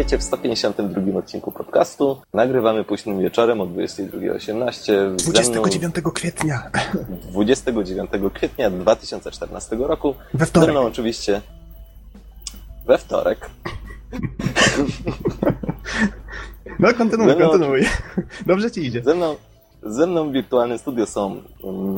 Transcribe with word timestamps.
Witajcie 0.00 0.18
w 0.18 0.22
152 0.22 1.18
odcinku 1.18 1.52
podcastu. 1.52 2.22
Nagrywamy 2.34 2.84
późnym 2.84 3.20
wieczorem 3.20 3.60
o 3.60 3.66
22.18. 3.66 5.16
29 5.16 5.94
kwietnia. 6.14 6.70
29 7.32 8.10
kwietnia 8.34 8.70
2014 8.70 9.76
roku. 9.76 10.14
We 10.34 10.46
wtorek. 10.46 10.66
Ze 10.66 10.72
mną 10.72 10.80
oczywiście 10.86 11.40
we 12.86 12.98
wtorek. 12.98 13.50
No 16.78 16.94
kontynuuj, 16.94 17.34
mną- 17.34 17.50
kontynuuj. 17.50 17.80
Dobrze 18.46 18.70
ci 18.70 18.86
idzie. 18.86 19.02
Ze 19.04 19.14
mną, 19.14 19.36
ze 19.82 20.06
mną 20.06 20.30
w 20.30 20.32
wirtualnym 20.32 20.78
studio 20.78 21.06
są 21.06 21.42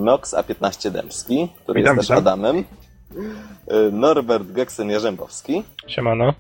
Nox 0.05 0.35
A15 0.35 0.91
Dębski, 0.91 1.49
który 1.63 1.81
Witam, 1.81 1.97
jest 1.97 2.09
też. 2.09 2.19
Adamem, 2.19 2.57
y, 2.59 2.65
Norbert 3.93 4.45
Geksen-Jarzębowski 4.49 5.63
Siemano. 5.87 6.35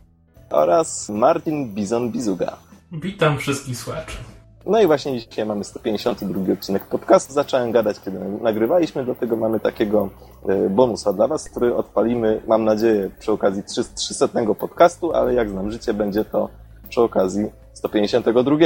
Oraz 0.52 1.08
Martin 1.08 1.74
Bizon-Bizuga. 1.74 2.52
Witam 2.92 3.38
wszystkich 3.38 3.78
słuchaczy. 3.78 4.16
No 4.66 4.82
i 4.82 4.86
właśnie 4.86 5.20
dzisiaj 5.20 5.46
mamy 5.46 5.64
152 5.64 6.52
odcinek 6.52 6.86
podcastu. 6.86 7.32
Zacząłem 7.32 7.72
gadać, 7.72 8.00
kiedy 8.00 8.18
nagrywaliśmy, 8.42 9.04
dlatego 9.04 9.36
mamy 9.36 9.60
takiego 9.60 10.08
e, 10.48 10.68
bonusa 10.70 11.12
dla 11.12 11.28
Was, 11.28 11.50
który 11.50 11.74
odpalimy, 11.74 12.42
mam 12.46 12.64
nadzieję, 12.64 13.10
przy 13.18 13.32
okazji 13.32 13.62
300 13.62 13.94
300 13.94 14.28
podcastu, 14.58 15.12
ale 15.12 15.34
jak 15.34 15.50
znam 15.50 15.70
życie, 15.70 15.94
będzie 15.94 16.24
to 16.24 16.48
przy 16.88 17.00
okazji 17.02 17.50
152 17.72 18.56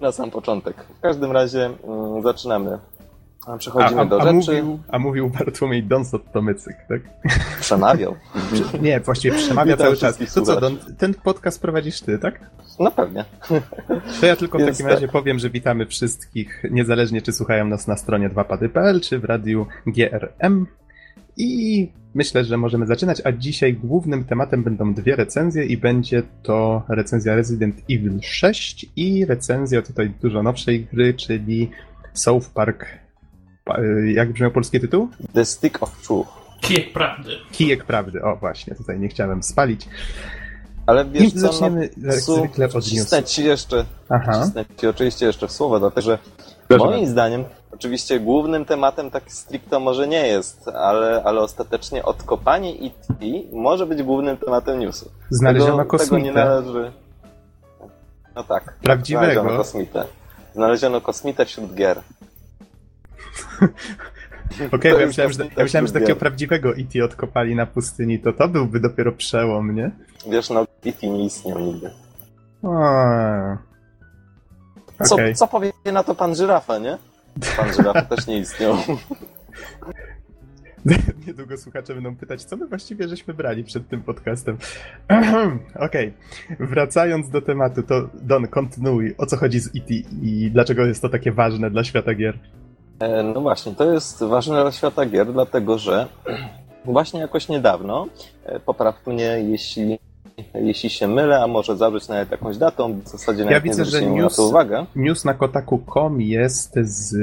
na 0.00 0.12
sam 0.12 0.30
początek. 0.30 0.84
W 0.98 1.00
każdym 1.00 1.32
razie 1.32 1.64
mm, 1.64 2.22
zaczynamy. 2.22 2.78
A 3.46 3.58
Przechodzimy 3.58 4.00
a, 4.00 4.04
do 4.04 4.20
a, 4.20 4.24
rzeczy. 4.24 4.34
mówił, 4.34 4.78
a 4.88 4.98
mówił 4.98 5.30
Bartłomiej 5.30 5.82
Donsot 5.82 6.32
Tomycyk, 6.32 6.76
tak? 6.88 7.00
Przemawiał. 7.60 8.14
Nie, 8.82 9.00
właściwie 9.00 9.36
przemawia 9.36 9.72
Witam 9.72 9.86
cały 9.86 9.96
czas. 9.96 10.34
To 10.34 10.42
co. 10.42 10.60
Don, 10.60 10.78
ten 10.98 11.14
podcast 11.14 11.62
prowadzisz 11.62 12.00
ty, 12.00 12.18
tak? 12.18 12.50
No 12.80 12.90
pewnie. 12.90 13.24
To 14.20 14.26
ja 14.26 14.36
tylko 14.36 14.58
w 14.58 14.60
Więc 14.60 14.72
takim 14.72 14.86
tak. 14.86 14.94
razie 14.94 15.08
powiem, 15.08 15.38
że 15.38 15.50
witamy 15.50 15.86
wszystkich, 15.86 16.62
niezależnie 16.70 17.22
czy 17.22 17.32
słuchają 17.32 17.64
nas 17.64 17.86
na 17.86 17.96
stronie 17.96 18.30
2pady.pl, 18.30 19.00
czy 19.00 19.18
w 19.18 19.24
radiu 19.24 19.66
GRM. 19.86 20.66
I 21.36 21.88
myślę, 22.14 22.44
że 22.44 22.56
możemy 22.56 22.86
zaczynać, 22.86 23.22
a 23.24 23.32
dzisiaj 23.32 23.74
głównym 23.74 24.24
tematem 24.24 24.62
będą 24.62 24.94
dwie 24.94 25.16
recenzje 25.16 25.64
i 25.64 25.76
będzie 25.76 26.22
to 26.42 26.82
recenzja 26.88 27.36
Resident 27.36 27.76
Evil 27.90 28.20
6 28.22 28.86
i 28.96 29.24
recenzja 29.24 29.82
tutaj 29.82 30.10
dużo 30.22 30.42
nowszej 30.42 30.84
gry, 30.84 31.14
czyli 31.14 31.70
South 32.14 32.48
Park. 32.48 33.01
Jak 34.14 34.32
brzmiał 34.32 34.50
polski 34.50 34.80
tytuł? 34.80 35.08
The 35.34 35.44
Stick 35.44 35.82
of 35.82 36.02
Truth. 36.02 36.30
Kijek 36.60 36.92
prawdy. 36.92 37.30
Kijek 37.52 37.84
Prawdy. 37.84 38.22
O, 38.22 38.36
właśnie, 38.36 38.74
tutaj 38.74 39.00
nie 39.00 39.08
chciałem 39.08 39.42
spalić. 39.42 39.88
Ale 40.86 41.04
I 41.04 41.10
wiesz 41.10 41.32
co, 41.32 41.38
zaczniemy 41.38 41.88
jak 42.02 42.14
Su, 42.20 42.34
zwykle 42.36 42.66
od 42.66 42.92
newsów. 42.92 43.24
ci 43.24 43.44
jeszcze, 43.44 43.84
Aha. 44.08 44.50
ci 44.80 44.86
oczywiście 44.86 45.26
jeszcze 45.26 45.48
w 45.48 45.52
słowo, 45.52 45.78
dlatego 45.78 46.00
że 46.00 46.18
Proszę 46.68 46.84
moim 46.84 46.96
bardzo. 46.96 47.12
zdaniem 47.12 47.44
oczywiście 47.72 48.20
głównym 48.20 48.64
tematem 48.64 49.10
tak 49.10 49.32
stricto 49.32 49.80
może 49.80 50.08
nie 50.08 50.26
jest, 50.26 50.68
ale, 50.68 51.22
ale 51.24 51.40
ostatecznie 51.40 52.02
odkopanie 52.04 52.72
IT 52.74 52.96
może 53.52 53.86
być 53.86 54.02
głównym 54.02 54.36
tematem 54.36 54.78
newsu. 54.80 55.10
Znaleziono 55.30 55.84
tego, 55.84 55.98
tego 55.98 56.18
nie 56.18 56.24
kosmitę. 56.32 56.44
należy... 56.44 56.92
No 58.34 58.44
tak. 58.44 58.76
Prawdziwego. 58.82 59.32
Znaleziono 59.32 59.56
kosmitę. 59.58 60.04
Znaleziono 60.54 61.00
kosmitę 61.00 61.44
wśród 61.46 61.74
gier. 61.74 62.00
Okej, 64.72 64.92
bo 64.92 64.98
ja 64.98 65.06
myślałem, 65.06 65.32
że, 65.32 65.44
ja 65.56 65.62
myślałem, 65.62 65.86
że 65.86 65.92
tak 65.92 66.02
takiego 66.02 66.20
prawdziwego 66.20 66.70
E.T. 66.76 67.04
odkopali 67.04 67.54
na 67.54 67.66
pustyni, 67.66 68.18
to 68.18 68.32
to 68.32 68.48
byłby 68.48 68.80
dopiero 68.80 69.12
przełom, 69.12 69.74
nie? 69.74 69.90
Wiesz, 70.30 70.50
no 70.50 70.66
IT 70.84 71.02
nie 71.02 71.24
istniał 71.24 71.58
nigdy. 71.58 71.90
A. 72.62 73.56
Co, 75.04 75.16
co 75.34 75.46
powie 75.48 75.72
na 75.92 76.02
to 76.02 76.14
pan 76.14 76.34
żyrafa, 76.34 76.78
nie? 76.78 76.98
Pan 77.56 77.74
żyrafa 77.74 78.02
też 78.02 78.26
nie 78.26 78.38
istniał. 78.38 78.76
Niedługo 81.26 81.56
słuchacze 81.56 81.94
będą 81.94 82.16
pytać, 82.16 82.44
co 82.44 82.56
my 82.56 82.66
właściwie 82.66 83.08
żeśmy 83.08 83.34
brali 83.34 83.64
przed 83.64 83.88
tym 83.88 84.02
podcastem. 84.02 84.56
Okej, 85.86 86.12
wracając 86.60 87.30
do 87.30 87.42
tematu, 87.42 87.82
to 87.82 88.08
Don, 88.14 88.48
kontynuuj, 88.48 89.14
o 89.18 89.26
co 89.26 89.36
chodzi 89.36 89.60
z 89.60 89.66
E.T. 89.66 89.94
i 90.22 90.50
dlaczego 90.50 90.86
jest 90.86 91.02
to 91.02 91.08
takie 91.08 91.32
ważne 91.32 91.70
dla 91.70 91.84
świata 91.84 92.14
gier. 92.14 92.38
E, 93.02 93.22
No 93.22 93.40
właśnie, 93.40 93.74
to 93.74 93.92
jest 93.92 94.24
ważne 94.24 94.62
dla 94.62 94.72
świata 94.72 95.06
gier, 95.06 95.32
dlatego 95.32 95.78
że 95.78 96.06
właśnie 96.84 97.20
jakoś 97.20 97.48
niedawno, 97.48 98.06
e, 98.44 98.60
popraw 98.60 99.06
mnie, 99.06 99.24
jeśli, 99.24 99.98
jeśli 100.54 100.90
się 100.90 101.08
mylę, 101.08 101.42
a 101.42 101.46
może 101.46 101.76
zawrzeć 101.76 102.08
nawet 102.08 102.30
jakąś 102.30 102.56
datą, 102.56 103.00
w 103.00 103.08
zasadzie 103.08 103.44
nawet 103.44 103.62
widzę, 103.62 103.84
że 103.84 103.90
zwróciłem 103.90 104.16
na 104.16 104.22
news- 104.26 104.36
to 104.36 104.42
uwagę. 104.46 104.86
News 104.96 105.24
na 105.24 105.34
kotaku.com 105.34 106.20
jest 106.20 106.74
z 106.82 107.14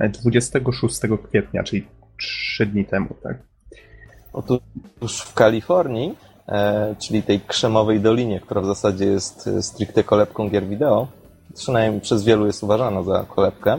e, 0.00 0.08
26 0.08 1.00
kwietnia, 1.28 1.62
czyli 1.64 1.86
3 2.18 2.66
dni 2.66 2.84
temu, 2.84 3.08
tak? 3.22 3.36
Otóż 4.32 5.20
w 5.20 5.34
Kalifornii, 5.34 6.14
e, 6.48 6.94
czyli 6.98 7.22
tej 7.22 7.40
krzemowej 7.40 8.00
dolinie, 8.00 8.40
która 8.40 8.60
w 8.60 8.66
zasadzie 8.66 9.04
jest 9.04 9.46
e, 9.46 9.62
stricte 9.62 10.04
kolebką 10.04 10.50
gier 10.50 10.66
wideo, 10.66 11.08
przynajmniej 11.54 12.00
przez 12.00 12.24
wielu 12.24 12.46
jest 12.46 12.62
uważana 12.62 13.02
za 13.02 13.24
kolebkę 13.28 13.72
e, 13.72 13.78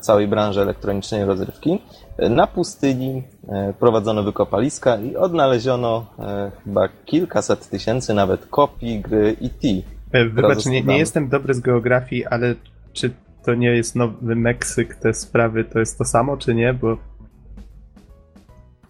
całej 0.00 0.28
branży 0.28 0.60
elektronicznej 0.62 1.24
rozrywki, 1.24 1.78
e, 2.18 2.28
na 2.28 2.46
pustyni 2.46 3.22
e, 3.48 3.72
prowadzono 3.80 4.22
wykopaliska 4.22 4.96
i 4.96 5.16
odnaleziono 5.16 6.06
e, 6.18 6.50
chyba 6.64 6.88
kilkaset 7.04 7.68
tysięcy 7.68 8.14
nawet 8.14 8.46
kopii 8.46 9.00
gry 9.00 9.36
E 9.42 9.44
E.T. 9.44 9.68
E, 10.12 10.24
Wybacz, 10.28 10.66
nie, 10.66 10.82
nie 10.82 10.98
jestem 10.98 11.28
dobry 11.28 11.54
z 11.54 11.60
geografii, 11.60 12.26
ale 12.26 12.54
czy 12.92 13.10
to 13.44 13.54
nie 13.54 13.68
jest 13.68 13.96
Nowy 13.96 14.36
Meksyk, 14.36 14.94
te 14.94 15.14
sprawy 15.14 15.64
to 15.64 15.78
jest 15.78 15.98
to 15.98 16.04
samo, 16.04 16.36
czy 16.36 16.54
nie? 16.54 16.74
Bo 16.74 16.96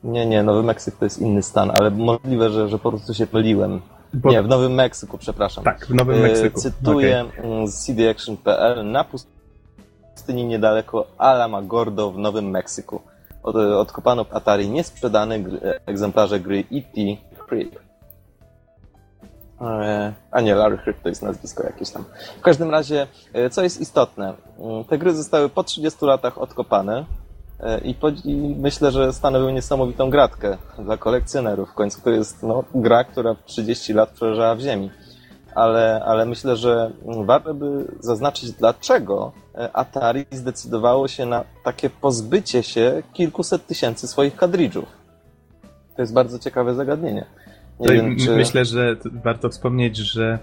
Nie, 0.04 0.26
nie, 0.26 0.42
Nowy 0.42 0.62
Meksyk 0.62 0.96
to 0.96 1.04
jest 1.04 1.18
inny 1.18 1.42
stan, 1.42 1.70
ale 1.78 1.90
możliwe, 1.90 2.50
że, 2.50 2.68
że 2.68 2.78
po 2.78 2.90
prostu 2.90 3.14
się 3.14 3.26
myliłem. 3.32 3.80
Bo- 4.14 4.30
Nie, 4.30 4.42
w 4.42 4.48
Nowym 4.48 4.72
Meksyku, 4.74 5.18
przepraszam. 5.18 5.64
tak, 5.64 5.86
w 5.86 5.94
Nowym 5.94 6.16
E, 6.16 6.20
Meksyku. 6.20 6.60
Cytuję 6.60 7.24
mm, 7.42 7.68
z 7.68 7.86
cdaction.pl 7.86 8.90
na 8.90 9.04
pustyni 9.04 9.33
niedaleko 10.28 11.06
Alamogordo 11.18 12.10
w 12.10 12.18
Nowym 12.18 12.50
Meksyku. 12.50 13.00
Od, 13.42 13.56
odkopano 13.56 14.24
w 14.24 14.36
Atari 14.36 14.68
niesprzedane 14.68 15.40
gry, 15.40 15.60
egzemplarze 15.86 16.40
gry 16.40 16.64
E.T. 16.72 17.00
Creep. 17.48 17.78
E, 19.60 20.12
A 20.30 20.40
nie, 20.40 20.54
Larry 20.54 20.78
Creep 20.78 21.02
to 21.02 21.08
jest 21.08 21.22
nazwisko 21.22 21.62
jakieś 21.62 21.90
tam. 21.90 22.04
W 22.38 22.40
każdym 22.40 22.70
razie, 22.70 23.06
e, 23.32 23.50
co 23.50 23.62
jest 23.62 23.80
istotne, 23.80 24.34
mm, 24.58 24.84
te 24.84 24.98
gry 24.98 25.14
zostały 25.14 25.48
po 25.48 25.64
30 25.64 26.06
latach 26.06 26.38
odkopane 26.38 27.04
e, 27.60 27.78
i, 27.78 27.94
po, 27.94 28.08
i 28.08 28.56
myślę, 28.58 28.90
że 28.90 29.12
stanowią 29.12 29.50
niesamowitą 29.50 30.10
gratkę 30.10 30.56
dla 30.78 30.96
kolekcjonerów. 30.96 31.70
W 31.70 31.74
końcu 31.74 32.00
to 32.00 32.10
jest 32.10 32.42
no, 32.42 32.64
gra, 32.74 33.04
która 33.04 33.36
30 33.44 33.92
lat 33.92 34.10
przeleżała 34.10 34.54
w 34.54 34.60
ziemi 34.60 34.90
ale, 35.54 36.02
ale 36.04 36.26
myślę, 36.26 36.56
że 36.56 36.90
warto 37.24 37.54
by 37.54 37.84
zaznaczyć, 38.00 38.52
dlaczego 38.52 39.32
e, 39.54 39.76
Atari 39.76 40.24
zdecydowało 40.30 41.08
się 41.08 41.26
na 41.26 41.44
takie 41.64 41.90
pozbycie 41.90 42.62
się 42.62 43.02
kilkuset 43.12 43.66
tysięcy 43.66 44.08
swoich 44.08 44.36
kadridżów. 44.36 44.84
To 45.96 46.02
jest 46.02 46.12
bardzo 46.14 46.38
ciekawe 46.38 46.74
zagadnienie. 46.74 47.24
Wiem, 47.80 48.16
czy... 48.16 48.36
Myślę, 48.36 48.64
że 48.64 48.96
warto 49.24 49.48
wspomnieć, 49.48 49.96
że 49.96 50.38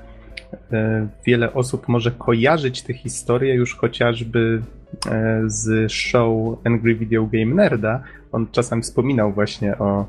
e, 0.71 1.07
wiele 1.25 1.53
osób 1.53 1.87
może 1.87 2.11
kojarzyć 2.11 2.81
tę 2.81 2.93
historię 2.93 3.53
już 3.53 3.75
chociażby 3.75 4.61
e, 5.07 5.41
z 5.45 5.91
show 5.91 6.57
Angry 6.65 6.95
Video 6.95 7.25
Game 7.25 7.55
Nerda. 7.55 8.03
On 8.31 8.47
czasem 8.51 8.81
wspominał 8.81 9.31
właśnie 9.31 9.77
o, 9.77 10.05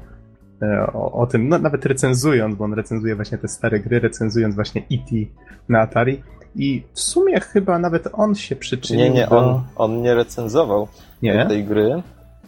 o, 0.94 1.12
o 1.12 1.26
tym, 1.26 1.48
no, 1.48 1.58
nawet 1.58 1.86
recenzując, 1.86 2.54
bo 2.56 2.64
on 2.64 2.74
recenzuje 2.74 3.16
właśnie 3.16 3.38
te 3.38 3.48
stare 3.48 3.80
gry, 3.80 4.00
recenzując 4.00 4.54
właśnie 4.54 4.80
E.T. 4.80 5.16
na 5.68 5.80
Atari. 5.80 6.22
I 6.56 6.82
w 6.92 7.00
sumie 7.00 7.40
chyba 7.40 7.78
nawet 7.78 8.08
on 8.12 8.34
się 8.34 8.56
przyczynił 8.56 9.04
Nie, 9.04 9.10
nie, 9.10 9.26
do... 9.26 9.38
on, 9.38 9.62
on 9.76 10.02
nie 10.02 10.14
recenzował 10.14 10.88
Nie? 11.22 11.46
tej 11.46 11.64
gry. 11.64 12.02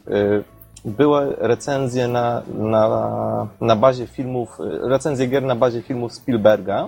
Y, 0.09 0.45
Były 0.85 1.37
recenzje 1.39 2.09
na, 2.09 2.43
na, 2.59 3.49
na 3.61 3.77
bazie 3.77 4.07
filmów, 4.07 4.59
y, 4.61 4.89
recenzje 4.89 5.27
gier 5.27 5.43
na 5.43 5.57
bazie 5.57 5.83
filmów 5.83 6.13
Spielberga 6.13 6.87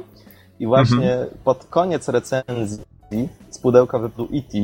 i 0.61 0.67
właśnie 0.67 1.13
Mhm. 1.13 1.29
pod 1.45 1.65
koniec 1.65 2.09
recenzji 2.09 2.85
z 3.51 3.59
pudełka 3.59 3.99
wypadł 3.99 4.25
E.T. 4.35 4.59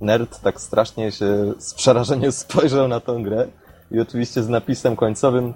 Nerd 0.00 0.40
tak 0.40 0.60
strasznie 0.60 1.12
się 1.12 1.52
z 1.58 1.74
przerażeniem 1.74 2.32
spojrzał 2.42 2.88
na 2.88 3.00
tą 3.00 3.22
grę 3.22 3.46
i 3.90 4.00
oczywiście 4.00 4.42
z 4.42 4.48
napisem 4.48 4.96
końcowym 4.96 5.52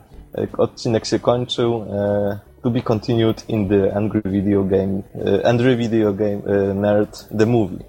odcinek 0.58 1.06
się 1.06 1.18
kończył 1.18 1.84
e, 1.92 2.38
To 2.62 2.70
be 2.70 2.82
continued 2.82 3.48
in 3.48 3.68
the 3.68 3.94
Angry 3.94 4.22
Video 4.24 4.64
Game 4.64 5.02
y, 5.26 5.46
Angry 5.46 5.76
Video 5.76 6.12
Game 6.12 6.40
Nerd 6.74 7.28
The 7.38 7.46
Movie. 7.46 7.84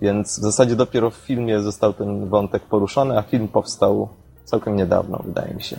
Więc 0.00 0.38
w 0.38 0.42
zasadzie 0.42 0.76
dopiero 0.76 1.10
w 1.10 1.14
filmie 1.14 1.60
został 1.60 1.92
ten 1.92 2.28
wątek 2.28 2.62
poruszony, 2.62 3.18
a 3.18 3.22
film 3.22 3.48
powstał 3.48 4.08
całkiem 4.44 4.76
niedawno, 4.76 5.22
wydaje 5.26 5.54
mi 5.54 5.62
się. 5.62 5.76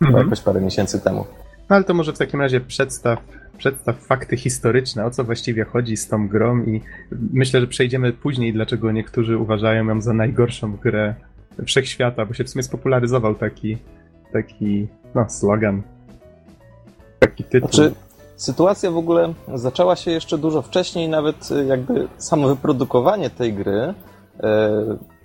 Mhm. 0.00 0.24
jakoś 0.24 0.40
parę 0.40 0.60
miesięcy 0.60 1.00
temu. 1.00 1.24
No 1.70 1.76
ale 1.76 1.84
to 1.84 1.94
może 1.94 2.12
w 2.12 2.18
takim 2.18 2.40
razie 2.40 2.60
przedstaw, 2.60 3.18
przedstaw 3.58 3.96
fakty 3.96 4.36
historyczne, 4.36 5.04
o 5.04 5.10
co 5.10 5.24
właściwie 5.24 5.64
chodzi 5.64 5.96
z 5.96 6.08
tą 6.08 6.28
grą 6.28 6.62
i 6.62 6.80
myślę, 7.32 7.60
że 7.60 7.66
przejdziemy 7.66 8.12
później, 8.12 8.52
dlaczego 8.52 8.92
niektórzy 8.92 9.38
uważają 9.38 9.86
ją 9.86 10.00
za 10.00 10.12
najgorszą 10.12 10.76
grę 10.76 11.14
wszechświata, 11.66 12.26
bo 12.26 12.34
się 12.34 12.44
w 12.44 12.50
sumie 12.50 12.62
spopularyzował 12.62 13.34
taki, 13.34 13.78
taki 14.32 14.88
no, 15.14 15.24
slogan, 15.28 15.82
taki 17.18 17.44
tytuł. 17.44 17.70
Znaczy, 17.70 17.94
sytuacja 18.36 18.90
w 18.90 18.96
ogóle 18.96 19.34
zaczęła 19.54 19.96
się 19.96 20.10
jeszcze 20.10 20.38
dużo 20.38 20.62
wcześniej, 20.62 21.08
nawet 21.08 21.50
y, 21.50 21.64
jakby 21.64 22.08
samo 22.18 22.48
wyprodukowanie 22.48 23.30
tej 23.30 23.54
gry, 23.54 23.94
e, 24.40 24.70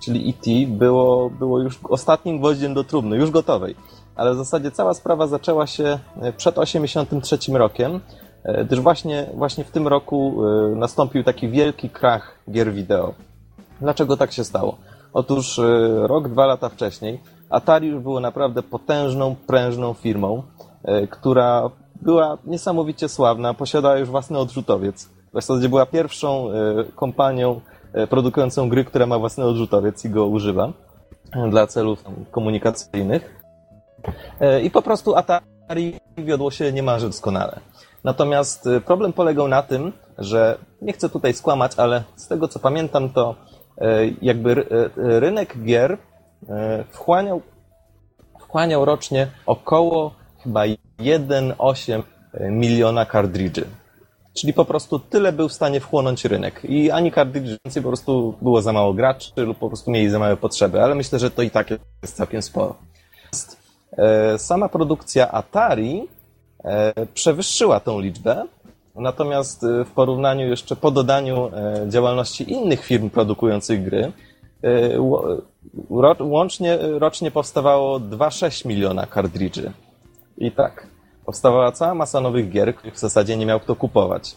czyli 0.03 0.29
E.T., 0.29 0.51
było, 0.67 1.29
było 1.29 1.59
już 1.59 1.79
ostatnim 1.89 2.39
gwoździem 2.39 2.73
do 2.73 2.83
trumny, 2.83 3.17
już 3.17 3.31
gotowej. 3.31 3.75
Ale 4.15 4.33
w 4.33 4.37
zasadzie 4.37 4.71
cała 4.71 4.93
sprawa 4.93 5.27
zaczęła 5.27 5.67
się 5.67 5.99
e, 6.21 6.33
przed 6.33 6.55
1983 6.55 7.57
rokiem, 7.57 7.99
e, 8.43 8.65
gdyż 8.65 8.79
właśnie, 8.79 9.29
właśnie 9.33 9.63
w 9.63 9.71
tym 9.71 9.87
roku 9.87 10.41
nastąpił 10.75 11.23
taki 11.23 11.49
wielki 11.49 11.89
krach 11.89 12.35
gier 12.51 12.73
wideo. 12.73 13.13
Dlaczego 13.81 14.17
tak 14.17 14.31
się 14.31 14.43
stało? 14.43 14.77
Otóż 15.13 15.61
rok, 16.01 16.29
dwa 16.29 16.45
lata 16.45 16.69
wcześniej 16.69 17.19
Atari 17.51 17.87
już 17.87 18.03
było 18.03 18.19
naprawdę 18.19 18.63
potężną, 18.63 19.35
prężną 19.47 19.93
firmą, 19.93 20.43
e, 20.83 21.07
która 21.07 21.69
była 22.01 22.37
niesamowicie 22.45 23.09
sławna, 23.09 23.53
posiadała 23.53 23.97
już 23.97 24.09
własny 24.09 24.39
odrzutowiec. 24.39 25.05
W 25.05 25.33
zasadzie 25.33 25.69
była 25.69 25.85
pierwszą 25.85 26.49
e, 26.49 26.53
kompanią 26.95 27.61
e, 27.93 28.07
produkującą 28.07 28.69
gry, 28.69 28.85
która 28.85 29.05
ma 29.05 29.19
własny 29.19 29.45
odrzutowiec 29.45 30.05
i 30.05 30.09
go 30.09 30.25
używa 30.25 30.73
dla 31.49 31.67
celów 31.67 32.03
komunikacyjnych. 32.31 33.41
I 34.63 34.71
po 34.71 34.81
prostu 34.81 35.15
Atari 35.15 35.95
wiodło 36.17 36.51
się 36.51 36.73
niemalże 36.73 37.07
doskonale. 37.07 37.59
Natomiast 38.03 38.69
problem 38.85 39.13
polegał 39.13 39.47
na 39.47 39.61
tym, 39.63 39.93
że 40.17 40.57
nie 40.81 40.93
chcę 40.93 41.09
tutaj 41.09 41.33
skłamać, 41.33 41.71
ale 41.77 42.03
z 42.15 42.27
tego 42.27 42.47
co 42.47 42.59
pamiętam, 42.59 43.09
to 43.09 43.35
jakby 44.21 44.55
ry- 44.55 44.89
rynek 44.95 45.63
gier 45.63 45.97
wchłaniał, 46.91 47.41
wchłaniał 48.39 48.85
rocznie 48.85 49.27
około 49.45 50.15
chyba 50.43 50.61
1,8 50.99 52.03
miliona 52.49 53.05
kartridży. 53.05 53.65
Czyli 54.33 54.53
po 54.53 54.65
prostu 54.65 54.99
tyle 54.99 55.31
był 55.31 55.49
w 55.49 55.53
stanie 55.53 55.79
wchłonąć 55.79 56.25
rynek. 56.25 56.61
I 56.63 56.91
ani 56.91 57.11
kartridży 57.11 57.57
więcej, 57.65 57.83
po 57.83 57.89
prostu 57.89 58.33
było 58.41 58.61
za 58.61 58.73
mało 58.73 58.93
graczy 58.93 59.31
lub 59.37 59.57
po 59.57 59.67
prostu 59.67 59.91
mieli 59.91 60.09
za 60.09 60.19
małe 60.19 60.37
potrzeby, 60.37 60.81
ale 60.81 60.95
myślę, 60.95 61.19
że 61.19 61.31
to 61.31 61.41
i 61.41 61.49
tak 61.49 61.69
jest 62.01 62.15
całkiem 62.15 62.41
sporo. 62.41 62.75
E, 63.97 64.37
Sama 64.37 64.69
produkcja 64.69 65.31
Atari 65.31 66.07
e, 66.63 67.05
przewyższyła 67.13 67.79
tą 67.79 67.99
liczbę, 67.99 68.45
natomiast 68.95 69.63
e, 69.63 69.85
w 69.85 69.91
porównaniu 69.91 70.47
jeszcze 70.47 70.75
po 70.75 70.91
dodaniu 70.91 71.47
e, 71.47 71.85
działalności 71.89 72.51
innych 72.51 72.85
firm 72.85 73.09
produkujących 73.09 73.83
gry, 73.83 74.11
e, 74.63 75.01
ro- 75.89 76.15
łącznie 76.25 76.77
rocznie 76.81 77.31
powstawało 77.31 77.99
2,6 77.99 78.65
miliona 78.67 79.05
kartridży. 79.05 79.71
I 80.37 80.51
tak, 80.51 80.87
powstawała 81.25 81.71
cała 81.71 81.95
masa 81.95 82.21
nowych 82.21 82.49
gier, 82.49 82.75
których 82.75 82.93
w 82.95 82.99
zasadzie 82.99 83.37
nie 83.37 83.45
miał 83.45 83.59
kto 83.59 83.75
kupować. 83.75 84.35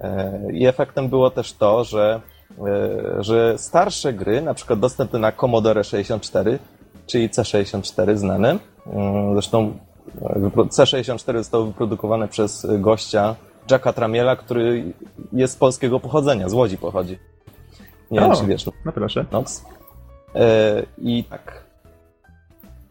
E, 0.00 0.40
I 0.52 0.66
efektem 0.66 1.08
było 1.08 1.30
też 1.30 1.52
to, 1.52 1.84
że, 1.84 2.20
e, 2.58 3.22
że 3.22 3.58
starsze 3.58 4.12
gry, 4.12 4.42
na 4.42 4.54
przykład 4.54 4.78
dostępne 4.80 5.18
na 5.18 5.32
Commodore 5.32 5.84
64, 5.84 6.58
czyli 7.06 7.28
C64 7.30 8.16
znane, 8.16 8.58
mm, 8.86 9.32
zresztą 9.34 9.78
e, 10.22 10.38
wypro- 10.40 10.68
C64 10.68 11.38
zostało 11.38 11.64
wyprodukowane 11.64 12.28
przez 12.28 12.66
gościa 12.78 13.34
Jacka 13.70 13.92
Tramiela, 13.92 14.36
który 14.36 14.92
jest 15.32 15.54
z 15.54 15.56
polskiego 15.56 16.00
pochodzenia, 16.00 16.48
z 16.48 16.52
Łodzi 16.52 16.78
pochodzi. 16.78 17.18
Nie 18.10 18.20
wiem, 18.20 18.30
O. 18.30 18.36
czy 18.36 18.46
wiesz. 18.46 18.66
No 18.84 18.92
proszę. 18.92 19.24
Nox. 19.32 19.64
E, 20.34 20.82
I 20.98 21.24
tak. 21.24 21.64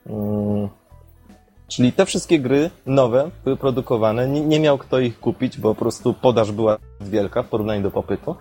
Mm, 0.05 0.69
Czyli 1.67 1.93
te 1.93 2.05
wszystkie 2.05 2.39
gry 2.39 2.69
nowe 2.85 3.29
były 3.43 3.57
produkowane, 3.57 4.27
nie, 4.27 4.41
nie 4.41 4.59
miał 4.59 4.77
kto 4.77 4.99
ich 4.99 5.19
kupić, 5.19 5.57
bo 5.57 5.75
po 5.75 5.79
prostu 5.79 6.13
podaż 6.13 6.51
była 6.51 6.77
wielka 7.01 7.43
w 7.43 7.47
porównaniu 7.47 7.81
do 7.81 7.91
popytu. 7.91 8.35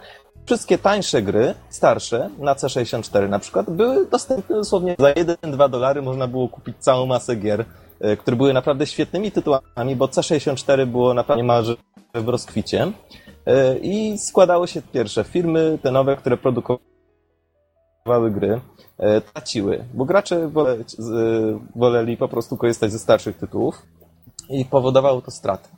Wszystkie 0.46 0.78
tańsze 0.78 1.22
gry, 1.22 1.54
starsze, 1.69 2.31
na 2.38 2.54
C64 2.54 3.28
na 3.28 3.38
przykład, 3.38 3.70
były 3.70 4.06
dostępne 4.06 4.56
dosłownie 4.56 4.96
za 4.99 5.12
1-2 5.12 5.70
dolary 5.70 6.02
można 6.02 6.26
było 6.26 6.49
kupić 6.49 6.76
całą 6.78 7.06
masę 7.06 7.37
gier, 7.37 7.64
e, 8.00 8.16
które 8.16 8.37
były 8.37 8.52
naprawdę 8.52 8.87
świetnymi 8.87 9.32
tytułami, 9.32 9.96
bo 9.96 10.06
C64 10.06 10.87
było 10.87 11.14
naprawdę 11.14 11.43
niemalże 11.43 11.76
w 12.14 12.28
rozkwicie. 12.28 12.93
E, 13.46 13.78
I 13.78 14.19
składały 14.19 14.69
się 14.69 14.82
pierwsze 14.82 15.25
firmy, 15.25 15.78
te 15.82 15.90
nowe, 15.90 16.16
które 16.16 16.37
produkowały 16.37 16.93
gry, 18.31 18.60
e, 18.99 19.20
traciły, 19.20 19.84
bo 19.94 20.04
gracze 20.04 20.49
wole, 20.49 20.76
woleli 21.76 22.16
po 22.16 22.28
prostu 22.28 22.56
korzystać 22.56 22.93
ze 22.93 22.99
starszych 22.99 23.37
tytułów 23.37 23.82
i 24.49 24.64
powodowało 24.64 25.22
to 25.22 25.31
straty. 25.31 25.69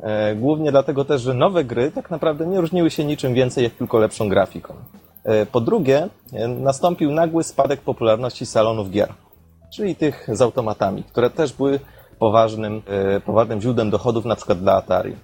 E, 0.00 0.34
Głównie 0.34 0.70
dlatego 0.70 1.04
też, 1.04 1.22
że 1.22 1.34
nowe 1.34 1.64
gry 1.64 1.90
tak 1.90 2.10
naprawdę 2.10 2.46
nie 2.46 2.60
różniły 2.60 2.90
się 2.90 3.04
niczym 3.04 3.34
więcej, 3.34 3.64
jak 3.64 3.72
tylko 3.72 3.98
lepszą 3.98 4.28
grafiką. 4.28 4.74
E, 5.24 5.46
Po 5.46 5.60
drugie, 5.60 6.08
nastąpił 6.48 7.10
nagły 7.12 7.44
spadek 7.44 7.80
popularności 7.80 8.46
salonów 8.46 8.90
gier, 8.90 9.12
czyli 9.72 9.96
tych 9.96 10.28
z 10.32 10.42
automatami, 10.42 11.02
które 11.02 11.30
też 11.30 11.52
były 11.52 11.80
poważnym, 12.18 12.82
poważnym 13.26 13.60
źródłem 13.60 13.90
dochodów 13.90 14.24
na 14.24 14.36
przykład 14.36 14.58
dla 14.58 14.74
Atari. 14.74 15.16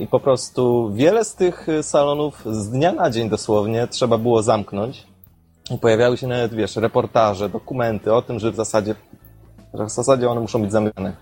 I 0.00 0.06
po 0.06 0.20
prostu 0.20 0.90
wiele 0.92 1.24
z 1.24 1.34
tych 1.34 1.66
salonów 1.82 2.42
z 2.46 2.70
dnia 2.70 2.92
na 2.92 3.10
dzień 3.10 3.28
dosłownie 3.28 3.86
trzeba 3.86 4.18
było 4.18 4.42
zamknąć. 4.42 5.06
Pojawiały 5.80 6.16
się 6.16 6.26
nawet, 6.26 6.54
wiesz, 6.54 6.76
reportaże, 6.76 7.48
dokumenty 7.48 8.14
o 8.14 8.22
tym, 8.22 8.38
że 8.38 8.52
w 8.52 8.56
zasadzie, 8.56 8.94
że 9.74 9.84
w 9.84 9.90
zasadzie 9.90 10.30
one 10.30 10.40
muszą 10.40 10.62
być 10.62 10.72
zamykane. 10.72 11.12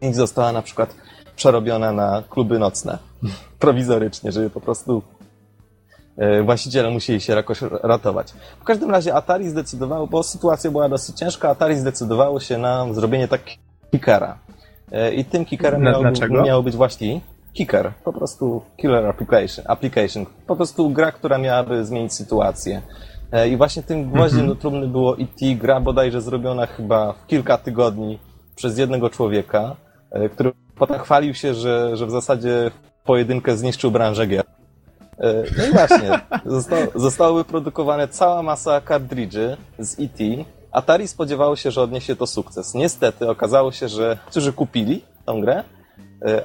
Część 0.00 0.16
została 0.16 0.52
na 0.52 0.62
przykład 0.62 0.94
przerobiona 1.36 1.92
na 1.92 2.22
kluby 2.30 2.58
nocne. 2.58 2.98
Prowizorycznie, 3.58 4.32
żeby 4.32 4.50
po 4.50 4.60
prostu 4.60 5.02
e, 6.16 6.42
właściciele 6.42 6.90
musieli 6.90 7.20
się 7.20 7.32
jakoś 7.32 7.62
ratować. 7.62 8.32
W 8.60 8.64
każdym 8.64 8.90
razie 8.90 9.14
Atari 9.14 9.48
zdecydowało, 9.48 10.06
bo 10.06 10.22
sytuacja 10.22 10.70
była 10.70 10.88
dosyć 10.88 11.18
ciężka, 11.18 11.48
Atari 11.50 11.76
zdecydowało 11.76 12.40
się 12.40 12.58
na 12.58 12.94
zrobienie 12.94 13.28
tak 13.28 13.40
kickera. 13.90 14.38
E, 14.92 15.14
I 15.14 15.24
tym 15.24 15.44
kickerem 15.44 15.82
Na- 15.82 15.90
miał, 15.90 16.44
miało 16.44 16.62
być 16.62 16.76
właśnie 16.76 17.20
kicker, 17.52 17.92
po 18.04 18.12
prostu 18.12 18.62
killer 18.76 19.06
application, 19.06 19.64
application, 19.68 20.26
po 20.46 20.56
prostu 20.56 20.90
gra, 20.90 21.12
która 21.12 21.38
miałaby 21.38 21.84
zmienić 21.84 22.12
sytuację. 22.14 22.82
E, 23.34 23.48
I 23.48 23.56
właśnie 23.56 23.82
tym 23.82 24.10
gwoździem 24.10 24.46
do 24.46 24.54
trumny 24.54 24.86
było 24.88 25.18
E.T., 25.18 25.54
gra 25.54 25.80
bodajże 25.80 26.20
zrobiona 26.20 26.66
chyba 26.66 27.12
w 27.12 27.26
kilka 27.26 27.58
tygodni 27.58 28.18
przez 28.56 28.78
jednego 28.78 29.10
człowieka, 29.10 29.76
e, 30.10 30.28
który 30.28 30.52
potem 30.76 30.98
chwalił 30.98 31.34
się, 31.34 31.54
że, 31.54 31.96
że 31.96 32.06
w 32.06 32.10
zasadzie 32.10 32.70
pojedynkę 33.04 33.56
zniszczył 33.56 33.90
branżę 33.90 34.26
gier. 34.26 34.44
E, 35.18 35.34
No 35.58 35.66
i 35.66 35.70
właśnie, 35.70 36.20
zostało 36.94 37.36
wyprodukowane 37.36 38.08
cała 38.08 38.42
masa 38.42 38.80
kartridży 38.80 39.56
z 39.78 40.00
E.T. 40.00 40.24
Atari 40.72 41.08
spodziewało 41.08 41.56
się, 41.56 41.70
że 41.70 41.82
odniesie 41.82 42.16
to 42.16 42.26
sukces. 42.26 42.74
Niestety 42.74 43.30
okazało 43.30 43.72
się, 43.72 43.88
że 43.88 44.18
którzy 44.26 44.52
kupili 44.52 45.04
tą 45.24 45.40
grę, 45.40 45.64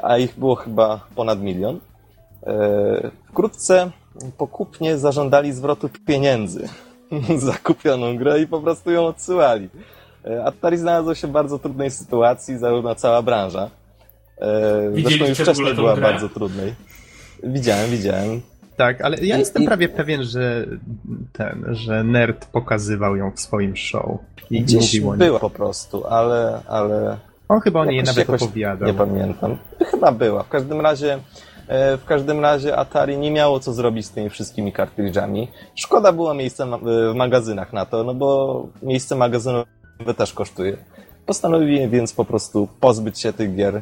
a 0.03 0.17
ich 0.17 0.39
było 0.39 0.55
chyba 0.55 0.99
ponad 1.15 1.41
milion, 1.41 1.79
e, 2.43 3.11
wkrótce 4.19 4.37
pokupnie 4.37 4.97
zażądali 4.97 5.53
zwrotu 5.53 5.89
pieniędzy 6.05 6.69
za 7.37 7.53
kupioną 7.53 8.17
grę 8.17 8.41
i 8.41 8.47
po 8.47 8.61
prostu 8.61 8.91
ją 8.91 9.05
odsyłali. 9.05 9.69
E, 10.25 10.45
Atari 10.45 10.77
znalazło 10.77 11.15
się 11.15 11.27
w 11.27 11.31
bardzo 11.31 11.59
trudnej 11.59 11.91
sytuacji, 11.91 12.57
zarówno 12.57 12.95
cała 12.95 13.21
branża. 13.21 13.69
E, 14.41 15.01
Zresztą 15.01 15.25
już 15.25 15.37
wcześniej 15.39 15.73
była 15.75 15.93
grę? 15.95 16.01
bardzo 16.11 16.29
trudnej. 16.29 16.73
Widziałem, 17.43 17.89
widziałem. 17.89 18.41
Tak, 18.77 19.01
ale 19.01 19.17
ja 19.17 19.35
I- 19.35 19.39
jestem 19.39 19.63
i- 19.63 19.65
prawie 19.65 19.89
pewien, 19.89 20.23
że 20.23 20.65
ten, 21.33 21.65
że 21.69 22.03
nerd 22.03 22.45
pokazywał 22.45 23.15
ją 23.15 23.31
w 23.31 23.39
swoim 23.39 23.75
show 23.77 24.05
i 24.51 24.61
Gdzieś 24.61 24.93
mówił 24.93 25.09
o 25.09 25.15
niej. 25.15 25.27
była 25.27 25.39
po 25.39 25.49
prostu, 25.49 26.05
ale, 26.07 26.61
ale 26.67 27.17
On 27.49 27.59
chyba 27.59 27.79
o 27.79 27.85
niej 27.85 28.03
nawet 28.03 28.17
jakoś 28.17 28.41
opowiadał. 28.43 28.87
Nie 28.87 28.93
pamiętam. 28.93 29.57
Chyba 29.85 30.11
była. 30.11 30.43
W 30.43 30.49
każdym 30.49 30.81
razie 30.81 31.19
w 31.71 32.05
każdym 32.05 32.39
razie 32.39 32.77
Atari 32.77 33.17
nie 33.17 33.31
miało 33.31 33.59
co 33.59 33.73
zrobić 33.73 34.05
z 34.05 34.11
tymi 34.11 34.29
wszystkimi 34.29 34.71
kartridżami. 34.71 35.47
Szkoda 35.75 36.11
było 36.11 36.33
miejsca 36.33 36.65
ma- 36.65 36.77
w 36.77 37.13
magazynach 37.15 37.73
na 37.73 37.85
to, 37.85 38.03
no 38.03 38.13
bo 38.13 38.67
miejsce 38.81 39.15
magazynowe 39.15 39.65
też 40.17 40.33
kosztuje. 40.33 40.77
Postanowili 41.25 41.89
więc 41.89 42.13
po 42.13 42.25
prostu 42.25 42.67
pozbyć 42.79 43.19
się 43.19 43.33
tych 43.33 43.55
gier, 43.55 43.81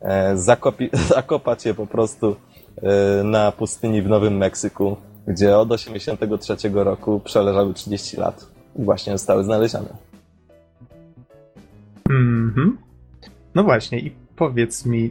e, 0.00 0.34
zakopi- 0.36 0.96
zakopać 1.14 1.66
je 1.66 1.74
po 1.74 1.86
prostu 1.86 2.36
e, 2.82 3.22
na 3.24 3.52
pustyni 3.52 4.02
w 4.02 4.08
Nowym 4.08 4.36
Meksyku, 4.36 4.96
gdzie 5.26 5.58
od 5.58 5.68
1983 5.68 6.68
roku 6.74 7.20
przeleżały 7.20 7.74
30 7.74 8.16
lat 8.16 8.46
i 8.78 8.84
właśnie 8.84 9.12
zostały 9.12 9.44
znalezione. 9.44 9.88
Mhm. 12.10 12.78
No 13.54 13.64
właśnie, 13.64 13.98
i 13.98 14.10
powiedz 14.36 14.86
mi, 14.86 15.10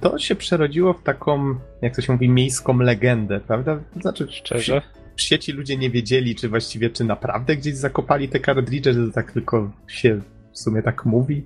to 0.00 0.18
się 0.18 0.34
przerodziło 0.34 0.92
w 0.92 1.02
taką, 1.02 1.54
jak 1.82 1.96
to 1.96 2.02
się 2.02 2.12
mówi, 2.12 2.28
miejską 2.28 2.78
legendę, 2.78 3.40
prawda? 3.40 3.80
Znaczy, 4.00 4.26
Szczerze? 4.30 4.82
w 5.16 5.22
sieci 5.22 5.52
ludzie 5.52 5.76
nie 5.76 5.90
wiedzieli, 5.90 6.34
czy 6.34 6.48
właściwie, 6.48 6.90
czy 6.90 7.04
naprawdę 7.04 7.56
gdzieś 7.56 7.74
zakopali 7.74 8.28
te 8.28 8.40
kartridże, 8.40 8.94
że 8.94 9.06
to 9.06 9.12
tak 9.12 9.32
tylko 9.32 9.70
się 9.88 10.20
w 10.52 10.58
sumie 10.58 10.82
tak 10.82 11.04
mówi. 11.04 11.44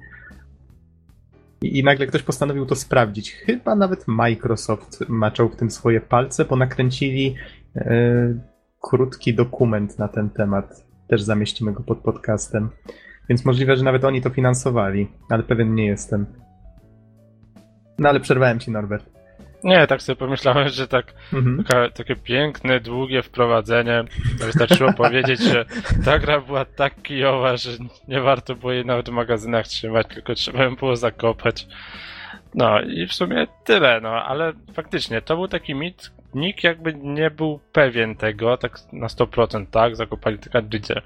I, 1.62 1.78
I 1.78 1.84
nagle 1.84 2.06
ktoś 2.06 2.22
postanowił 2.22 2.66
to 2.66 2.76
sprawdzić. 2.76 3.32
Chyba 3.32 3.74
nawet 3.74 4.08
Microsoft 4.08 5.08
maczał 5.08 5.48
w 5.48 5.56
tym 5.56 5.70
swoje 5.70 6.00
palce, 6.00 6.44
bo 6.44 6.56
nakręcili 6.56 7.34
e, 7.76 8.34
krótki 8.80 9.34
dokument 9.34 9.98
na 9.98 10.08
ten 10.08 10.30
temat. 10.30 10.84
Też 11.08 11.22
zamieścimy 11.22 11.72
go 11.72 11.82
pod 11.82 11.98
podcastem. 11.98 12.70
Więc 13.28 13.44
możliwe, 13.44 13.76
że 13.76 13.84
nawet 13.84 14.04
oni 14.04 14.22
to 14.22 14.30
finansowali, 14.30 15.08
ale 15.28 15.42
pewien 15.42 15.74
nie 15.74 15.86
jestem. 15.86 16.26
No 18.00 18.08
ale 18.08 18.20
przerwałem 18.20 18.60
ci, 18.60 18.70
Norbert. 18.70 19.04
Nie, 19.64 19.86
tak 19.86 20.02
sobie 20.02 20.16
pomyślałem, 20.16 20.68
że 20.68 20.88
tak 20.88 21.06
Mhm. 21.32 21.64
taka, 21.64 21.90
takie 21.90 22.16
piękne, 22.16 22.80
długie 22.80 23.22
wprowadzenie. 23.22 24.04
Wystarczyło 24.38 24.92
powiedzieć, 24.92 25.40
że 25.40 25.64
ta 26.04 26.18
gra 26.18 26.40
była 26.40 26.64
tak 26.64 27.02
kijowa, 27.02 27.56
że 27.56 27.70
nie 28.08 28.20
warto 28.20 28.54
było 28.54 28.72
jej 28.72 28.86
nawet 28.86 29.08
w 29.08 29.12
magazynach 29.12 29.66
trzymać, 29.66 30.06
tylko 30.14 30.34
trzeba 30.34 30.64
ją 30.64 30.76
było 30.76 30.96
zakopać. 30.96 31.66
No 32.54 32.80
i 32.80 33.06
w 33.06 33.12
sumie 33.12 33.46
tyle, 33.64 34.00
no 34.00 34.10
ale 34.24 34.52
faktycznie 34.74 35.22
to 35.22 35.36
był 35.36 35.48
taki 35.48 35.74
mit. 35.74 36.10
Nikt 36.34 36.64
jakby 36.64 36.94
nie 36.94 37.30
był 37.30 37.60
pewien 37.72 38.16
tego, 38.16 38.56
tak 38.56 38.78
na 38.92 39.06
100%, 39.06 39.66
tak? 39.70 39.96
Zakopali 39.96 40.38
te 40.38 40.50
kartridże. 40.50 41.02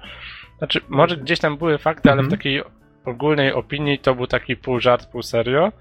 Znaczy, 0.57 0.81
może 0.89 1.17
gdzieś 1.17 1.39
tam 1.39 1.57
były 1.57 1.77
fakty, 1.77 2.09
ale 2.11 2.21
w 2.21 2.25
Mhm. 2.25 2.37
takiej 2.39 2.63
ogólnej 3.05 3.53
opinii 3.53 3.99
to 3.99 4.15
był 4.15 4.27
taki 4.27 4.55
pół 4.55 4.79
żart, 4.79 5.05
pół 5.11 5.21
serio. 5.23 5.71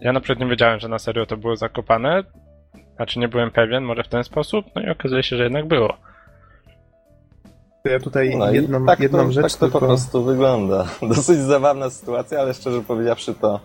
Ja 0.00 0.12
na 0.12 0.20
przykład 0.20 0.38
nie 0.40 0.50
wiedziałem, 0.50 0.80
że 0.80 0.88
na 0.88 0.98
serio 0.98 1.26
to 1.26 1.36
było 1.36 1.56
zakopane. 1.56 2.22
Znaczy 2.96 3.18
nie 3.18 3.28
byłem 3.28 3.50
pewien, 3.50 3.84
może 3.84 4.02
w 4.02 4.08
ten 4.08 4.24
sposób, 4.24 4.66
no 4.74 4.82
i 4.82 4.90
okazuje 4.90 5.22
się, 5.22 5.36
że 5.36 5.42
jednak 5.42 5.68
było. 5.68 5.96
Ja 7.84 8.00
tutaj 8.00 8.36
No 8.36 8.52
jedną, 8.52 8.86
tak 8.86 9.00
jedną 9.00 9.26
to, 9.26 9.32
rzecz 9.32 9.42
tak 9.42 9.52
to 9.52 9.58
tylko... 9.58 9.80
po 9.80 9.86
prostu 9.86 10.24
wygląda. 10.24 10.86
Dosyć 11.16 11.38
zabawna 11.38 11.90
sytuacja, 11.90 12.40
ale 12.40 12.54
szczerze 12.54 12.80
powiedziawszy 12.80 13.34
to 13.34 13.60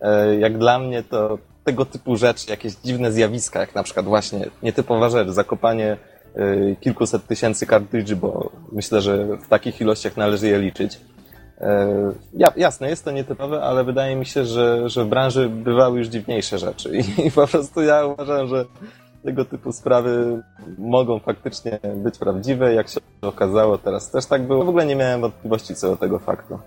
e, 0.00 0.36
jak 0.36 0.58
dla 0.58 0.78
mnie 0.78 1.02
to 1.02 1.38
tego 1.64 1.84
typu 1.84 2.16
rzeczy, 2.16 2.50
jakieś 2.50 2.74
dziwne 2.74 3.12
zjawiska, 3.12 3.60
jak 3.60 3.74
na 3.74 3.82
przykład 3.82 4.06
właśnie 4.06 4.46
nietypowa 4.62 5.08
rzecz, 5.08 5.28
zakopanie 5.28 5.96
e, 6.34 6.76
kilkuset 6.76 7.26
tysięcy 7.26 7.66
kartridży, 7.66 8.16
bo 8.16 8.50
myślę, 8.72 9.00
że 9.00 9.36
w 9.36 9.48
takich 9.48 9.80
ilościach 9.80 10.16
należy 10.16 10.48
je 10.48 10.58
liczyć. 10.58 11.00
E, 11.60 11.86
Ja, 12.34 12.52
jasne, 12.56 12.88
jest 12.88 13.04
to 13.04 13.10
nietypowe, 13.10 13.62
ale 13.62 13.84
wydaje 13.84 14.16
mi 14.16 14.26
się, 14.26 14.44
że, 14.44 14.88
że 14.90 15.04
w 15.04 15.08
branży 15.08 15.48
bywały 15.48 15.98
już 15.98 16.08
dziwniejsze 16.08 16.58
rzeczy 16.58 16.96
i, 16.96 17.26
i 17.26 17.30
po 17.30 17.46
prostu 17.46 17.82
ja 17.82 18.04
uważam, 18.06 18.46
że 18.46 18.64
tego 19.24 19.44
typu 19.44 19.72
sprawy 19.72 20.42
mogą 20.78 21.18
faktycznie 21.18 21.78
być 21.96 22.18
prawdziwe. 22.18 22.74
Jak 22.74 22.88
się 22.88 23.00
okazało, 23.22 23.78
teraz 23.78 24.10
też 24.10 24.26
tak 24.26 24.42
było. 24.42 24.64
W 24.64 24.68
ogóle 24.68 24.86
nie 24.86 24.96
miałem 24.96 25.20
wątpliwości 25.20 25.74
co 25.74 25.90
do 25.90 25.96
tego 25.96 26.18
faktu. 26.18 26.58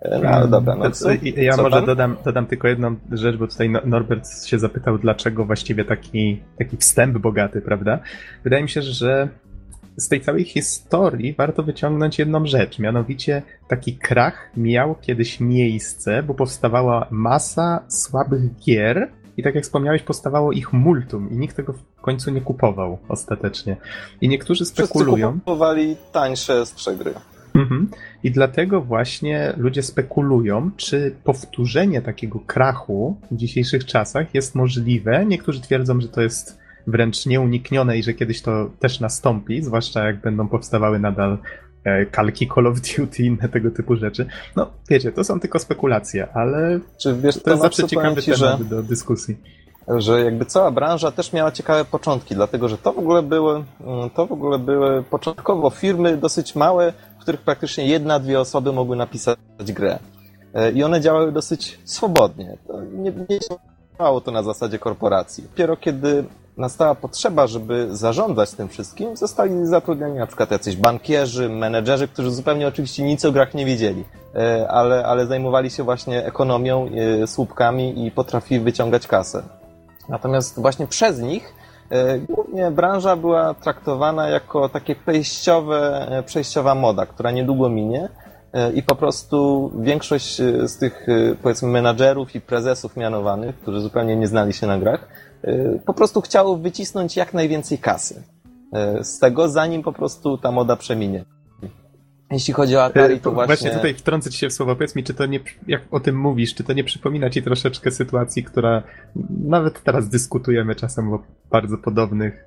E, 0.00 0.18
No 0.18 0.28
ale 0.28 0.48
dobra, 0.48 0.74
no 0.76 0.84
To- 0.84 0.90
co, 0.90 1.08
Ja 1.36 1.52
co 1.56 1.62
może 1.62 1.76
tam? 1.76 1.86
dodam, 1.86 2.16
dodam 2.24 2.46
tylko 2.46 2.68
jedną 2.68 2.96
rzecz, 3.12 3.36
bo 3.36 3.46
tutaj 3.46 3.70
No- 3.70 3.80
Norbert 3.84 4.44
się 4.46 4.58
zapytał, 4.58 4.98
dlaczego 4.98 5.44
właściwie 5.44 5.84
taki, 5.84 6.42
taki 6.58 6.76
wstęp 6.76 7.18
bogaty, 7.18 7.60
prawda? 7.60 7.98
Wydaje 8.44 8.62
mi 8.62 8.68
się, 8.68 8.82
że 8.82 9.28
z 10.00 10.08
tej 10.08 10.20
całej 10.20 10.44
historii 10.44 11.34
warto 11.38 11.62
wyciągnąć 11.62 12.18
jedną 12.18 12.46
rzecz, 12.46 12.78
mianowicie 12.78 13.42
taki 13.68 13.96
krach 13.96 14.50
miał 14.56 14.94
kiedyś 14.94 15.40
miejsce, 15.40 16.22
bo 16.22 16.34
powstawała 16.34 17.06
masa 17.10 17.82
słabych 17.88 18.56
gier 18.56 19.10
i 19.36 19.42
tak 19.42 19.54
jak 19.54 19.64
wspomniałeś, 19.64 20.02
powstawało 20.02 20.52
ich 20.52 20.72
multum 20.72 21.30
i 21.30 21.36
nikt 21.36 21.56
tego 21.56 21.72
w 21.72 22.00
końcu 22.00 22.30
nie 22.30 22.40
kupował 22.40 22.98
ostatecznie. 23.08 23.76
I 24.20 24.28
niektórzy 24.28 24.64
Wszyscy 24.64 24.84
spekulują... 24.84 25.32
kupowali 25.32 25.96
tańsze 26.12 26.66
z 26.66 26.96
gry. 26.98 27.14
Mhm. 27.54 27.90
I 28.22 28.30
dlatego 28.30 28.80
właśnie 28.80 29.52
ludzie 29.56 29.82
spekulują, 29.82 30.70
czy 30.76 31.14
powtórzenie 31.24 32.02
takiego 32.02 32.40
krachu 32.46 33.16
w 33.30 33.36
dzisiejszych 33.36 33.84
czasach 33.84 34.34
jest 34.34 34.54
możliwe. 34.54 35.26
Niektórzy 35.26 35.60
twierdzą, 35.60 36.00
że 36.00 36.08
to 36.08 36.20
jest 36.20 36.59
wręcz 36.86 37.26
nieuniknione 37.26 37.98
i 37.98 38.02
że 38.02 38.14
kiedyś 38.14 38.42
to 38.42 38.70
też 38.78 39.00
nastąpi, 39.00 39.62
zwłaszcza 39.62 40.04
jak 40.06 40.20
będą 40.20 40.48
powstawały 40.48 40.98
nadal 40.98 41.38
e, 41.84 42.06
kalki 42.06 42.48
Call 42.54 42.66
of 42.66 42.80
Duty 42.80 43.22
i 43.22 43.26
inne 43.26 43.48
tego 43.48 43.70
typu 43.70 43.96
rzeczy. 43.96 44.26
No, 44.56 44.70
wiecie, 44.90 45.12
to 45.12 45.24
są 45.24 45.40
tylko 45.40 45.58
spekulacje, 45.58 46.28
ale 46.34 46.80
Czy 47.02 47.12
wiesz, 47.14 47.20
to 47.20 47.26
jest 47.26 47.44
Tomaszu, 47.44 47.62
zawsze 47.62 47.88
ciekawy 47.88 48.22
ci, 48.22 48.32
temat 48.32 48.58
że 48.58 48.64
do 48.64 48.82
dyskusji. 48.82 49.36
że 49.88 50.24
jakby 50.24 50.44
cała 50.44 50.70
branża 50.70 51.10
też 51.10 51.32
miała 51.32 51.52
ciekawe 51.52 51.84
początki, 51.84 52.34
dlatego 52.34 52.68
że 52.68 52.78
to 52.78 52.92
w 52.92 52.98
ogóle 52.98 53.22
były, 53.22 53.54
mm, 53.80 54.10
to 54.10 54.26
w 54.26 54.32
ogóle 54.32 54.58
były 54.58 55.02
początkowo 55.02 55.70
firmy 55.70 56.16
dosyć 56.16 56.54
małe, 56.54 56.92
w 57.18 57.22
których 57.22 57.40
praktycznie 57.40 57.86
jedna, 57.86 58.18
dwie 58.18 58.40
osoby 58.40 58.72
mogły 58.72 58.96
napisać 58.96 59.38
grę. 59.62 59.98
E, 60.54 60.72
I 60.72 60.82
one 60.82 61.00
działały 61.00 61.32
dosyć 61.32 61.78
swobodnie. 61.84 62.56
To 62.66 62.82
nie, 62.82 63.12
nie 63.30 63.38
działało 64.00 64.20
to 64.20 64.30
na 64.30 64.42
zasadzie 64.42 64.78
korporacji. 64.78 65.44
Dopiero 65.44 65.76
kiedy 65.76 66.24
nastała 66.56 66.94
potrzeba, 66.94 67.46
żeby 67.46 67.88
zarządzać 67.96 68.50
tym 68.50 68.68
wszystkim, 68.68 69.16
zostali 69.16 69.66
zatrudnieni 69.66 70.18
na 70.18 70.26
przykład 70.26 70.50
jacyś 70.50 70.76
bankierzy, 70.76 71.48
menedżerzy, 71.48 72.08
którzy 72.08 72.30
zupełnie 72.30 72.68
oczywiście 72.68 73.02
nic 73.02 73.24
o 73.24 73.32
grach 73.32 73.54
nie 73.54 73.66
wiedzieli, 73.66 74.04
e, 74.34 74.68
ale, 74.70 75.04
ale 75.04 75.26
zajmowali 75.26 75.70
się 75.70 75.82
właśnie 75.82 76.26
ekonomią, 76.26 76.88
e, 77.22 77.26
słupkami 77.26 78.06
i 78.06 78.10
potrafili 78.10 78.60
wyciągać 78.60 79.06
kasę. 79.06 79.42
Natomiast 80.08 80.60
właśnie 80.60 80.86
przez 80.86 81.20
nich 81.20 81.54
e, 81.90 82.18
głównie 82.18 82.70
branża 82.70 83.16
była 83.16 83.54
traktowana 83.54 84.28
jako 84.28 84.68
takie 84.68 84.94
przejściowe, 84.96 86.06
przejściowa 86.26 86.74
moda, 86.74 87.06
która 87.06 87.30
niedługo 87.30 87.68
minie 87.68 88.08
i 88.74 88.82
po 88.82 88.94
prostu 88.94 89.70
większość 89.80 90.40
e, 90.40 90.68
z 90.68 90.78
tych 90.78 91.08
e, 91.08 91.34
powiedzmy 91.42 91.68
menadżerów 91.68 92.34
i 92.34 92.40
prezesów 92.40 92.96
mianowanych, 92.96 93.56
którzy 93.56 93.80
zupełnie 93.80 94.16
nie 94.16 94.26
znali 94.26 94.52
się 94.52 94.66
na 94.66 94.78
grach, 94.78 95.08
e, 95.42 95.78
po 95.86 95.94
prostu 95.94 96.20
chciało 96.20 96.56
wycisnąć 96.56 97.16
jak 97.16 97.34
najwięcej 97.34 97.78
kasy 97.78 98.22
e, 98.72 99.04
z 99.04 99.18
tego, 99.18 99.48
zanim 99.48 99.82
po 99.82 99.92
prostu 99.92 100.38
ta 100.38 100.52
moda 100.52 100.76
przeminie. 100.76 101.24
Jeśli 102.30 102.54
chodzi 102.54 102.76
o 102.76 102.84
Atari, 102.84 103.20
to 103.20 103.30
E, 103.30 103.34
właśnie... 103.34 103.46
Właśnie 103.56 103.70
tutaj 103.70 103.94
wtrącę 103.94 104.30
ci 104.30 104.38
się 104.38 104.48
w 104.48 104.52
słowo. 104.52 104.74
Powiedz 104.74 104.96
mi, 104.96 105.04
czy 105.04 105.14
to 105.14 105.26
nie, 105.26 105.40
jak 105.66 105.82
o 105.90 106.00
tym 106.00 106.16
mówisz, 106.16 106.54
czy 106.54 106.64
to 106.64 106.72
nie 106.72 106.84
przypomina 106.84 107.30
ci 107.30 107.42
troszeczkę 107.42 107.90
sytuacji, 107.90 108.44
która 108.44 108.82
nawet 109.44 109.82
teraz 109.82 110.08
dyskutujemy 110.08 110.74
czasem 110.74 111.12
o 111.12 111.22
bardzo 111.50 111.78
podobnych 111.78 112.44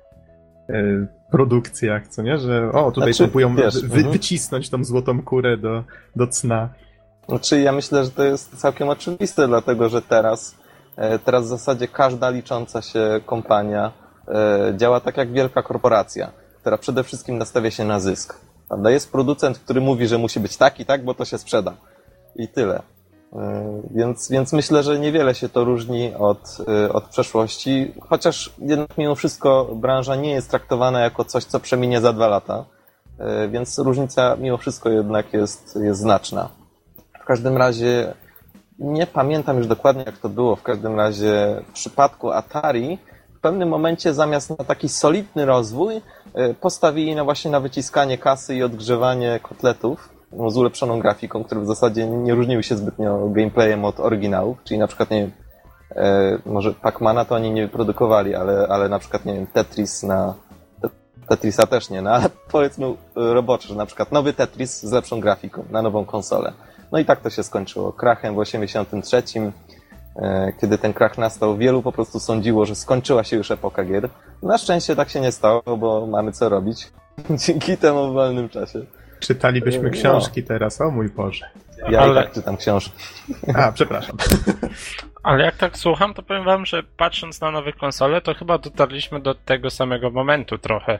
e, 0.68 1.06
produkcjach, 1.36 2.08
co 2.08 2.22
nie? 2.22 2.38
Że 2.38 2.72
o, 2.72 2.92
tutaj 2.92 3.12
Znaczy, 3.12 3.24
próbują 3.24 3.56
wiesz, 3.56 3.80
wy, 3.80 3.96
mhm. 3.96 4.12
wycisnąć 4.12 4.70
tą 4.70 4.84
złotą 4.84 5.22
kurę 5.22 5.56
do, 5.56 5.84
do 6.16 6.26
cna. 6.26 6.68
Znaczy, 7.28 7.60
ja 7.60 7.72
myślę, 7.72 8.04
że 8.04 8.10
to 8.10 8.24
jest 8.24 8.56
całkiem 8.56 8.88
oczywiste, 8.88 9.48
dlatego 9.48 9.88
że 9.88 10.02
teraz, 10.02 10.56
e, 10.96 11.18
teraz 11.18 11.44
w 11.44 11.48
zasadzie 11.48 11.88
każda 11.88 12.30
licząca 12.30 12.82
się 12.82 13.20
kompania 13.26 13.92
e, 14.28 14.74
działa 14.76 15.00
tak 15.00 15.16
jak 15.16 15.32
wielka 15.32 15.62
korporacja, 15.62 16.30
która 16.60 16.78
przede 16.78 17.04
wszystkim 17.04 17.38
nastawia 17.38 17.70
się 17.70 17.84
na 17.84 18.00
zysk. 18.00 18.40
Prawda? 18.68 18.90
Jest 18.90 19.12
producent, 19.12 19.58
który 19.58 19.80
mówi, 19.80 20.06
że 20.06 20.18
musi 20.18 20.40
być 20.40 20.56
taki, 20.56 20.84
tak, 20.84 21.04
bo 21.04 21.14
to 21.14 21.24
się 21.24 21.38
sprzeda. 21.38 21.74
I 22.36 22.48
tyle. 22.48 22.82
E, 23.34 23.80
Więc, 23.90 24.30
więc 24.30 24.52
myślę, 24.52 24.82
że 24.82 24.98
niewiele 24.98 25.34
się 25.34 25.48
to 25.48 25.64
różni 25.64 26.14
od, 26.14 26.58
e, 26.68 26.92
od 26.92 27.04
przeszłości, 27.04 27.94
chociaż 28.00 28.52
jednak 28.58 28.98
mimo 28.98 29.14
wszystko 29.14 29.64
branża 29.74 30.16
nie 30.16 30.30
jest 30.30 30.50
traktowana 30.50 31.00
jako 31.00 31.24
coś, 31.24 31.44
co 31.44 31.60
przeminie 31.60 32.00
za 32.00 32.12
dwa 32.12 32.28
lata, 32.28 32.64
E, 33.18 33.48
więc 33.48 33.78
różnica 33.78 34.36
mimo 34.36 34.56
wszystko 34.56 34.88
jednak 34.88 35.32
jest, 35.32 35.78
jest 35.82 36.00
znaczna. 36.00 36.48
W 37.22 37.24
każdym 37.24 37.56
razie 37.56 38.14
nie 38.78 39.06
pamiętam 39.06 39.56
już 39.58 39.66
dokładnie, 39.66 40.02
jak 40.06 40.18
to 40.18 40.28
było. 40.28 40.56
W 40.56 40.62
każdym 40.62 40.96
razie 40.96 41.62
w 41.68 41.72
przypadku 41.72 42.30
Atari 42.30 42.98
w 43.36 43.40
pewnym 43.40 43.68
momencie 43.68 44.14
zamiast 44.14 44.50
na 44.50 44.64
taki 44.64 44.88
solidny 44.88 45.46
rozwój 45.46 46.00
postawili 46.60 47.14
na 47.14 47.24
właśnie 47.24 47.50
na 47.50 47.60
wyciskanie 47.60 48.18
kasy 48.18 48.54
i 48.54 48.62
odgrzewanie 48.62 49.40
kotletów 49.42 50.08
no, 50.36 50.50
z 50.50 50.56
ulepszoną 50.56 51.00
grafiką, 51.00 51.44
które 51.44 51.60
w 51.60 51.66
zasadzie 51.66 52.06
nie 52.06 52.34
różniły 52.34 52.62
się 52.62 52.76
zbytnio 52.76 53.28
gameplayem 53.28 53.84
od 53.84 54.00
oryginałów, 54.00 54.58
czyli 54.64 54.80
na 54.80 54.86
przykład 54.86 55.10
nie 55.10 55.20
wiem, 55.20 55.32
e, 55.96 56.38
może 56.46 56.74
Pacmana 56.74 57.24
to 57.24 57.34
oni 57.34 57.50
nie 57.50 57.62
wyprodukowali, 57.62 58.34
ale, 58.34 58.66
ale 58.68 58.88
na 58.88 58.98
przykład 58.98 59.24
nie 59.24 59.34
wiem, 59.34 59.46
Tetris 59.46 60.02
na 60.02 60.34
Tetrisa 61.28 61.66
też 61.66 61.90
nie, 61.90 62.02
no 62.02 62.10
ale 62.10 62.30
powiedzmy 62.52 62.86
e, 62.86 62.94
robocze, 63.14 63.68
że 63.68 63.74
na 63.74 63.86
przykład 63.86 64.12
nowy 64.12 64.32
Tetris 64.32 64.82
z 64.82 64.92
lepszą 64.92 65.20
grafiką 65.20 65.64
na 65.70 65.82
nową 65.82 66.04
konsolę. 66.04 66.52
No 66.92 66.98
i 66.98 67.04
tak 67.04 67.20
to 67.20 67.30
się 67.30 67.42
skończyło. 67.42 67.92
Krachem 67.92 68.34
w 68.34 68.38
83, 68.38 69.22
e, 70.16 70.52
kiedy 70.60 70.78
ten 70.78 70.92
krach 70.92 71.18
nastał, 71.18 71.56
wielu 71.56 71.82
po 71.82 71.92
prostu 71.92 72.20
sądziło, 72.20 72.66
że 72.66 72.74
skończyła 72.74 73.24
się 73.24 73.36
już 73.36 73.50
epoka 73.50 73.84
gier. 73.84 74.08
Na 74.42 74.58
szczęście 74.58 74.96
tak 74.96 75.08
się 75.08 75.20
nie 75.20 75.32
stało, 75.32 75.62
bo 75.78 76.06
mamy 76.06 76.32
co 76.32 76.48
robić 76.48 76.92
dzięki 77.46 77.76
temu 77.76 78.10
w 78.10 78.14
wolnym 78.14 78.48
czasie. 78.48 78.86
Czytalibyśmy 79.20 79.82
No. 79.82 79.90
książki 79.90 80.42
teraz, 80.42 80.80
o 80.80 80.90
mój 80.90 81.08
Boże. 81.08 81.50
Ja 81.90 82.00
Ale- 82.00 82.20
i 82.20 82.24
tak 82.24 82.32
czytam 82.34 82.56
książki. 82.56 82.92
A, 83.54 83.72
przepraszam. 83.72 84.16
Ale 85.22 85.44
jak 85.44 85.56
tak 85.56 85.78
słucham, 85.78 86.14
to 86.14 86.22
powiem 86.22 86.44
wam, 86.44 86.66
że 86.66 86.82
patrząc 86.82 87.40
na 87.40 87.50
nowe 87.50 87.72
konsole, 87.72 88.20
to 88.20 88.34
chyba 88.34 88.58
dotarliśmy 88.58 89.20
do 89.20 89.34
tego 89.34 89.70
samego 89.70 90.10
momentu 90.10 90.58
trochę 90.58 90.98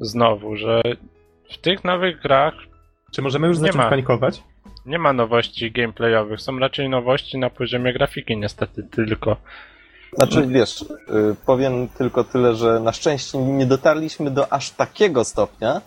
znowu, 0.00 0.56
że 0.56 0.82
w 1.50 1.58
tych 1.58 1.84
nowych 1.84 2.20
grach 2.22 2.54
Czy 3.12 3.22
możemy 3.22 3.46
już 3.46 3.56
Nie 3.56 3.60
zacząć 3.60 3.76
ma. 3.84 3.90
panikować? 3.90 4.42
nie 4.86 4.98
ma 4.98 5.12
nowości 5.12 5.72
gameplayowych, 5.72 6.40
są 6.40 6.58
raczej 6.58 6.88
nowości 6.88 7.38
na 7.38 7.50
poziomie 7.50 7.92
grafiki 7.92 8.36
niestety 8.36 8.82
tylko. 8.82 9.36
Znaczy, 10.12 10.46
wiesz, 10.46 10.82
y, 10.82 10.86
powiem 11.46 11.88
tylko 11.88 12.24
tyle, 12.24 12.54
że 12.54 12.80
na 12.80 12.92
szczęście 12.92 13.38
nie 13.38 13.66
dotarliśmy 13.66 14.30
do 14.30 14.52
aż 14.52 14.70
takiego 14.70 15.24
stopnia, 15.24 15.80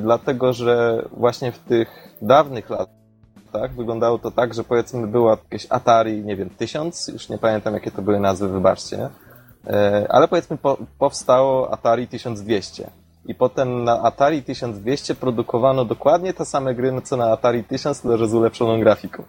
dlatego 0.00 0.52
że 0.52 1.04
właśnie 1.12 1.52
w 1.52 1.58
tych 1.58 1.88
dawnych 2.22 2.70
latach 2.70 3.74
wyglądało 3.76 4.18
to 4.18 4.30
tak, 4.30 4.54
że 4.54 4.64
powiedzmy 4.64 5.06
była 5.06 5.30
jakieś 5.30 5.66
Atari, 5.70 6.24
nie 6.24 6.36
wiem, 6.36 6.50
1000, 6.50 7.08
już 7.08 7.28
nie 7.28 7.38
pamiętam 7.38 7.74
jakie 7.74 7.90
to 7.90 8.02
były 8.02 8.20
nazwy, 8.20 8.48
wybaczcie, 8.48 9.06
y, 9.06 9.70
ale 10.08 10.28
powiedzmy 10.28 10.56
po, 10.56 10.78
powstało 10.98 11.72
Atari 11.72 12.08
1200. 12.08 12.90
I 13.26 13.34
potem 13.34 13.84
na 13.84 14.02
Atari 14.02 14.42
1200 14.42 15.14
produkowano 15.14 15.84
dokładnie 15.84 16.34
te 16.34 16.44
same 16.44 16.74
gry, 16.74 17.02
co 17.02 17.16
na 17.16 17.32
Atari 17.32 17.64
1000, 17.64 18.00
tylko 18.00 18.18
że 18.18 18.28
z 18.28 18.34
ulepszoną 18.34 18.80
grafiką. 18.80 19.22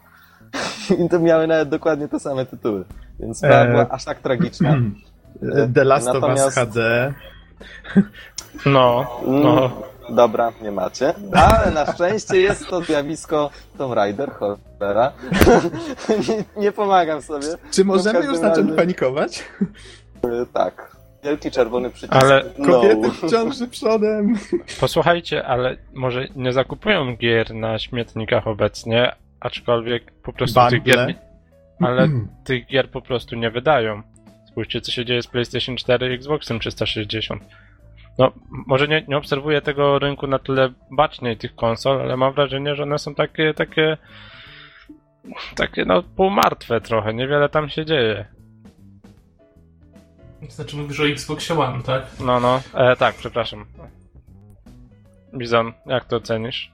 I 1.06 1.10
to 1.10 1.20
miały 1.20 1.48
nawet 1.48 1.70
dokładnie 1.70 2.08
te 2.08 2.20
same 2.20 2.46
tytuły. 2.46 2.86
Więc 3.20 3.38
sprawa 3.38 3.62
Eee. 3.62 3.72
była 3.72 3.90
aż 3.90 4.06
tak 4.06 4.20
tragiczna. 4.20 4.76
The 5.76 5.84
Last 5.84 6.08
of 6.08 6.16
Us 6.16 6.22
Natomiast- 6.22 6.56
HD. 6.56 7.14
No, 8.66 9.08
no. 9.28 9.72
Dobra, 10.12 10.52
nie 10.62 10.72
macie. 10.72 11.14
Ale 11.34 11.72
na 11.72 11.94
szczęście 11.94 12.38
jest 12.42 12.68
to 12.68 12.82
zjawisko 12.82 13.50
Tomb 13.78 13.94
Raider, 13.94 14.32
cholera. 14.32 15.12
nie, 16.30 16.62
nie 16.62 16.72
pomagam 16.72 17.22
sobie. 17.22 17.48
Czy 17.72 17.84
W 17.84 17.88
możemy 17.88 18.26
już 18.26 18.38
zacząć 18.38 18.68
razie- 18.70 18.76
panikować? 18.76 19.44
Y, 20.26 20.46
Tak. 20.54 21.00
Wielki 21.24 21.52
czerwony 21.52 21.90
przycisk. 21.90 22.16
Ale 22.16 22.44
no. 22.58 22.66
Kobiety 22.68 23.12
w 23.12 23.32
ciąży 23.32 23.68
przodem. 23.68 24.36
Posłuchajcie, 24.80 25.46
ale 25.46 25.76
może 25.94 26.28
nie 26.36 26.54
zakupują 26.54 27.16
gier 27.16 27.56
na 27.56 27.80
śmietnikach 27.80 28.48
obecnie, 28.48 29.16
aczkolwiek 29.40 30.12
po 30.12 30.34
prostu 30.34 30.60
tych 30.70 30.84
gier. 30.84 31.14
Ale 31.80 32.10
tych 32.44 32.66
gier 32.68 32.90
po 32.92 33.02
prostu 33.02 33.36
nie 33.36 33.52
wydają. 33.52 34.02
Spójrzcie, 34.52 34.82
co 34.82 34.92
się 34.92 35.06
dzieje 35.06 35.22
z 35.22 35.28
PlayStation 35.28 35.78
4 35.78 36.12
i 36.12 36.16
Xboxem 36.16 36.60
360. 36.60 37.44
No, 38.20 38.32
może 38.50 38.88
nie, 38.88 39.06
nie 39.08 39.18
obserwuję 39.18 39.62
tego 39.62 40.00
rynku 40.00 40.28
na 40.28 40.40
tyle 40.40 40.74
baczniej 40.92 41.38
tych 41.38 41.56
konsol, 41.56 42.02
ale 42.02 42.18
mam 42.18 42.34
wrażenie, 42.34 42.76
że 42.76 42.84
one 42.84 43.00
są 43.00 43.16
takie, 43.16 43.54
takie, 43.54 43.98
takie 45.56 45.86
no 45.86 46.04
półmartwe 46.04 46.82
trochę, 46.82 47.14
niewiele 47.14 47.50
tam 47.50 47.70
się 47.70 47.86
dzieje. 47.86 48.26
Znaczy 50.50 50.78
mówisz 50.78 51.00
o 51.00 51.08
Xboxie 51.08 51.60
One, 51.60 51.84
tak? 51.84 52.04
No, 52.20 52.40
no, 52.40 52.62
e, 52.74 52.96
tak, 52.96 53.16
przepraszam. 53.16 53.66
Bizon, 55.38 55.74
jak 55.86 56.06
to 56.06 56.16
ocenisz? 56.16 56.72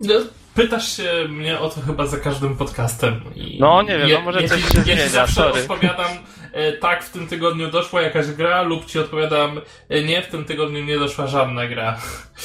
No, 0.00 0.14
pytasz 0.54 0.96
się 0.96 1.12
mnie 1.28 1.58
o 1.58 1.68
to 1.68 1.80
chyba 1.80 2.06
za 2.06 2.16
każdym 2.16 2.56
podcastem. 2.56 3.20
I 3.34 3.58
No, 3.60 3.82
nie 3.82 3.98
wiem, 3.98 4.08
ja, 4.08 4.18
no 4.18 4.24
może 4.24 4.42
ja 4.42 4.48
coś 4.48 4.60
się 4.60 4.78
ja 4.78 4.84
zmienia, 4.84 5.08
zawsze 5.08 5.34
sorry. 5.34 5.62
odpowiadam 5.62 6.10
e, 6.52 6.72
tak, 6.72 7.04
w 7.04 7.10
tym 7.10 7.26
tygodniu 7.26 7.70
doszła 7.70 8.02
jakaś 8.02 8.26
gra, 8.26 8.62
lub 8.62 8.86
ci 8.86 8.98
odpowiadam 8.98 9.60
e, 9.88 10.02
nie, 10.02 10.22
w 10.22 10.26
tym 10.26 10.44
tygodniu 10.44 10.84
nie 10.84 10.98
doszła 10.98 11.26
żadna 11.26 11.66
gra. 11.66 11.98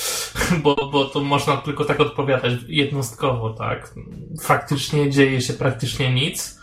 bo, 0.63 0.75
bo 0.75 1.05
to 1.05 1.19
można 1.19 1.57
tylko 1.57 1.85
tak 1.85 1.99
odpowiadać 1.99 2.53
jednostkowo, 2.67 3.49
tak. 3.49 3.93
Faktycznie 4.41 5.09
dzieje 5.09 5.41
się 5.41 5.53
praktycznie 5.53 6.13
nic. 6.13 6.59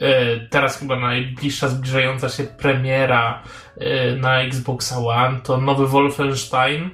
E, 0.00 0.40
Teraz 0.40 0.78
chyba 0.78 0.96
najbliższa 0.96 1.68
zbliżająca 1.68 2.28
się 2.28 2.44
premiera 2.44 3.42
e, 3.76 4.16
na 4.16 4.40
Xboxa 4.40 4.98
One 4.98 5.40
to 5.40 5.56
nowy 5.56 5.86
Wolfenstein 5.86 6.90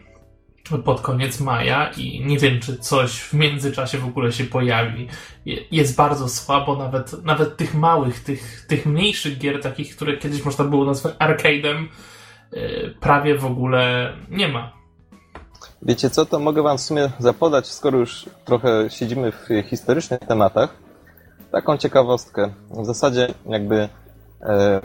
pod 0.85 1.01
koniec 1.01 1.41
maja 1.41 1.91
i 1.97 2.25
nie 2.27 2.39
wiem, 2.39 2.61
czy 2.61 2.77
coś 2.77 3.21
w 3.21 3.35
międzyczasie 3.35 3.99
w 3.99 4.05
ogóle 4.05 4.33
się 4.33 4.45
pojawi. 4.45 5.09
Je- 5.47 5.61
Jest 5.71 5.97
bardzo 5.97 6.29
słabo, 6.29 6.77
nawet, 6.77 7.25
nawet 7.25 7.57
tych 7.57 7.75
małych, 7.75 8.21
tych, 8.25 8.67
tych 8.69 8.87
mniejszych 8.87 9.39
gier, 9.39 9.63
takich, 9.63 9.97
które 9.97 10.17
kiedyś 10.17 10.45
można 10.45 10.65
było 10.65 10.85
nazwać 10.85 11.15
arcade'em, 11.15 11.87
e, 12.53 12.91
prawie 13.01 13.39
w 13.39 13.45
ogóle 13.45 14.13
nie 14.31 14.49
ma. 14.49 14.73
Wiecie 15.83 16.11
co, 16.11 16.27
to 16.27 16.39
mogę 16.39 16.63
wam 16.63 16.79
w 16.79 16.81
sumie 16.81 17.11
zapodać, 17.19 17.67
skoro 17.67 17.99
już 17.99 18.27
trochę 18.45 18.91
siedzimy 18.91 19.33
w 19.33 19.49
historycznych 19.71 20.21
tematach, 20.21 20.75
taką 21.53 21.77
ciekawostkę. 21.77 22.53
W 22.71 22.87
zasadzie 22.87 23.35
jakby 23.49 23.89
e, 24.43 24.81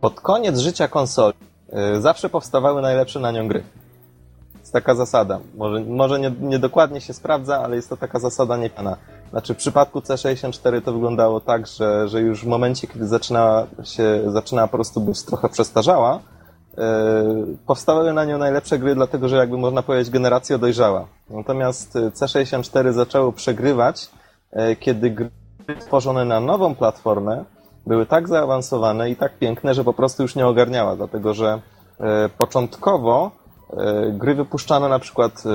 pod 0.00 0.20
koniec 0.20 0.58
życia 0.58 0.88
konsoli 0.88 1.36
e, 1.72 2.00
zawsze 2.00 2.28
powstawały 2.28 2.82
najlepsze 2.82 3.20
na 3.20 3.30
nią 3.32 3.48
gry. 3.48 3.62
Taka 4.72 4.94
zasada. 4.94 5.40
Może, 5.54 5.80
może 5.80 6.20
nie, 6.20 6.32
nie 6.40 6.58
dokładnie 6.58 7.00
się 7.00 7.12
sprawdza, 7.12 7.58
ale 7.58 7.76
jest 7.76 7.88
to 7.88 7.96
taka 7.96 8.18
zasada 8.18 8.56
niepana. 8.56 8.96
Znaczy 9.30 9.54
w 9.54 9.56
przypadku 9.56 10.00
C64 10.00 10.82
to 10.82 10.92
wyglądało 10.92 11.40
tak, 11.40 11.66
że, 11.66 12.08
że 12.08 12.20
już 12.20 12.44
w 12.44 12.46
momencie, 12.46 12.86
kiedy 12.86 13.06
zaczynała 13.06 13.66
się, 13.84 14.22
zaczynała 14.26 14.68
po 14.68 14.76
prostu 14.76 15.00
być 15.00 15.22
trochę 15.22 15.48
przestarzała, 15.48 16.20
e, 16.78 17.24
powstawały 17.66 18.12
na 18.12 18.24
nią 18.24 18.38
najlepsze 18.38 18.78
gry, 18.78 18.94
dlatego 18.94 19.28
że 19.28 19.36
jakby 19.36 19.58
można 19.58 19.82
powiedzieć 19.82 20.10
generacja 20.10 20.58
dojrzała. 20.58 21.06
Natomiast 21.30 21.96
e, 21.96 22.10
C64 22.10 22.92
zaczęło 22.92 23.32
przegrywać, 23.32 24.10
e, 24.52 24.76
kiedy 24.76 25.10
gry 25.10 25.30
tworzone 25.80 26.24
na 26.24 26.40
nową 26.40 26.74
platformę 26.74 27.44
były 27.86 28.06
tak 28.06 28.28
zaawansowane 28.28 29.10
i 29.10 29.16
tak 29.16 29.38
piękne, 29.38 29.74
że 29.74 29.84
po 29.84 29.92
prostu 29.92 30.22
już 30.22 30.36
nie 30.36 30.46
ogarniała, 30.46 30.96
dlatego 30.96 31.34
że 31.34 31.60
e, 32.00 32.28
początkowo 32.28 33.30
gry 34.12 34.34
wypuszczano 34.34 34.88
na 34.88 34.98
przykład 34.98 35.42
e, 35.46 35.48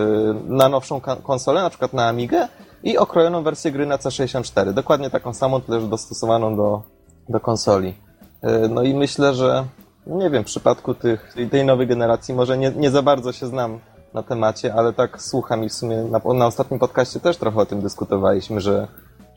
na 0.48 0.70
nowszą 0.70 1.02
konsolę, 1.24 1.62
na 1.62 1.70
przykład 1.70 1.94
na 1.94 2.08
Amigę 2.08 2.48
i 2.84 2.98
okrojoną 2.98 3.44
wersję 3.44 3.72
gry 3.72 3.86
na 3.86 3.98
C64. 3.98 4.74
Dokładnie 4.74 5.10
taką 5.10 5.34
samą, 5.34 5.62
tyle 5.62 5.82
że 5.82 5.88
dostosowaną 5.88 6.56
do, 6.56 6.82
do 7.30 7.40
konsoli. 7.40 7.94
E, 8.42 8.68
No 8.68 8.84
i 8.84 8.94
myślę, 8.94 9.34
że 9.34 9.66
nie 10.08 10.30
wiem, 10.30 10.44
w 10.44 10.46
przypadku 10.46 10.94
tych, 10.94 11.36
tej- 11.52 11.66
nowej 11.66 11.88
generacji 11.88 12.34
może 12.34 12.58
nie, 12.58 12.72
nie 12.72 12.92
za 12.92 13.02
bardzo 13.02 13.32
się 13.32 13.48
znam 13.48 13.80
na 14.14 14.24
temacie, 14.24 14.74
ale 14.74 14.94
tak 14.94 15.22
słucham 15.22 15.64
i 15.64 15.70
w 15.70 15.74
sumie 15.74 15.98
na, 16.04 16.34
na 16.34 16.46
ostatnim 16.46 16.80
podcaście 16.80 17.20
też 17.20 17.38
trochę 17.38 17.60
o 17.60 17.66
tym 17.66 17.82
dyskutowaliśmy, 17.82 18.62
że, 18.62 18.88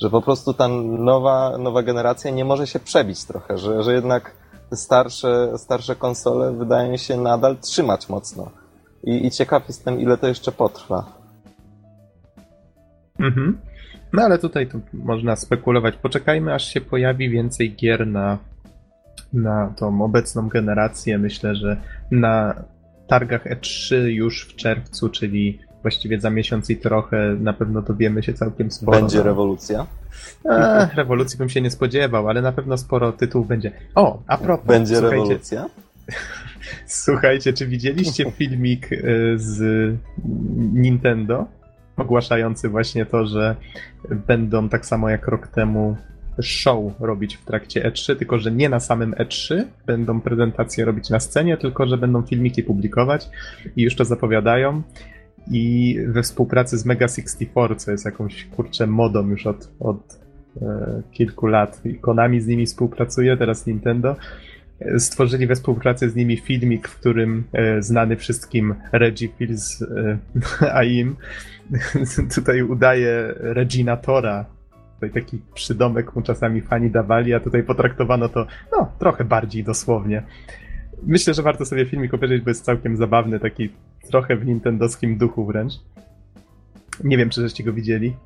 że 0.03 0.11
po 0.11 0.23
prostu 0.23 0.55
ta 0.55 0.69
nowa, 0.69 1.59
nowa 1.59 1.83
generacja 1.83 2.31
nie 2.31 2.45
może 2.45 2.67
się 2.67 2.81
przebić 2.81 3.25
trochę, 3.25 3.59
że, 3.59 3.83
że 3.83 3.93
jednak 3.95 4.33
starsze, 4.75 5.53
starsze 5.59 5.97
konsole 5.97 6.53
wydają 6.53 6.97
się 6.97 7.17
nadal 7.17 7.57
trzymać 7.57 8.09
mocno. 8.09 8.51
I, 9.05 9.27
I 9.27 9.31
ciekaw 9.31 9.69
jestem, 9.69 10.01
ile 10.01 10.17
to 10.17 10.29
jeszcze 10.29 10.53
potrwa. 10.53 11.19
Mhm. 13.19 13.59
No 14.13 14.23
ale 14.23 14.39
tutaj 14.39 14.67
to 14.67 14.79
można 14.93 15.37
spekulować. 15.37 15.97
Poczekajmy, 15.97 16.55
aż 16.55 16.65
się 16.75 16.81
pojawi 16.81 17.31
więcej 17.31 17.75
gier 17.75 18.07
na, 18.07 18.39
na 19.33 19.75
tą 19.77 20.03
obecną 20.03 20.49
generację. 20.49 21.19
Myślę, 21.19 21.55
że 21.55 21.77
na 22.11 22.65
targach 23.07 23.45
E3 23.45 23.95
już 23.97 24.49
w 24.49 24.57
czerwcu, 24.57 25.09
czyli 25.09 25.59
właściwie 25.83 26.21
za 26.21 26.31
miesiąc 26.31 26.71
i 26.71 26.77
trochę, 26.77 27.37
na 27.41 27.53
pewno 27.53 27.83
dowiemy 27.83 28.23
się 28.23 28.35
całkiem 28.35 28.71
sporo. 28.71 29.01
Będzie 29.01 29.23
rewolucja. 29.23 29.87
Ech, 30.51 30.95
rewolucji 30.95 31.39
bym 31.39 31.49
się 31.49 31.61
nie 31.61 31.71
spodziewał, 31.71 32.29
ale 32.29 32.43
na 32.43 32.53
pewno 32.53 32.79
sporo 32.79 33.13
tytułów 33.13 33.49
będzie. 33.49 33.73
O, 33.95 34.23
a 34.27 34.39
propos, 34.39 34.67
Będzie 34.67 35.01
rewolucja. 35.01 35.67
Słuchajcie, 36.87 37.53
czy 37.53 37.67
widzieliście 37.67 38.31
filmik 38.39 38.93
y, 38.93 39.35
z 39.37 39.97
Nintendo 40.73 41.47
ogłaszający 41.97 42.69
właśnie 42.69 43.07
to, 43.07 43.27
że 43.27 43.57
będą 44.27 44.69
tak 44.69 44.87
samo 44.87 45.09
jak 45.09 45.29
rok 45.29 45.49
temu 45.49 45.97
show 46.43 46.93
robić 47.01 47.37
w 47.37 47.45
trakcie 47.45 47.91
E3, 47.91 48.17
tylko 48.17 48.39
że 48.39 48.53
nie 48.53 48.69
na 48.69 48.81
samym 48.81 49.13
E3 49.13 49.65
będą 49.87 50.21
prezentacje 50.21 50.85
robić 50.85 51.11
na 51.11 51.21
scenie, 51.21 51.57
tylko 51.57 51.87
że 51.87 51.99
będą 51.99 52.23
filmiki 52.23 52.63
publikować 52.63 53.29
i 53.77 53.83
już 53.83 53.97
to 53.97 54.05
zapowiadają. 54.05 54.83
I 55.51 55.97
we 56.07 56.23
współpracy 56.23 56.79
z 56.79 56.85
Mega 56.85 57.09
64, 57.09 57.77
co 57.77 57.91
jest 57.91 58.05
jakąś 58.05 58.45
kurczę 58.45 58.87
modą 58.87 59.29
już 59.29 59.47
od, 59.47 59.69
od 59.81 60.21
e, 60.63 61.03
kilku 61.13 61.47
lat. 61.47 61.81
I 61.87 61.95
Konami 61.95 62.41
z 62.41 62.47
nimi 62.47 62.67
współpracuje, 62.67 63.37
teraz 63.37 63.67
Nintendo 63.67 64.17
stworzyli 64.99 65.47
we 65.47 65.55
współpracy 65.55 66.11
z 66.11 66.17
nimi 66.17 66.37
filmik, 66.37 66.89
w 66.89 67.01
którym 67.01 67.45
e, 67.53 67.83
znany 67.83 68.17
wszystkim 68.17 68.75
Reggie 68.93 69.29
Fils 69.29 69.83
e, 69.83 70.19
Aim 70.81 71.17
tutaj 72.35 72.63
udaje 72.63 73.35
Reginatora. 73.37 74.45
Tutaj 74.95 75.11
taki 75.23 75.39
przydomek 75.55 76.17
mu 76.17 76.23
czasami 76.23 76.61
fani 76.61 76.91
dawali, 76.91 77.35
a 77.35 77.41
tutaj 77.41 77.63
potraktowano 77.63 78.29
to 78.29 78.47
no, 78.73 78.93
trochę 78.99 79.25
bardziej 79.25 79.65
dosłownie. 79.65 80.23
Myślę, 81.03 81.35
że 81.35 81.43
warto 81.43 81.65
sobie 81.65 81.87
filmik 81.87 82.15
obejrzeć, 82.15 82.43
bo 82.43 82.51
jest 82.51 82.65
całkiem 82.65 82.97
zabawny, 82.97 83.41
taki 83.41 83.71
trochę 84.11 84.37
w 84.37 84.47
nintendowskim 84.47 85.19
duchu 85.19 85.47
wręcz. 85.47 85.73
Nie 87.05 87.17
wiem, 87.17 87.31
czy 87.31 87.41
żeście 87.41 87.65
go 87.65 87.73
widzieli. 87.73 88.17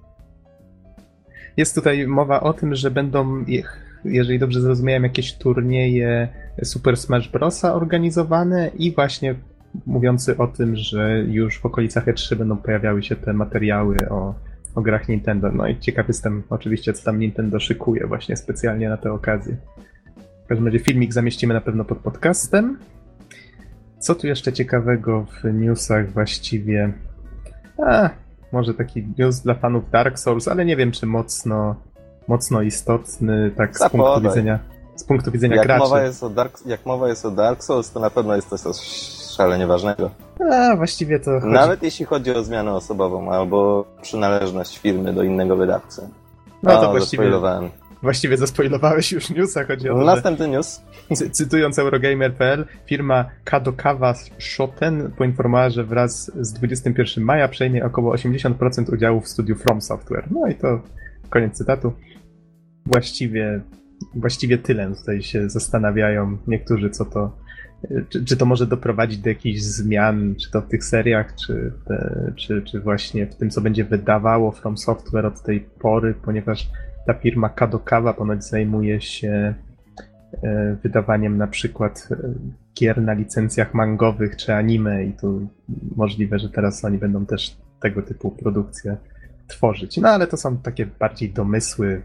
jest 1.57 1.75
tutaj 1.75 2.07
mowa 2.07 2.41
o 2.41 2.53
tym, 2.53 2.75
że 2.75 2.91
będą, 2.91 3.45
jeżeli 4.05 4.38
dobrze 4.38 4.61
zrozumiałem, 4.61 5.03
jakieś 5.03 5.33
turnieje 5.35 6.29
Super 6.65 6.97
Smash 6.97 7.29
Brosa 7.29 7.75
organizowane 7.75 8.71
i 8.79 8.95
właśnie 8.95 9.35
mówiący 9.87 10.37
o 10.37 10.47
tym, 10.47 10.77
że 10.77 11.21
już 11.21 11.59
w 11.59 11.67
okolicach 11.67 12.07
E3 12.07 12.37
będą 12.37 12.57
pojawiały 12.57 13.03
się 13.03 13.17
te 13.17 13.33
materiały 13.33 13.97
o, 14.11 14.35
o 14.75 14.83
grach 14.83 15.09
Nintendo. 15.09 15.53
No 15.53 15.69
i 15.69 15.79
ciekaw 15.79 16.09
jestem 16.09 16.43
oczywiście, 16.51 16.93
co 16.93 17.05
tam 17.05 17.19
Nintendo 17.19 17.61
szykuje 17.61 18.07
właśnie 18.07 18.37
specjalnie 18.37 18.88
na 18.88 18.97
tę 18.97 19.12
okazję. 19.12 19.57
W 20.45 20.49
każdym 20.49 20.67
razie 20.67 20.79
filmik 20.79 21.12
zamieścimy 21.12 21.55
na 21.55 21.61
pewno 21.61 21.85
pod 21.85 21.99
podcastem. 21.99 22.79
Co 23.99 24.15
tu 24.15 24.27
jeszcze 24.27 24.53
ciekawego 24.53 25.27
w 25.27 25.55
newsach 25.55 26.12
właściwie? 26.12 26.93
A, 27.87 28.11
może 28.53 28.75
taki 28.75 29.07
news 29.19 29.41
dla 29.41 29.55
fanów 29.55 29.91
Dark 29.91 30.19
Souls, 30.19 30.49
ale 30.49 30.65
nie 30.65 30.77
wiem, 30.77 30.93
czy 30.93 31.07
mocno, 31.07 31.77
mocno 32.29 32.63
istotny, 32.63 33.51
tak 33.57 33.79
z 33.79 33.89
punktu 33.89 34.21
widzenia, 34.21 34.59
z 34.97 35.05
punktu 35.05 35.31
widzenia 35.31 35.57
jak 35.57 35.67
graczy. 35.67 35.85
Mowa 35.85 36.03
jest 36.03 36.23
o 36.23 36.31
Dark, 36.31 36.67
jak 36.67 36.87
mowa 36.87 37.09
jest 37.09 37.27
o 37.27 37.31
Dark 37.31 37.65
Souls, 37.65 37.91
to 37.91 38.01
na 38.01 38.11
pewno 38.11 38.37
jest 38.37 38.51
to 38.51 38.59
coś 38.59 38.77
szalenie 39.37 39.67
ważnego. 39.67 40.11
A, 40.53 40.77
właściwie 40.77 41.21
to. 41.21 41.41
Chodzi... 41.41 41.53
Nawet 41.53 41.83
jeśli 41.83 42.05
chodzi 42.05 42.35
o 42.35 42.45
zmianę 42.45 42.75
osobową 42.75 43.31
albo 43.31 43.85
przynależność 44.03 44.79
firmy 44.79 45.13
do 45.13 45.23
innego 45.23 45.57
wydawcy. 45.57 46.09
No 46.63 46.81
to 46.81 46.91
właściwie. 46.91 47.31
Właściwie 48.03 48.37
zaspoilowałeś 48.37 49.13
już 49.13 49.31
newsa, 49.31 49.65
chodzi 49.65 49.91
o 49.91 49.95
to, 49.95 50.05
Następny 50.05 50.49
news. 50.49 50.83
Cy 51.15 51.31
cytując 51.31 51.79
Eurogamer.pl, 51.79 52.67
firma 52.87 53.25
Kadokawa 53.45 54.15
Shoten 54.39 55.13
poinformowała, 55.19 55.71
że 55.71 55.85
wraz 55.85 56.31
z 56.41 56.53
21 56.53 57.25
maja 57.25 57.49
przejmie 57.49 57.85
około 57.85 58.15
80% 58.15 58.95
udziału 58.95 59.21
w 59.21 59.29
studiu 59.29 59.57
From 59.57 59.81
Software. 59.81 60.25
No 60.31 60.47
i 60.49 60.55
to 60.55 60.81
koniec 61.33 61.57
cytatu. 61.57 61.92
Właściwie, 62.87 63.61
właściwie 64.14 64.59
tyle 64.59 64.95
tutaj 64.95 65.23
się 65.23 65.51
zastanawiają 65.51 66.38
niektórzy, 66.47 66.90
co 66.90 67.05
to, 67.05 67.37
czy, 68.09 68.25
czy 68.25 68.37
to 68.37 68.47
może 68.47 68.66
doprowadzić 68.66 69.18
do 69.18 69.29
jakichś 69.29 69.61
zmian, 69.61 70.35
czy 70.40 70.51
to 70.51 70.62
w 70.62 70.68
tych 70.68 70.85
seriach, 70.85 71.35
czy, 71.35 71.73
te, 71.88 72.33
czy, 72.37 72.62
czy 72.62 72.81
właśnie 72.81 73.27
w 73.27 73.35
tym, 73.35 73.51
co 73.51 73.61
będzie 73.61 73.85
wydawało 73.85 74.53
From 74.53 74.79
Software 74.79 75.27
od 75.27 75.42
tej 75.42 75.61
pory, 75.61 76.14
ponieważ 76.25 76.71
ta 77.07 77.14
firma 77.14 77.49
Kadokawa 77.49 78.14
ponoć 78.14 78.45
zajmuje 78.45 79.01
się 79.01 79.55
e, 80.42 80.77
wydawaniem 80.83 81.38
na 81.38 81.47
przykład 81.47 82.09
e, 82.11 82.16
gier 82.79 83.03
na 83.03 83.12
licencjach 83.12 83.75
mangowych 83.75 84.37
czy 84.37 84.55
anime 84.55 85.05
i 85.05 85.12
tu 85.12 85.49
możliwe, 85.97 86.38
że 86.38 86.49
teraz 86.49 86.85
oni 86.85 86.99
będą 86.99 87.27
też 87.27 87.57
tego 87.81 88.03
typu 88.03 88.31
produkcje 88.31 88.97
tworzyć. 89.47 89.97
No 89.97 90.09
ale 90.09 90.27
to 90.27 90.37
są 90.37 90.59
takie 90.59 90.87
bardziej 90.87 91.33
domysły. 91.33 92.03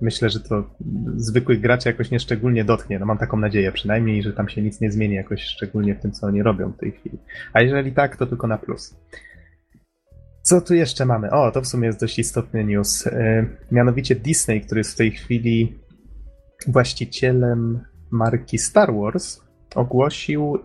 Myślę, 0.00 0.30
że 0.30 0.40
to 0.40 0.70
zwykłych 1.16 1.60
graczy 1.60 1.88
jakoś 1.88 2.10
nieszczególnie 2.10 2.64
dotknie. 2.64 2.98
No 2.98 3.06
mam 3.06 3.18
taką 3.18 3.36
nadzieję 3.36 3.72
przynajmniej, 3.72 4.22
że 4.22 4.32
tam 4.32 4.48
się 4.48 4.62
nic 4.62 4.80
nie 4.80 4.90
zmieni 4.90 5.14
jakoś 5.14 5.42
szczególnie 5.42 5.94
w 5.94 6.00
tym, 6.00 6.12
co 6.12 6.26
oni 6.26 6.42
robią 6.42 6.72
w 6.72 6.76
tej 6.76 6.92
chwili. 6.92 7.18
A 7.52 7.60
jeżeli 7.60 7.92
tak, 7.92 8.16
to 8.16 8.26
tylko 8.26 8.46
na 8.46 8.58
plus. 8.58 8.96
Co 10.42 10.60
tu 10.60 10.74
jeszcze 10.74 11.06
mamy? 11.06 11.30
O, 11.30 11.50
to 11.50 11.60
w 11.60 11.66
sumie 11.66 11.86
jest 11.86 12.00
dość 12.00 12.18
istotny 12.18 12.64
news. 12.64 13.06
E, 13.06 13.46
mianowicie 13.72 14.14
Disney, 14.14 14.60
który 14.60 14.80
jest 14.80 14.92
w 14.92 14.96
tej 14.96 15.10
chwili 15.10 15.78
właścicielem 16.66 17.80
marki 18.10 18.58
Star 18.58 18.94
Wars, 18.94 19.40
ogłosił, 19.74 20.58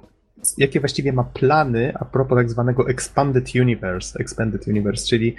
jakie 0.57 0.79
właściwie 0.79 1.13
ma 1.13 1.23
plany 1.23 1.93
a 1.99 2.05
propos 2.05 2.37
tak 2.37 2.49
zwanego 2.49 2.89
Expanded 2.89 3.55
Universe, 3.55 4.19
Expanded 4.19 4.67
Universe, 4.67 5.07
czyli 5.07 5.35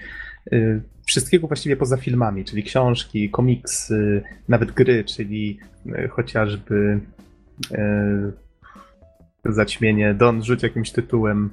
y, 0.53 0.83
wszystkiego 1.07 1.47
właściwie 1.47 1.77
poza 1.77 1.97
filmami, 1.97 2.45
czyli 2.45 2.63
książki, 2.63 3.31
komiksy, 3.31 4.23
nawet 4.49 4.73
gry, 4.73 5.05
czyli 5.05 5.59
y, 5.87 6.09
chociażby 6.09 7.01
y, 7.73 8.33
zaćmienie 9.45 10.15
Don, 10.15 10.45
rzuć 10.45 10.63
jakimś 10.63 10.91
tytułem 10.91 11.51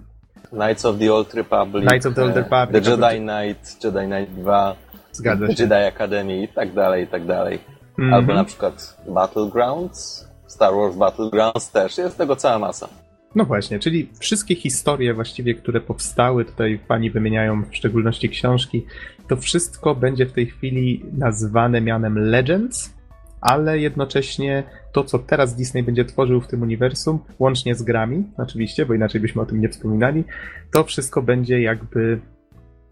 Knights 0.50 0.86
of 0.86 1.00
the 1.00 1.14
Old 1.14 1.34
Republic, 1.34 1.88
Knights 1.88 2.06
of 2.06 2.16
the 2.16 2.24
Old 2.24 2.36
Republic 2.36 2.84
The 2.84 2.92
Jedi 2.92 3.20
Knight, 3.20 3.84
Jedi 3.84 4.06
Knight 4.06 4.34
2, 4.36 4.76
Zgadza 5.12 5.48
się. 5.48 5.64
Jedi 5.64 5.74
Academy 5.74 6.44
i 6.44 6.48
tak 6.48 6.74
dalej, 6.74 7.04
i 7.04 7.08
tak 7.08 7.26
dalej. 7.26 7.60
Mhm. 8.00 8.14
Albo 8.14 8.34
na 8.34 8.44
przykład 8.44 8.98
Battlegrounds, 9.08 10.28
Star 10.48 10.74
Wars 10.74 10.96
Battlegrounds 10.96 11.72
też, 11.72 11.98
jest 11.98 12.18
tego 12.18 12.36
cała 12.36 12.60
masa. 12.60 12.88
No 13.36 13.46
właśnie, 13.46 13.80
czyli 13.80 14.10
wszystkie 14.20 14.56
historie 14.56 15.14
właściwie, 15.14 15.56
które 15.56 15.82
powstały, 15.82 16.46
tutaj 16.46 16.80
pani 16.88 17.12
wymieniają 17.12 17.64
w 17.64 17.76
szczególności 17.76 18.30
książki, 18.30 18.86
to 19.28 19.38
wszystko 19.38 19.96
będzie 19.96 20.26
w 20.26 20.32
tej 20.32 20.46
chwili 20.46 21.06
nazwane 21.14 21.82
mianem 21.82 22.20
Legends, 22.20 22.94
ale 23.42 23.80
jednocześnie 23.80 24.64
to, 24.92 25.04
co 25.04 25.20
teraz 25.20 25.56
Disney 25.56 25.84
będzie 25.84 26.06
tworzył 26.06 26.42
w 26.42 26.48
tym 26.48 26.62
uniwersum, 26.62 27.20
łącznie 27.40 27.76
z 27.76 27.84
grami, 27.84 28.24
oczywiście, 28.38 28.86
bo 28.86 28.94
inaczej 28.94 29.22
byśmy 29.22 29.42
o 29.42 29.46
tym 29.46 29.62
nie 29.62 29.70
wspominali, 29.70 30.24
to 30.72 30.84
wszystko 30.84 31.22
będzie 31.22 31.62
jakby 31.62 32.20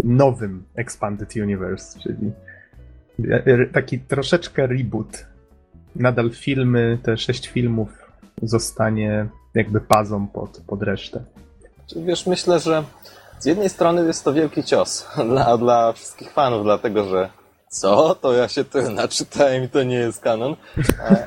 nowym 0.04 0.63
Expanded 0.75 1.36
Universe, 1.36 1.99
czyli 1.99 2.32
taki 3.71 3.99
troszeczkę 3.99 4.67
reboot. 4.67 5.25
Nadal 5.95 6.32
filmy, 6.32 6.97
te 7.04 7.17
sześć 7.17 7.49
filmów 7.49 7.89
zostanie 8.41 9.28
jakby 9.56 9.80
bazą 9.80 10.28
pod, 10.28 10.62
pod 10.68 10.84
resztę. 10.84 11.24
Wiesz, 11.96 12.26
myślę, 12.26 12.60
że 12.60 12.84
z 13.40 13.46
jednej 13.46 13.70
strony 13.70 14.06
jest 14.06 14.24
to 14.24 14.34
wielki 14.34 14.64
cios 14.64 15.08
dla, 15.30 15.58
dla 15.58 15.94
wszystkich 15.94 16.32
fanów, 16.32 16.64
dlatego 16.64 17.04
że 17.04 17.30
co? 17.70 18.16
To 18.16 18.34
ja 18.34 18.48
się 18.48 18.64
tu 18.64 18.92
naczytałem 18.92 19.64
i 19.64 19.70
to 19.70 19.84
nie 19.84 19.96
jest 19.96 20.22
kanon. 20.22 20.56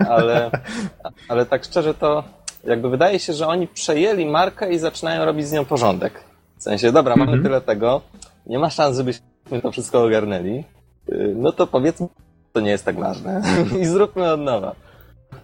Ale, 0.09 0.51
ale 1.29 1.47
tak 1.47 1.65
szczerze 1.65 1.95
to 1.95 2.25
jakby 2.65 2.91
wydaje 2.91 3.19
się, 3.19 3.33
że 3.33 3.47
oni 3.47 3.69
przejęli 3.69 4.27
markę 4.27 4.73
i 4.73 4.79
zaczynają 4.79 5.25
robić 5.25 5.49
z 5.49 5.53
nią 5.53 5.65
porządek. 5.65 6.25
W 6.59 6.63
sensie, 6.63 6.93
dobra, 6.93 7.17
mamy 7.17 7.33
mm 7.33 7.41
-hmm. 7.41 7.45
tyle 7.45 7.61
tego, 7.61 8.01
nie 8.47 8.59
ma 8.59 8.71
szans, 8.71 8.97
żebyśmy 8.97 9.23
to 9.63 9.73
wszystko 9.73 10.03
ogarnęli, 10.03 10.65
no 11.35 11.53
to 11.53 11.67
powiedzmy, 11.67 12.09
to 12.53 12.61
nie 12.61 12.71
jest 12.71 12.85
tak 12.85 13.01
ważne 13.01 13.43
i 13.81 13.85
zróbmy 13.85 14.33
od 14.33 14.41
nowa. 14.41 14.75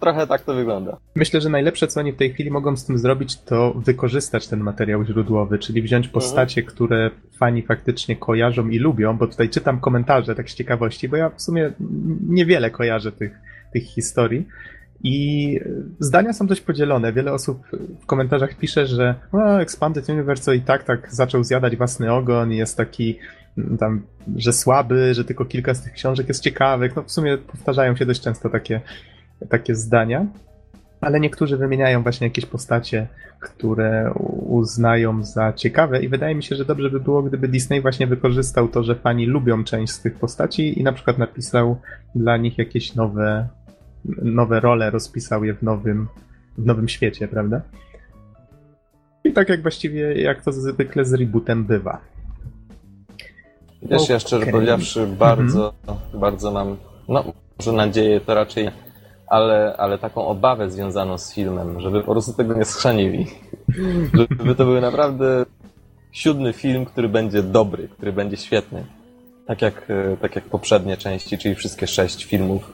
Trochę 0.00 0.26
tak 0.26 0.42
to 0.42 0.54
wygląda. 0.54 0.96
Myślę, 1.14 1.40
że 1.40 1.48
najlepsze, 1.48 1.86
co 1.86 2.00
oni 2.00 2.12
w 2.12 2.16
tej 2.16 2.32
chwili 2.32 2.50
mogą 2.50 2.76
z 2.76 2.84
tym 2.84 2.98
zrobić, 2.98 3.40
to 3.40 3.74
wykorzystać 3.76 4.48
ten 4.48 4.60
materiał 4.60 5.04
źródłowy, 5.04 5.58
czyli 5.58 5.82
wziąć 5.82 6.06
mhm. 6.06 6.12
postacie, 6.12 6.60
mhm. 6.60 6.74
które 6.74 7.10
fani 7.38 7.62
faktycznie 7.62 8.16
kojarzą 8.16 8.68
i 8.68 8.78
lubią, 8.78 9.18
bo 9.18 9.26
tutaj 9.26 9.48
czytam 9.48 9.80
komentarze 9.80 10.34
tak 10.34 10.50
z 10.50 10.54
ciekawości, 10.54 11.08
bo 11.08 11.16
ja 11.16 11.30
w 11.30 11.42
sumie 11.42 11.72
niewiele 12.28 12.70
kojarzę 12.70 13.12
tych, 13.12 13.38
tych 13.72 13.82
historii. 13.82 14.46
I 15.02 15.60
zdania 15.98 16.32
są 16.32 16.46
dość 16.46 16.60
podzielone. 16.60 17.12
Wiele 17.12 17.32
osób 17.32 17.62
w 18.00 18.06
komentarzach 18.06 18.54
pisze, 18.54 18.86
że 18.86 19.14
no, 19.32 19.62
Expanded 19.62 20.08
Universe 20.08 20.56
i 20.56 20.60
tak 20.60 20.84
tak 20.84 21.14
zaczął 21.14 21.44
zjadać 21.44 21.76
własny 21.76 22.12
ogon 22.12 22.52
i 22.52 22.56
jest 22.56 22.76
taki 22.76 23.18
tam, 23.78 24.02
że 24.36 24.52
słaby, 24.52 25.14
że 25.14 25.24
tylko 25.24 25.44
kilka 25.44 25.74
z 25.74 25.82
tych 25.82 25.92
książek 25.92 26.28
jest 26.28 26.42
ciekawych. 26.42 26.96
No 26.96 27.02
w 27.02 27.12
sumie 27.12 27.38
powtarzają 27.38 27.96
się 27.96 28.06
dość 28.06 28.20
często 28.20 28.48
takie 28.48 28.80
takie 29.48 29.74
zdania, 29.74 30.26
ale 31.00 31.20
niektórzy 31.20 31.56
wymieniają 31.56 32.02
właśnie 32.02 32.26
jakieś 32.26 32.46
postacie, 32.46 33.06
które 33.40 34.12
uznają 34.48 35.24
za 35.24 35.52
ciekawe 35.52 36.02
i 36.02 36.08
wydaje 36.08 36.34
mi 36.34 36.42
się, 36.42 36.56
że 36.56 36.64
dobrze 36.64 36.90
by 36.90 37.00
było, 37.00 37.22
gdyby 37.22 37.48
Disney 37.48 37.80
właśnie 37.80 38.06
wykorzystał 38.06 38.68
to, 38.68 38.82
że 38.82 38.94
fani 38.94 39.26
lubią 39.26 39.64
część 39.64 39.92
z 39.92 40.00
tych 40.00 40.14
postaci 40.14 40.80
i 40.80 40.82
na 40.82 40.92
przykład 40.92 41.18
napisał 41.18 41.80
dla 42.14 42.36
nich 42.36 42.58
jakieś 42.58 42.94
nowe, 42.94 43.48
nowe 44.22 44.60
role, 44.60 44.90
rozpisał 44.90 45.44
je 45.44 45.54
w 45.54 45.62
nowym, 45.62 46.08
w 46.58 46.66
nowym 46.66 46.88
świecie, 46.88 47.28
prawda? 47.28 47.60
I 49.24 49.32
tak 49.32 49.48
jak 49.48 49.62
właściwie, 49.62 50.22
jak 50.22 50.42
to 50.42 50.52
zwykle 50.52 51.04
z 51.04 51.12
rebootem 51.12 51.64
bywa. 51.64 52.00
Wiesz, 53.82 54.02
okay. 54.02 54.14
ja 54.14 54.20
szczerze 54.20 54.46
powiedziawszy, 54.46 55.06
bardzo, 55.06 55.74
mm 55.88 55.98
-hmm. 55.98 56.18
bardzo 56.18 56.52
mam, 56.52 56.76
no, 57.08 57.24
może 57.58 57.72
nadzieję, 57.72 58.20
to 58.20 58.34
raczej 58.34 58.70
ale, 59.30 59.74
ale 59.78 59.98
taką 59.98 60.26
obawę 60.26 60.70
związaną 60.70 61.18
z 61.18 61.32
filmem, 61.32 61.80
żeby 61.80 62.00
po 62.00 62.12
prostu 62.12 62.32
tego 62.32 62.54
nie 62.54 62.64
schrzanili. 62.64 63.26
żeby 64.38 64.54
to 64.54 64.64
był 64.64 64.80
naprawdę 64.80 65.46
siódmy 66.12 66.52
film, 66.52 66.84
który 66.84 67.08
będzie 67.08 67.42
dobry, 67.42 67.88
który 67.88 68.12
będzie 68.12 68.36
świetny. 68.36 68.84
Tak 69.46 69.62
jak, 69.62 69.90
e, 69.90 70.16
tak 70.16 70.36
jak 70.36 70.44
poprzednie 70.44 70.96
części, 70.96 71.38
czyli 71.38 71.54
wszystkie 71.54 71.86
sześć 71.86 72.24
filmów. 72.24 72.72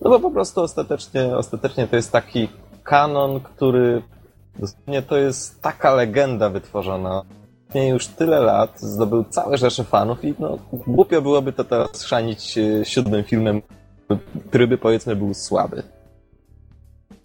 No 0.00 0.10
bo 0.10 0.20
po 0.20 0.30
prostu 0.30 0.60
ostatecznie, 0.60 1.36
ostatecznie 1.36 1.86
to 1.86 1.96
jest 1.96 2.12
taki 2.12 2.48
kanon, 2.82 3.40
który 3.40 4.02
dosłownie 4.58 5.02
to 5.02 5.16
jest 5.16 5.62
taka 5.62 5.94
legenda 5.94 6.50
wytworzona. 6.50 7.22
Już 7.74 8.06
tyle 8.06 8.40
lat, 8.40 8.80
zdobył 8.80 9.24
całe 9.24 9.58
rzesze 9.58 9.84
fanów 9.84 10.24
i 10.24 10.34
no, 10.38 10.58
głupio 10.72 11.22
byłoby 11.22 11.52
to 11.52 11.64
teraz 11.64 11.96
schrzanić 11.96 12.58
e, 12.58 12.84
siódmym 12.84 13.24
filmem, 13.24 13.62
który 14.48 14.66
by 14.66 14.78
powiedzmy 14.78 15.16
był 15.16 15.34
słaby. 15.34 15.82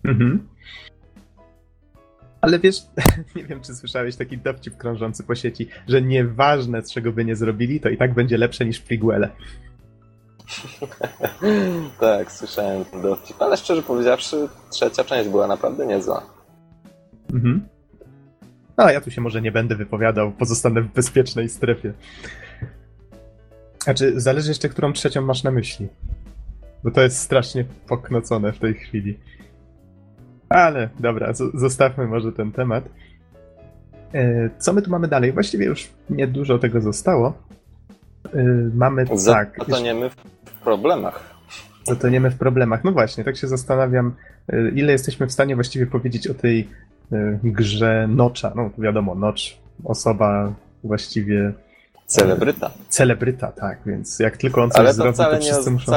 Mhm. 0.04 0.48
Ale 2.42 2.60
wiesz, 2.60 2.82
nie 3.36 3.44
wiem, 3.44 3.62
czy 3.62 3.76
słyszałeś 3.76 4.16
taki 4.16 4.38
dowcip 4.38 4.78
krążący 4.78 5.24
po 5.24 5.36
sieci, 5.36 5.68
że 5.88 6.02
nieważne, 6.02 6.84
czego 6.84 7.12
by 7.12 7.26
nie 7.26 7.36
zrobili, 7.36 7.80
to 7.80 7.90
i 7.90 7.98
tak 7.98 8.14
będzie 8.14 8.38
lepsze 8.38 8.66
niż 8.66 8.78
Friguele. 8.78 9.30
tak, 12.00 12.32
słyszałem 12.32 12.86
ten 12.86 13.02
dowcip, 13.02 13.42
ale 13.42 13.58
szczerze 13.58 13.84
powiedziawszy, 13.84 14.48
trzecia 14.72 15.04
część 15.04 15.30
była 15.30 15.48
naprawdę 15.48 15.88
niezła. 15.88 16.26
Mhm. 17.34 17.68
No, 18.78 18.90
ja 18.90 19.02
tu 19.02 19.12
się 19.12 19.22
może 19.22 19.42
nie 19.42 19.52
będę 19.52 19.76
wypowiadał, 19.76 20.32
pozostanę 20.32 20.82
w 20.82 20.94
bezpiecznej 20.94 21.50
strefie. 21.50 21.94
Znaczy, 23.84 24.22
zależy 24.22 24.50
jeszcze, 24.50 24.70
którą 24.70 24.94
trzecią 24.94 25.22
masz 25.22 25.44
na 25.44 25.52
myśli. 25.52 25.88
Bo 26.84 26.92
to 26.92 27.02
jest 27.02 27.18
strasznie 27.18 27.66
poknocone 27.88 28.52
w 28.54 28.60
tej 28.60 28.74
chwili. 28.74 29.20
Ale 30.50 30.90
dobra, 31.00 31.34
zostawmy 31.54 32.08
może 32.08 32.32
ten 32.32 32.52
temat. 32.52 32.84
E, 34.14 34.50
co 34.58 34.74
my 34.74 34.82
tu 34.82 34.92
mamy 34.92 35.08
dalej? 35.08 35.32
Właściwie 35.32 35.66
już 35.66 35.90
niedużo 36.10 36.60
tego 36.60 36.82
zostało. 36.82 37.34
E, 38.34 38.44
mamy 38.74 39.06
tak. 39.26 39.56
Zatoniemy 39.60 40.10
w 40.46 40.54
problemach. 40.64 41.36
Zatoniemy 41.88 42.32
w 42.32 42.38
problemach. 42.38 42.84
No 42.84 42.92
właśnie, 42.92 43.24
tak 43.24 43.38
się 43.38 43.48
zastanawiam, 43.48 44.16
e, 44.50 44.70
ile 44.70 44.92
jesteśmy 44.92 45.28
w 45.28 45.32
stanie 45.32 45.56
właściwie 45.56 45.88
powiedzieć 45.88 46.28
o 46.28 46.34
tej 46.34 46.70
grze 47.44 48.08
Nocza. 48.10 48.52
No 48.56 48.70
wiadomo, 48.78 49.16
Nocz, 49.16 49.58
osoba 49.84 50.54
właściwie. 50.84 51.54
Celebryta. 52.06 52.72
Celebryta, 52.90 53.52
tak, 53.52 53.80
więc 53.86 54.20
jak 54.20 54.38
tylko 54.38 54.64
on 54.64 54.70
coś 54.70 54.80
Ale 54.80 54.90
to 54.90 54.94
zrobi, 54.94 55.16
to 55.16 55.42
wszyscy 55.42 55.66
nie, 55.66 55.74
muszą 55.74 55.92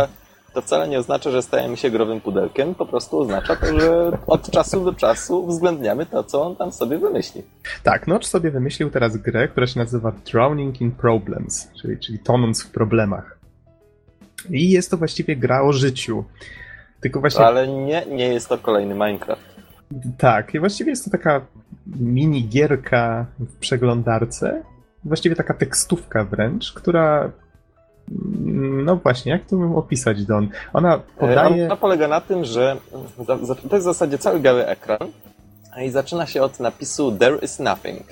to 0.54 0.62
wcale 0.62 0.88
nie 0.88 0.98
oznacza, 0.98 1.30
że 1.30 1.42
stajemy 1.42 1.76
się 1.76 1.90
growym 1.90 2.20
pudelkiem, 2.20 2.74
po 2.74 2.86
prostu 2.86 3.18
oznacza 3.18 3.56
to, 3.56 3.80
że 3.80 4.18
od 4.26 4.50
czasu 4.50 4.84
do 4.84 4.94
czasu 4.94 5.44
uwzględniamy 5.44 6.06
to, 6.06 6.24
co 6.24 6.42
on 6.42 6.56
tam 6.56 6.72
sobie 6.72 6.98
wymyśli. 6.98 7.42
Tak, 7.82 8.06
Notch 8.06 8.26
sobie 8.26 8.50
wymyślił 8.50 8.90
teraz 8.90 9.16
grę, 9.16 9.48
która 9.48 9.66
się 9.66 9.80
nazywa 9.80 10.12
Drowning 10.32 10.80
in 10.80 10.92
Problems, 10.92 11.70
czyli, 11.82 11.98
czyli 11.98 12.18
tonąc 12.18 12.62
w 12.62 12.70
problemach. 12.70 13.38
I 14.50 14.70
jest 14.70 14.90
to 14.90 14.96
właściwie 14.96 15.36
gra 15.36 15.62
o 15.62 15.72
życiu. 15.72 16.24
Tylko 17.00 17.20
właśnie... 17.20 17.44
Ale 17.44 17.68
nie, 17.68 18.06
nie 18.06 18.28
jest 18.28 18.48
to 18.48 18.58
kolejny 18.58 18.94
Minecraft. 18.94 19.42
Tak, 20.18 20.54
i 20.54 20.58
właściwie 20.58 20.90
jest 20.90 21.04
to 21.04 21.10
taka 21.10 21.40
mini 21.86 22.48
gierka 22.48 23.26
w 23.38 23.56
przeglądarce, 23.56 24.62
właściwie 25.04 25.36
taka 25.36 25.54
tekstówka 25.54 26.24
wręcz, 26.24 26.72
która 26.72 27.32
no 28.84 28.96
właśnie, 28.96 29.32
jak 29.32 29.44
to 29.44 29.56
bym 29.56 29.76
opisać, 29.76 30.24
Don? 30.24 30.48
Ona 30.72 31.00
podaje... 31.18 31.64
Ona 31.64 31.76
polega 31.76 32.08
na 32.08 32.20
tym, 32.20 32.44
że 32.44 32.76
to 33.26 33.76
jest 33.76 33.86
w 33.86 33.92
zasadzie 33.92 34.18
cały 34.18 34.40
biały 34.40 34.66
ekran 34.66 35.08
i 35.84 35.90
zaczyna 35.90 36.26
się 36.26 36.42
od 36.42 36.60
napisu 36.60 37.12
There 37.12 37.38
is 37.42 37.58
nothing. 37.58 38.02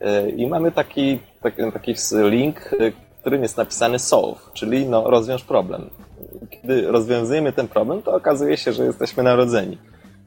E, 0.00 0.30
I 0.30 0.46
mamy 0.46 0.72
taki, 0.72 1.20
taki, 1.42 1.72
taki 1.72 1.94
link, 2.30 2.70
e, 2.80 2.92
którym 3.20 3.42
jest 3.42 3.56
napisany 3.56 3.98
solve, 3.98 4.50
czyli 4.52 4.86
no, 4.86 5.10
rozwiąż 5.10 5.44
problem. 5.44 5.90
Kiedy 6.50 6.82
rozwiązujemy 6.82 7.52
ten 7.52 7.68
problem, 7.68 8.02
to 8.02 8.14
okazuje 8.14 8.56
się, 8.56 8.72
że 8.72 8.84
jesteśmy 8.84 9.22
narodzeni. 9.22 9.78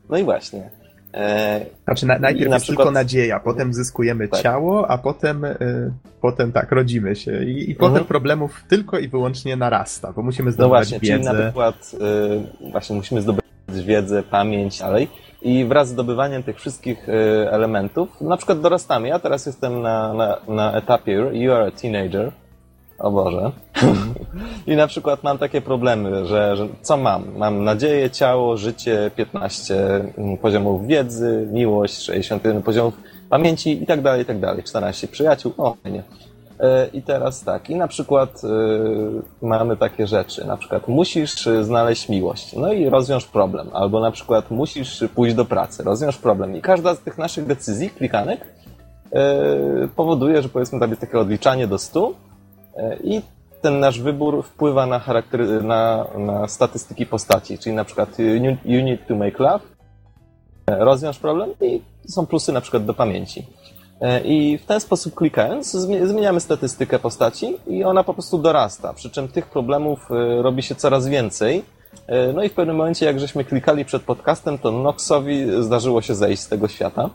No 0.10 0.18
i 0.18 0.24
właśnie. 0.24 0.70
E, 1.18 1.66
znaczy 1.86 2.06
na, 2.06 2.20
najpierw 2.20 2.50
na 2.50 2.56
jest 2.56 2.66
przykład... 2.66 2.88
tylko 2.88 3.00
nadzieja, 3.00 3.40
potem 3.40 3.74
zyskujemy 3.74 4.28
tak. 4.28 4.42
ciało, 4.42 4.92
a 4.92 4.98
potem, 4.98 5.46
y, 5.46 5.92
potem 6.22 6.52
tak, 6.52 6.72
rodzimy 6.72 7.16
się 7.16 7.44
i, 7.44 7.70
i 7.70 7.72
mhm. 7.72 7.78
potem 7.78 8.06
problemów 8.06 8.64
tylko 8.68 9.00
i 9.00 9.08
wyłącznie 9.08 9.56
narasta, 9.56 10.14
bo 10.14 10.22
musimy 10.22 10.46
no 10.46 10.52
zdobywać 10.52 10.92
no 10.92 11.00
właśnie, 11.00 11.10
wiedzę. 11.10 11.30
Czyli 11.30 11.38
na 11.38 11.44
przykład 11.44 11.92
y, 12.68 12.72
właśnie 12.72 12.96
musimy 12.96 13.22
zdobywać 13.22 13.46
wiedzę, 13.86 14.24
pamięć, 14.24 14.80
dalej 14.80 15.08
i 15.42 15.66
wraz 15.66 15.88
z 15.88 15.92
zdobywaniem 15.92 16.44
tych 16.44 16.58
wszystkich 16.58 17.10
y, 17.10 17.14
elementów, 17.52 18.22
na 18.22 18.38
przykład 18.38 18.62
dorastamy. 18.62 19.08
Ja 19.08 19.20
teraz 19.20 19.46
jestem 19.46 19.82
na, 19.82 20.14
na, 20.14 20.38
na 20.48 20.74
etapie 20.74 21.12
You 21.34 21.54
are 21.54 21.66
a 21.66 21.72
teenager, 21.72 22.32
o 23.00 23.12
Boże. 23.12 23.52
I 24.68 24.76
na 24.76 24.88
przykład 24.88 25.24
mam 25.24 25.38
takie 25.38 25.62
problemy, 25.62 26.26
że, 26.26 26.56
że, 26.56 26.68
co 26.82 26.98
mam? 26.98 27.38
Mam 27.38 27.64
nadzieję, 27.64 28.10
ciało, 28.10 28.58
życie, 28.58 29.12
15 29.16 29.76
mm, 30.18 30.38
poziomów 30.38 30.88
wiedzy, 30.88 31.48
miłość, 31.52 32.02
61 32.02 32.64
poziomów 32.64 32.94
pamięci 33.30 33.84
i 33.84 33.86
tak 33.86 34.02
dalej, 34.02 34.22
i 34.22 34.26
tak 34.26 34.40
dalej. 34.40 34.64
14 34.64 35.08
przyjaciół, 35.08 35.54
o 35.58 35.76
nie. 35.86 36.04
I 36.94 37.02
teraz 37.02 37.44
tak, 37.44 37.70
i 37.70 37.76
na 37.76 37.88
przykład 37.88 38.44
y, 38.44 38.48
mamy 39.42 39.78
takie 39.78 40.08
rzeczy, 40.08 40.46
na 40.46 40.58
przykład 40.58 40.88
musisz 40.88 41.50
znaleźć 41.62 42.10
miłość, 42.10 42.56
no 42.56 42.74
i 42.74 42.90
rozwiąż 42.90 43.26
problem, 43.26 43.70
albo 43.74 44.00
na 44.00 44.12
przykład 44.12 44.52
musisz 44.52 45.04
pójść 45.16 45.36
do 45.36 45.46
pracy, 45.46 45.84
rozwiąż 45.84 46.18
problem. 46.18 46.56
I 46.56 46.62
każda 46.62 46.96
z 46.96 47.00
tych 47.00 47.18
naszych 47.18 47.46
decyzji, 47.46 47.90
klikanek, 47.90 48.42
y, 48.46 49.88
powoduje, 49.96 50.42
że 50.42 50.50
powiedzmy 50.50 50.80
tam 50.80 50.90
jest 50.90 51.02
takie 51.02 51.20
odliczanie 51.20 51.68
do 51.68 51.78
100 51.78 52.14
i 53.04 53.22
ten 53.62 53.80
nasz 53.80 54.02
wybór 54.02 54.44
wpływa 54.44 54.86
na, 54.86 55.00
charakter, 55.00 55.64
na, 55.64 56.08
na 56.18 56.48
statystyki 56.48 57.06
postaci, 57.06 57.58
czyli 57.58 57.76
na 57.76 57.86
przykład 57.86 58.18
you 58.66 58.84
need 58.84 59.08
to 59.08 59.16
make 59.16 59.40
love, 59.40 59.66
rozwiąż 60.68 61.20
problem 61.20 61.50
i 61.62 61.82
są 62.08 62.26
plusy 62.26 62.52
na 62.52 62.62
przykład 62.62 62.86
do 62.86 62.94
pamięci. 62.94 63.46
I 64.24 64.58
w 64.58 64.66
ten 64.66 64.80
sposób 64.80 65.16
klikając 65.16 65.72
zmieniamy 66.04 66.40
statystykę 66.40 67.00
postaci 67.00 67.56
i 67.68 67.84
ona 67.84 68.04
po 68.04 68.14
prostu 68.14 68.38
dorasta, 68.38 68.94
przy 68.94 69.10
czym 69.10 69.28
tych 69.28 69.50
problemów 69.50 70.12
e, 70.12 70.42
robi 70.42 70.64
się 70.64 70.76
coraz 70.76 71.08
więcej. 71.08 71.64
E, 72.08 72.34
no 72.34 72.44
i 72.44 72.50
w 72.50 72.54
pewnym 72.54 72.76
momencie, 72.76 73.06
jak 73.06 73.20
żeśmy 73.20 73.44
klikali 73.44 73.86
przed 73.86 74.04
podcastem, 74.04 74.58
to 74.58 74.72
Noxowi 74.72 75.64
zdarzyło 75.64 76.02
się 76.02 76.16
zejść 76.16 76.42
z 76.42 76.48
tego 76.48 76.68
świata. 76.68 77.10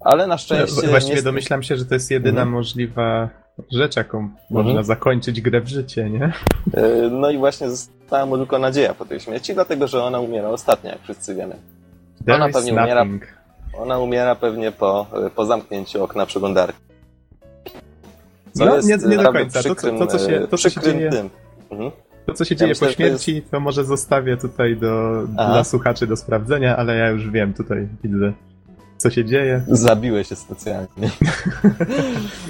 Ale 0.00 0.26
na 0.26 0.38
szczęście. 0.38 0.88
Właściwie 0.88 1.16
nie... 1.16 1.22
domyślam 1.22 1.62
się, 1.62 1.76
że 1.76 1.84
to 1.84 1.94
jest 1.94 2.10
jedyna 2.10 2.42
mhm. 2.42 2.50
możliwa 2.50 3.28
rzecz, 3.72 3.96
jaką 3.96 4.18
mhm. 4.18 4.36
można 4.50 4.82
zakończyć 4.82 5.40
grę 5.40 5.60
w 5.60 5.68
życie, 5.68 6.10
nie? 6.10 6.32
E, 6.74 7.10
no 7.10 7.30
i 7.30 7.38
właśnie 7.38 7.70
została 7.70 8.26
mu 8.26 8.36
tylko 8.36 8.58
nadzieja 8.58 8.94
po 8.94 9.04
tej 9.04 9.20
śmierci, 9.20 9.54
dlatego 9.54 9.88
że 9.88 10.02
ona 10.02 10.20
umiera 10.20 10.48
ostatnia, 10.48 10.90
jak 10.90 11.02
wszyscy 11.02 11.34
wiemy. 11.34 11.56
There 12.26 12.36
ona 12.36 12.48
pewnie 12.48 12.72
umiera. 12.72 13.06
Ona 13.78 13.98
umiera 13.98 14.34
pewnie 14.34 14.72
po, 14.72 15.06
po 15.36 15.46
zamknięciu 15.46 16.04
okna 16.04 16.26
przeglądarki. 16.26 16.78
Co 18.52 18.64
no, 18.64 18.80
nie, 18.80 18.96
nie 19.08 19.16
do 19.16 19.32
końca. 19.32 19.60
Przykrym, 19.60 19.98
to, 19.98 20.06
to, 20.06 20.18
co 20.18 20.28
się, 20.28 20.46
to, 20.50 20.58
co 20.58 20.70
się 20.70 20.80
dzieje. 20.80 21.10
Mhm. 21.70 21.90
To, 22.26 22.34
co 22.34 22.44
się 22.44 22.56
dzieje 22.56 22.68
myślę, 22.68 22.88
po 22.88 22.94
śmierci, 22.94 23.32
to, 23.32 23.36
jest... 23.36 23.50
to, 23.50 23.60
może 23.60 23.84
zostawię 23.84 24.36
tutaj 24.36 24.76
do, 24.76 25.22
dla 25.26 25.64
słuchaczy 25.64 26.06
do 26.06 26.16
sprawdzenia, 26.16 26.76
ale 26.76 26.96
ja 26.96 27.08
już 27.08 27.30
wiem, 27.30 27.54
tutaj 27.54 27.88
widzę 28.04 28.32
co 29.02 29.10
się 29.10 29.24
dzieje. 29.24 29.64
Zabiłeś 29.68 30.28
się 30.28 30.36
specjalnie. 30.36 30.88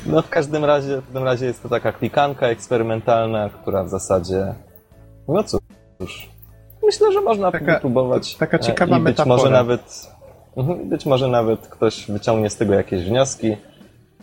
No 0.07 0.23
w 0.23 0.29
każdym 0.29 0.65
razie, 0.65 1.01
w 1.01 1.05
każdym 1.05 1.25
razie 1.25 1.47
jest 1.47 1.63
to 1.63 1.69
taka 1.69 1.93
klikanka 1.93 2.47
eksperymentalna, 2.47 3.49
która 3.49 3.85
w 3.85 3.89
zasadzie, 3.89 4.55
no 5.29 5.45
cóż, 5.45 5.61
myślę, 6.83 7.13
że 7.13 7.21
można 7.21 7.53
taka, 7.53 7.81
próbować. 7.81 8.37
Taka 8.37 8.57
e, 8.57 8.61
ciekawa 8.61 8.99
i 8.99 9.01
być 9.01 9.05
metafora. 9.05 9.37
może 9.37 9.51
nawet, 9.51 10.11
mhm, 10.57 10.89
być 10.89 11.07
może 11.07 11.29
nawet 11.29 11.69
ktoś 11.69 12.07
wyciągnie 12.11 12.51
z 12.51 12.57
tego 12.57 12.75
jakieś 12.75 13.05
wnioski. 13.05 13.57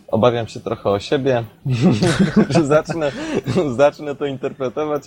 Obawiam 0.08 0.46
się 0.46 0.60
trochę 0.60 0.90
o 0.90 0.98
siebie, 0.98 1.44
że 2.54 2.64
zacznę, 2.66 3.12
zacznę 3.76 4.14
to 4.14 4.26
interpretować, 4.26 5.02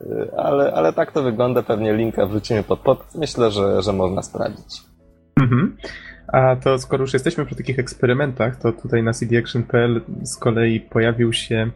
e, 0.00 0.40
ale, 0.40 0.72
ale 0.72 0.92
tak 0.92 1.12
to 1.12 1.22
wygląda. 1.22 1.62
Pewnie 1.62 1.92
linka 1.92 2.26
wrzucimy 2.26 2.62
pod 2.62 2.80
pod. 2.80 3.14
Myślę, 3.14 3.50
że, 3.50 3.82
że 3.82 3.92
można 3.92 4.22
sprawdzić. 4.22 4.82
Mhm. 5.40 5.76
A 6.32 6.56
to 6.56 6.78
skoro 6.78 7.02
już 7.02 7.12
jesteśmy 7.12 7.46
przy 7.46 7.56
takich 7.56 7.78
eksperymentach, 7.78 8.56
to 8.56 8.72
tutaj 8.72 9.02
na 9.02 9.12
cdaction.pl 9.12 10.00
z 10.22 10.36
kolei 10.36 10.80
pojawił 10.80 11.32
się 11.32 11.70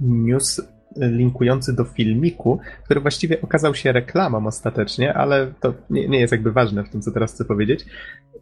news 0.00 0.60
linkujący 0.96 1.76
do 1.76 1.84
filmiku, 1.84 2.58
który 2.84 3.00
właściwie 3.00 3.40
okazał 3.40 3.74
się 3.74 3.92
reklamą 3.92 4.46
ostatecznie, 4.46 5.14
ale 5.14 5.52
to 5.60 5.74
nie, 5.90 6.08
nie, 6.08 6.20
jest 6.20 6.32
jakby 6.32 6.52
ważne 6.52 6.84
w 6.84 6.88
tym, 6.88 7.02
co 7.02 7.10
teraz 7.12 7.34
chcę 7.34 7.44
powiedzieć. 7.44 7.84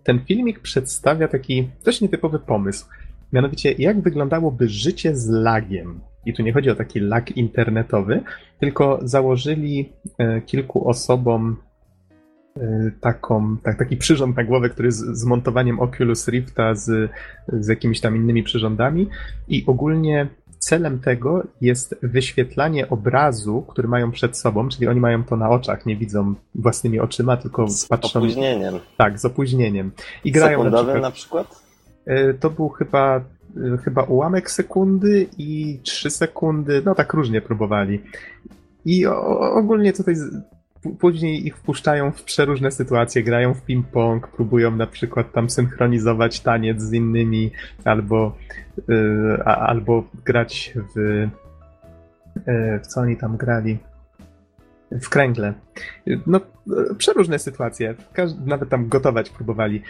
Ten 0.02 0.20
filmik 0.24 0.60
przedstawia 0.60 1.28
taki 1.28 1.68
dość 1.84 2.00
nietypowy 2.00 2.38
pomysł. 2.38 2.86
Mianowicie, 3.32 3.72
jak 3.72 4.00
wyglądałoby 4.00 4.68
życie 4.68 5.16
z 5.16 5.28
lagiem. 5.28 6.00
I 6.26 6.34
tu 6.34 6.42
nie 6.42 6.52
chodzi 6.52 6.70
o 6.70 6.74
taki 6.74 7.00
lag 7.00 7.36
internetowy, 7.36 8.22
tylko 8.60 8.98
założyli 9.02 9.92
e, 10.18 10.40
kilku 10.40 10.88
osobom 10.88 11.56
taką, 13.00 13.56
tak, 13.62 13.78
taki 13.78 13.96
przyrząd 13.96 14.36
na 14.36 14.44
głowę, 14.44 14.70
który 14.70 14.92
z, 14.92 14.96
z 14.96 15.24
montowaniem 15.24 15.80
Oculus 15.80 16.28
Rifta 16.28 16.74
z, 16.74 17.10
z 17.48 17.68
jakimiś 17.68 18.00
tam 18.00 18.16
innymi 18.16 18.42
przyrządami 18.42 19.08
i 19.48 19.64
ogólnie 19.66 20.28
celem 20.60 20.98
tego 20.98 21.42
jest 21.60 21.96
wyświetlanie 22.02 22.88
obrazu, 22.88 23.64
który 23.68 23.88
mają 23.88 24.10
przed 24.10 24.38
sobą, 24.38 24.68
czyli 24.68 24.88
oni 24.88 25.00
mają 25.00 25.24
to 25.24 25.36
na 25.36 25.50
oczach, 25.50 25.86
nie 25.86 25.96
widzą 25.96 26.34
własnymi 26.54 27.00
oczyma, 27.00 27.36
tylko 27.36 27.68
z 27.68 27.86
patrzą... 27.86 28.08
Z 28.08 28.16
opóźnieniem. 28.16 28.74
Tak, 28.96 29.20
z 29.20 29.24
opóźnieniem. 29.24 29.92
I 30.24 30.32
grają 30.32 30.64
na 30.64 30.70
przykład, 30.70 31.02
na 31.02 31.10
przykład? 31.10 31.62
Y, 32.08 32.34
to 32.40 32.50
był 32.50 32.68
chyba, 32.68 33.20
y, 33.56 33.78
chyba 33.84 34.02
ułamek 34.02 34.50
sekundy 34.50 35.26
i 35.38 35.80
trzy 35.82 36.10
sekundy, 36.10 36.82
no 36.84 36.94
tak 36.94 37.12
różnie 37.12 37.40
próbowali. 37.40 38.00
I 38.84 39.06
ogólnie 39.56 39.92
tutaj 39.92 40.14
później 40.98 41.46
ich 41.46 41.56
wpuszczają 41.56 42.12
w 42.12 42.22
przeróżne 42.22 42.70
sytuacje, 42.70 43.22
grają 43.22 43.54
w 43.54 43.66
ping-pong, 43.66 44.20
próbują 44.20 44.76
na 44.76 44.86
przykład 44.86 45.32
tam 45.32 45.50
synchronizować 45.50 46.40
taniec 46.40 46.82
z 46.82 46.92
innymi, 46.92 47.50
albo, 47.84 48.36
yy, 48.88 49.44
albo 49.44 50.04
grać 50.24 50.74
w, 50.94 50.98
yy, 52.46 52.80
w 52.82 52.86
co 52.86 53.00
oni 53.00 53.16
tam 53.16 53.36
grali. 53.36 53.78
w 54.90 55.08
kręgle. 55.08 55.54
No, 56.26 56.40
przeróżne 56.98 57.38
sytuacje. 57.38 57.94
Nawet 58.44 58.68
tam 58.68 58.88
gotować 58.88 59.30
próbowali. 59.30 59.82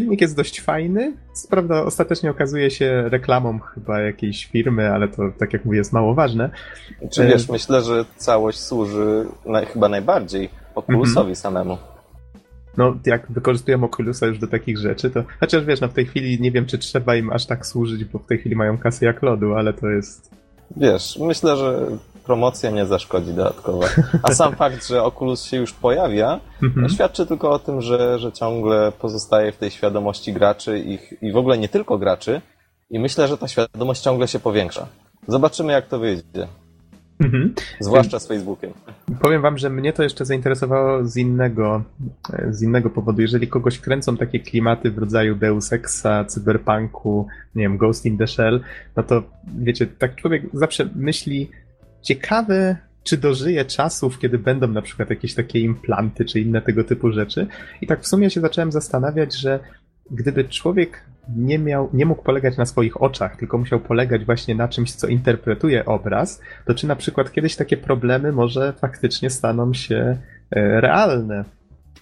Filmik 0.00 0.20
jest 0.20 0.36
dość 0.36 0.60
fajny. 0.60 1.16
Co 1.32 1.48
prawda, 1.48 1.82
ostatecznie 1.82 2.30
okazuje 2.30 2.70
się 2.70 3.08
reklamą 3.08 3.58
chyba 3.58 4.00
jakiejś 4.00 4.46
firmy, 4.46 4.90
ale 4.92 5.08
to, 5.08 5.22
tak 5.38 5.52
jak 5.52 5.64
mówię, 5.64 5.78
jest 5.78 5.92
mało 5.92 6.14
ważne. 6.14 6.50
Czy 7.10 7.26
wiesz, 7.26 7.48
myślę, 7.48 7.82
że 7.82 8.04
całość 8.16 8.58
służy 8.58 9.26
na, 9.46 9.64
chyba 9.64 9.88
najbardziej 9.88 10.48
Oculusowi 10.74 11.18
mhm. 11.18 11.36
samemu. 11.36 11.78
No, 12.76 12.96
jak 13.06 13.32
wykorzystują 13.32 13.84
Oculusa 13.84 14.26
już 14.26 14.38
do 14.38 14.46
takich 14.46 14.78
rzeczy, 14.78 15.10
to. 15.10 15.24
Chociaż 15.40 15.64
wiesz, 15.64 15.80
no 15.80 15.88
w 15.88 15.92
tej 15.92 16.06
chwili 16.06 16.40
nie 16.40 16.50
wiem, 16.50 16.66
czy 16.66 16.78
trzeba 16.78 17.16
im 17.16 17.30
aż 17.32 17.46
tak 17.46 17.66
służyć, 17.66 18.04
bo 18.04 18.18
w 18.18 18.26
tej 18.26 18.38
chwili 18.38 18.56
mają 18.56 18.78
kasy 18.78 19.04
jak 19.04 19.22
lodu, 19.22 19.54
ale 19.54 19.72
to 19.72 19.88
jest. 19.88 20.30
Wiesz, 20.76 21.18
myślę, 21.20 21.56
że 21.56 21.86
promocja 22.26 22.70
nie 22.70 22.86
zaszkodzi 22.86 23.32
dodatkowo. 23.32 23.82
A 24.22 24.34
sam 24.34 24.54
fakt, 24.62 24.88
że 24.88 25.02
Oculus 25.02 25.44
się 25.44 25.56
już 25.56 25.72
pojawia, 25.72 26.40
mhm. 26.62 26.88
świadczy 26.88 27.26
tylko 27.26 27.50
o 27.50 27.58
tym, 27.58 27.82
że, 27.82 28.18
że 28.18 28.32
ciągle 28.32 28.92
pozostaje 28.92 29.52
w 29.52 29.56
tej 29.56 29.70
świadomości 29.70 30.32
graczy 30.32 30.78
i, 30.78 31.26
i 31.26 31.32
w 31.32 31.36
ogóle 31.36 31.58
nie 31.58 31.68
tylko 31.68 31.98
graczy. 31.98 32.40
I 32.90 32.98
myślę, 32.98 33.28
że 33.28 33.38
ta 33.38 33.48
świadomość 33.48 34.00
ciągle 34.00 34.28
się 34.28 34.38
powiększa. 34.38 34.86
Zobaczymy, 35.28 35.72
jak 35.72 35.86
to 35.86 35.98
wyjdzie. 35.98 36.48
Mhm. 37.20 37.54
Zwłaszcza 37.80 38.18
z 38.18 38.26
Facebookiem. 38.26 38.72
Powiem 39.20 39.42
wam, 39.42 39.58
że 39.58 39.70
mnie 39.70 39.92
to 39.92 40.02
jeszcze 40.02 40.24
zainteresowało 40.24 41.04
z 41.04 41.16
innego, 41.16 41.82
z 42.50 42.62
innego 42.62 42.90
powodu. 42.90 43.22
Jeżeli 43.22 43.48
kogoś 43.48 43.78
kręcą 43.78 44.16
takie 44.16 44.40
klimaty 44.40 44.90
w 44.90 44.98
rodzaju 44.98 45.34
Deus 45.34 45.72
Exa, 45.72 46.24
Cyberpunku, 46.24 47.26
nie 47.54 47.62
wiem, 47.62 47.76
Ghost 47.76 48.06
in 48.06 48.18
the 48.18 48.26
Shell, 48.26 48.60
no 48.96 49.02
to 49.02 49.22
wiecie, 49.58 49.86
tak 49.86 50.14
człowiek 50.14 50.42
zawsze 50.52 50.88
myśli, 50.94 51.50
ciekawe, 52.06 52.76
czy 53.04 53.16
dożyje 53.16 53.64
czasów, 53.64 54.18
kiedy 54.18 54.38
będą 54.38 54.68
na 54.68 54.82
przykład 54.82 55.10
jakieś 55.10 55.34
takie 55.34 55.60
implanty, 55.60 56.24
czy 56.24 56.40
inne 56.40 56.62
tego 56.62 56.84
typu 56.84 57.12
rzeczy. 57.12 57.46
I 57.80 57.86
tak 57.86 58.02
w 58.02 58.06
sumie 58.06 58.30
się 58.30 58.40
zacząłem 58.40 58.72
zastanawiać, 58.72 59.36
że 59.36 59.60
gdyby 60.10 60.44
człowiek 60.44 61.02
nie, 61.36 61.58
miał, 61.58 61.90
nie 61.92 62.06
mógł 62.06 62.22
polegać 62.22 62.56
na 62.56 62.66
swoich 62.66 63.02
oczach, 63.02 63.36
tylko 63.36 63.58
musiał 63.58 63.80
polegać 63.80 64.24
właśnie 64.24 64.54
na 64.54 64.68
czymś, 64.68 64.92
co 64.92 65.06
interpretuje 65.06 65.84
obraz, 65.84 66.40
to 66.66 66.74
czy 66.74 66.86
na 66.86 66.96
przykład 66.96 67.32
kiedyś 67.32 67.56
takie 67.56 67.76
problemy 67.76 68.32
może 68.32 68.72
faktycznie 68.72 69.30
staną 69.30 69.74
się 69.74 70.18
e, 70.50 70.80
realne? 70.80 71.44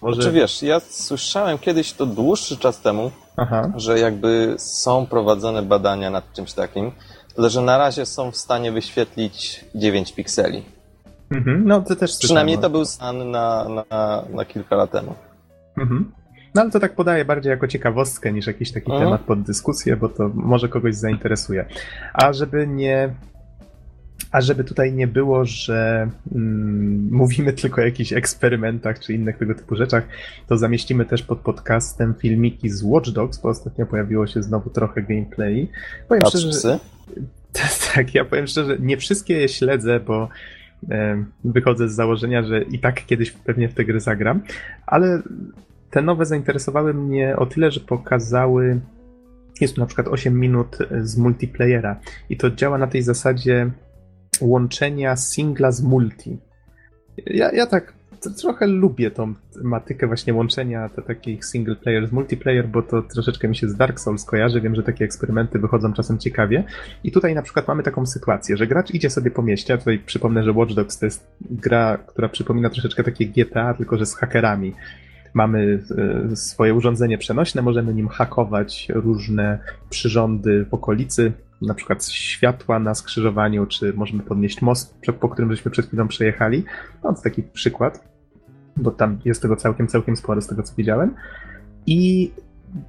Może... 0.01 0.21
Znaczy 0.21 0.35
wiesz, 0.35 0.63
ja 0.63 0.79
słyszałem 0.79 1.57
kiedyś 1.57 1.93
to 1.93 2.05
dłuższy 2.05 2.57
czas 2.57 2.81
temu, 2.81 3.11
Aha. 3.37 3.71
że 3.75 3.99
jakby 3.99 4.55
są 4.57 5.05
prowadzone 5.05 5.61
badania 5.61 6.09
nad 6.09 6.33
czymś 6.33 6.53
takim, 6.53 6.91
ale 7.37 7.49
że 7.49 7.61
na 7.61 7.77
razie 7.77 8.05
są 8.05 8.31
w 8.31 8.37
stanie 8.37 8.71
wyświetlić 8.71 9.65
9 9.75 10.13
pikseli. 10.13 10.63
Mhm, 11.31 11.67
no 11.67 11.81
to 11.81 11.95
też 11.95 12.17
Przynajmniej 12.17 12.57
to 12.57 12.69
był 12.69 12.85
stan 12.85 13.31
na, 13.31 13.67
na, 13.69 14.23
na 14.29 14.45
kilka 14.45 14.75
lat 14.75 14.91
temu. 14.91 15.15
Mhm. 15.77 16.11
No 16.55 16.61
ale 16.61 16.71
to 16.71 16.79
tak 16.79 16.95
podaję 16.95 17.25
bardziej 17.25 17.49
jako 17.49 17.67
ciekawostkę 17.67 18.33
niż 18.33 18.47
jakiś 18.47 18.71
taki 18.71 18.91
mhm. 18.91 19.03
temat 19.03 19.21
pod 19.21 19.41
dyskusję, 19.41 19.97
bo 19.97 20.09
to 20.09 20.29
może 20.33 20.69
kogoś 20.69 20.95
zainteresuje. 20.95 21.65
A 22.13 22.33
żeby 22.33 22.67
nie. 22.67 23.09
A 24.31 24.41
żeby 24.41 24.63
tutaj 24.63 24.93
nie 24.93 25.07
było, 25.07 25.45
że 25.45 26.09
mm, 26.35 27.09
mówimy 27.21 27.53
tylko 27.53 27.81
o 27.81 27.85
jakichś 27.85 28.13
eksperymentach 28.13 28.99
czy 28.99 29.13
innych 29.13 29.37
tego 29.37 29.55
typu 29.55 29.75
rzeczach, 29.75 30.07
to 30.47 30.57
zamieścimy 30.57 31.05
też 31.05 31.23
pod 31.23 31.39
podcastem 31.39 32.13
filmiki 32.19 32.69
z 32.69 32.83
Watch 32.83 33.09
Dogs, 33.09 33.37
bo 33.37 33.49
ostatnio 33.49 33.85
pojawiło 33.85 34.27
się 34.27 34.43
znowu 34.43 34.69
trochę 34.69 35.01
gameplay. 35.01 35.69
Powiem 36.07 36.25
szczerze, 36.25 36.49
psy? 36.49 36.79
Tak, 37.95 38.15
ja 38.15 38.25
powiem 38.25 38.47
szczerze, 38.47 38.77
nie 38.79 38.97
wszystkie 38.97 39.33
je 39.33 39.49
śledzę, 39.49 39.99
bo 39.99 40.29
wychodzę 41.43 41.89
z 41.89 41.95
założenia, 41.95 42.43
że 42.43 42.61
i 42.61 42.79
tak 42.79 43.05
kiedyś 43.05 43.31
pewnie 43.31 43.69
w 43.69 43.73
tę 43.73 43.85
grę 43.85 43.99
zagram, 43.99 44.41
ale 44.85 45.21
te 45.91 46.01
nowe 46.01 46.25
zainteresowały 46.25 46.93
mnie 46.93 47.35
o 47.37 47.45
tyle, 47.45 47.71
że 47.71 47.79
pokazały. 47.79 48.79
Jest 49.61 49.75
tu 49.75 49.81
na 49.81 49.87
przykład 49.87 50.07
8 50.07 50.39
minut 50.39 50.77
z 51.01 51.17
multiplayera 51.17 51.99
i 52.29 52.37
to 52.37 52.51
działa 52.51 52.77
na 52.77 52.87
tej 52.87 53.01
zasadzie 53.01 53.71
łączenia 54.41 55.15
singla 55.15 55.71
z 55.71 55.81
multi. 55.81 56.37
Ja, 57.25 57.51
ja 57.51 57.65
tak 57.65 57.93
trochę 58.29 58.67
lubię 58.67 59.11
tą 59.11 59.33
tematykę 59.53 60.07
właśnie 60.07 60.33
łączenia 60.33 60.89
te, 60.89 61.01
takich 61.01 61.45
single 61.45 61.75
player 61.75 62.07
z 62.07 62.11
multiplayer, 62.11 62.67
bo 62.67 62.81
to 62.81 63.01
troszeczkę 63.01 63.47
mi 63.47 63.55
się 63.55 63.69
z 63.69 63.75
Dark 63.75 63.99
Souls 63.99 64.25
kojarzy. 64.25 64.61
Wiem, 64.61 64.75
że 64.75 64.83
takie 64.83 65.05
eksperymenty 65.05 65.59
wychodzą 65.59 65.93
czasem 65.93 66.19
ciekawie. 66.19 66.63
I 67.03 67.11
tutaj 67.11 67.35
na 67.35 67.41
przykład 67.41 67.67
mamy 67.67 67.83
taką 67.83 68.05
sytuację, 68.05 68.57
że 68.57 68.67
gracz 68.67 68.91
idzie 68.91 69.09
sobie 69.09 69.31
po 69.31 69.41
mieście, 69.41 69.73
a 69.73 69.77
tutaj 69.77 69.99
przypomnę, 69.99 70.43
że 70.43 70.51
Watch 70.51 70.73
Dogs 70.73 70.99
to 70.99 71.05
jest 71.05 71.27
gra, 71.41 71.97
która 71.97 72.29
przypomina 72.29 72.69
troszeczkę 72.69 73.03
takie 73.03 73.25
GTA, 73.25 73.73
tylko 73.73 73.97
że 73.97 74.05
z 74.05 74.15
hakerami 74.15 74.73
mamy 75.33 75.79
e, 76.31 76.35
swoje 76.35 76.73
urządzenie 76.73 77.17
przenośne, 77.17 77.61
możemy 77.61 77.93
nim 77.93 78.07
hakować 78.07 78.87
różne 78.93 79.59
przyrządy 79.89 80.65
w 80.65 80.73
okolicy, 80.73 81.31
na 81.65 81.73
przykład 81.73 82.05
światła 82.05 82.79
na 82.79 82.95
skrzyżowaniu, 82.95 83.65
czy 83.65 83.93
możemy 83.93 84.23
podnieść 84.23 84.61
most, 84.61 84.95
po 85.19 85.29
którym 85.29 85.51
żeśmy 85.51 85.71
przed 85.71 85.87
chwilą 85.87 86.07
przejechali. 86.07 86.63
No, 87.03 87.13
to 87.13 87.21
taki 87.21 87.43
przykład, 87.43 88.03
bo 88.77 88.91
tam 88.91 89.19
jest 89.25 89.41
tego 89.41 89.55
całkiem, 89.55 89.87
całkiem 89.87 90.15
sporo 90.15 90.41
z 90.41 90.47
tego, 90.47 90.63
co 90.63 90.73
widziałem. 90.75 91.15
I 91.87 92.31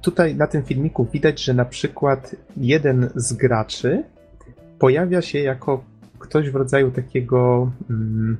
tutaj 0.01 0.35
na 0.35 0.47
tym 0.47 0.63
filmiku 0.63 1.07
widać, 1.13 1.43
że 1.43 1.53
na 1.53 1.65
przykład 1.65 2.35
jeden 2.57 3.09
z 3.15 3.33
graczy 3.33 4.03
pojawia 4.79 5.21
się 5.21 5.39
jako 5.39 5.83
ktoś 6.19 6.49
w 6.49 6.55
rodzaju 6.55 6.91
takiego 6.91 7.71
mm, 7.89 8.37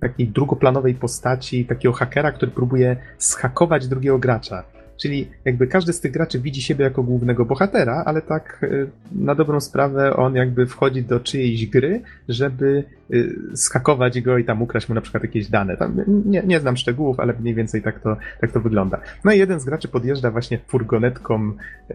takiej 0.00 0.28
drugoplanowej 0.28 0.94
postaci, 0.94 1.64
takiego 1.64 1.94
hakera, 1.94 2.32
który 2.32 2.52
próbuje 2.52 2.96
schakować 3.18 3.88
drugiego 3.88 4.18
gracza. 4.18 4.73
Czyli 4.96 5.28
jakby 5.44 5.66
każdy 5.66 5.92
z 5.92 6.00
tych 6.00 6.12
graczy 6.12 6.40
widzi 6.40 6.62
siebie 6.62 6.84
jako 6.84 7.02
głównego 7.02 7.44
bohatera, 7.44 8.02
ale 8.06 8.22
tak 8.22 8.60
y, 8.62 8.90
na 9.12 9.34
dobrą 9.34 9.60
sprawę 9.60 10.16
on 10.16 10.34
jakby 10.34 10.66
wchodzi 10.66 11.02
do 11.02 11.20
czyjejś 11.20 11.66
gry, 11.66 12.02
żeby 12.28 12.84
y, 13.12 13.36
skakować 13.54 14.20
go 14.20 14.38
i 14.38 14.44
tam 14.44 14.62
ukraść 14.62 14.88
mu 14.88 14.94
na 14.94 15.00
przykład 15.00 15.22
jakieś 15.22 15.48
dane. 15.48 15.76
Tam 15.76 16.00
nie, 16.26 16.42
nie 16.46 16.60
znam 16.60 16.76
szczegółów, 16.76 17.20
ale 17.20 17.34
mniej 17.40 17.54
więcej 17.54 17.82
tak 17.82 18.00
to, 18.00 18.16
tak 18.40 18.52
to 18.52 18.60
wygląda. 18.60 19.00
No 19.24 19.32
i 19.32 19.38
jeden 19.38 19.60
z 19.60 19.64
graczy 19.64 19.88
podjeżdża 19.88 20.30
właśnie 20.30 20.58
furgonetką 20.68 21.52
y, 21.90 21.94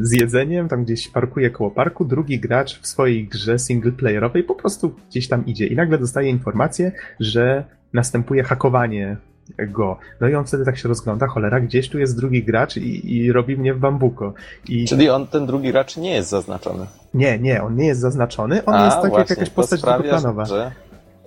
z 0.00 0.20
jedzeniem, 0.20 0.68
tam 0.68 0.84
gdzieś 0.84 1.08
parkuje 1.08 1.50
koło 1.50 1.70
parku, 1.70 2.04
drugi 2.04 2.40
gracz 2.40 2.80
w 2.80 2.86
swojej 2.86 3.28
grze 3.28 3.58
singleplayerowej 3.58 4.44
po 4.44 4.54
prostu 4.54 4.94
gdzieś 5.10 5.28
tam 5.28 5.46
idzie 5.46 5.66
i 5.66 5.76
nagle 5.76 5.98
dostaje 5.98 6.30
informację, 6.30 6.92
że 7.20 7.64
następuje 7.92 8.42
hakowanie 8.42 9.16
go. 9.58 9.98
No 10.20 10.28
i 10.28 10.34
on 10.34 10.44
wtedy 10.44 10.64
tak 10.64 10.78
się 10.78 10.88
rozgląda, 10.88 11.26
cholera, 11.26 11.60
gdzieś 11.60 11.88
tu 11.88 11.98
jest 11.98 12.16
drugi 12.16 12.44
gracz 12.44 12.76
i, 12.76 13.16
i 13.16 13.32
robi 13.32 13.56
mnie 13.56 13.74
w 13.74 13.78
bambuko. 13.78 14.34
I... 14.68 14.88
Czyli 14.88 15.10
on, 15.10 15.26
ten 15.26 15.46
drugi 15.46 15.70
gracz 15.70 15.96
nie 15.96 16.14
jest 16.14 16.28
zaznaczony? 16.28 16.86
Nie, 17.14 17.38
nie, 17.38 17.62
on 17.62 17.76
nie 17.76 17.86
jest 17.86 18.00
zaznaczony, 18.00 18.64
on 18.64 18.74
A, 18.74 18.84
jest 18.84 19.02
tak 19.02 19.12
jak 19.12 19.30
jakaś 19.30 19.50
postać 19.50 19.80
drugoplanowa. 19.80 20.44
Że, 20.44 20.72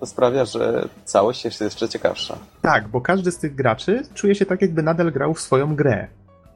to 0.00 0.06
sprawia, 0.06 0.44
że 0.44 0.88
całość 1.04 1.44
jest 1.44 1.60
jeszcze 1.60 1.88
ciekawsza. 1.88 2.38
Tak, 2.62 2.88
bo 2.88 3.00
każdy 3.00 3.30
z 3.30 3.38
tych 3.38 3.54
graczy 3.54 4.02
czuje 4.14 4.34
się 4.34 4.46
tak, 4.46 4.62
jakby 4.62 4.82
nadal 4.82 5.12
grał 5.12 5.34
w 5.34 5.40
swoją 5.40 5.76
grę. 5.76 6.06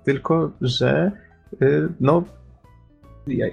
Tylko, 0.04 0.50
że 0.60 1.12
yy, 1.60 1.88
no 2.00 2.22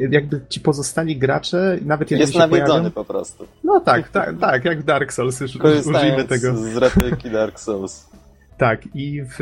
jakby 0.10 0.42
ci 0.50 0.60
pozostali 0.60 1.18
gracze, 1.18 1.80
nawet 1.86 2.12
jeżeli 2.12 2.28
Jest 2.28 2.40
nawiedzony 2.40 2.68
pojawią... 2.68 2.92
po 2.92 3.06
prostu. 3.06 3.48
No 3.64 3.80
tak, 3.80 4.10
tak, 4.10 4.40
tak, 4.40 4.66
jak 4.66 4.84
Dark 4.84 5.14
Souls, 5.14 5.40
już 5.40 5.56
użyjmy 5.86 6.24
tego. 6.24 6.56
z 6.58 6.78
repliki 6.78 7.30
Dark 7.30 7.60
Souls. 7.60 8.10
Tak, 8.58 8.82
i 8.94 9.22
w, 9.24 9.38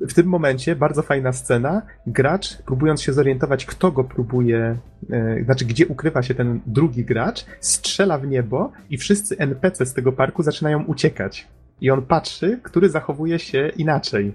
w 0.00 0.14
tym 0.14 0.26
momencie 0.26 0.76
bardzo 0.76 1.02
fajna 1.02 1.32
scena. 1.32 1.82
Gracz, 2.06 2.56
próbując 2.66 3.02
się 3.02 3.12
zorientować, 3.12 3.66
kto 3.66 3.92
go 3.92 4.04
próbuje, 4.04 4.76
e, 5.10 5.44
znaczy 5.44 5.64
gdzie 5.64 5.86
ukrywa 5.86 6.22
się 6.22 6.34
ten 6.34 6.60
drugi 6.66 7.04
gracz, 7.04 7.46
strzela 7.60 8.18
w 8.18 8.26
niebo 8.26 8.72
i 8.90 8.98
wszyscy 8.98 9.38
NPC 9.38 9.86
z 9.86 9.94
tego 9.94 10.12
parku 10.12 10.42
zaczynają 10.42 10.84
uciekać. 10.84 11.48
I 11.80 11.90
on 11.90 12.02
patrzy, 12.02 12.60
który 12.62 12.88
zachowuje 12.88 13.38
się 13.38 13.68
inaczej. 13.76 14.32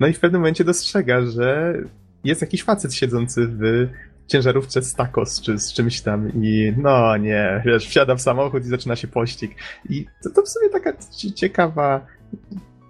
No 0.00 0.06
i 0.06 0.12
w 0.12 0.20
pewnym 0.20 0.40
momencie 0.40 0.64
dostrzega, 0.64 1.22
że 1.22 1.74
jest 2.24 2.40
jakiś 2.40 2.62
facet 2.62 2.94
siedzący 2.94 3.46
w 3.46 3.88
ciężarówce 4.28 4.82
z 4.82 4.94
tacos 4.94 5.40
czy 5.40 5.58
z 5.58 5.72
czymś 5.72 6.00
tam 6.00 6.30
i 6.42 6.72
no 6.76 7.16
nie, 7.16 7.62
wiesz, 7.66 7.88
wsiada 7.88 8.14
w 8.14 8.20
samochód 8.20 8.64
i 8.64 8.68
zaczyna 8.68 8.96
się 8.96 9.08
pościg. 9.08 9.56
I 9.88 10.06
to, 10.22 10.30
to 10.30 10.42
w 10.42 10.48
sumie 10.48 10.68
taka 10.70 10.92
ciekawa, 11.34 12.06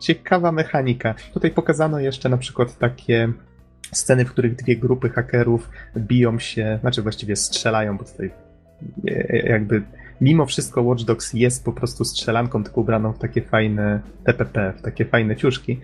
ciekawa 0.00 0.52
mechanika. 0.52 1.14
Tutaj 1.34 1.50
pokazano 1.50 2.00
jeszcze 2.00 2.28
na 2.28 2.36
przykład 2.36 2.78
takie 2.78 3.32
sceny, 3.92 4.24
w 4.24 4.30
których 4.30 4.56
dwie 4.56 4.76
grupy 4.76 5.10
hakerów 5.10 5.70
biją 5.96 6.38
się, 6.38 6.78
znaczy 6.80 7.02
właściwie 7.02 7.36
strzelają, 7.36 7.98
bo 7.98 8.04
tutaj 8.04 8.30
e, 9.08 9.30
e, 9.30 9.48
jakby 9.48 9.82
mimo 10.20 10.46
wszystko 10.46 10.82
Watch 10.82 11.04
Dogs 11.04 11.34
jest 11.34 11.64
po 11.64 11.72
prostu 11.72 12.04
strzelanką, 12.04 12.64
tylko 12.64 12.80
ubraną 12.80 13.12
w 13.12 13.18
takie 13.18 13.42
fajne 13.42 14.00
TPP, 14.24 14.72
w 14.78 14.82
takie 14.82 15.04
fajne 15.04 15.36
ciuszki 15.36 15.80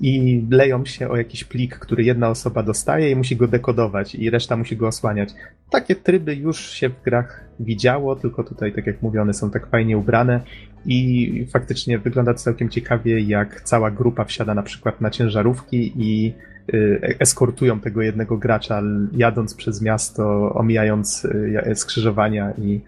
i 0.00 0.44
leją 0.50 0.84
się 0.84 1.08
o 1.08 1.16
jakiś 1.16 1.44
plik, 1.44 1.78
który 1.78 2.04
jedna 2.04 2.28
osoba 2.28 2.62
dostaje 2.62 3.10
i 3.10 3.16
musi 3.16 3.36
go 3.36 3.48
dekodować 3.48 4.14
i 4.14 4.30
reszta 4.30 4.56
musi 4.56 4.76
go 4.76 4.86
osłaniać. 4.86 5.30
Takie 5.70 5.94
tryby 5.94 6.34
już 6.34 6.70
się 6.70 6.88
w 6.88 7.02
grach 7.02 7.44
widziało, 7.60 8.16
tylko 8.16 8.44
tutaj, 8.44 8.72
tak 8.72 8.86
jak 8.86 9.02
mówione, 9.02 9.34
są 9.34 9.50
tak 9.50 9.70
fajnie 9.70 9.98
ubrane 9.98 10.40
i 10.86 11.46
faktycznie 11.52 11.98
wygląda 11.98 12.34
to 12.34 12.40
całkiem 12.40 12.68
ciekawie, 12.68 13.20
jak 13.20 13.60
cała 13.60 13.90
grupa 13.90 14.24
wsiada 14.24 14.54
na 14.54 14.62
przykład 14.62 15.00
na 15.00 15.10
ciężarówki 15.10 15.92
i 15.96 16.34
y, 16.74 17.16
eskortują 17.18 17.80
tego 17.80 18.02
jednego 18.02 18.36
gracza, 18.36 18.82
jadąc 19.12 19.54
przez 19.54 19.82
miasto, 19.82 20.54
omijając 20.54 21.24
y, 21.24 21.74
skrzyżowania 21.74 22.52
i, 22.58 22.80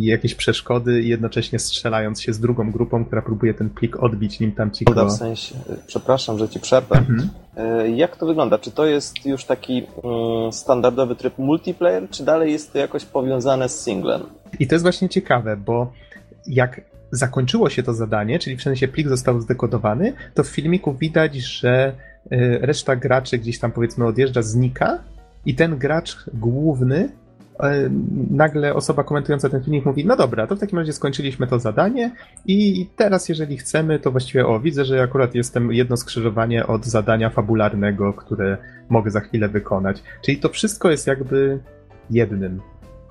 i 0.00 0.04
jakieś 0.04 0.34
przeszkody, 0.34 1.02
i 1.02 1.08
jednocześnie 1.08 1.58
strzelając 1.58 2.22
się 2.22 2.32
z 2.32 2.40
drugą 2.40 2.70
grupą, 2.70 3.04
która 3.04 3.22
próbuje 3.22 3.54
ten 3.54 3.70
plik 3.70 4.02
odbić, 4.02 4.40
nim 4.40 4.52
tam 4.52 4.70
ci 4.70 4.84
go... 4.84 5.06
W 5.06 5.12
sensie, 5.12 5.54
przepraszam, 5.86 6.38
że 6.38 6.48
ci 6.48 6.60
przerwę. 6.60 6.96
Mhm. 6.96 7.30
Jak 7.96 8.16
to 8.16 8.26
wygląda? 8.26 8.58
Czy 8.58 8.70
to 8.70 8.86
jest 8.86 9.26
już 9.26 9.44
taki 9.44 9.78
mm, 9.78 10.52
standardowy 10.52 11.16
tryb 11.16 11.38
multiplayer, 11.38 12.10
czy 12.10 12.24
dalej 12.24 12.52
jest 12.52 12.72
to 12.72 12.78
jakoś 12.78 13.04
powiązane 13.04 13.68
z 13.68 13.80
singlem? 13.80 14.22
I 14.58 14.66
to 14.66 14.74
jest 14.74 14.84
właśnie 14.84 15.08
ciekawe, 15.08 15.56
bo 15.56 15.92
jak 16.46 16.80
zakończyło 17.10 17.70
się 17.70 17.82
to 17.82 17.94
zadanie, 17.94 18.38
czyli 18.38 18.56
w 18.56 18.62
sensie 18.62 18.88
plik 18.88 19.08
został 19.08 19.40
zdekodowany, 19.40 20.12
to 20.34 20.44
w 20.44 20.48
filmiku 20.48 20.94
widać, 20.94 21.34
że 21.34 21.92
y, 22.32 22.58
reszta 22.62 22.96
graczy 22.96 23.38
gdzieś 23.38 23.58
tam 23.58 23.72
powiedzmy 23.72 24.06
odjeżdża, 24.06 24.42
znika 24.42 24.98
i 25.46 25.54
ten 25.54 25.78
gracz 25.78 26.16
główny 26.34 27.08
nagle 28.30 28.74
osoba 28.74 29.04
komentująca 29.04 29.48
ten 29.48 29.62
filmik 29.62 29.86
mówi, 29.86 30.06
no 30.06 30.16
dobra, 30.16 30.46
to 30.46 30.56
w 30.56 30.60
takim 30.60 30.78
razie 30.78 30.92
skończyliśmy 30.92 31.46
to 31.46 31.58
zadanie 31.58 32.14
i 32.46 32.86
teraz 32.96 33.28
jeżeli 33.28 33.56
chcemy, 33.56 33.98
to 33.98 34.10
właściwie 34.10 34.46
o, 34.46 34.60
widzę, 34.60 34.84
że 34.84 35.02
akurat 35.02 35.34
jestem 35.34 35.72
jedno 35.72 35.96
skrzyżowanie 35.96 36.66
od 36.66 36.86
zadania 36.86 37.30
fabularnego, 37.30 38.12
które 38.12 38.58
mogę 38.88 39.10
za 39.10 39.20
chwilę 39.20 39.48
wykonać. 39.48 40.02
Czyli 40.22 40.38
to 40.38 40.48
wszystko 40.48 40.90
jest 40.90 41.06
jakby 41.06 41.58
jednym. 42.10 42.60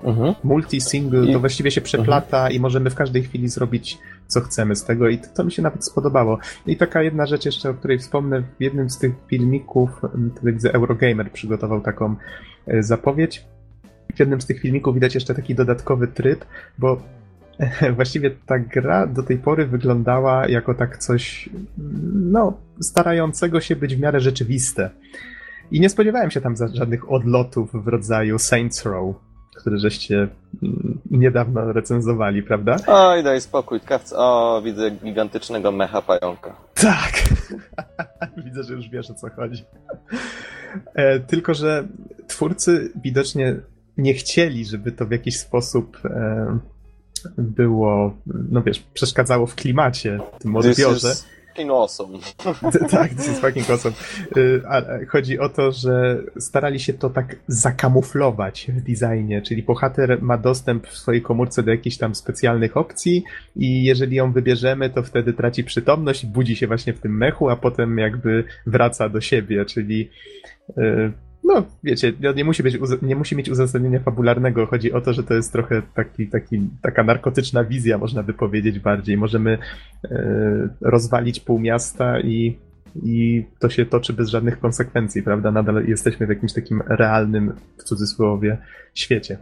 Mhm. 0.02 0.34
Multi-single 0.44 1.32
to 1.32 1.40
właściwie 1.40 1.70
się 1.70 1.80
przeplata 1.80 2.36
mhm. 2.36 2.52
i 2.52 2.60
możemy 2.60 2.90
w 2.90 2.94
każdej 2.94 3.22
chwili 3.22 3.48
zrobić 3.48 3.98
co 4.26 4.40
chcemy 4.40 4.76
z 4.76 4.84
tego 4.84 5.08
i 5.08 5.18
to, 5.18 5.26
to, 5.34 5.44
mi 5.44 5.52
się 5.52 5.62
nawet 5.62 5.84
spodobało. 5.84 6.38
I 6.66 6.76
taka 6.76 7.02
jedna 7.02 7.26
rzecz 7.26 7.44
jeszcze, 7.44 7.70
o 7.70 7.74
której 7.74 7.98
wspomnę, 7.98 8.42
w 8.42 8.62
jednym 8.62 8.90
z 8.90 8.98
tych 8.98 9.12
filmików, 9.26 9.90
widzę 10.42 10.72
Eurogamer 10.72 11.32
przygotował 11.32 11.80
taką 11.80 12.16
e, 12.66 12.82
zapowiedź. 12.82 13.46
W 14.14 14.20
jednym 14.20 14.40
z 14.40 14.46
tych 14.46 14.60
filmików 14.60 14.94
widać 14.94 15.14
jeszcze 15.14 15.34
taki 15.34 15.54
dodatkowy 15.54 16.08
tryb, 16.08 16.44
bo 16.78 17.02
właściwie 17.96 18.30
ta 18.46 18.58
gra 18.58 19.06
do 19.06 19.22
tej 19.22 19.38
pory 19.38 19.66
wyglądała 19.66 20.48
jako 20.48 20.74
tak 20.74 20.98
coś, 20.98 21.48
no, 22.14 22.52
starającego 22.80 23.60
się 23.60 23.76
być 23.76 23.96
w 23.96 24.00
miarę 24.00 24.20
rzeczywiste. 24.20 24.90
I 25.70 25.80
nie 25.80 25.88
spodziewałem 25.88 26.30
się 26.30 26.40
tam 26.40 26.54
żadnych 26.74 27.12
odlotów 27.12 27.84
w 27.84 27.88
rodzaju 27.88 28.38
Saints 28.38 28.84
Row, 28.86 29.16
który 29.56 29.78
żeście 29.78 30.28
mm, 30.62 30.98
niedawno 31.10 31.72
recenzowali, 31.72 32.42
prawda? 32.42 32.76
Oj, 32.86 33.22
daj 33.22 33.40
spokój, 33.40 33.80
kawc. 33.80 34.12
O, 34.16 34.62
widzę 34.64 34.90
gigantycznego 34.90 35.72
mecha 35.72 36.02
pająka. 36.02 36.56
Tak! 36.74 37.12
widzę, 38.44 38.62
że 38.62 38.74
już 38.74 38.88
wiesz 38.88 39.10
o 39.10 39.14
co 39.14 39.30
chodzi. 39.30 39.64
E, 40.94 41.20
tylko, 41.20 41.54
że 41.54 41.88
twórcy 42.26 42.92
widocznie 43.04 43.56
nie 44.00 44.14
chcieli, 44.14 44.64
żeby 44.64 44.92
to 44.92 45.06
w 45.06 45.10
jakiś 45.10 45.38
sposób 45.38 45.98
e, 46.04 46.58
było, 47.38 48.16
no 48.26 48.62
wiesz, 48.62 48.80
przeszkadzało 48.94 49.46
w 49.46 49.54
klimacie, 49.54 50.20
w 50.38 50.42
tym 50.42 50.56
odbiorze 50.56 51.14
fucking 51.60 51.70
awesome. 51.70 52.18
tak, 52.90 53.14
this 53.14 53.28
is 53.28 53.40
fucking 53.40 53.70
awesome. 53.70 53.94
Y, 54.36 55.06
chodzi 55.06 55.38
o 55.38 55.48
to, 55.48 55.72
że 55.72 56.22
starali 56.38 56.80
się 56.80 56.92
to 56.92 57.10
tak 57.10 57.36
zakamuflować 57.46 58.70
w 58.70 58.80
designie, 58.80 59.42
czyli 59.42 59.62
bohater 59.62 60.22
ma 60.22 60.38
dostęp 60.38 60.86
w 60.86 60.98
swojej 60.98 61.22
komórce 61.22 61.62
do 61.62 61.70
jakichś 61.70 61.96
tam 61.96 62.14
specjalnych 62.14 62.76
opcji 62.76 63.24
i 63.56 63.84
jeżeli 63.84 64.16
ją 64.16 64.32
wybierzemy, 64.32 64.90
to 64.90 65.02
wtedy 65.02 65.32
traci 65.32 65.64
przytomność, 65.64 66.26
budzi 66.26 66.56
się 66.56 66.66
właśnie 66.66 66.92
w 66.92 67.00
tym 67.00 67.16
mechu, 67.16 67.48
a 67.48 67.56
potem 67.56 67.98
jakby 67.98 68.44
wraca 68.66 69.08
do 69.08 69.20
siebie, 69.20 69.64
czyli 69.64 70.10
y, 70.78 71.12
no, 71.44 71.62
wiecie, 71.84 72.12
nie 72.36 72.44
musi, 72.44 72.62
być, 72.62 72.78
nie 73.02 73.16
musi 73.16 73.36
mieć 73.36 73.48
uzasadnienia 73.48 74.00
fabularnego. 74.00 74.66
Chodzi 74.66 74.92
o 74.92 75.00
to, 75.00 75.12
że 75.12 75.22
to 75.22 75.34
jest 75.34 75.52
trochę 75.52 75.82
taki, 75.94 76.28
taki, 76.28 76.60
taka 76.82 77.02
narkotyczna 77.02 77.64
wizja, 77.64 77.98
można 77.98 78.22
by 78.22 78.34
powiedzieć 78.34 78.78
bardziej. 78.78 79.16
Możemy 79.16 79.58
e, 80.04 80.68
rozwalić 80.80 81.40
pół 81.40 81.58
miasta 81.58 82.20
i, 82.20 82.58
i 83.02 83.44
to 83.58 83.70
się 83.70 83.86
toczy 83.86 84.12
bez 84.12 84.28
żadnych 84.28 84.60
konsekwencji, 84.60 85.22
prawda? 85.22 85.50
Nadal 85.50 85.84
jesteśmy 85.86 86.26
w 86.26 86.28
jakimś 86.28 86.52
takim 86.52 86.82
realnym, 86.88 87.52
w 87.78 87.82
cudzysłowie, 87.82 88.58
świecie. 88.94 89.38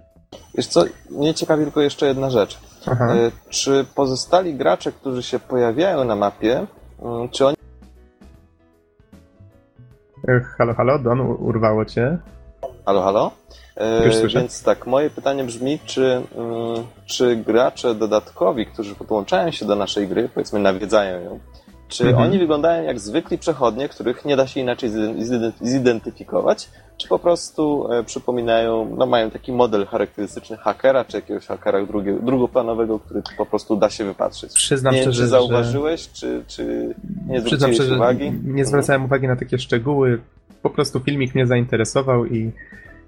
Wiesz 0.55 0.67
co, 0.67 0.85
mnie 1.11 1.35
ciekawi 1.35 1.65
tylko 1.65 1.81
jeszcze 1.81 2.07
jedna 2.07 2.31
rzecz. 2.31 2.59
Aha. 2.87 3.15
E, 3.15 3.31
czy 3.51 3.85
pozostali 3.95 4.55
gracze, 4.55 4.93
którzy 4.93 5.23
się 5.23 5.39
pojawiają 5.39 6.05
na 6.05 6.17
mapie, 6.17 6.67
mm, 7.03 7.29
czy 7.29 7.47
oni 7.47 7.58
Halo, 10.59 10.75
halo, 10.75 10.99
Don, 10.99 11.21
urwało 11.21 11.85
cię. 11.85 12.19
Halo, 12.87 13.03
halo? 13.03 13.31
E. 13.77 14.29
Więc 14.35 14.63
tak, 14.63 14.87
moje 14.87 15.11
pytanie 15.11 15.45
brzmi, 15.45 15.79
czy, 15.85 16.23
mm, 16.37 16.87
czy 17.07 17.37
gracze 17.37 17.95
dodatkowi, 17.95 18.67
którzy 18.67 18.95
podłączają 18.95 19.51
się 19.51 19.67
do 19.67 19.77
naszej 19.77 20.09
gry, 20.09 20.29
powiedzmy 20.35 20.61
nawiedzają 20.61 21.21
ją, 21.21 21.39
czy 21.89 22.09
mhm. 22.09 22.29
oni 22.29 22.39
wyglądają 22.39 22.85
jak 22.85 23.01
zwykli 23.01 23.39
przechodnie, 23.39 23.89
których 23.89 24.25
nie 24.25 24.37
da 24.37 24.47
się 24.47 24.61
inaczej 24.61 24.91
zidentyfikować, 25.61 26.69
czy 26.97 27.09
po 27.09 27.19
prostu 27.19 27.93
e, 27.93 28.05
przypominają, 28.05 28.95
no 28.99 29.07
mają 29.07 29.31
taki 29.31 29.53
model 29.53 29.87
charakterystyczny 29.87 30.57
hakera, 30.57 31.05
czy 31.05 31.17
jakiegoś 31.17 31.47
hakera 31.47 31.87
drugiego, 31.87 32.19
drugoplanowego, 32.19 32.99
który 32.99 33.23
po 33.39 33.47
prostu 33.47 33.77
da 33.77 33.91
się 33.91 34.05
wypatrzeć. 34.05 34.53
Przyznam 34.53 34.95
nie 34.95 35.03
szczerze, 35.03 35.23
czy 35.23 35.29
zauważyłeś, 35.29 36.03
że... 36.03 36.09
czy, 36.13 36.43
czy 36.47 36.95
nie 37.27 37.41
zwróciłeś 37.41 37.75
szczerze, 37.75 37.97
uwagi? 37.97 38.33
Nie 38.45 38.65
zwracałem 38.65 39.05
uwagi 39.05 39.29
na 39.29 39.37
takie 39.37 39.59
szczegóły. 39.59 40.21
Po 40.63 40.71
prostu 40.71 41.01
filmik 41.01 41.35
mnie 41.35 41.47
zainteresował 41.47 42.27
i 42.27 42.53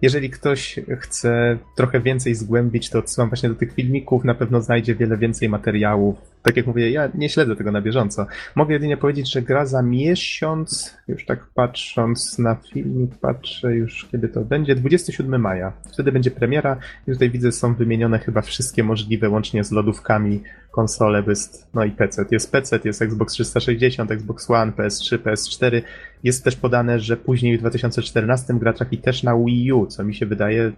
jeżeli 0.03 0.31
ktoś 0.31 0.81
chce 0.99 1.59
trochę 1.77 2.01
więcej 2.01 2.35
zgłębić, 2.35 2.91
to 2.91 2.99
odsyłam 2.99 3.31
właśnie 3.31 3.49
do 3.49 3.55
tych 3.55 3.75
filmików, 3.75 4.25
na 4.25 4.35
pewno 4.35 4.61
znajdzie 4.61 4.95
wiele 4.95 5.17
więcej 5.17 5.49
materiałów. 5.49 6.17
Tak 6.43 6.57
jak 6.57 6.67
mówię, 6.67 6.91
ja 6.91 7.09
nie 7.15 7.29
śledzę 7.29 7.57
tego 7.57 7.73
na 7.73 7.81
bieżąco. 7.81 8.27
Mogę 8.57 8.73
jedynie 8.73 8.97
powiedzieć, 8.97 9.33
że 9.33 9.43
gra 9.43 9.67
za 9.67 9.83
miesiąc, 9.83 10.97
już 11.09 11.27
tak 11.27 11.47
patrząc 11.55 12.39
na 12.39 12.57
filmik, 12.73 13.11
patrzę 13.21 13.75
już 13.75 14.09
kiedy 14.13 14.29
to 14.29 14.41
będzie, 14.41 14.75
27 14.75 15.41
maja. 15.41 15.73
Wtedy 15.93 16.13
będzie 16.13 16.31
premiera 16.31 16.77
i 17.07 17.13
tutaj 17.13 17.31
widzę 17.31 17.53
są 17.53 17.75
wymienione 17.75 18.19
chyba 18.19 18.43
wszystkie 18.43 18.85
możliwe, 18.85 19.29
łącznie 19.29 19.65
z 19.65 19.73
lodówkami, 19.73 20.43
konsole, 20.71 21.23
jest, 21.27 21.67
no 21.75 21.85
i 21.85 21.91
PC. 21.91 22.25
Jest 22.31 22.53
PC, 22.53 22.79
jest 22.85 23.03
Xbox 23.03 23.33
360, 23.33 24.11
Xbox 24.11 24.51
One, 24.51 24.73
PS3, 24.73 25.19
PS4. 25.19 25.83
Jest 26.25 26.45
też 26.45 26.57
podane, 26.57 27.01
że 27.01 27.17
później 27.17 27.59
w 27.59 27.61
2014 27.61 28.55
gra 28.55 28.73
trafi 28.73 28.99
też 28.99 29.23
na 29.23 29.37
Wii 29.37 29.73
U, 29.73 29.87
co 29.87 30.05
mi 30.05 30.15
się 30.15 30.27
wydaje 30.27 30.73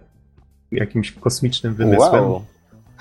jakimś 0.71 1.11
kosmicznym 1.11 1.73
wymysłem. 1.73 2.23
Wow. 2.23 2.43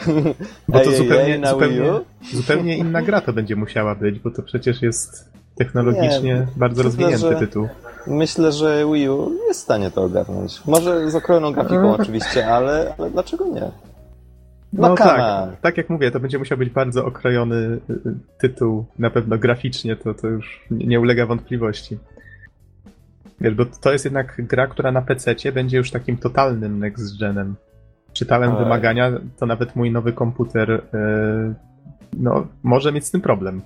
Bo 0.69 0.81
to 0.81 0.91
ej, 0.91 0.97
zupełnie, 0.97 1.35
ej, 1.35 1.47
zupełnie, 1.47 2.01
zupełnie 2.33 2.77
inna 2.77 3.03
gra 3.03 3.21
to 3.21 3.33
będzie 3.33 3.57
musiała 3.57 3.95
być, 3.95 4.19
bo 4.19 4.31
to 4.31 4.43
przecież 4.43 4.83
jest 4.83 5.33
technologicznie 5.55 6.23
nie, 6.23 6.47
bardzo 6.57 6.83
rozwinięty 6.83 7.37
tytuł. 7.39 7.69
Myślę, 8.07 8.53
że 8.53 8.85
Wii 8.93 9.09
U 9.09 9.33
jest 9.49 9.61
w 9.61 9.63
stanie 9.63 9.91
to 9.91 10.03
ogarnąć. 10.03 10.61
Może 10.67 11.11
z 11.11 11.15
okrojoną 11.15 11.53
grafiką 11.53 11.95
oczywiście, 12.01 12.47
ale, 12.47 12.95
ale 12.99 13.11
dlaczego 13.11 13.47
nie? 13.49 13.71
No, 14.73 14.89
no 14.89 14.95
tak, 14.95 15.61
tak 15.61 15.77
jak 15.77 15.91
mówię, 15.91 16.11
to 16.11 16.21
będzie 16.21 16.39
musiał 16.39 16.59
być 16.59 16.71
bardzo 16.71 17.07
okrojony 17.07 17.57
y, 17.57 17.93
y, 17.93 18.15
tytuł, 18.39 18.85
na 18.99 19.11
pewno 19.11 19.39
graficznie 19.39 19.97
to, 19.97 20.15
to 20.15 20.29
już 20.29 20.65
nie 20.71 21.01
ulega 21.01 21.27
wątpliwości. 21.27 21.99
Wiesz, 23.41 23.55
bo 23.55 23.65
to 23.67 23.93
jest 23.93 24.05
jednak 24.05 24.35
gra, 24.39 24.67
która 24.67 24.93
na 24.93 25.03
PC 25.03 25.35
będzie 25.53 25.77
już 25.77 25.91
takim 25.91 26.17
totalnym 26.17 26.79
next 26.79 27.19
genem. 27.21 27.55
Czytałem 28.13 28.51
Ale... 28.51 28.65
wymagania, 28.65 29.13
to 29.39 29.47
nawet 29.47 29.77
mój 29.77 29.91
nowy 29.91 30.13
komputer 30.13 30.71
yy, 30.71 31.55
no, 32.19 32.47
może 32.63 32.93
mieć 32.93 33.07
z 33.07 33.11
tym 33.11 33.21
problem. 33.21 33.63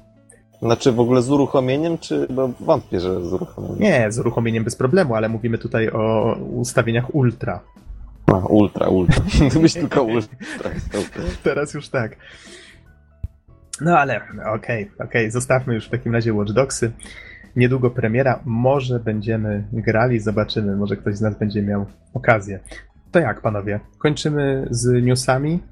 Znaczy 0.62 0.92
w 0.92 1.00
ogóle 1.00 1.22
z 1.22 1.30
uruchomieniem, 1.30 1.98
czy 1.98 2.26
bo 2.30 2.48
wątpię, 2.60 3.00
że 3.00 3.24
z 3.24 3.32
uruchomieniem? 3.32 3.78
Nie, 3.78 4.12
z 4.12 4.18
uruchomieniem 4.18 4.64
bez 4.64 4.76
problemu, 4.76 5.14
ale 5.14 5.28
mówimy 5.28 5.58
tutaj 5.58 5.90
o 5.90 6.34
ustawieniach 6.34 7.14
ultra. 7.14 7.60
A, 8.26 8.38
ultra, 8.38 8.88
ultra. 8.88 9.24
Byś 9.62 9.74
tylko 9.74 10.02
ultra. 10.02 10.36
Teraz 11.42 11.74
już 11.74 11.88
tak. 11.88 12.16
No 13.80 13.98
ale 13.98 14.16
okej, 14.16 14.50
okay, 14.54 14.84
okej, 14.94 15.06
okay. 15.06 15.30
zostawmy 15.30 15.74
już 15.74 15.86
w 15.86 15.90
takim 15.90 16.12
razie 16.12 16.34
Watch 16.34 16.52
Dogsy. 16.52 16.92
Niedługo 17.56 17.90
premiera, 17.90 18.40
może 18.44 19.00
będziemy 19.00 19.64
grali, 19.72 20.20
zobaczymy, 20.20 20.76
może 20.76 20.96
ktoś 20.96 21.16
z 21.16 21.20
nas 21.20 21.38
będzie 21.38 21.62
miał 21.62 21.86
okazję. 22.14 22.60
To 23.10 23.18
jak, 23.18 23.40
panowie? 23.40 23.80
Kończymy 23.98 24.68
z 24.70 25.04
newsami? 25.04 25.62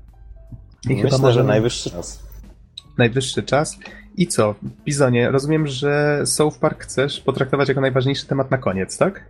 I 0.88 0.94
Myślę, 0.94 1.10
chyba 1.10 1.30
że 1.30 1.44
najwyższy 1.44 1.90
czas. 1.90 2.22
Najwyższy 2.98 3.42
czas. 3.42 3.78
I 4.16 4.26
co? 4.26 4.54
Bizonie, 4.84 5.30
rozumiem, 5.30 5.66
że 5.66 6.22
South 6.26 6.58
Park 6.58 6.82
chcesz 6.82 7.20
potraktować 7.20 7.68
jako 7.68 7.80
najważniejszy 7.80 8.26
temat 8.26 8.50
na 8.50 8.58
koniec, 8.58 8.98
tak? 8.98 9.24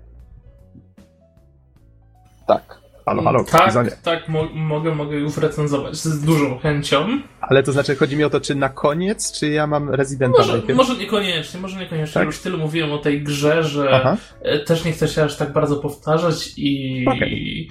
Tak. 2.46 2.83
Halo, 3.06 3.22
halo, 3.22 3.44
Tak, 3.44 4.02
tak, 4.02 4.28
mo 4.28 4.44
mogę, 4.54 4.94
mogę 4.94 5.16
już 5.16 5.36
recenzować 5.36 5.96
z 5.96 6.20
dużą 6.24 6.58
chęcią. 6.58 7.06
Ale 7.40 7.62
to 7.62 7.72
znaczy, 7.72 7.96
chodzi 7.96 8.16
mi 8.16 8.24
o 8.24 8.30
to, 8.30 8.40
czy 8.40 8.54
na 8.54 8.68
koniec, 8.68 9.32
czy 9.32 9.48
ja 9.48 9.66
mam 9.66 9.90
Residenta 9.90 10.38
Może, 10.38 10.52
najpierw? 10.52 10.76
może 10.76 10.96
niekoniecznie, 10.96 11.60
może 11.60 11.80
niekoniecznie. 11.80 12.14
Tak? 12.14 12.26
Już 12.26 12.38
tyle 12.38 12.56
mówiłem 12.56 12.92
o 12.92 12.98
tej 12.98 13.22
grze, 13.22 13.64
że 13.64 13.90
Aha. 13.92 14.16
e, 14.42 14.58
też 14.58 14.84
nie 14.84 14.92
chcę 14.92 15.08
się 15.08 15.22
aż 15.22 15.36
tak 15.36 15.52
bardzo 15.52 15.76
powtarzać 15.76 16.52
i, 16.56 17.04
Okej. 17.08 17.68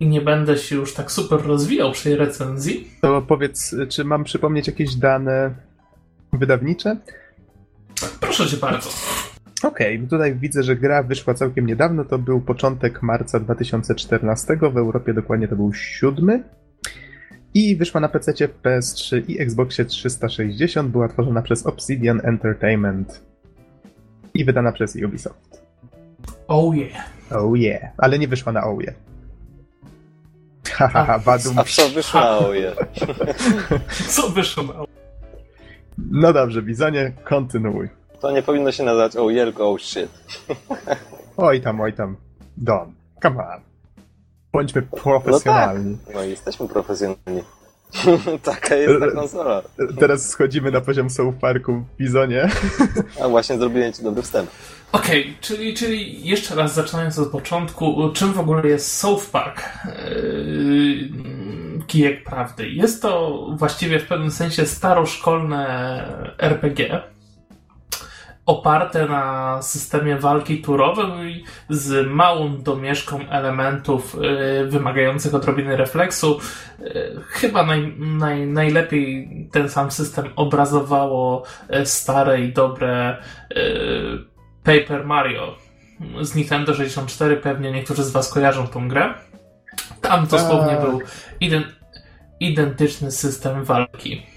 i 0.00 0.06
nie 0.06 0.20
będę 0.20 0.58
się 0.58 0.76
już 0.76 0.94
tak 0.94 1.12
super 1.12 1.42
rozwijał 1.42 1.92
przy 1.92 2.04
tej 2.04 2.16
recenzji. 2.16 2.88
To 3.02 3.22
powiedz, 3.22 3.74
czy 3.88 4.04
mam 4.04 4.24
przypomnieć 4.24 4.66
jakieś 4.66 4.94
dane 4.94 5.54
wydawnicze? 6.32 6.96
Proszę 8.20 8.46
cię 8.46 8.56
bardzo. 8.56 8.90
Okej, 9.66 10.06
tutaj 10.10 10.34
widzę, 10.34 10.62
że 10.62 10.76
gra 10.76 11.02
wyszła 11.02 11.34
całkiem 11.34 11.66
niedawno, 11.66 12.04
to 12.04 12.18
był 12.18 12.40
początek 12.40 13.02
marca 13.02 13.40
2014, 13.40 14.56
w 14.56 14.76
Europie 14.76 15.14
dokładnie 15.14 15.48
to 15.48 15.56
był 15.56 15.72
7. 15.74 16.44
I 17.54 17.76
wyszła 17.76 18.00
na 18.00 18.08
PC, 18.08 18.32
PS3 18.32 19.22
i 19.28 19.40
Xboxie 19.40 19.84
360, 19.84 20.90
była 20.90 21.08
tworzona 21.08 21.42
przez 21.42 21.66
Obsidian 21.66 22.20
Entertainment 22.24 23.22
i 24.34 24.44
wydana 24.44 24.72
przez 24.72 24.96
Ubisoft. 24.96 25.62
Oh 26.48 26.76
yeah. 26.76 27.10
Oh 27.30 27.56
yeah, 27.56 27.92
ale 27.98 28.18
nie 28.18 28.28
wyszła 28.28 28.52
na 28.52 28.64
oh 28.64 28.82
yeah. 28.82 28.96
Hahaha, 30.70 31.18
badum. 31.18 31.58
A 31.58 31.64
w 31.64 31.70
co 31.70 31.88
wyszło? 31.88 32.54
je? 32.54 32.72
Co 34.14 34.28
wyszło 34.28 34.62
na 34.62 34.74
No 35.98 36.32
dobrze, 36.32 36.62
Bizonie, 36.62 37.12
kontynuuj. 37.24 37.88
To 38.26 38.32
nie 38.32 38.42
powinno 38.42 38.72
się 38.72 38.82
nazywać 38.82 39.16
oh 39.16 39.32
yeah, 39.32 39.60
oh 39.60 39.82
shit. 39.82 40.10
Oj 41.36 41.60
tam, 41.60 41.80
oj 41.80 41.92
tam. 41.92 42.16
Don, 42.56 42.94
come 43.22 43.36
on. 43.36 43.60
Bądźmy 44.52 44.82
profesjonalni. 44.82 45.98
No 46.14 46.24
i 46.24 46.30
jesteśmy 46.30 46.68
profesjonalni. 46.68 47.42
Taka 48.42 48.74
jest 48.74 49.00
ta 49.00 49.10
konsola. 49.10 49.62
Teraz 49.98 50.28
schodzimy 50.28 50.70
na 50.70 50.80
poziom 50.80 51.10
South 51.10 51.36
Parku 51.40 51.72
w 51.72 51.96
Bizonie. 51.96 52.48
A 53.24 53.28
właśnie 53.28 53.58
zrobiłem 53.58 53.92
ci 53.92 54.02
dobry 54.02 54.22
wstęp. 54.22 54.50
Okej, 54.92 55.36
czyli, 55.40 55.74
czyli 55.74 56.28
jeszcze 56.28 56.54
raz 56.54 56.74
zaczynając 56.74 57.18
od 57.18 57.30
początku, 57.30 58.10
czym 58.14 58.32
w 58.32 58.40
ogóle 58.40 58.68
jest 58.68 58.92
South 58.92 59.30
Park? 59.30 59.62
Yy, 59.84 61.10
kijek 61.86 62.24
prawdy. 62.24 62.68
Jest 62.68 63.02
to 63.02 63.40
właściwie 63.56 64.00
w 64.00 64.06
pewnym 64.06 64.30
sensie 64.30 64.66
staroszkolne 64.66 66.02
RPG 66.38 67.15
oparte 68.46 69.06
na 69.06 69.58
systemie 69.62 70.16
walki 70.16 70.62
turowej 70.62 71.44
z 71.68 72.06
małą 72.06 72.62
domieszką 72.62 73.28
elementów 73.28 74.16
yy, 74.20 74.66
wymagających 74.68 75.34
odrobiny 75.34 75.76
refleksu. 75.76 76.40
Yy, 76.78 77.20
chyba 77.28 77.66
naj, 77.66 77.94
naj, 77.98 78.46
najlepiej 78.46 79.28
ten 79.52 79.68
sam 79.68 79.90
system 79.90 80.24
obrazowało 80.36 81.42
yy, 81.70 81.86
stare 81.86 82.40
i 82.40 82.52
dobre 82.52 83.16
Paper 84.64 85.04
Mario 85.04 85.54
z 86.20 86.34
Nintendo 86.34 86.74
64. 86.74 87.36
Pewnie 87.36 87.72
niektórzy 87.72 88.04
z 88.04 88.10
Was 88.10 88.32
kojarzą 88.32 88.66
tą 88.66 88.88
grę. 88.88 89.14
Tam 90.00 90.26
dosłownie 90.26 90.76
Tak. 90.76 90.80
był 90.80 91.00
ident, 91.40 91.66
identyczny 92.40 93.10
system 93.10 93.64
walki. 93.64 94.35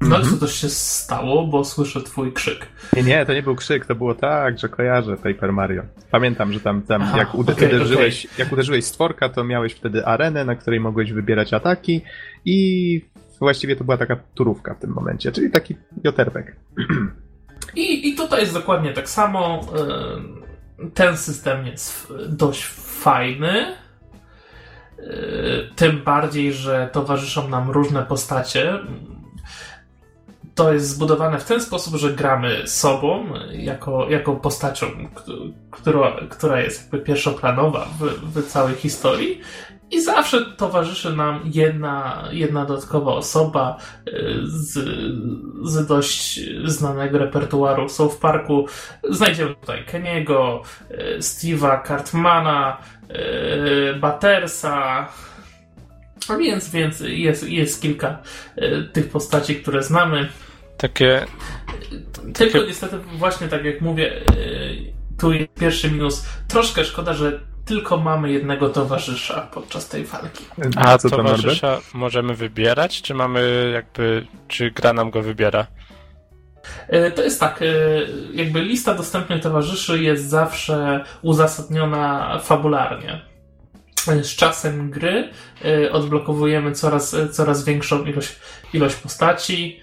No 0.00 0.16
Mhm. 0.16 0.34
co 0.34 0.40
to 0.40 0.48
się 0.52 0.68
stało, 0.68 1.46
bo 1.46 1.64
słyszę 1.64 2.02
twój 2.02 2.32
krzyk. 2.32 2.66
Nie, 2.92 3.02
nie, 3.02 3.26
to 3.26 3.34
nie 3.34 3.42
był 3.42 3.54
krzyk, 3.56 3.86
to 3.86 3.94
było 3.94 4.14
tak, 4.14 4.58
że 4.58 4.68
kojarzę 4.68 5.16
Paper 5.16 5.52
Mario. 5.52 5.82
Pamiętam, 6.10 6.52
że 6.52 6.60
tam, 6.60 6.82
tam 6.82 7.02
Aha, 7.02 7.18
jak, 7.18 7.28
okej, 7.34 7.40
uderzyłeś, 7.40 8.26
jak 8.38 8.52
uderzyłeś 8.52 8.84
stworka, 8.84 9.28
to 9.28 9.44
miałeś 9.44 9.72
wtedy 9.72 10.06
arenę, 10.06 10.44
na 10.44 10.54
której 10.54 10.80
mogłeś 10.80 11.12
wybierać 11.12 11.52
ataki 11.54 12.02
i 12.44 13.00
właściwie 13.38 13.76
to 13.76 13.84
była 13.84 13.96
taka 13.96 14.16
turówka 14.34 14.74
w 14.74 14.78
tym 14.80 14.90
momencie, 14.90 15.32
czyli 15.32 15.50
taki 15.50 15.76
joterpek. 16.04 16.56
I, 17.74 18.08
I 18.08 18.14
tutaj 18.16 18.40
jest 18.40 18.54
dokładnie 18.54 18.92
tak 18.92 19.08
samo. 19.08 19.60
Ten 20.94 21.16
system 21.16 21.66
jest 21.66 22.12
dość 22.28 22.64
fajny. 22.76 23.76
Yy, 24.98 25.06
Tym 25.76 26.02
bardziej, 26.04 26.52
że 26.52 26.90
towarzyszą 26.92 27.48
nam 27.48 27.70
różne 27.70 28.02
postacie. 28.02 28.78
To 30.56 30.72
jest 30.72 30.88
zbudowane 30.88 31.38
w 31.38 31.44
ten 31.44 31.60
sposób, 31.60 31.94
że 31.94 32.12
gramy 32.12 32.62
sobą 32.66 33.24
jako, 33.52 34.10
jako 34.10 34.36
postacią, 34.36 34.86
która, 35.70 36.16
która 36.30 36.60
jest 36.60 36.82
jakby 36.82 36.98
pierwszoplanowa 36.98 37.88
w, 37.98 38.04
w 38.40 38.46
całej 38.46 38.74
historii. 38.74 39.40
I 39.90 40.02
zawsze 40.02 40.46
towarzyszy 40.56 41.12
nam 41.12 41.40
jedna, 41.44 42.24
jedna 42.30 42.64
dodatkowa 42.64 43.12
osoba 43.12 43.76
y, 44.08 44.12
z, 44.44 44.72
z 45.62 45.86
dość 45.86 46.40
znanego 46.64 47.18
repertuaru 47.18 47.88
South 47.88 48.16
Parku. 48.16 48.66
Znajdziemy 49.10 49.54
tutaj 49.54 49.84
Keniego, 49.84 50.62
y, 50.90 51.18
Steve'a 51.18 51.88
Cartmana, 51.88 52.76
y, 53.10 53.94
Battersa. 54.00 55.08
A 56.28 56.36
więc, 56.36 56.70
więc 56.70 57.00
jest, 57.00 57.48
jest 57.48 57.82
kilka 57.82 58.18
tych 58.92 59.08
postaci, 59.08 59.56
które 59.56 59.82
znamy. 59.82 60.28
Takie 60.78 61.26
Tylko 62.34 62.58
niestety 62.58 62.98
właśnie 62.98 63.48
tak 63.48 63.64
jak 63.64 63.80
mówię, 63.80 64.12
y, 64.12 64.92
tu 65.18 65.32
jest 65.32 65.54
pierwszy 65.54 65.90
minus. 65.90 66.26
Troszkę 66.48 66.84
szkoda, 66.84 67.14
że 67.14 67.40
tylko 67.64 67.96
mamy 67.96 68.32
jednego 68.32 68.68
towarzysza 68.68 69.48
podczas 69.54 69.88
tej 69.88 70.04
walki. 70.04 70.44
A 70.76 70.98
Co 70.98 71.10
towarzysza 71.10 71.80
możemy 71.94 72.34
wybierać, 72.34 73.02
czy 73.02 73.14
mamy 73.14 73.70
jakby, 73.74 74.26
czy 74.48 74.70
gra 74.70 74.92
nam 74.92 75.10
go 75.10 75.22
wybiera? 75.22 75.66
E, 76.88 77.10
To 77.10 77.22
jest 77.22 77.40
tak, 77.40 77.62
e, 77.62 77.66
jakby 78.34 78.62
lista 78.62 78.94
dostępnych 78.94 79.42
towarzyszy 79.42 80.02
jest 80.02 80.28
zawsze 80.28 81.04
uzasadniona 81.22 82.38
fabularnie. 82.38 83.20
Z 84.22 84.36
czasem 84.36 84.90
gry 84.90 85.30
odblokowujemy 85.92 86.72
coraz, 86.72 87.16
coraz 87.32 87.64
większą 87.64 88.04
ilość, 88.04 88.36
ilość 88.72 88.96
postaci, 88.96 89.80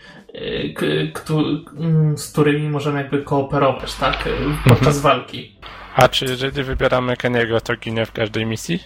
z 2.16 2.32
którymi 2.32 2.70
możemy 2.70 2.98
jakby 2.98 3.24
kooperować, 3.24 3.96
tak, 3.96 4.28
e, 4.28 4.30
podczas 4.70 5.02
walki. 5.02 5.56
A 5.96 6.08
czy 6.08 6.26
jeżeli 6.26 6.64
wybieramy 6.64 7.18
Keniego, 7.18 7.62
to 7.62 7.76
ginie 7.76 8.06
w 8.06 8.12
każdej 8.12 8.46
misji? 8.46 8.80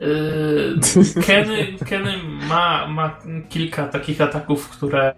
Yy, 0.00 1.22
Kenny, 1.26 1.66
Kenny 1.88 2.18
ma, 2.48 2.86
ma 2.86 3.18
kilka 3.48 3.88
takich 3.88 4.20
ataków, 4.20 4.68
które 4.68 5.14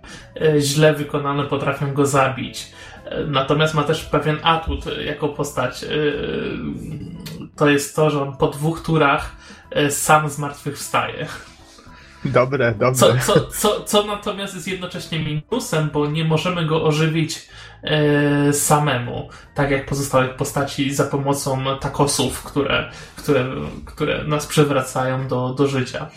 źle 0.58 0.94
wykonane 0.94 1.44
potrafią 1.44 1.94
go 1.94 2.06
zabić. 2.06 2.72
Natomiast 3.26 3.74
ma 3.74 3.82
też 3.82 4.04
pewien 4.04 4.38
atut 4.42 4.84
jako 5.04 5.28
postać. 5.28 5.84
To 7.56 7.70
jest 7.70 7.96
to, 7.96 8.10
że 8.10 8.22
on 8.22 8.36
po 8.36 8.46
dwóch 8.46 8.82
turach 8.82 9.36
sam 9.90 10.28
zmartwychwstaje. 10.28 11.26
Dobre, 12.24 12.72
dobre. 12.72 12.94
Co, 12.94 13.16
co, 13.18 13.46
co, 13.46 13.84
co 13.84 14.06
natomiast 14.06 14.54
jest 14.54 14.68
jednocześnie 14.68 15.18
minusem, 15.18 15.90
bo 15.92 16.06
nie 16.06 16.24
możemy 16.24 16.66
go 16.66 16.84
ożywić 16.84 17.48
e, 17.82 18.52
samemu, 18.52 19.28
tak 19.54 19.70
jak 19.70 19.86
pozostałych 19.86 20.34
postaci 20.34 20.94
za 20.94 21.04
pomocą 21.04 21.64
takosów, 21.80 22.42
które, 22.42 22.90
które, 23.16 23.46
które 23.84 24.24
nas 24.24 24.46
przywracają 24.46 25.28
do, 25.28 25.54
do 25.54 25.66
życia. 25.66 26.10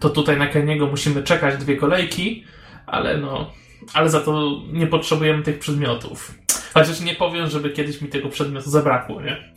To 0.00 0.10
tutaj 0.10 0.38
na 0.38 0.46
Keniego 0.46 0.86
musimy 0.86 1.22
czekać 1.22 1.60
dwie 1.60 1.76
kolejki, 1.76 2.44
ale 2.86 3.18
no, 3.18 3.50
ale 3.94 4.10
za 4.10 4.20
to 4.20 4.50
nie 4.72 4.86
potrzebujemy 4.86 5.42
tych 5.42 5.58
przedmiotów. 5.58 6.34
Chociaż 6.74 7.00
nie 7.00 7.14
powiem, 7.14 7.50
żeby 7.50 7.70
kiedyś 7.70 8.00
mi 8.00 8.08
tego 8.08 8.28
przedmiotu 8.28 8.70
zabrakło, 8.70 9.22
nie? 9.22 9.52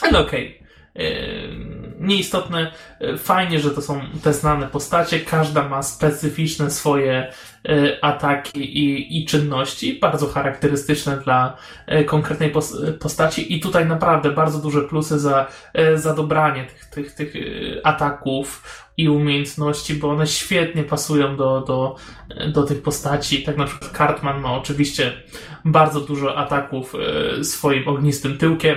Ale 0.00 0.18
okej. 0.18 0.62
Yy, 0.94 1.77
Nieistotne. 2.00 2.72
Yy, 3.00 3.18
Fajnie, 3.18 3.60
że 3.60 3.70
to 3.70 3.82
są 3.82 4.00
te 4.22 4.32
znane 4.32 4.66
postacie. 4.66 5.20
Każda 5.20 5.68
ma 5.68 5.82
specyficzne 5.82 6.70
swoje 6.70 7.32
yy, 7.64 7.98
ataki 8.02 8.78
i, 8.78 9.18
i 9.22 9.26
czynności, 9.26 9.98
bardzo 9.98 10.26
charakterystyczne 10.26 11.16
dla 11.16 11.56
yy, 11.88 12.04
konkretnej 12.04 12.52
pos- 12.52 12.76
postaci. 13.00 13.54
I 13.54 13.60
tutaj 13.60 13.86
naprawdę 13.86 14.30
bardzo 14.30 14.58
duże 14.58 14.82
plusy 14.82 15.18
za, 15.18 15.46
za 15.94 16.14
dobranie 16.14 16.66
tych, 16.66 16.90
tych, 16.90 17.14
tych 17.14 17.34
ataków 17.84 18.62
i 18.96 19.08
umiejętności, 19.08 19.94
bo 19.94 20.10
one 20.10 20.26
świetnie 20.26 20.84
pasują 20.84 21.36
do, 21.36 21.60
do, 21.60 21.96
do 22.52 22.62
tych 22.62 22.82
postaci. 22.82 23.42
Tak 23.42 23.56
na 23.56 23.64
przykład 23.64 23.96
Cartman 23.96 24.40
ma 24.40 24.52
oczywiście 24.52 25.12
bardzo 25.64 26.00
dużo 26.00 26.36
ataków 26.36 26.94
swoim 27.42 27.88
ognistym 27.88 28.38
tyłkiem. 28.38 28.76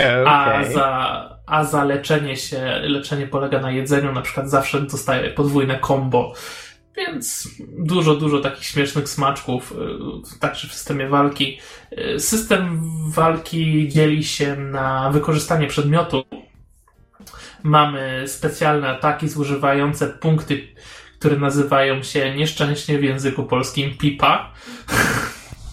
E, 0.00 0.24
A, 0.28 0.64
za, 0.64 1.30
a 1.46 1.64
za 1.64 1.84
leczenie 1.84 2.36
się, 2.36 2.62
leczenie 2.82 3.26
polega 3.26 3.60
na 3.60 3.70
jedzeniu, 3.70 4.12
na 4.12 4.22
przykład 4.22 4.50
zawsze 4.50 4.80
dostaje 4.80 5.30
podwójne 5.30 5.80
combo. 5.86 6.32
Więc 6.96 7.48
dużo, 7.78 8.14
dużo 8.14 8.40
takich 8.40 8.64
śmiesznych 8.64 9.08
smaczków, 9.08 9.72
y, 10.36 10.38
także 10.40 10.68
w 10.68 10.74
systemie 10.74 11.08
walki. 11.08 11.60
Y, 11.98 12.20
system 12.20 12.80
walki 13.08 13.88
dzieli 13.88 14.24
się 14.24 14.56
na 14.56 15.10
wykorzystanie 15.10 15.66
przedmiotu. 15.66 16.24
Mamy 17.62 18.24
specjalne 18.26 18.88
ataki 18.88 19.28
zużywające 19.28 20.08
punkty, 20.08 20.68
które 21.18 21.36
nazywają 21.36 22.02
się 22.02 22.34
nieszczęśnie 22.34 22.98
w 22.98 23.04
języku 23.04 23.44
polskim 23.44 23.98
pipa. 23.98 24.52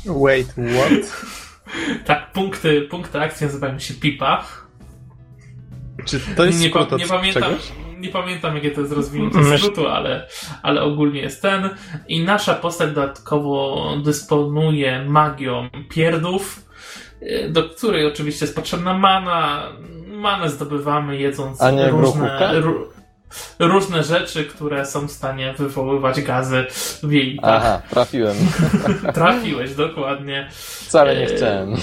Wait, 0.06 0.48
what? 0.48 1.41
Tak, 2.06 2.32
punkty, 2.32 2.82
punkty 2.82 3.20
akcji 3.20 3.46
nazywają 3.46 3.80
się 3.80 3.94
pipa. 3.94 4.46
Czy 6.06 6.20
to 6.36 6.46
jest 6.46 6.62
nie, 6.62 6.70
pa, 6.70 6.88
nie 6.98 7.08
pamiętam, 7.08 7.44
czegoś? 7.44 7.72
nie 8.00 8.10
pamiętam, 8.10 8.56
jakie 8.56 8.72
to 8.72 8.82
jest 8.82 8.94
rozwinięcie 8.94 9.58
skrótu, 9.58 9.88
ale, 9.88 10.28
ale 10.62 10.82
ogólnie 10.82 11.22
jest 11.22 11.42
ten. 11.42 11.70
I 12.08 12.24
nasza 12.24 12.56
postać 12.56 12.90
dodatkowo 12.90 13.88
dysponuje 14.04 15.06
magią 15.06 15.70
pierdów, 15.90 16.66
y, 17.22 17.50
do 17.50 17.64
której 17.64 18.06
oczywiście 18.06 18.46
jest 18.46 18.56
potrzebna 18.56 18.98
mana. 18.98 19.64
Manę 20.08 20.50
zdobywamy 20.50 21.18
jedząc 21.18 21.62
A 21.62 21.72
nie 21.72 21.90
różne? 21.90 22.40
Ró- 23.60 23.68
różne 23.82 24.04
rzeczy, 24.04 24.46
które 24.46 24.86
są 24.86 25.08
w 25.08 25.12
stanie 25.12 25.54
wywoływać 25.58 26.22
gazy 26.22 26.66
w 27.04 27.12
jelitach. 27.12 27.62
Aha, 27.66 27.82
trafiłem. 27.90 28.36
Trafiłeś, 29.14 29.76
dokładnie. 29.76 30.48
Wcale 30.88 31.16
nie 31.16 31.30
Eee, 31.30 31.36
chciałem. 31.38 31.74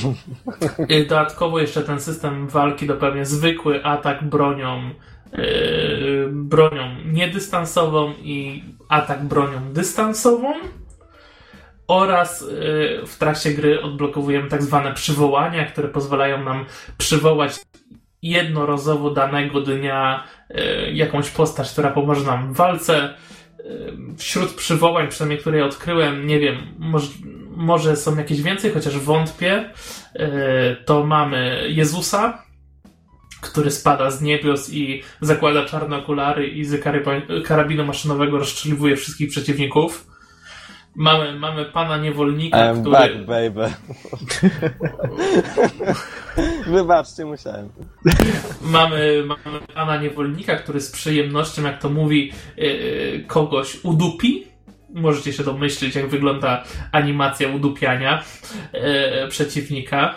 Y, 0.91 1.07
Dodatkowo 1.09 1.59
jeszcze 1.59 1.83
ten 1.83 2.01
system 2.01 2.49
walki 2.49 2.87
dopełnia 2.87 3.25
zwykły 3.25 3.85
atak 3.85 4.25
bronią, 4.25 4.91
yy, 5.33 6.29
bronią 6.33 6.89
niedystansową 7.05 8.13
i 8.23 8.65
atak 8.89 9.25
bronią 9.25 9.73
dystansową. 9.73 10.53
Oraz 11.89 12.45
w 13.07 13.17
trakcie 13.19 13.51
gry 13.51 13.83
odblokowujemy 13.83 14.49
tak 14.49 14.63
zwane 14.63 14.95
przywołania, 14.95 15.67
które 15.67 15.89
pozwalają 15.89 16.45
nam 16.45 16.65
przywołać 16.99 17.53
jednorazowo 18.23 19.11
danego 19.11 19.61
dnia 19.61 20.25
yy, 20.51 20.93
jakąś 20.93 21.31
postać, 21.31 21.73
która 21.73 21.91
pomoże 21.91 22.27
nam 22.27 22.53
w 22.53 22.57
walce. 22.57 23.15
Yy, 23.59 24.17
Wśród 24.17 24.55
przywołań, 24.55 25.09
przynajmniej 25.09 25.39
które 25.39 25.65
odkryłem, 25.65 26.27
nie 26.27 26.41
wiem, 26.41 26.57
może, 26.79 27.09
może 27.57 27.97
są 27.97 28.17
jakieś 28.17 28.43
więcej, 28.43 28.73
chociaż 28.73 28.99
wątpię. 28.99 29.71
Yy, 30.15 30.29
To 30.87 31.05
mamy 31.05 31.67
Jezusa, 31.69 32.43
który 33.41 33.71
spada 33.71 34.11
z 34.11 34.23
niebios 34.23 34.73
i 34.73 35.03
zakłada 35.21 35.65
czarne 35.65 35.97
okulary 35.97 36.49
i 36.49 36.65
z 36.65 36.83
karabinu 37.45 37.85
maszynowego 37.85 38.39
rozstrzeliwuje 38.39 38.97
wszystkich 38.97 39.31
przeciwników. 39.31 40.07
Mamy, 40.95 41.39
mamy 41.39 41.65
pana 41.65 41.97
niewolnika, 41.97 42.57
I'm 42.57 42.81
który... 42.81 42.93
back, 42.93 43.15
baby. 43.27 43.73
Wybaczcie, 46.73 47.25
musiałem. 47.25 47.69
Mamy, 48.63 49.25
mamy 49.27 49.61
pana 49.75 49.97
niewolnika, 49.97 50.57
który 50.57 50.81
z 50.81 50.91
przyjemnością, 50.91 51.63
jak 51.63 51.83
to 51.83 51.91
mówi, 51.91 52.33
yy, 52.57 53.25
kogoś 53.27 53.85
udupi. 53.85 54.47
Możecie 54.95 55.33
się 55.33 55.45
domyślić, 55.45 55.95
jak 55.95 56.09
wygląda 56.09 56.65
animacja 56.93 57.49
udupiania 57.49 58.25
yy, 58.73 58.81
przeciwnika. 59.29 60.15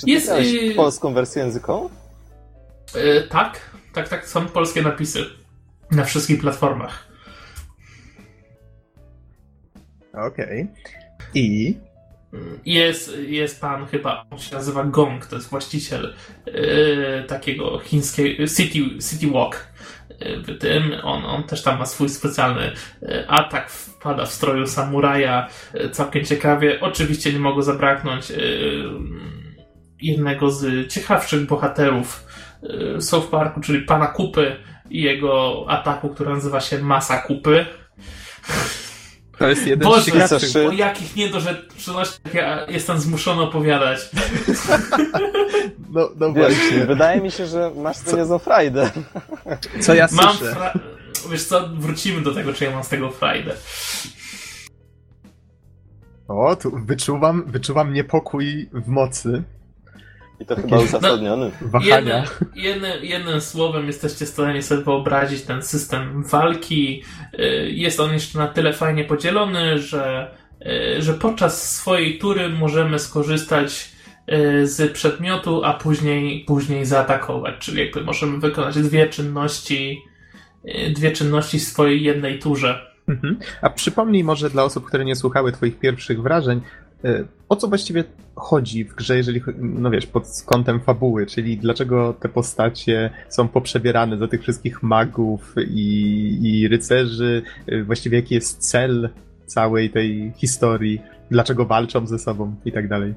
Czy 0.00 0.10
Jest, 0.10 0.32
yy, 0.38 0.74
polską 0.74 1.14
wersję 1.14 1.42
językową? 1.42 1.90
Tak, 3.30 3.60
tak, 3.92 4.08
tak, 4.08 4.28
są 4.28 4.46
polskie 4.46 4.82
napisy 4.82 5.24
na 5.90 6.04
wszystkich 6.04 6.40
platformach. 6.40 7.13
Okej. 10.16 10.68
I 11.34 11.76
Jest, 12.66 13.18
jest 13.28 13.60
pan 13.60 13.86
chyba, 13.86 14.24
on 14.30 14.38
się 14.38 14.54
nazywa 14.54 14.84
Gong, 14.84 15.26
to 15.26 15.36
jest 15.36 15.50
właściciel 15.50 16.14
yy, 16.46 17.24
takiego 17.28 17.78
chińskiego 17.78 18.46
City, 18.46 18.78
City 19.10 19.32
Walk. 19.32 19.68
Yy, 20.48 20.54
tym 20.54 20.92
on, 21.02 21.24
on 21.24 21.42
też 21.42 21.62
tam 21.62 21.78
ma 21.78 21.86
swój 21.86 22.08
specjalny 22.08 22.72
yy, 23.02 23.28
atak, 23.28 23.70
wpada 23.70 24.26
w 24.26 24.32
stroju 24.32 24.66
samuraja, 24.66 25.48
całkiem 25.92 26.24
ciekawie. 26.24 26.80
Oczywiście 26.80 27.32
nie 27.32 27.38
mogło 27.38 27.62
zabraknąć 27.62 28.32
jednego 30.00 30.50
z 30.50 30.92
ciekawszych 30.92 31.46
bohaterów 31.46 32.26
South 33.00 33.28
Parku, 33.28 33.60
czyli 33.60 33.82
pana 33.82 34.06
Kupy 34.06 34.56
i 34.90 35.02
jego 35.02 35.64
ataku, 35.68 36.08
który 36.08 36.30
nazywa 36.30 36.60
się 36.60 36.78
Masa 36.78 37.18
Kupy. 37.18 37.66
To 39.38 39.48
jest 39.48 39.66
jeden 39.66 39.88
Boże, 39.88 40.28
z. 40.28 40.52
Czy- 40.52 40.68
O 40.68 40.72
jakich 40.72 41.16
niedorzecznościach 41.16 42.34
ja 42.34 42.66
jestem 42.68 42.98
zmuszony 43.00 43.42
opowiadać. 43.42 44.10
No, 45.90 46.10
no 46.16 46.32
Wiesz, 46.32 46.54
właśnie. 46.58 46.86
wydaje 46.86 47.20
mi 47.20 47.30
się, 47.30 47.46
że 47.46 47.72
masz 47.76 47.98
to 48.00 48.16
niezłą 48.16 48.38
frajdę. 48.38 48.90
Co 49.80 49.94
ja 49.94 50.08
Mam 50.12 50.36
słyszę? 50.36 50.54
fra... 50.54 50.72
Wiesz 51.30 51.44
co, 51.44 51.68
wrócimy 51.68 52.20
do 52.22 52.34
tego, 52.34 52.52
czy 52.52 52.64
ja 52.64 52.70
mam 52.70 52.84
z 52.84 52.88
tego 52.88 53.10
frajdę. 53.10 53.54
O, 56.28 56.56
tu 56.56 56.70
wyczuwam, 56.86 57.44
wyczuwam 57.46 57.92
niepokój 57.92 58.68
w 58.72 58.88
mocy, 58.88 59.42
I 60.40 60.46
to 60.46 60.56
chyba 60.56 60.78
uzasadniony. 60.78 61.50
wahania. 61.60 61.96
Jednym, 61.96 62.24
jednym, 62.54 63.04
jednym 63.04 63.40
słowem 63.40 63.86
jesteście 63.86 64.26
w 64.26 64.28
stanie 64.28 64.62
sobie 64.62 64.84
wyobrazić 64.84 65.42
ten 65.42 65.62
system 65.62 66.22
walki. 66.22 67.02
Y, 67.38 67.70
Jest 67.70 68.00
on 68.00 68.12
jeszcze 68.12 68.38
na 68.38 68.46
tyle 68.46 68.72
fajnie 68.72 69.04
podzielony, 69.04 69.78
że, 69.78 70.30
y, 70.98 71.02
że 71.02 71.14
podczas 71.14 71.76
swojej 71.76 72.18
tury 72.18 72.48
możemy 72.48 72.98
skorzystać 72.98 73.92
y, 74.32 74.66
z 74.66 74.92
przedmiotu, 74.92 75.64
a 75.64 75.72
później, 75.74 76.44
później 76.44 76.84
zaatakować. 76.84 77.54
Czyli 77.58 77.78
jakby 77.80 78.00
możemy 78.00 78.38
wykonać 78.38 78.78
dwie 78.78 79.06
czynności, 79.06 80.02
dwie 80.94 81.12
czynności 81.12 81.58
w 81.58 81.62
swojej 81.62 82.02
jednej 82.02 82.38
turze. 82.38 82.94
Mhm. 83.08 83.38
A 83.62 83.70
przypomnij 83.70 84.24
może 84.24 84.50
dla 84.50 84.64
osób, 84.64 84.84
które 84.86 85.04
nie 85.04 85.16
słuchały 85.16 85.52
twoich 85.52 85.78
pierwszych 85.78 86.22
wrażeń, 86.22 86.60
o 87.48 87.56
co 87.56 87.68
właściwie 87.68 88.04
chodzi 88.34 88.84
w 88.84 88.94
grze, 88.94 89.16
jeżeli, 89.16 89.42
no 89.58 89.90
wiesz, 89.90 90.06
pod 90.06 90.24
kątem 90.46 90.80
fabuły, 90.80 91.26
czyli 91.26 91.58
dlaczego 91.58 92.14
te 92.20 92.28
postacie 92.28 93.10
są 93.28 93.48
poprzebierane 93.48 94.16
do 94.16 94.28
tych 94.28 94.42
wszystkich 94.42 94.82
magów 94.82 95.54
i, 95.68 96.38
i 96.42 96.68
rycerzy, 96.68 97.42
y, 97.72 97.84
właściwie 97.84 98.18
jaki 98.18 98.34
jest 98.34 98.70
cel 98.70 99.08
całej 99.46 99.90
tej 99.90 100.32
historii, 100.36 101.00
dlaczego 101.30 101.64
walczą 101.64 102.06
ze 102.06 102.18
sobą 102.18 102.54
i 102.64 102.72
tak 102.72 102.88
dalej. 102.88 103.14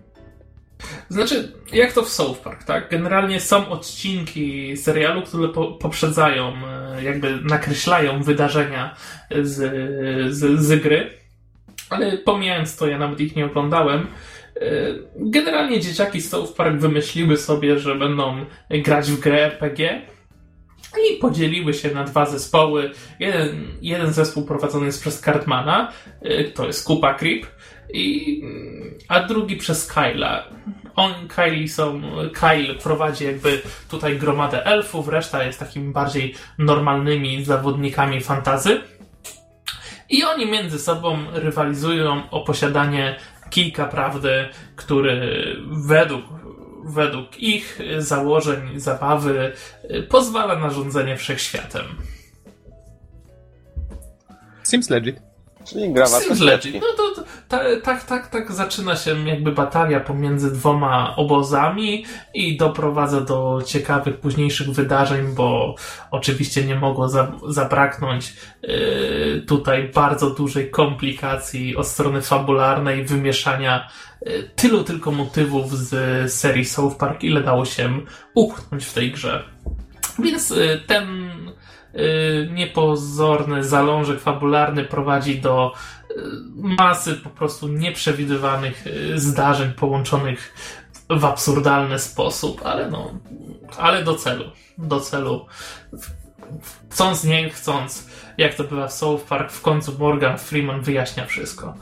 Znaczy, 1.09 1.51
jak 1.73 1.93
to 1.93 2.03
w 2.03 2.09
South 2.09 2.39
Park, 2.39 2.63
tak? 2.63 2.89
Generalnie 2.89 3.39
są 3.39 3.69
odcinki 3.69 4.77
serialu, 4.77 5.21
które 5.21 5.49
po, 5.49 5.71
poprzedzają, 5.71 6.53
e, 6.67 7.03
jakby 7.03 7.41
nakreślają 7.41 8.23
wydarzenia 8.23 8.95
z, 9.41 9.55
z, 10.33 10.59
z 10.59 10.81
gry, 10.81 11.09
ale 11.89 12.17
pomijając 12.17 12.77
to, 12.77 12.87
ja 12.87 12.97
nawet 12.97 13.19
ich 13.19 13.35
nie 13.35 13.45
oglądałem. 13.45 14.07
E, 14.55 14.61
Generalnie 15.15 15.79
dzieciaki 15.79 16.21
z 16.21 16.29
South 16.29 16.53
Park 16.53 16.75
wymyśliły 16.75 17.37
sobie, 17.37 17.79
że 17.79 17.95
będą 17.95 18.45
grać 18.69 19.11
w 19.11 19.19
grę 19.19 19.45
RPG 19.45 20.01
i 21.11 21.17
podzieliły 21.17 21.73
się 21.73 21.91
na 21.91 22.03
dwa 22.03 22.25
zespoły. 22.25 22.91
Jeden, 23.19 23.67
jeden 23.81 24.13
zespół 24.13 24.45
prowadzony 24.45 24.85
jest 24.85 25.01
przez 25.01 25.21
Cartmana, 25.21 25.91
e, 26.21 26.43
to 26.43 26.67
jest 26.67 26.87
Kupa 26.87 27.13
Creep, 27.13 27.45
i, 27.93 28.41
a 29.07 29.19
drugi 29.19 29.55
przez 29.55 29.93
Kyla. 29.93 30.43
On, 30.95 31.13
Kylie 31.27 31.67
są, 31.67 32.01
Kyle 32.33 32.75
prowadzi 32.75 33.25
jakby 33.25 33.61
tutaj 33.89 34.17
gromadę 34.17 34.65
elfów, 34.65 35.07
reszta 35.07 35.43
jest 35.43 35.59
takimi 35.59 35.93
bardziej 35.93 36.35
normalnymi 36.57 37.45
zawodnikami 37.45 38.21
fantazy. 38.21 38.81
I 40.09 40.23
oni 40.23 40.45
między 40.45 40.79
sobą 40.79 41.17
rywalizują 41.33 42.29
o 42.29 42.41
posiadanie 42.41 43.15
kijka 43.49 43.85
prawdy, 43.85 44.49
który 44.75 45.55
według, 45.67 46.23
według 46.85 47.39
ich 47.39 47.79
założeń, 47.97 48.79
zabawy 48.79 49.53
pozwala 50.09 50.55
na 50.55 50.69
rządzenie 50.69 51.17
wszechświatem. 51.17 51.85
Seems 54.63 54.89
legit. 54.89 55.26
Czyli 55.69 55.93
gra 55.93 56.05
warta 56.07 56.19
Seems 56.19 56.39
świeczki. 56.39 56.71
legit. 56.71 56.81
No 56.81 56.87
to, 56.97 57.15
to 57.15 57.27
ta, 57.47 57.59
tak, 57.83 58.03
tak, 58.03 58.27
tak 58.27 58.51
zaczyna 58.51 58.95
się 58.95 59.27
jakby 59.29 59.51
batalia 59.51 59.99
pomiędzy 59.99 60.51
dwoma 60.51 61.15
obozami 61.15 62.05
i 62.33 62.57
doprowadza 62.57 63.21
do 63.21 63.61
ciekawych 63.65 64.19
późniejszych 64.19 64.71
wydarzeń, 64.71 65.27
bo 65.35 65.75
oczywiście 66.11 66.65
nie 66.65 66.75
mogło 66.75 67.09
za, 67.09 67.31
zabraknąć 67.47 68.33
yy, 68.61 69.43
tutaj 69.47 69.91
bardzo 69.93 70.29
dużej 70.29 70.69
komplikacji 70.69 71.75
od 71.75 71.87
strony 71.87 72.21
fabularnej, 72.21 73.05
wymieszania 73.05 73.89
yy, 74.25 74.49
tylu 74.55 74.83
tylko 74.83 75.11
motywów 75.11 75.77
z 75.77 76.33
serii 76.33 76.65
South 76.65 76.97
Park, 76.97 77.23
ile 77.23 77.43
dało 77.43 77.65
się 77.65 77.99
upchnąć 78.33 78.85
w 78.85 78.93
tej 78.93 79.11
grze. 79.11 79.43
Więc 80.19 80.49
yy, 80.49 80.81
ten 80.87 81.07
niepozorny 82.51 83.63
zalążek 83.63 84.19
fabularny 84.19 84.83
prowadzi 84.83 85.41
do 85.41 85.73
y, 86.11 86.15
masy 86.53 87.13
po 87.13 87.29
prostu 87.29 87.67
nieprzewidywanych 87.67 88.87
y, 88.87 89.19
zdarzeń 89.19 89.71
połączonych 89.71 90.53
w 91.09 91.25
absurdalny 91.25 91.99
sposób, 91.99 92.61
ale 92.65 92.89
no, 92.91 93.19
ale 93.77 94.03
do 94.03 94.15
celu. 94.15 94.51
Do 94.77 94.99
celu. 94.99 95.45
Chcąc, 96.89 97.23
nie 97.23 97.49
chcąc, 97.49 98.09
jak 98.37 98.55
to 98.55 98.63
bywa 98.63 98.87
w 98.87 98.93
South 98.93 99.23
Park, 99.23 99.51
w 99.51 99.61
końcu 99.61 99.99
Morgan 99.99 100.37
Freeman 100.37 100.81
wyjaśnia 100.81 101.25
wszystko. 101.25 101.73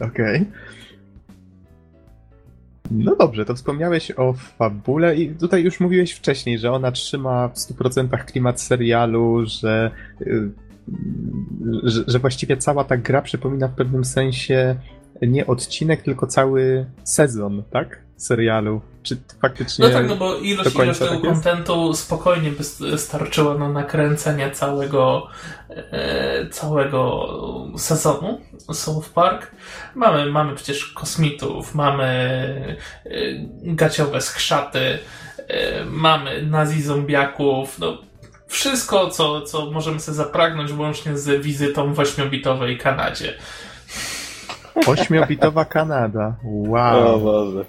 Okej. 0.00 0.36
Okay. 0.36 0.75
No 2.90 3.16
dobrze, 3.16 3.44
to 3.44 3.54
wspomniałeś 3.54 4.12
o 4.16 4.32
fabule 4.32 5.16
i 5.16 5.34
tutaj 5.34 5.64
już 5.64 5.80
mówiłeś 5.80 6.12
wcześniej, 6.12 6.58
że 6.58 6.72
ona 6.72 6.92
trzyma 6.92 7.48
w 7.48 7.54
100% 7.54 8.24
klimat 8.24 8.60
serialu, 8.60 9.44
że, 9.46 9.90
y, 10.20 10.50
że, 11.82 12.04
że 12.06 12.18
właściwie 12.18 12.56
cała 12.56 12.84
ta 12.84 12.96
gra 12.96 13.22
przypomina 13.22 13.68
w 13.68 13.74
pewnym 13.74 14.04
sensie 14.04 14.76
nie 15.22 15.46
odcinek, 15.46 16.02
tylko 16.02 16.26
cały 16.26 16.86
sezon, 17.04 17.62
tak? 17.70 18.05
Serialu. 18.16 18.80
Czy 19.02 19.16
faktycznie. 19.42 19.88
No 19.88 19.92
tak, 19.92 20.08
no 20.08 20.16
bo 20.16 20.36
ilość, 20.36 20.74
ilość 20.74 20.98
tego 20.98 21.10
tak 21.10 21.20
kontentu 21.20 21.94
spokojnie 21.94 22.50
by 22.50 22.64
starczyła 22.98 23.54
na 23.54 23.68
nakręcenie 23.68 24.50
całego, 24.50 25.28
e, 25.68 26.48
całego 26.50 27.28
sezonu 27.78 28.40
South 28.72 29.08
Park. 29.08 29.50
Mamy, 29.94 30.30
mamy 30.30 30.54
przecież 30.54 30.86
kosmitów, 30.86 31.74
mamy 31.74 32.04
e, 33.04 33.10
gaciowe 33.62 34.20
skrzaty, 34.20 34.98
e, 35.48 35.84
mamy 35.84 36.42
nazi 36.42 36.82
zombiaków, 36.82 37.78
no 37.78 37.98
wszystko, 38.48 39.10
co, 39.10 39.42
co 39.42 39.70
możemy 39.70 40.00
sobie 40.00 40.16
zapragnąć, 40.16 40.72
łącznie 40.72 41.18
z 41.18 41.42
wizytą 41.42 41.94
w 41.94 42.00
ośmiobitowej 42.00 42.78
Kanadzie. 42.78 43.34
Ośmiobitowa 44.86 45.64
Kanada. 45.64 46.36
Wow. 46.44 47.14
O 47.14 47.18
Boże. 47.18 47.64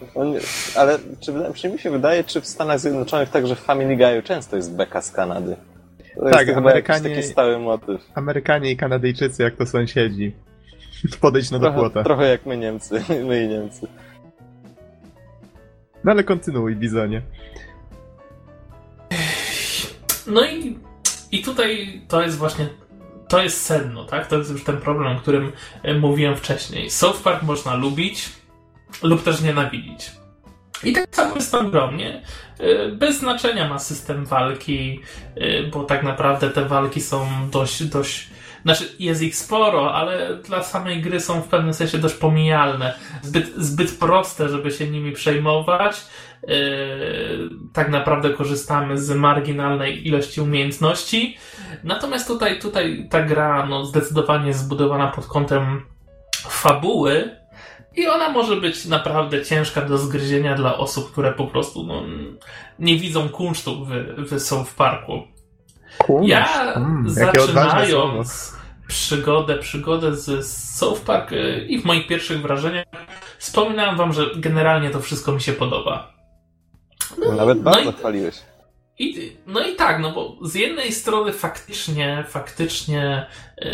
Ale 0.76 1.00
czy, 1.20 1.34
czy 1.54 1.70
mi 1.70 1.80
się 1.80 1.92
wydaje, 1.92 2.24
czy 2.24 2.42
w 2.42 2.46
Stanach 2.46 2.80
Zjednoczonych 2.80 3.30
także 3.30 3.56
w 3.56 3.60
Family 3.60 3.98
Guy'u 3.98 4.24
często 4.24 4.56
jest 4.56 4.76
beka 4.76 5.02
z 5.02 5.12
Kanady? 5.12 5.56
To 6.16 6.30
tak, 6.30 6.48
jest 6.48 6.58
Amerykanie, 6.58 7.10
taki 7.10 7.24
stały 7.24 7.60
motyw. 7.60 8.02
Amerykanie 8.16 8.72
i 8.72 8.78
Kanadyjczycy 8.78 9.44
jak 9.44 9.56
to 9.56 9.66
sąsiedzi. 9.66 10.36
Podejdź 11.22 11.52
na 11.52 11.60
do 11.60 11.74
płota. 11.74 12.04
Trochę 12.04 12.28
jak 12.28 12.46
my 12.46 12.58
Niemcy. 12.58 13.04
My 13.28 13.44
i 13.44 13.48
Niemcy. 13.48 13.88
No 16.04 16.12
ale 16.12 16.24
kontynuuj, 16.24 16.76
Bizonie. 16.76 17.22
No 20.28 20.46
i, 20.46 20.80
i 21.32 21.44
tutaj 21.44 22.02
to 22.08 22.22
jest 22.22 22.38
właśnie 22.38 22.70
to 23.28 23.44
jest 23.44 23.66
sedno, 23.66 24.04
tak? 24.04 24.28
To 24.28 24.38
jest 24.38 24.52
już 24.52 24.64
ten 24.64 24.78
problem, 24.78 25.18
o 25.18 25.20
którym 25.20 25.52
e, 25.84 25.94
mówiłem 25.94 26.36
wcześniej. 26.36 26.90
South 26.90 27.22
Park 27.22 27.44
można 27.44 27.76
lubić 27.76 28.30
lub 29.04 29.24
też 29.24 29.42
nienawidzić. 29.42 30.12
I 30.84 30.94
tak 30.94 31.16
samo 31.16 31.36
jest 31.36 31.52
tam 31.52 31.66
ogromnie. 31.66 32.22
E, 32.60 32.88
bez 32.92 33.18
znaczenia 33.18 33.70
ma 33.70 33.80
system 33.80 34.26
walki, 34.26 35.02
e, 35.36 35.64
bo 35.64 35.84
tak 35.84 36.04
naprawdę 36.04 36.50
te 36.50 36.66
walki 36.66 37.02
są 37.02 37.28
dość, 37.52 37.84
dość 37.84 38.28
znaczy, 38.68 38.96
jest 39.00 39.22
ich 39.22 39.36
sporo, 39.36 39.94
ale 39.94 40.38
dla 40.38 40.64
samej 40.64 41.02
gry 41.02 41.20
są 41.20 41.42
w 41.42 41.48
pewnym 41.48 41.74
sensie 41.74 41.98
dość 41.98 42.16
pomijalne. 42.16 42.94
Zbyt, 43.22 43.56
zbyt 43.58 43.98
proste, 43.98 44.50
żeby 44.50 44.72
się 44.72 44.88
nimi 44.88 45.12
przejmować. 45.12 46.06
Yy, 46.48 47.50
tak 47.74 47.90
naprawdę 47.90 48.30
korzystamy 48.30 48.98
z 48.98 49.12
marginalnej 49.12 50.08
ilości 50.08 50.42
umiejętności. 50.42 51.38
Natomiast 51.84 52.28
tutaj, 52.28 52.60
tutaj 52.60 53.08
ta 53.10 53.22
gra 53.22 53.66
no, 53.66 53.86
zdecydowanie 53.86 54.48
jest 54.48 54.60
zbudowana 54.60 55.08
pod 55.08 55.26
kątem 55.26 55.82
fabuły, 56.50 57.38
i 57.98 58.08
ona 58.08 58.30
może 58.30 58.56
być 58.56 58.86
naprawdę 58.86 59.46
ciężka 59.46 59.82
do 59.82 59.98
zgryzienia 59.98 60.56
dla 60.56 60.78
osób, 60.78 61.12
które 61.12 61.34
po 61.34 61.48
prostu 61.48 61.84
no, 61.84 62.04
nie 62.80 62.98
widzą 62.98 63.30
kunsztu 63.30 63.86
w, 63.86 63.90
w 64.32 64.40
South 64.40 64.74
Parku. 64.74 65.24
Ja 66.22 66.74
mm, 66.74 67.10
zaczynając 67.10 68.58
przygodę, 68.88 69.58
przygodę 69.58 70.16
z 70.16 70.48
South 70.78 71.02
Park 71.02 71.32
y, 71.32 71.66
i 71.70 71.82
w 71.82 71.86
moich 71.86 72.08
pierwszych 72.08 72.42
wrażeniach 72.42 72.86
wspominałem 73.38 73.98
wam, 73.98 74.14
że 74.14 74.26
generalnie 74.36 74.90
to 74.90 75.00
wszystko 75.00 75.32
mi 75.32 75.42
się 75.42 75.54
podoba. 75.54 76.17
No, 77.18 77.32
Nawet 77.32 77.62
bardzo 77.62 77.86
no 77.86 77.98
chwaliłeś. 77.98 78.36
I, 79.00 79.32
no 79.48 79.68
i 79.68 79.76
tak, 79.76 80.00
no 80.00 80.12
bo 80.12 80.38
z 80.42 80.56
jednej 80.56 80.92
strony 80.92 81.34
faktycznie, 81.34 82.26
faktycznie 82.28 83.26
yy, 83.58 83.70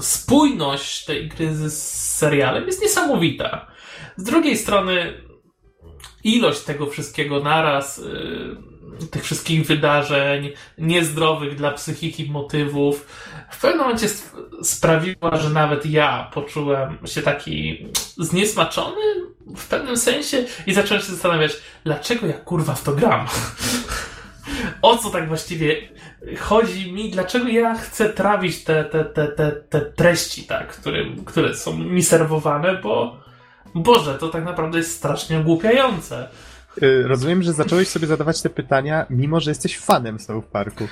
spójność 0.00 1.04
tej 1.04 1.28
gry 1.28 1.54
z 1.54 1.72
serialem 2.16 2.66
jest 2.66 2.82
niesamowita. 2.82 3.66
Z 4.16 4.24
drugiej 4.24 4.56
strony 4.56 5.14
ilość 6.24 6.60
tego 6.60 6.86
wszystkiego 6.86 7.40
naraz, 7.40 7.98
yy, 7.98 8.56
tych 9.10 9.24
wszystkich 9.24 9.66
wydarzeń, 9.66 10.52
niezdrowych 10.78 11.54
dla 11.54 11.70
psychiki 11.70 12.30
motywów, 12.30 13.06
w 13.50 13.60
pewnym 13.60 13.80
momencie 13.80 14.08
sprawiła, 14.62 15.36
że 15.36 15.50
nawet 15.50 15.86
ja 15.86 16.30
poczułem 16.34 16.98
się 17.06 17.22
taki 17.22 17.86
zniesmaczony 18.18 19.31
w 19.56 19.68
pewnym 19.68 19.96
sensie 19.96 20.44
i 20.66 20.74
zacząłem 20.74 21.02
się 21.02 21.12
zastanawiać, 21.12 21.52
dlaczego 21.84 22.26
ja 22.26 22.32
kurwa 22.32 22.74
w 22.74 22.82
to 22.82 22.92
gram. 22.92 23.26
o 24.82 24.96
co 24.96 25.10
tak 25.10 25.28
właściwie 25.28 25.88
chodzi 26.38 26.92
mi, 26.92 27.10
dlaczego 27.10 27.48
ja 27.48 27.74
chcę 27.74 28.08
trawić 28.08 28.64
te, 28.64 28.84
te, 28.84 29.04
te, 29.04 29.28
te, 29.28 29.52
te 29.52 29.80
treści, 29.80 30.42
tak, 30.42 30.68
które, 30.68 31.04
które 31.26 31.54
są 31.54 31.78
mi 31.78 32.02
serwowane, 32.02 32.74
bo 32.74 33.20
Boże, 33.74 34.14
to 34.14 34.28
tak 34.28 34.44
naprawdę 34.44 34.78
jest 34.78 34.96
strasznie 34.96 35.38
ogłupiające. 35.38 36.28
Y, 36.82 37.02
rozumiem, 37.06 37.42
że 37.42 37.52
zacząłeś 37.52 37.88
sobie 37.88 38.06
zadawać 38.06 38.42
te 38.42 38.50
pytania, 38.50 39.06
mimo 39.10 39.40
że 39.40 39.50
jesteś 39.50 39.78
fanem 39.78 40.18
South 40.18 40.46
Parku. 40.46 40.88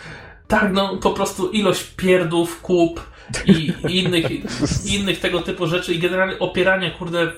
Tak, 0.49 0.73
no 0.73 0.97
po 0.97 1.11
prostu 1.11 1.51
ilość 1.51 1.83
pierdów, 1.83 2.61
kup 2.61 3.01
i 3.47 3.73
innych, 3.89 4.27
innych 4.97 5.21
tego 5.21 5.41
typu 5.41 5.67
rzeczy 5.67 5.95
i 5.95 5.99
generalnie 5.99 6.39
opieranie, 6.39 6.91
kurde, 6.91 7.33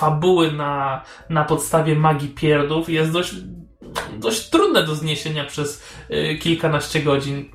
fabuły 0.00 0.52
na, 0.52 1.02
na 1.28 1.44
podstawie 1.44 1.94
magii 1.94 2.28
pierdów 2.28 2.88
jest 2.88 3.12
dość, 3.12 3.34
dość 4.18 4.50
trudne 4.50 4.84
do 4.84 4.94
zniesienia 4.94 5.44
przez 5.44 5.82
y, 6.10 6.38
kilkanaście 6.38 7.02
godzin. 7.02 7.50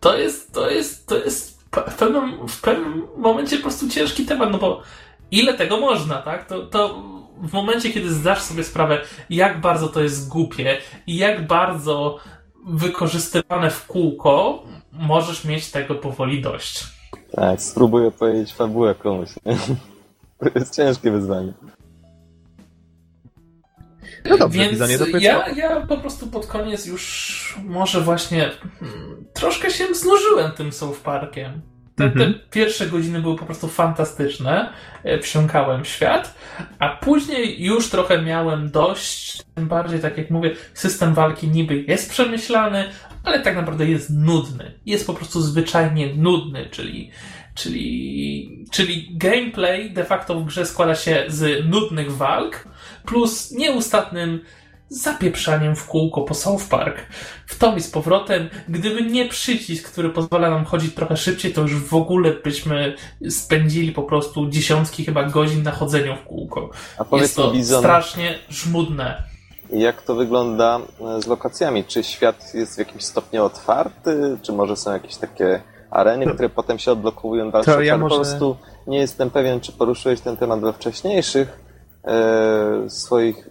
To 0.00 0.18
jest, 0.18 0.52
to 0.52 0.70
jest, 0.70 1.06
to 1.06 1.16
jest 1.16 1.64
w 1.88 1.94
pewnym, 1.94 2.48
w 2.48 2.60
pewnym 2.60 3.02
momencie 3.16 3.56
po 3.56 3.62
prostu 3.62 3.88
ciężki 3.88 4.24
temat, 4.24 4.50
no 4.52 4.58
bo 4.58 4.82
ile 5.30 5.54
tego 5.54 5.80
można, 5.80 6.22
tak? 6.22 6.46
To, 6.46 6.66
to 6.66 7.02
w 7.42 7.52
momencie, 7.52 7.92
kiedy 7.92 8.14
zdasz 8.14 8.42
sobie 8.42 8.64
sprawę, 8.64 9.00
jak 9.30 9.60
bardzo 9.60 9.88
to 9.88 10.02
jest 10.02 10.28
głupie 10.28 10.78
i 11.06 11.16
jak 11.16 11.46
bardzo 11.46 12.18
wykorzystywane 12.66 13.70
w 13.70 13.86
kółko, 13.86 14.62
możesz 14.92 15.44
mieć 15.44 15.70
tego 15.70 15.94
powoli 15.94 16.42
dość. 16.42 16.84
Tak, 17.32 17.62
spróbuję 17.62 18.10
powiedzieć 18.10 18.52
fabułę 18.52 18.94
komuś. 18.94 19.28
To 20.38 20.48
jest 20.58 20.76
ciężkie 20.76 21.10
wyzwanie. 21.10 21.52
No 24.30 24.38
dobrze, 24.38 24.58
Więc 24.58 24.80
ja, 25.20 25.48
ja 25.48 25.86
po 25.86 25.96
prostu 25.96 26.26
pod 26.26 26.46
koniec 26.46 26.86
już 26.86 27.58
może 27.64 28.00
właśnie 28.00 28.50
hmm, 28.80 29.24
troszkę 29.34 29.70
się 29.70 29.94
znużyłem 29.94 30.52
tym 30.52 30.72
South 30.72 31.00
Parkiem. 31.00 31.62
Te, 31.96 32.10
te, 32.10 32.24
mhm. 32.24 32.34
pierwsze 32.50 32.86
godziny 32.86 33.22
były 33.22 33.36
po 33.36 33.46
prostu 33.46 33.68
fantastyczne. 33.68 34.72
E, 35.04 35.18
wsiąkałem 35.18 35.84
świat, 35.84 36.34
a 36.78 36.96
później 36.96 37.64
już 37.64 37.90
trochę 37.90 38.22
miałem 38.22 38.70
dość. 38.70 39.42
Tym 39.54 39.68
bardziej, 39.68 40.00
tak 40.00 40.18
jak 40.18 40.30
mówię, 40.30 40.54
system 40.74 41.14
walki 41.14 41.48
niby 41.48 41.82
jest 41.82 42.10
przemyślany, 42.10 42.84
ale 43.24 43.40
tak 43.40 43.56
naprawdę 43.56 43.86
jest 43.86 44.10
nudny. 44.10 44.72
Jest 44.86 45.06
po 45.06 45.14
prostu 45.14 45.40
zwyczajnie 45.40 46.14
nudny, 46.14 46.66
czyli, 46.70 47.10
czyli, 47.54 48.64
czyli 48.70 49.08
gameplay 49.16 49.90
de 49.90 50.04
facto 50.04 50.40
w 50.40 50.44
grze 50.44 50.66
składa 50.66 50.94
się 50.94 51.24
z 51.28 51.66
nudnych 51.66 52.16
walk 52.16 52.68
plus 53.06 53.50
nieustatnym 53.52 54.40
zapieprzaniem 54.88 55.76
w 55.76 55.86
kółko 55.86 56.22
po 56.22 56.34
South 56.34 56.68
Park. 56.68 56.96
W 57.46 57.58
tom 57.58 57.76
i 57.76 57.80
z 57.80 57.90
powrotem. 57.90 58.48
Gdyby 58.68 59.02
nie 59.02 59.28
przycisk, 59.28 59.92
który 59.92 60.10
pozwala 60.10 60.50
nam 60.50 60.64
chodzić 60.64 60.94
trochę 60.94 61.16
szybciej, 61.16 61.52
to 61.52 61.60
już 61.60 61.74
w 61.74 61.94
ogóle 61.94 62.30
byśmy 62.30 62.96
spędzili 63.30 63.92
po 63.92 64.02
prostu 64.02 64.48
dziesiątki 64.48 65.04
chyba 65.04 65.24
godzin 65.24 65.62
na 65.62 65.70
chodzeniu 65.70 66.16
w 66.16 66.24
kółko. 66.24 66.70
A 66.98 67.04
powiedz 67.04 67.22
Jest 67.22 67.36
to 67.36 67.50
Bizon, 67.50 67.80
strasznie 67.80 68.38
żmudne. 68.48 69.22
Jak 69.72 70.02
to 70.02 70.14
wygląda 70.14 70.80
e, 71.16 71.22
z 71.22 71.26
lokacjami? 71.26 71.84
Czy 71.84 72.02
świat 72.02 72.54
jest 72.54 72.74
w 72.74 72.78
jakimś 72.78 73.04
stopniu 73.04 73.44
otwarty? 73.44 74.38
Czy 74.42 74.52
może 74.52 74.76
są 74.76 74.92
jakieś 74.92 75.16
takie 75.16 75.60
areny, 75.94 76.26
które 76.26 76.48
potem 76.48 76.78
się 76.78 76.92
odblokowują 76.92 77.50
dalsze? 77.50 77.74
To 77.74 77.82
ja 77.82 77.98
może... 77.98 78.14
Po 78.14 78.20
prostu 78.20 78.56
nie 78.86 78.98
jestem 78.98 79.30
pewien, 79.30 79.60
czy 79.60 79.72
poruszyłeś 79.72 80.20
ten 80.20 80.36
temat 80.36 80.60
we 80.60 80.72
wcześniejszych 80.72 81.64
w 82.88 82.92
swoich 82.92 83.48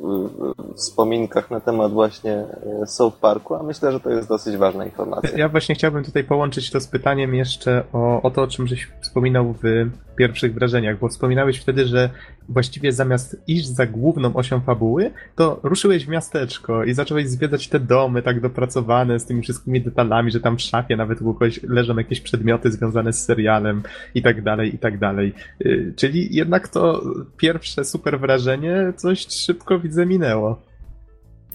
wspominkach 0.75 1.51
na 1.51 1.59
temat 1.59 1.91
właśnie 1.91 2.45
South 2.85 3.17
Parku, 3.17 3.55
a 3.55 3.63
myślę, 3.63 3.91
że 3.91 3.99
to 3.99 4.09
jest 4.09 4.29
dosyć 4.29 4.57
ważna 4.57 4.85
informacja. 4.85 5.37
Ja 5.37 5.49
właśnie 5.49 5.75
chciałbym 5.75 6.03
tutaj 6.03 6.23
połączyć 6.23 6.71
to 6.71 6.79
z 6.79 6.87
pytaniem 6.87 7.35
jeszcze 7.35 7.83
o, 7.93 8.21
o 8.21 8.31
to, 8.31 8.41
o 8.41 8.47
czym 8.47 8.67
żeś 8.67 8.87
wspominał 9.13 9.55
w 9.63 9.89
pierwszych 10.15 10.53
wrażeniach, 10.53 10.99
bo 10.99 11.07
wspominałeś 11.07 11.57
wtedy, 11.57 11.85
że 11.85 12.09
właściwie 12.49 12.91
zamiast 12.91 13.43
iść 13.47 13.67
za 13.67 13.85
główną 13.85 14.35
osią 14.35 14.61
fabuły, 14.61 15.11
to 15.35 15.59
ruszyłeś 15.63 16.05
w 16.05 16.09
miasteczko 16.09 16.83
i 16.83 16.93
zacząłeś 16.93 17.29
zwiedzać 17.29 17.67
te 17.67 17.79
domy 17.79 18.21
tak 18.21 18.41
dopracowane 18.41 19.19
z 19.19 19.25
tymi 19.25 19.41
wszystkimi 19.41 19.81
detalami, 19.81 20.31
że 20.31 20.39
tam 20.39 20.57
w 20.57 20.61
szafie 20.61 20.95
nawet 20.95 21.21
u 21.21 21.33
kogoś 21.33 21.63
leżą 21.63 21.97
jakieś 21.97 22.21
przedmioty 22.21 22.71
związane 22.71 23.13
z 23.13 23.25
serialem 23.25 23.83
i 24.15 24.21
tak 24.21 24.41
dalej, 24.41 24.75
i 24.75 24.77
tak 24.77 24.97
dalej. 24.99 25.33
Y, 25.65 25.93
czyli 25.95 26.35
jednak 26.35 26.67
to 26.67 27.03
pierwsze 27.37 27.85
super 27.85 28.19
wrażenie 28.19 28.93
coś 28.95 29.27
szybko 29.27 29.79
widzę 29.79 30.05
minęło. 30.05 30.72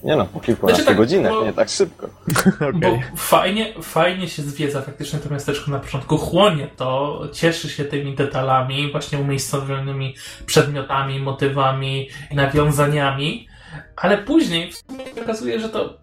Nie 0.03 0.17
no, 0.17 0.27
po 0.27 0.41
kilkunastu 0.41 0.77
znaczy 0.77 0.87
tak, 0.87 0.97
godzinach, 0.97 1.33
bo, 1.33 1.45
nie 1.45 1.53
tak 1.53 1.69
szybko. 1.69 2.09
okay. 2.55 2.73
Bo 2.73 2.99
fajnie, 3.17 3.75
fajnie 3.83 4.29
się 4.29 4.43
zwiedza 4.43 4.83
faktycznie 4.83 5.19
to 5.19 5.31
miasteczko 5.31 5.71
na 5.71 5.79
początku, 5.79 6.19
chłonie 6.19 6.69
to, 6.77 7.23
cieszy 7.33 7.69
się 7.69 7.85
tymi 7.85 8.15
detalami, 8.15 8.93
właśnie 8.93 9.19
umiejscowionymi 9.19 10.15
przedmiotami, 10.47 11.21
motywami, 11.21 12.09
nawiązaniami, 12.33 13.49
ale 13.97 14.19
później 14.19 14.73
okazuje, 15.23 15.61
że 15.61 15.69
to 15.69 15.99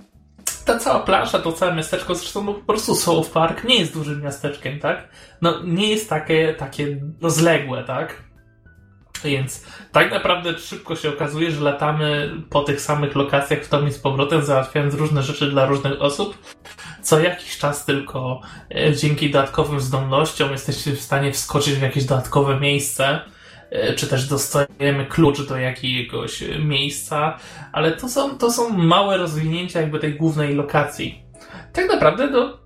ta 0.65 0.79
cała 0.79 0.99
plansza, 0.99 1.39
to 1.39 1.51
całe 1.51 1.75
miasteczko, 1.75 2.15
zresztą 2.15 2.43
no, 2.43 2.53
po 2.53 2.61
prostu 2.61 2.95
South 2.95 3.29
Park 3.29 3.63
nie 3.63 3.79
jest 3.79 3.93
dużym 3.93 4.21
miasteczkiem, 4.21 4.79
tak? 4.79 5.07
No 5.41 5.63
nie 5.63 5.89
jest 5.89 6.09
takie, 6.09 6.53
takie 6.53 6.97
rozległe, 7.21 7.83
tak? 7.83 8.24
Więc 9.23 9.65
tak 9.91 10.11
naprawdę 10.11 10.59
szybko 10.59 10.95
się 10.95 11.09
okazuje, 11.09 11.51
że 11.51 11.61
latamy 11.61 12.31
po 12.49 12.61
tych 12.61 12.81
samych 12.81 13.15
lokacjach 13.15 13.63
w 13.63 13.69
tom 13.69 13.87
i 13.87 13.91
z 13.91 13.99
powrotem, 13.99 14.45
załatwiając 14.45 14.93
różne 14.93 15.23
rzeczy 15.23 15.51
dla 15.51 15.65
różnych 15.65 16.01
osób. 16.01 16.37
Co 17.01 17.19
jakiś 17.19 17.57
czas 17.57 17.85
tylko 17.85 18.41
e, 18.75 18.95
dzięki 18.95 19.31
dodatkowym 19.31 19.79
zdolnościom 19.79 20.51
jesteście 20.51 20.91
w 20.91 21.01
stanie 21.01 21.31
wskoczyć 21.31 21.73
w 21.73 21.81
jakieś 21.81 22.05
dodatkowe 22.05 22.59
miejsce, 22.59 23.19
e, 23.69 23.93
czy 23.93 24.07
też 24.07 24.27
dostajemy 24.27 25.05
klucz 25.09 25.41
do 25.41 25.57
jakiegoś 25.57 26.43
miejsca, 26.59 27.37
ale 27.71 27.91
to 27.91 28.09
są, 28.09 28.37
to 28.37 28.51
są 28.51 28.69
małe 28.69 29.17
rozwinięcia 29.17 29.81
jakby 29.81 29.99
tej 29.99 30.15
głównej 30.15 30.55
lokacji. 30.55 31.25
Tak 31.73 31.89
naprawdę 31.89 32.31
do 32.31 32.57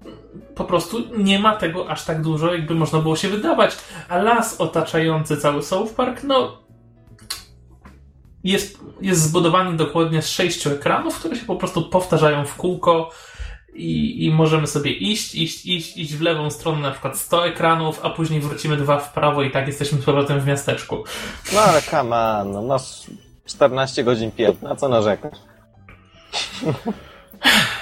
po 0.56 0.64
prostu 0.64 1.04
nie 1.18 1.40
ma 1.40 1.56
tego 1.56 1.90
aż 1.90 2.06
tak 2.06 2.22
dużo, 2.22 2.54
jakby 2.54 2.76
można 2.76 3.00
było 3.00 3.16
się 3.16 3.30
wydawać. 3.30 3.78
A 4.10 4.18
las 4.18 4.62
otaczający 4.62 5.38
cały 5.38 5.64
South 5.64 5.94
Park, 5.94 6.24
no. 6.24 6.58
Jest, 8.44 8.80
jest 9.02 9.22
zbudowany 9.22 9.78
dokładnie 9.78 10.22
z 10.22 10.30
sześciu 10.30 10.70
ekranów, 10.70 11.20
które 11.20 11.36
się 11.36 11.46
po 11.46 11.56
prostu 11.56 11.90
powtarzają 11.90 12.46
w 12.46 12.56
kółko. 12.56 13.12
I, 13.74 14.26
I 14.26 14.32
możemy 14.32 14.68
sobie 14.68 14.92
iść, 14.92 15.36
iść, 15.36 15.66
iść, 15.66 15.98
iść 15.98 16.14
w 16.16 16.22
lewą 16.22 16.50
stronę, 16.50 16.82
na 16.82 16.92
przykład 16.92 17.18
100 17.18 17.48
ekranów, 17.48 18.00
a 18.04 18.10
później 18.10 18.42
wrócimy 18.42 18.78
dwa 18.78 19.00
w 19.00 19.14
prawo 19.14 19.44
i 19.44 19.52
tak 19.52 19.68
jesteśmy 19.68 20.02
z 20.02 20.06
powrotem 20.06 20.40
w 20.40 20.48
miasteczku. 20.48 21.04
No 21.54 21.60
ale 21.60 21.82
come 21.82 22.16
on, 22.16 22.52
no 22.52 22.62
masz 22.62 22.84
14 23.46 24.04
godzin 24.04 24.32
pierd, 24.32 24.62
na 24.62 24.76
co 24.76 24.90
narzekasz? 24.90 25.38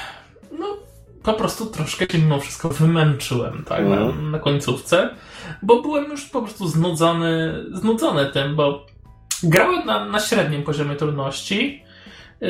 po 1.28 1.34
prostu 1.34 1.66
troszkę 1.66 2.06
się 2.12 2.18
mimo 2.18 2.40
wszystko 2.40 2.70
wymęczyłem, 2.70 3.64
tak, 3.68 3.86
na, 3.86 3.96
mhm. 3.96 4.32
na, 4.32 4.40
końcówce, 4.40 5.10
bo 5.62 5.82
byłem 5.82 6.06
już 6.12 6.26
po 6.26 6.42
prostu 6.42 6.68
znudzony, 6.68 7.64
znudzony 7.72 8.26
tym, 8.26 8.56
bo 8.56 8.86
grałem 9.44 9.86
na, 9.86 10.06
na 10.06 10.20
średnim 10.20 10.64
poziomie 10.64 10.96
trudności. 10.96 11.84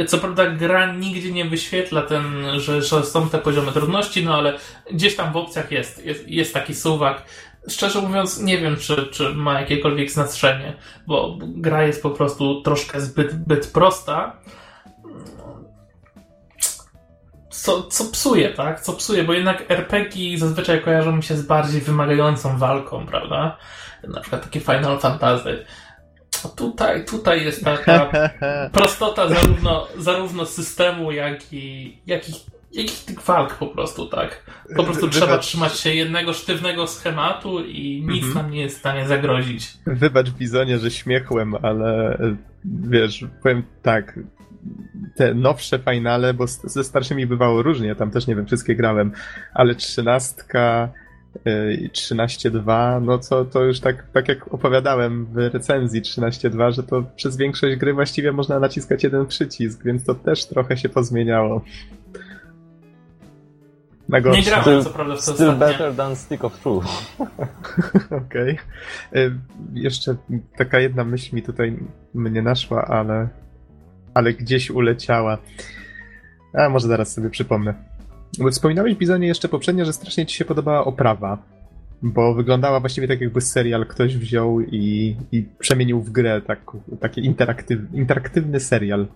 Co 0.07 0.17
prawda 0.17 0.51
gra 0.51 0.93
nigdzie 0.93 1.31
nie 1.31 1.45
wyświetla 1.45 2.01
ten, 2.01 2.23
że, 2.57 2.81
że 2.81 3.03
są 3.03 3.29
te 3.29 3.37
poziomy 3.37 3.71
trudności, 3.71 4.25
no 4.25 4.35
ale 4.35 4.57
gdzieś 4.91 5.15
tam 5.15 5.33
w 5.33 5.37
opcjach 5.37 5.71
jest, 5.71 6.05
jest, 6.05 6.27
jest 6.27 6.53
taki 6.53 6.75
suwak. 6.75 7.23
Szczerze 7.69 8.01
mówiąc, 8.01 8.41
nie 8.41 8.57
wiem, 8.57 8.77
czy, 8.77 9.07
czy 9.11 9.29
ma 9.29 9.59
jakiekolwiek 9.59 10.11
znaczenie, 10.11 10.73
bo 11.07 11.37
gra 11.41 11.83
jest 11.83 12.03
po 12.03 12.09
prostu 12.09 12.61
troszkę 12.61 13.01
zbyt, 13.01 13.31
zbyt 13.31 13.67
prosta 13.67 14.39
co, 17.67 17.83
co 17.83 18.05
psuje, 18.05 18.49
tak? 18.49 18.81
Co 18.81 18.93
psuje, 18.93 19.23
bo 19.23 19.33
jednak 19.33 19.71
RPG 19.71 20.37
zazwyczaj 20.37 20.81
kojarzą 20.81 21.15
mi 21.15 21.23
się 21.23 21.35
z 21.35 21.45
bardziej 21.45 21.81
wymagającą 21.81 22.57
walką, 22.57 23.05
prawda? 23.05 23.57
Na 24.07 24.21
przykład 24.21 24.43
takie 24.43 24.59
Final 24.59 24.99
Fantasy. 24.99 25.65
A 26.45 26.47
tutaj, 26.47 27.05
tutaj 27.05 27.45
jest 27.45 27.63
taka 27.63 28.11
prostota 28.73 29.27
zarówno, 29.27 29.87
zarówno 29.97 30.45
systemu, 30.45 31.11
jak 31.11 31.53
i, 31.53 31.97
jak 32.05 32.29
i, 32.29 32.33
jak 32.71 32.85
i 32.85 33.05
tych 33.05 33.21
walk 33.21 33.53
po 33.53 33.67
prostu, 33.67 34.05
tak? 34.05 34.43
Po 34.75 34.83
prostu 34.83 35.09
trzeba 35.09 35.37
trzymać 35.37 35.79
się 35.79 35.93
jednego 35.93 36.33
sztywnego 36.33 36.87
schematu 36.87 37.65
i 37.65 38.05
nic 38.07 38.23
mhm. 38.25 38.33
nam 38.33 38.51
nie 38.51 38.61
jest 38.61 38.75
w 38.75 38.79
stanie 38.79 39.07
zagrozić. 39.07 39.73
Wybacz 39.85 40.29
Bizonie, 40.29 40.79
że 40.79 40.91
śmiechłem, 40.91 41.55
ale 41.61 42.17
wiesz, 42.65 43.25
powiem 43.43 43.63
tak, 43.81 44.19
te 45.15 45.33
nowsze 45.33 45.79
finale, 45.79 46.33
bo 46.33 46.47
ze 46.47 46.83
starszymi 46.83 47.27
bywało 47.27 47.63
różnie, 47.63 47.95
tam 47.95 48.11
też 48.11 48.27
nie 48.27 48.35
wiem, 48.35 48.45
wszystkie 48.45 48.75
grałem, 48.75 49.11
ale 49.53 49.75
trzynastka 49.75 50.89
y, 51.47 51.73
i 51.73 51.89
13.2, 51.89 53.01
no 53.01 53.19
co 53.19 53.45
to 53.45 53.63
już 53.63 53.79
tak, 53.79 54.07
tak 54.13 54.27
jak 54.27 54.53
opowiadałem 54.53 55.25
w 55.25 55.37
recenzji 55.37 56.01
13.2, 56.01 56.73
że 56.73 56.83
to 56.83 57.03
przez 57.15 57.37
większość 57.37 57.75
gry 57.75 57.93
właściwie 57.93 58.31
można 58.31 58.59
naciskać 58.59 59.03
jeden 59.03 59.25
przycisk, 59.25 59.83
więc 59.83 60.05
to 60.05 60.15
też 60.15 60.45
trochę 60.45 60.77
się 60.77 60.89
pozmieniało. 60.89 61.61
Na 64.09 64.21
gorsze. 64.21 64.39
Nie 64.39 64.45
grałem, 64.45 64.83
co 64.83 64.89
prawda, 64.89 65.15
w 65.15 65.25
to 65.25 65.33
Still 65.33 65.55
better 65.55 65.95
than 65.95 66.15
Stick 66.15 66.43
of 66.43 66.59
Truth. 66.59 66.87
Okej. 68.25 68.59
Okay. 69.11 69.39
Jeszcze 69.73 70.15
taka 70.57 70.79
jedna 70.79 71.03
myśl 71.03 71.35
mi 71.35 71.41
tutaj 71.41 71.79
mnie 72.13 72.41
naszła, 72.41 72.85
ale 72.85 73.29
ale 74.17 74.33
gdzieś 74.33 74.69
uleciała. 74.71 75.37
A 76.53 76.69
może 76.69 76.87
zaraz 76.87 77.13
sobie 77.13 77.29
przypomnę. 77.29 77.73
Bo 78.39 78.51
wspominałeś, 78.51 78.95
Bizonie, 78.95 79.27
jeszcze 79.27 79.49
poprzednio, 79.49 79.85
że 79.85 79.93
strasznie 79.93 80.25
ci 80.25 80.37
się 80.37 80.45
podobała 80.45 80.85
oprawa, 80.85 81.37
bo 82.01 82.33
wyglądała 82.33 82.79
właściwie 82.79 83.07
tak, 83.07 83.21
jakby 83.21 83.41
serial 83.41 83.85
ktoś 83.85 84.17
wziął 84.17 84.61
i, 84.61 85.15
i 85.31 85.45
przemienił 85.59 86.01
w 86.01 86.09
grę, 86.09 86.41
tak, 86.41 86.59
taki 86.99 87.25
interaktyw, 87.25 87.79
interaktywny 87.93 88.59
serial. 88.59 89.07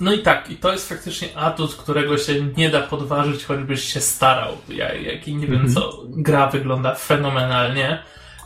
No 0.00 0.12
i 0.12 0.18
tak, 0.18 0.50
i 0.50 0.56
to 0.56 0.72
jest 0.72 0.88
faktycznie 0.88 1.28
atut, 1.36 1.74
którego 1.74 2.18
się 2.18 2.32
nie 2.56 2.70
da 2.70 2.80
podważyć, 2.80 3.44
choćbyś 3.44 3.80
się 3.92 4.00
starał. 4.00 4.52
Ja, 4.68 4.94
jak 4.94 5.28
i 5.28 5.36
nie 5.36 5.46
wiem 5.46 5.60
mhm. 5.60 5.74
co, 5.74 6.02
gra 6.08 6.50
wygląda 6.50 6.94
fenomenalnie 6.94 8.02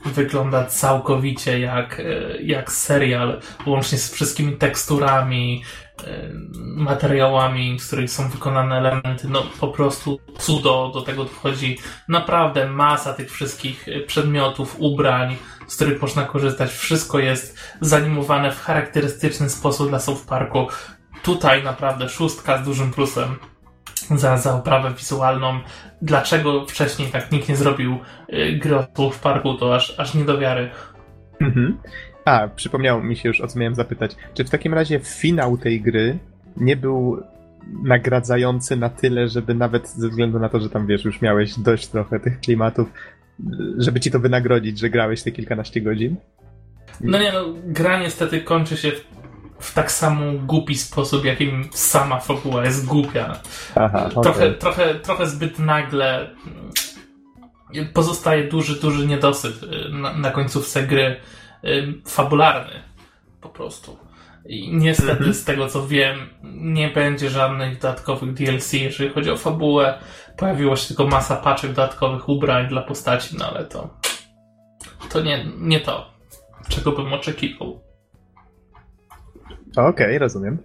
wygląda 0.08 0.64
całkowicie 0.64 1.60
jak, 1.60 2.00
e, 2.00 2.42
jak 2.42 2.72
serial, 2.72 3.40
łącznie 3.66 3.98
z 3.98 4.12
wszystkimi 4.12 4.56
teksturami, 4.56 5.64
e, 6.04 6.30
materiałami, 6.76 7.80
z 7.80 7.86
których 7.86 8.10
są 8.10 8.28
wykonane 8.28 8.78
elementy, 8.78 9.28
no 9.28 9.42
po 9.60 9.68
prostu 9.68 10.20
cudo, 10.38 10.90
do 10.94 11.02
tego 11.02 11.24
wchodzi 11.24 11.78
naprawdę 12.08 12.68
masa 12.68 13.14
tych 13.14 13.30
wszystkich 13.32 13.88
e, 13.88 14.00
przedmiotów, 14.00 14.76
ubrań, 14.78 15.36
z 15.66 15.76
których 15.76 16.02
można 16.02 16.22
korzystać. 16.22 16.70
Wszystko 16.70 17.18
jest 17.18 17.58
zanimowane 17.80 18.52
w 18.52 18.60
charakterystyczny 18.60 19.50
sposób 19.50 19.88
dla 19.88 19.98
South 19.98 20.26
Parku. 20.26 20.66
Tutaj 21.22 21.62
naprawdę 21.62 22.08
szóstka 22.08 22.62
z 22.62 22.64
dużym 22.64 22.90
plusem 22.90 23.36
za, 24.14 24.36
za 24.36 24.54
oprawę 24.54 24.94
wizualną. 24.98 25.60
Dlaczego 26.02 26.66
wcześniej 26.66 27.08
tak 27.08 27.32
nikt 27.32 27.48
nie 27.48 27.56
zrobił 27.56 27.98
y, 28.32 28.52
gry 28.52 28.76
w 29.12 29.18
parku, 29.18 29.54
to 29.54 29.74
aż, 29.74 30.00
aż 30.00 30.14
nie 30.14 30.24
do 30.24 30.38
wiary. 30.38 30.70
Mhm. 31.40 31.78
A, 32.24 32.48
przypomniało 32.48 33.02
mi 33.02 33.16
się 33.16 33.28
już, 33.28 33.40
o 33.40 33.46
co 33.46 33.58
miałem 33.58 33.74
zapytać. 33.74 34.16
Czy 34.34 34.44
w 34.44 34.50
takim 34.50 34.74
razie 34.74 35.00
finał 35.00 35.58
tej 35.58 35.80
gry 35.80 36.18
nie 36.56 36.76
był 36.76 37.22
nagradzający 37.82 38.76
na 38.76 38.88
tyle, 38.88 39.28
żeby 39.28 39.54
nawet 39.54 39.88
ze 39.88 40.08
względu 40.08 40.38
na 40.38 40.48
to, 40.48 40.60
że 40.60 40.70
tam 40.70 40.86
wiesz, 40.86 41.04
już 41.04 41.22
miałeś 41.22 41.58
dość 41.58 41.86
trochę 41.86 42.20
tych 42.20 42.40
klimatów, 42.40 42.88
żeby 43.78 44.00
ci 44.00 44.10
to 44.10 44.20
wynagrodzić, 44.20 44.78
że 44.78 44.90
grałeś 44.90 45.22
te 45.22 45.32
kilkanaście 45.32 45.80
godzin? 45.80 46.16
No 47.00 47.18
nie, 47.18 47.32
no, 47.32 47.44
gra 47.66 48.00
niestety 48.00 48.40
kończy 48.40 48.76
się 48.76 48.90
w 48.90 49.15
w 49.60 49.74
tak 49.74 49.92
samo 49.92 50.32
głupi 50.32 50.74
sposób, 50.74 51.24
jakim 51.24 51.68
sama 51.72 52.20
fabuła 52.20 52.64
jest 52.64 52.86
głupia. 52.86 53.38
Aha, 53.74 54.08
trochę, 54.10 54.30
okay. 54.30 54.54
trochę, 54.54 54.94
trochę 54.94 55.26
zbyt 55.26 55.58
nagle 55.58 56.30
mm, 57.74 57.92
pozostaje 57.92 58.48
duży, 58.48 58.80
duży 58.80 59.06
niedosyt 59.06 59.62
y, 59.62 59.88
na, 59.92 60.12
na 60.12 60.30
końcówce 60.30 60.82
gry 60.82 61.20
y, 61.64 61.94
fabularny 62.06 62.82
po 63.40 63.48
prostu. 63.48 63.96
I 64.48 64.76
niestety 64.76 65.10
mm 65.10 65.30
-hmm. 65.30 65.34
z 65.34 65.44
tego 65.44 65.68
co 65.68 65.86
wiem, 65.86 66.18
nie 66.44 66.88
będzie 66.88 67.30
żadnych 67.30 67.78
dodatkowych 67.78 68.34
DLC, 68.34 68.72
jeżeli 68.72 69.10
chodzi 69.10 69.30
o 69.30 69.36
fabułę. 69.36 69.98
Pojawiło 70.36 70.76
się 70.76 70.88
tylko 70.88 71.06
masa 71.06 71.36
paczek 71.36 71.70
dodatkowych 71.70 72.28
ubrań 72.28 72.68
dla 72.68 72.82
postaci, 72.82 73.36
no 73.38 73.46
ale 73.50 73.64
to 73.64 73.90
to 75.16 75.22
nie, 75.22 75.46
nie 75.58 75.80
to, 75.80 76.10
czego 76.68 76.92
bym 76.92 77.12
oczekiwał. 77.12 77.85
Okej, 79.76 80.18
rozumiem. 80.18 80.58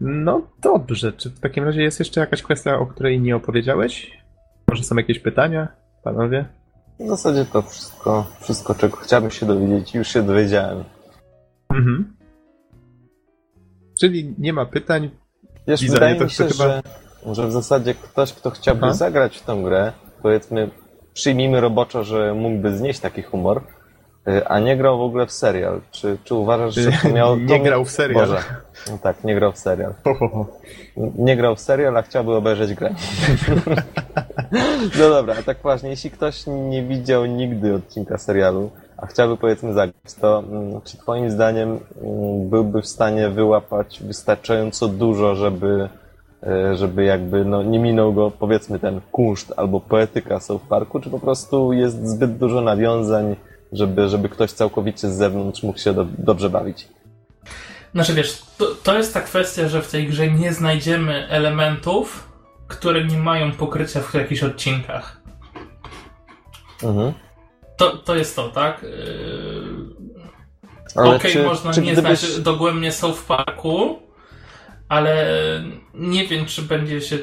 No 0.00 0.42
dobrze, 0.62 1.12
czy 1.12 1.30
w 1.30 1.40
takim 1.40 1.64
razie 1.64 1.82
jest 1.82 1.98
jeszcze 1.98 2.20
jakaś 2.20 2.42
kwestia, 2.42 2.78
o 2.78 2.86
której 2.86 3.20
nie 3.20 3.36
opowiedziałeś? 3.36 4.18
Może 4.70 4.84
są 4.84 4.96
jakieś 4.96 5.18
pytania, 5.18 5.68
panowie? 6.02 6.44
W 7.00 7.08
zasadzie 7.08 7.44
to 7.44 7.62
wszystko, 7.62 8.26
wszystko 8.40 8.74
czego 8.74 8.96
chciałbym 8.96 9.30
się 9.30 9.46
dowiedzieć, 9.46 9.94
już 9.94 10.08
się 10.08 10.22
dowiedziałem. 10.22 10.84
Mhm. 11.70 12.16
Czyli 14.00 14.34
nie 14.38 14.52
ma 14.52 14.66
pytań. 14.66 15.10
Wiesz, 15.68 15.80
Widzę, 15.82 15.94
wydaje 15.94 16.20
mi 16.20 16.30
się, 16.30 16.44
chyba- 16.44 16.64
że, 16.64 16.82
że 17.34 17.46
w 17.46 17.52
zasadzie 17.52 17.94
ktoś, 17.94 18.32
kto 18.32 18.50
chciałby 18.50 18.84
Aha. 18.86 18.94
zagrać 18.94 19.38
w 19.38 19.44
tę 19.44 19.62
grę, 19.64 19.92
powiedzmy, 20.22 20.70
przyjmijmy 21.14 21.60
roboczo, 21.60 22.04
że 22.04 22.34
mógłby 22.34 22.76
znieść 22.76 23.00
taki 23.00 23.22
humor, 23.22 23.62
a 24.46 24.60
nie 24.60 24.76
grał 24.76 24.98
w 24.98 25.02
ogóle 25.02 25.26
w 25.26 25.32
serial. 25.32 25.80
Czy, 25.90 26.18
czy 26.24 26.34
uważasz, 26.34 26.74
że 26.74 26.90
to 27.02 27.08
miało... 27.14 27.36
Nie 27.36 27.60
grał 27.60 27.84
w 27.84 27.90
serial. 27.90 28.26
Boże. 28.26 28.42
No 28.90 28.98
tak, 28.98 29.24
nie 29.24 29.34
grał 29.34 29.52
w 29.52 29.58
serial. 29.58 29.94
Ho, 30.04 30.14
ho, 30.14 30.28
ho. 30.28 30.46
Nie 31.18 31.36
grał 31.36 31.56
w 31.56 31.60
serial, 31.60 31.96
a 31.96 32.02
chciałby 32.02 32.34
obejrzeć 32.34 32.74
grę. 32.74 32.94
no 34.98 35.08
dobra, 35.08 35.34
a 35.38 35.42
tak 35.42 35.56
poważnie, 35.56 35.90
jeśli 35.90 36.10
ktoś 36.10 36.44
nie 36.46 36.82
widział 36.82 37.26
nigdy 37.26 37.74
odcinka 37.74 38.18
serialu, 38.18 38.70
a 38.96 39.06
chciałby 39.06 39.36
powiedzmy 39.36 39.72
zagrać, 39.72 40.14
to 40.20 40.38
mm, 40.38 40.80
czy 40.84 40.98
twoim 40.98 41.30
zdaniem 41.30 41.68
mm, 41.68 42.48
byłby 42.48 42.82
w 42.82 42.86
stanie 42.86 43.28
wyłapać 43.28 44.02
wystarczająco 44.02 44.88
dużo, 44.88 45.34
żeby, 45.34 45.88
e, 46.42 46.76
żeby 46.76 47.04
jakby 47.04 47.44
no, 47.44 47.62
nie 47.62 47.78
minął 47.78 48.12
go 48.12 48.30
powiedzmy 48.30 48.78
ten 48.78 49.00
kunszt 49.12 49.52
albo 49.56 49.80
poetyka 49.80 50.40
South 50.40 50.66
Parku, 50.68 51.00
czy 51.00 51.10
po 51.10 51.18
prostu 51.18 51.72
jest 51.72 52.08
zbyt 52.08 52.36
dużo 52.36 52.60
nawiązań, 52.60 53.36
żeby, 53.72 54.08
żeby 54.08 54.28
ktoś 54.28 54.50
całkowicie 54.52 55.08
z 55.10 55.16
zewnątrz 55.16 55.62
mógł 55.62 55.78
się 55.78 55.94
do, 55.94 56.06
dobrze 56.18 56.50
bawić? 56.50 56.88
Znaczy 57.94 58.14
wiesz, 58.14 58.42
to, 58.58 58.66
to 58.82 58.96
jest 58.98 59.14
ta 59.14 59.20
kwestia, 59.20 59.68
że 59.68 59.82
w 59.82 59.90
tej 59.90 60.06
grze 60.08 60.30
nie 60.30 60.52
znajdziemy 60.52 61.28
elementów, 61.28 62.28
które 62.68 63.04
nie 63.04 63.18
mają 63.18 63.52
pokrycia 63.52 64.00
w 64.00 64.14
jakichś 64.14 64.42
odcinkach. 64.42 65.20
Mhm. 66.82 67.12
To, 67.76 67.96
to 67.96 68.14
jest 68.16 68.36
to, 68.36 68.48
tak? 68.48 68.82
Yy... 68.82 69.96
Okej, 70.94 71.32
czy- 71.32 71.42
można 71.42 71.72
czy 71.72 71.82
nie 71.82 71.92
gdybyś- 71.92 72.20
znać 72.20 72.40
dogłębnie 72.40 72.92
South 72.92 73.22
Parku, 73.22 73.98
ale 74.88 75.26
nie 75.94 76.26
wiem, 76.26 76.46
czy 76.46 76.62
będzie 76.62 77.00
się, 77.00 77.18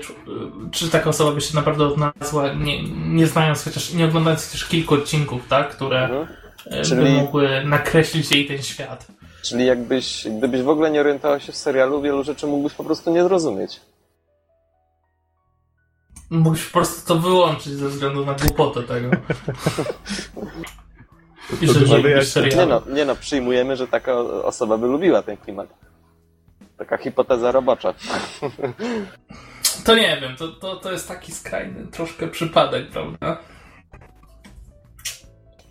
czy 0.72 0.90
taka 0.90 1.10
osoba 1.10 1.32
by 1.32 1.42
się 1.42 1.56
naprawdę 1.56 1.86
odnalazła, 1.86 2.54
nie, 2.54 2.84
nie 2.94 3.28
znając 3.28 3.64
chociaż, 3.64 3.94
nie 3.94 4.06
oglądając 4.06 4.46
chociaż 4.46 4.66
kilku 4.66 4.94
odcinków, 4.96 5.48
tak? 5.48 5.70
Które 5.70 6.04
Mhm. 6.04 6.28
e, 6.66 6.78
by 6.78 6.86
Czyli- 6.86 7.12
mogły 7.12 7.64
nakreślić 7.66 8.32
jej 8.32 8.48
ten 8.48 8.62
świat. 8.62 9.08
Czyli 9.44 9.66
jakbyś, 9.66 10.28
gdybyś 10.38 10.62
w 10.62 10.70
ogóle 10.70 10.92
nie 10.92 11.00
orientował 11.02 11.40
się 11.40 11.52
w 11.52 11.56
serialu, 11.56 12.02
wielu 12.02 12.24
rzeczy 12.24 12.48
mógłbyś 12.48 12.74
po 12.74 12.84
prostu 12.84 13.12
nie 13.12 13.24
zrozumieć. 13.24 13.82
Mógłbyś 16.30 16.66
po 16.66 16.72
prostu 16.72 17.08
to 17.08 17.20
wyłączyć 17.20 17.74
ze 17.74 17.90
względu 17.90 18.26
na 18.26 18.34
głupotę 18.34 18.84
tego. 18.84 19.10
I 21.62 21.68
że 21.68 22.42
nie 22.56 22.66
no, 22.66 22.82
nie 22.94 23.06
no, 23.06 23.16
przyjmujemy, 23.16 23.76
że 23.76 23.88
taka 23.88 24.18
osoba 24.20 24.78
by 24.78 24.88
lubiła 24.88 25.22
ten 25.22 25.38
klimat. 25.38 25.93
Taka 26.84 26.98
hipoteza 27.04 27.52
robocza. 27.52 27.94
To 29.86 29.96
nie 29.96 30.18
wiem, 30.22 30.36
to, 30.36 30.48
to, 30.48 30.76
to 30.76 30.92
jest 30.92 31.08
taki 31.08 31.32
skrajny 31.32 31.88
troszkę 31.88 32.28
przypadek, 32.28 32.90
prawda? 32.90 33.38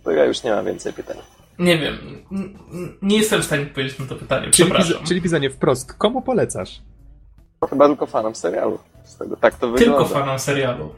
To 0.03 0.11
ja 0.11 0.25
już 0.25 0.43
nie 0.43 0.51
mam 0.51 0.65
więcej 0.65 0.93
pytań. 0.93 1.17
Nie 1.59 1.77
wiem, 1.77 1.97
nie 3.01 3.17
jestem 3.17 3.41
w 3.41 3.45
stanie 3.45 3.63
odpowiedzieć 3.63 3.99
na 3.99 4.05
to 4.05 4.15
pytanie, 4.15 4.41
Czyli, 4.51 4.53
przepraszam. 4.69 4.97
piza- 4.97 5.07
czyli 5.07 5.21
pisanie 5.21 5.49
wprost, 5.49 5.93
komu 5.93 6.21
polecasz? 6.21 6.81
Chyba 7.69 7.87
tylko 7.87 8.05
fanom 8.05 8.35
serialu. 8.35 8.79
Z 9.03 9.17
tego 9.17 9.35
tak 9.37 9.55
to 9.55 9.69
wygląda. 9.71 9.97
Tylko 9.99 10.13
fanom 10.19 10.39
serialu. 10.39 10.95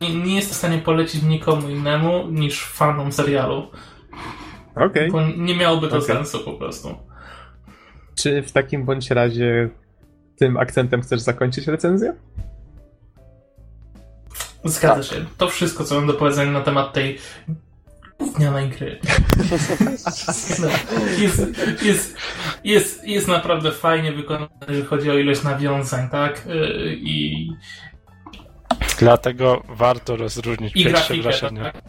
Nie, 0.00 0.14
nie 0.14 0.34
jestem 0.34 0.54
w 0.54 0.56
stanie 0.56 0.78
polecić 0.78 1.22
nikomu 1.22 1.68
innemu 1.68 2.26
niż 2.30 2.64
fanom 2.66 3.12
serialu, 3.12 3.70
Okej. 4.74 5.10
bo 5.10 5.22
nie 5.36 5.56
miałoby 5.56 5.88
to 5.88 5.96
Okej. 5.96 6.06
sensu 6.06 6.40
po 6.44 6.52
prostu. 6.52 6.94
Czy 8.18 8.42
w 8.42 8.52
takim 8.52 8.84
bądź 8.84 9.10
razie 9.10 9.68
tym 10.36 10.56
akcentem 10.56 11.02
chcesz 11.02 11.20
zakończyć 11.20 11.66
recenzję? 11.66 12.14
Zgadza 14.64 14.94
Tak. 14.94 15.04
się. 15.04 15.24
To 15.38 15.48
wszystko, 15.48 15.84
co 15.84 15.94
mam 15.94 16.06
do 16.06 16.14
powiedzenia 16.14 16.52
na 16.52 16.60
temat 16.60 16.92
tej 16.92 17.18
gównianej 18.18 18.68
gry. 18.68 18.98
jest, 21.22 21.42
jest, 21.82 22.16
jest, 22.64 23.04
jest 23.04 23.28
naprawdę 23.28 23.72
fajnie 23.72 24.12
wykonane, 24.12 24.48
jeżeli 24.68 24.86
chodzi 24.86 25.10
o 25.10 25.18
ilość 25.18 25.42
nawiązań, 25.42 26.08
tak? 26.08 26.46
Yy, 26.46 26.96
I, 26.98 27.48
Dlatego 28.98 29.62
warto 29.68 30.16
rozróżnić 30.16 30.72
i 30.76 30.84
pierwsze 30.84 31.16
grafikę, 31.16 31.22
wrażenia. 31.22 31.72
tak? 31.72 31.82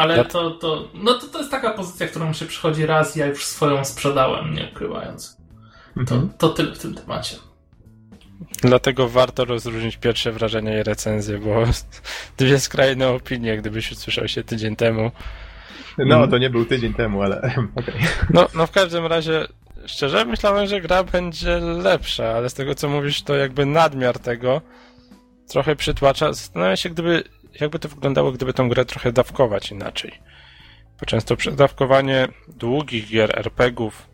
Ale 0.00 0.16
Ja- 0.16 0.24
to, 0.24 0.50
to, 0.50 0.88
no 0.94 1.14
to, 1.14 1.26
to 1.26 1.38
jest 1.38 1.50
taka 1.50 1.70
pozycja, 1.70 2.06
którą 2.08 2.28
mi 2.28 2.34
się 2.34 2.46
przychodzi 2.46 2.86
raz, 2.86 3.16
ja 3.16 3.26
już 3.26 3.44
swoją 3.44 3.84
sprzedałem, 3.84 4.54
nie 4.54 4.68
ukrywając. 4.72 5.36
To, 5.94 6.00
Mhm. 6.00 6.30
to 6.38 6.48
tyle 6.48 6.74
w 6.74 6.78
tym 6.78 6.94
temacie. 6.94 7.36
Dlatego 8.62 9.08
warto 9.08 9.44
rozróżnić 9.44 9.96
pierwsze 9.96 10.32
wrażenia 10.32 10.80
i 10.80 10.82
recenzje, 10.82 11.38
bo 11.38 11.62
dwie 12.38 12.60
skrajne 12.60 13.08
opinie, 13.08 13.56
gdybyś 13.56 13.92
usłyszał 13.92 14.28
się 14.28 14.44
tydzień 14.44 14.76
temu. 14.76 15.10
No, 15.98 16.28
to 16.28 16.38
nie 16.38 16.50
był 16.50 16.64
tydzień 16.64 16.94
temu, 16.94 17.22
ale 17.22 17.40
okej. 17.76 17.94
No, 18.30 18.46
no 18.54 18.66
w 18.66 18.70
każdym 18.70 19.06
razie, 19.06 19.46
szczerze 19.86 20.24
myślałem, 20.24 20.66
że 20.66 20.80
gra 20.80 21.04
będzie 21.04 21.58
lepsza, 21.60 22.28
ale 22.28 22.50
z 22.50 22.54
tego 22.54 22.74
co 22.74 22.88
mówisz, 22.88 23.22
to 23.22 23.34
jakby 23.36 23.66
nadmiar 23.66 24.18
tego 24.18 24.60
trochę 25.48 25.76
przytłacza. 25.76 26.32
Zastanawiam 26.32 26.76
się, 26.76 26.90
gdyby, 26.90 27.22
jakby 27.60 27.78
to 27.78 27.88
wyglądało, 27.88 28.32
gdyby 28.32 28.52
tą 28.52 28.68
grę 28.68 28.84
trochę 28.84 29.12
dawkować 29.12 29.70
inaczej. 29.70 30.12
Bo 31.00 31.06
często 31.06 31.36
przedawkowanie 31.36 32.28
długich 32.48 33.08
gier, 33.08 33.38
RPGów, 33.38 34.06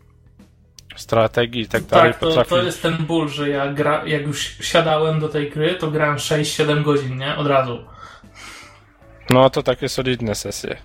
strategii 0.95 1.61
i 1.61 1.67
tak 1.67 1.83
dalej 1.83 2.11
Tak, 2.11 2.19
to, 2.21 2.27
potrafi... 2.27 2.49
to 2.49 2.63
jest 2.63 2.81
ten 2.81 2.97
ból, 2.97 3.29
że 3.29 3.49
ja 3.49 3.73
gra, 3.73 4.05
jak 4.05 4.21
już 4.21 4.57
siadałem 4.61 5.19
do 5.19 5.29
tej 5.29 5.49
gry, 5.51 5.75
to 5.75 5.91
grałem 5.91 6.17
6-7 6.17 6.83
godzin, 6.83 7.17
nie? 7.17 7.35
Od 7.35 7.47
razu. 7.47 7.79
No 9.29 9.49
to 9.49 9.63
takie 9.63 9.89
solidne 9.89 10.35
sesje. 10.35 10.77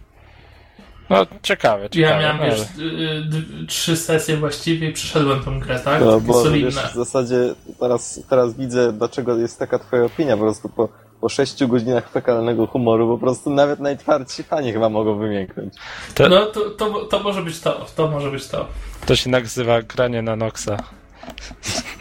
No 1.11 1.27
ciekawe, 1.43 1.91
ciekawe. 1.91 2.15
Ja 2.15 2.21
miałem 2.21 2.41
ale- 2.41 2.51
już 2.51 2.61
y, 2.61 3.63
y, 3.63 3.67
trzy 3.67 3.97
sesje 3.97 4.37
właściwie 4.37 4.91
i 4.91 4.93
przeszedłem 4.93 5.45
tą 5.45 5.61
grę, 5.61 5.81
tak? 5.81 6.01
No, 6.01 6.13
Takie 6.15 6.27
bo 6.27 6.35
wiesz, 6.35 6.43
solidne. 6.43 6.83
w 6.93 6.95
zasadzie 6.95 7.37
teraz, 7.81 8.21
teraz 8.31 8.57
widzę, 8.57 8.93
dlaczego 8.93 9.37
jest 9.37 9.59
taka 9.59 9.79
twoja 9.79 10.05
opinia. 10.05 10.37
Po 10.37 10.43
prostu 10.43 10.69
po, 10.69 10.89
po 11.23 11.29
sześciu 11.29 11.69
godzinach 11.69 12.09
fekalnego 12.11 12.67
humoru 12.67 13.09
po 13.09 13.19
prostu 13.19 13.51
nawet 13.51 13.81
najtwardsi 13.81 14.43
fani 14.43 14.73
chyba 14.73 14.89
mogą 14.89 15.19
wymięknąć. 15.19 15.75
To, 16.15 16.29
No 16.29 16.47
to, 16.47 16.71
to, 16.71 17.05
to 17.05 17.21
może 17.21 17.43
być 17.43 17.61
to, 17.61 17.87
to 17.97 18.09
może 18.09 18.31
być 18.31 18.49
to. 18.49 18.67
to 19.07 19.17
się 19.17 19.31
nazywa 19.31 19.83
granie 19.83 20.23
na 20.23 20.37
Noxa. 20.37 20.77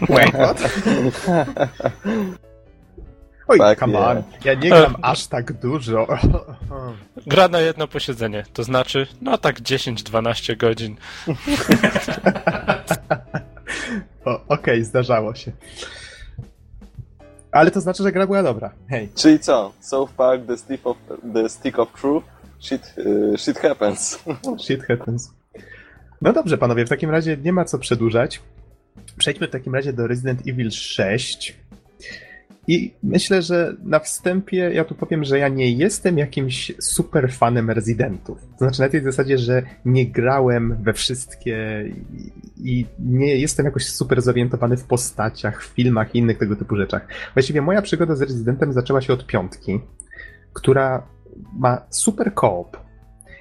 Wait, 0.09 0.34
what? 0.34 0.61
Oj, 3.47 3.59
Tak, 3.59 3.80
come 3.80 3.93
nie. 3.93 3.99
on. 3.99 4.24
Ja 4.43 4.53
nie 4.53 4.69
gram 4.69 4.95
aż 5.01 5.28
tak 5.28 5.53
dużo. 5.53 6.07
Gra 7.28 7.47
na 7.47 7.59
jedno 7.59 7.88
posiedzenie, 7.88 8.45
to 8.53 8.63
znaczy, 8.63 9.07
no 9.22 9.38
tak 9.38 9.59
10-12 9.61 10.57
godzin. 10.57 10.95
Okej, 14.47 14.84
zdarzało 14.84 15.36
się. 15.36 15.51
Ale 17.52 17.72
to 17.72 17.82
znaczy, 17.82 18.04
że 18.04 18.12
gra 18.12 18.26
była 18.26 18.43
dobra. 18.43 18.72
Hej. 18.89 19.10
Czyli 19.16 19.39
co? 19.39 19.74
South 19.80 20.14
Park, 20.14 20.45
The 20.47 20.58
Stick 20.58 20.88
of, 20.88 20.97
the 21.34 21.49
stick 21.49 21.80
of 21.80 22.02
Truth? 22.02 22.28
Shit, 22.60 22.93
y, 22.97 23.38
shit 23.38 23.60
happens. 23.60 24.24
Shit 24.66 24.84
happens. 24.84 25.34
No 26.22 26.34
dobrze, 26.34 26.58
panowie, 26.58 26.86
w 26.86 26.89
takim 26.89 27.10
razie 27.10 27.38
nie 27.38 27.54
ma 27.54 27.66
co 27.66 27.80
przedłużać. 27.80 28.41
Przejdźmy 29.18 29.47
w 29.47 29.52
takim 29.52 29.76
razie 29.76 29.93
do 29.93 30.08
Resident 30.08 30.41
Evil 30.47 30.72
6. 30.72 31.56
I 32.72 32.93
myślę, 33.03 33.41
że 33.41 33.76
na 33.84 33.99
wstępie 33.99 34.57
ja 34.57 34.86
tu 34.86 34.95
powiem, 34.95 35.24
że 35.24 35.39
ja 35.39 35.47
nie 35.47 35.72
jestem 35.72 36.17
jakimś 36.17 36.72
super 36.80 37.32
fanem 37.34 37.69
Residentów. 37.69 38.39
To 38.41 38.57
znaczy 38.57 38.82
na 38.82 38.89
tej 38.89 39.03
zasadzie, 39.03 39.38
że 39.38 39.63
nie 39.86 40.11
grałem 40.11 40.78
we 40.84 40.93
wszystkie 40.93 41.86
i, 42.57 42.86
nie 42.99 43.36
jestem 43.36 43.65
jakoś 43.65 43.89
super 43.89 44.22
zorientowany 44.22 44.78
w 44.78 44.84
postaciach, 44.84 45.63
w 45.63 45.65
filmach 45.65 46.15
i 46.15 46.17
innych 46.17 46.38
tego 46.38 46.55
typu 46.55 46.76
rzeczach. 46.76 47.07
Właściwie 47.34 47.61
moja 47.61 47.82
przygoda 47.82 48.15
z 48.15 48.22
Residentem 48.22 48.74
zaczęła 48.74 49.01
się 49.01 49.13
od 49.13 49.26
piątki, 49.26 49.80
która 50.53 51.07
ma 51.53 51.82
super 51.89 52.34
koop. 52.34 52.78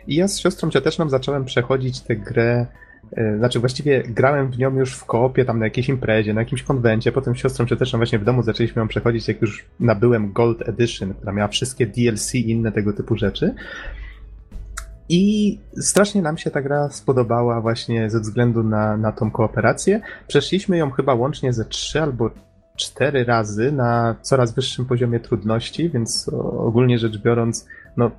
I 0.06 0.14
ja 0.14 0.28
z 0.28 0.38
siostrą 0.38 0.70
cioteczną 0.70 1.08
zacząłem 1.08 1.44
przechodzić 1.44 2.00
tę 2.00 2.16
grę. 2.16 2.66
E, 3.12 3.38
Znaczy, 3.38 3.60
właściwie 3.60 4.02
grałem 4.02 4.50
w 4.50 4.58
nią 4.58 4.76
już 4.78 4.94
w 4.94 5.04
koopie, 5.04 5.44
tam 5.44 5.58
na 5.58 5.66
jakiejś 5.66 5.88
imprezie, 5.88 6.34
na 6.34 6.40
jakimś 6.40 6.62
konwencie. 6.62 7.12
Potem 7.12 7.34
siostrą 7.34 7.66
cioteczną 7.66 7.98
właśnie 7.98 8.18
w 8.18 8.24
domu 8.24 8.42
zaczęliśmy 8.42 8.80
ją 8.80 8.88
przechodzić, 8.88 9.28
jak 9.28 9.42
już 9.42 9.66
nabyłem 9.80 10.32
Gold 10.32 10.68
Edition, 10.68 11.14
która 11.14 11.32
miała 11.32 11.48
wszystkie 11.48 11.86
DLC 11.86 12.34
i 12.34 12.50
inne 12.50 12.72
tego 12.72 12.92
typu 12.92 13.16
rzeczy. 13.16 13.54
I 15.08 15.58
strasznie 15.76 16.22
nam 16.22 16.38
się 16.38 16.50
ta 16.50 16.62
gra 16.62 16.88
spodobała 16.88 17.60
właśnie 17.60 18.10
ze 18.10 18.20
względu 18.20 18.62
na, 18.62 18.96
na 18.96 19.12
tą 19.12 19.30
kooperację. 19.30 20.00
Przeszliśmy 20.26 20.76
ją 20.76 20.90
chyba 20.90 21.14
łącznie 21.14 21.52
ze 21.52 21.64
trzy 21.64 22.02
albo 22.02 22.30
cztery 22.76 23.24
razy 23.24 23.72
na 23.72 24.16
coraz 24.22 24.54
wyższym 24.54 24.86
poziomie 24.86 25.20
trudności, 25.20 25.90
więc 25.90 26.30
ogólnie 26.58 26.98
rzecz 26.98 27.18
biorąc, 27.18 27.66
no, 27.96 28.10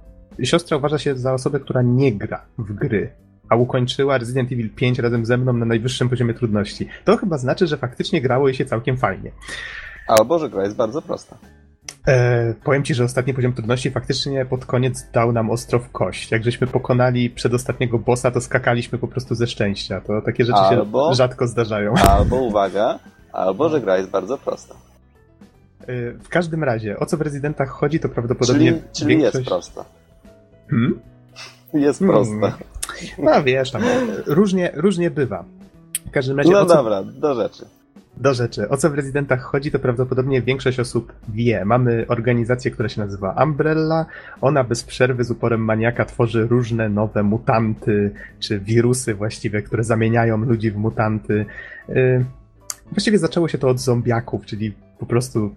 siostra 0.43 0.77
uważa 0.77 0.97
się 0.97 1.15
za 1.15 1.33
osobę, 1.33 1.59
która 1.59 1.81
nie 1.81 2.13
gra 2.13 2.45
w 2.57 2.73
gry, 2.73 3.13
a 3.51 3.55
ukończyła 3.55 4.17
Resident 4.17 4.51
Evil 4.51 4.69
5 4.69 4.99
razem 4.99 5.25
ze 5.25 5.37
mną 5.37 5.53
na 5.53 5.65
najwyższym 5.65 6.09
poziomie 6.09 6.33
trudności. 6.33 6.87
To 7.05 7.17
chyba 7.17 7.37
znaczy, 7.37 7.67
że 7.67 7.77
faktycznie 7.77 8.21
grało 8.21 8.47
jej 8.47 8.55
się 8.55 8.65
całkiem 8.65 8.97
fajnie. 8.97 9.31
Albo, 10.07 10.39
że 10.39 10.49
gra 10.49 10.63
jest 10.63 10.75
bardzo 10.75 11.01
prosta. 11.01 11.37
E, 12.07 12.53
powiem 12.63 12.83
ci, 12.83 12.93
że 12.93 13.03
ostatni 13.03 13.33
poziom 13.33 13.53
trudności 13.53 13.91
faktycznie 13.91 14.45
pod 14.45 14.65
koniec 14.65 15.11
dał 15.13 15.31
nam 15.31 15.49
ostro 15.49 15.79
w 15.79 15.89
kość. 15.89 16.31
Jak 16.31 16.43
żeśmy 16.43 16.67
pokonali 16.67 17.29
przedostatniego 17.29 17.99
bossa, 17.99 18.31
to 18.31 18.41
skakaliśmy 18.41 18.97
po 18.97 19.07
prostu 19.07 19.35
ze 19.35 19.47
szczęścia. 19.47 20.01
To 20.01 20.21
takie 20.21 20.45
rzeczy 20.45 20.59
albo, 20.59 21.09
się 21.09 21.15
rzadko 21.15 21.47
zdarzają. 21.47 21.93
Albo, 22.09 22.35
uwaga, 22.35 22.99
albo, 23.31 23.69
że 23.69 23.81
gra 23.81 23.97
jest 23.97 24.09
bardzo 24.09 24.37
prosta. 24.37 24.75
E, 25.81 26.11
w 26.11 26.29
każdym 26.29 26.63
razie, 26.63 26.99
o 26.99 27.05
co 27.05 27.17
w 27.17 27.21
Residentach 27.21 27.69
chodzi, 27.69 27.99
to 27.99 28.09
prawdopodobnie 28.09 28.71
Czyli, 28.71 28.83
czyli 28.93 29.07
większość... 29.07 29.35
jest 29.35 29.47
prosta. 29.47 29.85
Hmm? 30.69 30.99
Jest 31.73 31.99
hmm. 31.99 32.51
No 33.17 33.43
wiesz, 33.43 33.71
tam 33.71 33.81
różnie, 34.25 34.71
różnie 34.73 35.11
bywa. 35.11 35.45
W 36.07 36.11
każdym 36.11 36.37
razie. 36.37 36.51
No 36.51 36.65
co... 36.65 36.75
dobra, 36.75 37.03
do 37.03 37.35
rzeczy. 37.35 37.65
Do 38.17 38.33
rzeczy. 38.33 38.69
O 38.69 38.77
co 38.77 38.89
w 38.89 38.93
rezydentach 38.93 39.41
chodzi, 39.41 39.71
to 39.71 39.79
prawdopodobnie 39.79 40.41
większość 40.41 40.79
osób 40.79 41.13
wie. 41.29 41.65
Mamy 41.65 42.05
organizację, 42.07 42.71
która 42.71 42.89
się 42.89 43.01
nazywa 43.01 43.43
Umbrella. 43.43 44.05
Ona 44.41 44.63
bez 44.63 44.83
przerwy 44.83 45.23
z 45.23 45.31
uporem 45.31 45.65
maniaka 45.65 46.05
tworzy 46.05 46.47
różne 46.47 46.89
nowe 46.89 47.23
mutanty, 47.23 48.11
czy 48.39 48.59
wirusy 48.59 49.13
właściwie, 49.13 49.61
które 49.61 49.83
zamieniają 49.83 50.37
ludzi 50.37 50.71
w 50.71 50.77
mutanty. 50.77 51.45
Właściwie 52.91 53.17
zaczęło 53.17 53.47
się 53.47 53.57
to 53.57 53.69
od 53.69 53.79
zombiaków, 53.79 54.45
czyli 54.45 54.73
po 54.99 55.05
prostu 55.05 55.55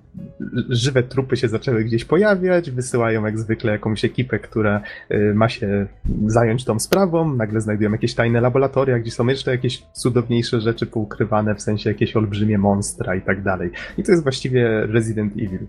żywe 0.68 1.02
trupy 1.02 1.36
się 1.36 1.48
zaczęły 1.48 1.84
gdzieś 1.84 2.04
pojawiać, 2.04 2.70
wysyłają 2.70 3.24
jak 3.24 3.38
zwykle 3.38 3.72
jakąś 3.72 4.04
ekipę, 4.04 4.38
która 4.38 4.82
y, 5.10 5.34
ma 5.34 5.48
się 5.48 5.86
zająć 6.26 6.64
tą 6.64 6.78
sprawą, 6.78 7.34
nagle 7.34 7.60
znajdują 7.60 7.92
jakieś 7.92 8.14
tajne 8.14 8.40
laboratoria, 8.40 8.98
gdzie 8.98 9.10
są 9.10 9.26
jeszcze 9.26 9.50
jakieś 9.50 9.82
cudowniejsze 9.92 10.60
rzeczy 10.60 10.86
poukrywane, 10.86 11.54
w 11.54 11.62
sensie 11.62 11.90
jakieś 11.90 12.16
olbrzymie 12.16 12.58
monstra 12.58 13.14
i 13.14 13.22
tak 13.22 13.42
dalej. 13.42 13.70
I 13.98 14.02
to 14.02 14.12
jest 14.12 14.22
właściwie 14.22 14.86
Resident 14.86 15.32
Evil. 15.32 15.66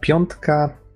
Piątka 0.00 0.86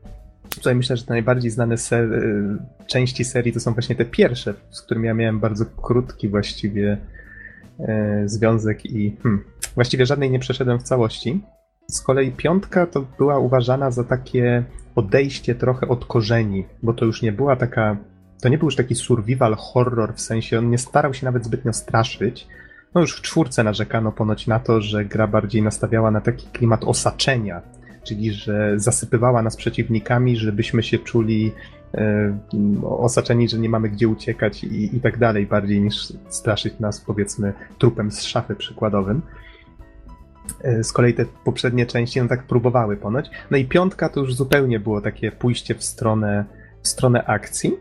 Tutaj 0.55 0.75
myślę, 0.75 0.97
że 0.97 1.05
te 1.05 1.13
najbardziej 1.13 1.51
znane 1.51 1.79
ser 1.79 2.13
y, 2.13 2.59
części 2.87 3.25
serii 3.25 3.53
to 3.53 3.61
są 3.61 3.73
właśnie 3.73 3.97
te 3.97 4.05
pierwsze, 4.05 4.55
z 4.71 4.83
którymi 4.83 5.07
ja 5.07 5.15
miałem 5.15 5.41
bardzo 5.41 5.67
krótki 5.67 6.29
właściwie 6.29 6.99
związek 8.25 8.87
i 8.87 9.17
hmm, 9.23 9.45
właściwie 9.75 10.07
żadnej 10.07 10.31
nie 10.31 10.39
przeszedłem 10.39 10.79
w 10.79 10.83
całości. 10.83 11.41
Z 11.89 12.01
kolei 12.01 12.33
piątka 12.33 12.87
to 12.87 13.05
była 13.19 13.39
uważana 13.39 13.91
za 13.91 14.05
takie 14.05 14.65
odejście 14.95 15.55
trochę 15.55 15.89
od 15.89 16.05
korzeni, 16.05 16.65
bo 16.83 16.93
to 16.93 17.05
już 17.05 17.23
nie 17.23 17.33
była 17.33 17.57
taka. 17.57 17.97
To 18.43 18.49
nie 18.49 18.59
był 18.59 18.67
już 18.67 18.77
taki 18.77 18.95
survival 18.95 19.55
horror, 19.55 20.15
w 20.15 20.21
sensie 20.21 20.59
on 20.59 20.71
nie 20.71 20.79
starał 20.79 21.15
się 21.15 21.25
nawet 21.25 21.45
zbytnio 21.45 21.73
straszyć. 21.73 22.47
No 22.95 23.01
już 23.01 23.17
w 23.17 23.23
czwórce 23.23 23.65
narzekano 23.65 24.13
ponoć 24.13 24.47
na 24.47 24.59
to, 24.61 24.81
że 24.81 25.05
gra 25.05 25.27
bardziej 25.27 25.63
nastawiała 25.63 26.11
na 26.11 26.21
taki 26.21 26.47
klimat 26.47 26.85
osaczenia, 26.85 27.63
czyli 28.05 28.33
że 28.33 28.73
zasypywała 28.77 29.43
nas 29.43 29.57
przeciwnikami, 29.57 30.37
żebyśmy 30.37 30.83
się 30.83 30.99
czuli 30.99 31.53
e, 31.53 31.80
osaczeni, 32.83 33.49
że 33.49 33.59
nie 33.59 33.69
mamy 33.69 33.89
gdzie 33.89 34.09
uciekać 34.09 34.65
i, 34.65 34.97
i 34.97 35.01
tak 35.01 35.19
dalej, 35.19 35.47
bardziej 35.47 35.81
niż 35.81 36.13
straszyć 36.29 36.79
nas 36.81 37.01
powiedzmy 37.01 37.53
trupem 37.79 38.11
z 38.11 38.23
szafy 38.23 38.55
przykładowym. 38.55 39.23
E, 40.63 40.85
z 40.85 40.93
kolei 40.93 41.15
te 41.15 41.25
poprzednie 41.45 41.87
części 41.87 42.23
no 42.23 42.29
tak 42.29 42.43
próbowały 42.43 42.97
ponoć. 42.97 43.31
No 43.51 43.57
i 43.57 43.65
piątka 43.65 44.09
to 44.09 44.21
już 44.21 44.35
zupełnie 44.35 44.81
było 44.81 45.01
takie 45.01 45.33
pójście 45.33 45.75
w 45.75 45.85
stronę, 45.85 46.45
w 46.83 46.89
stronę 46.89 47.25
akcji. 47.25 47.73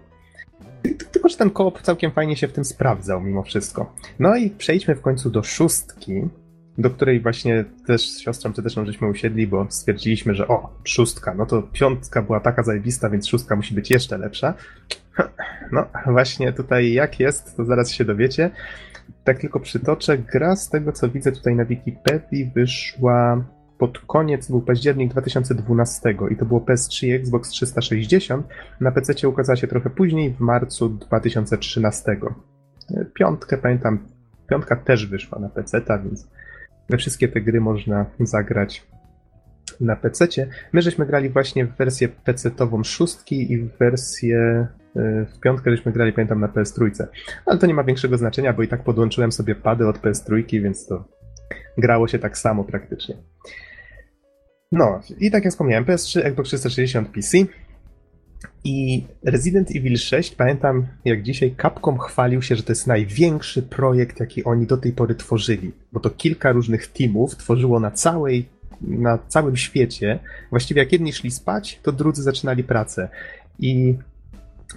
Tylko, 1.12 1.30
że 1.30 1.38
ten 1.38 1.49
koop 1.49 1.82
całkiem 1.82 2.12
fajnie 2.12 2.36
się 2.36 2.47
w 2.47 2.53
tym 2.53 2.66
sprawdzał 2.66 3.22
mimo 3.22 3.43
wszystko. 3.43 3.93
No 4.20 4.36
i 4.36 4.49
przejdźmy 4.49 4.95
w 4.95 5.01
końcu 5.01 5.30
do 5.30 5.43
szóstki, 5.43 6.22
do 6.80 6.90
której 6.90 7.20
właśnie 7.20 7.66
też 7.88 8.10
z 8.10 8.20
siostrą 8.20 8.54
też 8.54 8.76
żeśmy 8.86 9.08
usiedli, 9.08 9.48
bo 9.48 9.68
stwierdziliśmy, 9.70 10.36
że 10.36 10.48
o, 10.48 10.70
szóstka, 10.84 11.34
no 11.34 11.46
to 11.46 11.62
piątka 11.62 12.22
była 12.22 12.40
taka 12.40 12.64
zajebista, 12.64 13.10
więc 13.10 13.28
szóstka 13.28 13.56
musi 13.56 13.76
być 13.76 13.92
jeszcze 13.92 14.18
lepsza. 14.18 14.54
No, 15.72 15.86
właśnie 16.06 16.54
tutaj 16.54 16.94
jak 16.94 17.20
jest, 17.20 17.58
to 17.58 17.66
zaraz 17.66 17.92
się 17.92 18.06
dowiecie 18.06 18.52
tak 19.24 19.40
tylko 19.40 19.60
przytoczę, 19.60 20.18
gra 20.18 20.56
z 20.56 20.70
tego 20.70 20.92
co 20.92 21.10
widzę 21.10 21.32
tutaj 21.32 21.56
na 21.56 21.66
Wikipedii 21.66 22.52
wyszła 22.56 23.44
pod 23.78 24.00
koniec, 24.00 24.50
był 24.50 24.62
październik 24.62 25.12
2012 25.12 26.16
i 26.32 26.36
to 26.36 26.46
było 26.46 26.60
PS3 26.60 27.08
i 27.08 27.12
Xbox 27.12 27.50
360. 27.50 28.48
Na 28.82 28.92
PC 28.92 29.28
ukazała 29.28 29.56
się 29.56 29.68
trochę 29.68 29.90
później, 29.90 30.34
w 30.34 30.40
marcu 30.40 30.90
2013. 30.90 32.18
Piątkę 33.14 33.58
pamiętam, 33.58 34.00
piątka 34.50 34.76
też 34.76 35.08
wyszła 35.08 35.40
na 35.40 35.50
PC, 35.50 35.82
więc 36.04 36.28
we 36.90 36.98
wszystkie 36.98 37.28
te 37.28 37.42
gry 37.42 37.62
można 37.62 38.06
zagrać 38.20 38.88
na 39.82 39.96
PC. 39.96 40.28
My 40.74 40.82
żeśmy 40.82 41.06
grali 41.06 41.30
właśnie 41.30 41.66
w 41.66 41.78
wersję 41.78 42.10
PC-tową 42.10 42.84
szóstki 42.84 43.52
i 43.52 43.58
w 43.58 43.78
wersję 43.78 44.68
y, 44.96 45.26
w 45.26 45.40
piątkę 45.40 45.72
żeśmy 45.72 45.92
grali, 45.92 46.14
pamiętam, 46.14 46.40
na 46.40 46.48
PS3. 46.48 47.06
Ale 47.46 47.58
to 47.58 47.68
nie 47.68 47.74
ma 47.74 47.84
większego 47.84 48.18
znaczenia, 48.18 48.54
bo 48.54 48.64
i 48.64 48.68
tak 48.68 48.84
podłączyłem 48.84 49.32
sobie 49.32 49.56
pady 49.56 49.88
od 49.88 50.00
PS3, 50.00 50.62
więc 50.62 50.88
to 50.88 51.06
grało 51.78 52.08
się 52.08 52.20
tak 52.20 52.38
samo 52.38 52.64
praktycznie. 52.64 53.16
No, 54.72 55.00
i 55.20 55.32
tak 55.32 55.44
jak 55.44 55.54
wspomniałem, 55.54 55.86
PS3, 55.86 56.20
Xbox 56.24 56.50
360, 56.50 57.10
PC. 57.10 57.38
I 58.64 59.04
Resident 59.24 59.72
Evil 59.76 59.98
6, 59.98 60.36
pamiętam 60.36 60.88
jak 61.06 61.24
dzisiaj 61.24 61.56
Capcom 61.62 61.98
chwalił 62.00 62.42
się, 62.42 62.56
że 62.56 62.64
to 62.64 62.72
jest 62.72 62.88
największy 62.88 63.62
projekt, 63.62 64.20
jaki 64.20 64.44
oni 64.44 64.68
do 64.68 64.78
tej 64.78 64.92
pory 64.92 65.16
tworzyli, 65.16 65.72
bo 65.92 66.00
to 66.00 66.10
kilka 66.10 66.52
różnych 66.52 66.88
teamów 66.88 67.36
tworzyło 67.36 67.80
na 67.80 67.92
całej 67.92 68.46
na 68.82 69.20
całym 69.28 69.58
świecie, 69.58 70.20
właściwie 70.50 70.82
jak 70.82 70.92
jedni 70.92 71.14
szli 71.14 71.32
spać, 71.32 71.80
to 71.84 71.92
drudzy 71.92 72.24
zaczynali 72.24 72.64
pracę. 72.64 73.10
I 73.60 73.96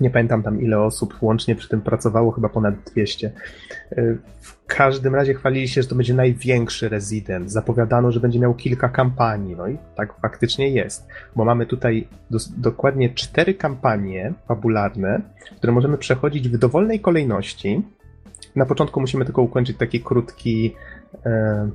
nie 0.01 0.11
pamiętam 0.11 0.43
tam 0.43 0.63
ile 0.63 0.81
osób 0.81 1.15
łącznie 1.23 1.57
przy 1.57 1.69
tym 1.69 1.81
pracowało, 1.81 2.31
chyba 2.31 2.49
ponad 2.49 2.75
200. 2.93 3.33
W 4.41 4.67
każdym 4.67 5.15
razie 5.15 5.35
chwalili 5.35 5.69
się, 5.69 5.83
że 5.83 5.89
to 5.89 5.95
będzie 5.95 6.15
największy 6.15 6.89
rezydent. 6.89 7.53
Zapowiadano, 7.53 8.13
że 8.13 8.21
będzie 8.21 8.39
miał 8.39 8.55
kilka 8.55 8.89
kampanii. 8.89 9.57
No 9.57 9.69
i 9.69 9.79
tak 9.97 10.15
faktycznie 10.23 10.69
jest, 10.69 11.09
bo 11.37 11.45
mamy 11.45 11.67
tutaj 11.67 12.09
do, 12.31 12.39
dokładnie 12.57 13.11
cztery 13.11 13.55
kampanie 13.55 14.33
fabularne, 14.49 15.21
które 15.57 15.73
możemy 15.73 15.99
przechodzić 15.99 16.49
w 16.49 16.59
dowolnej 16.59 17.01
kolejności. 17.01 17.83
Na 18.57 18.67
początku 18.67 19.01
musimy 19.01 19.25
tylko 19.25 19.43
ukończyć 19.43 19.77
taki 19.77 20.01
krótki. 20.01 20.75
E, 21.27 21.71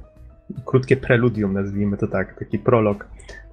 krótkie 0.66 0.98
preludium, 0.98 1.54
nazwijmy 1.54 1.98
to 1.98 2.08
tak, 2.08 2.40
taki 2.40 2.60
prolog, 2.60 3.08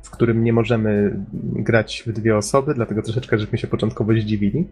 w 0.05 0.11
którym 0.11 0.45
nie 0.45 0.53
możemy 0.53 1.17
grać 1.53 2.03
w 2.07 2.13
dwie 2.13 2.37
osoby, 2.37 2.75
dlatego 2.75 3.03
troszeczkę 3.03 3.39
żeśmy 3.39 3.59
się 3.59 3.67
początkowo 3.67 4.13
zdziwili. 4.13 4.69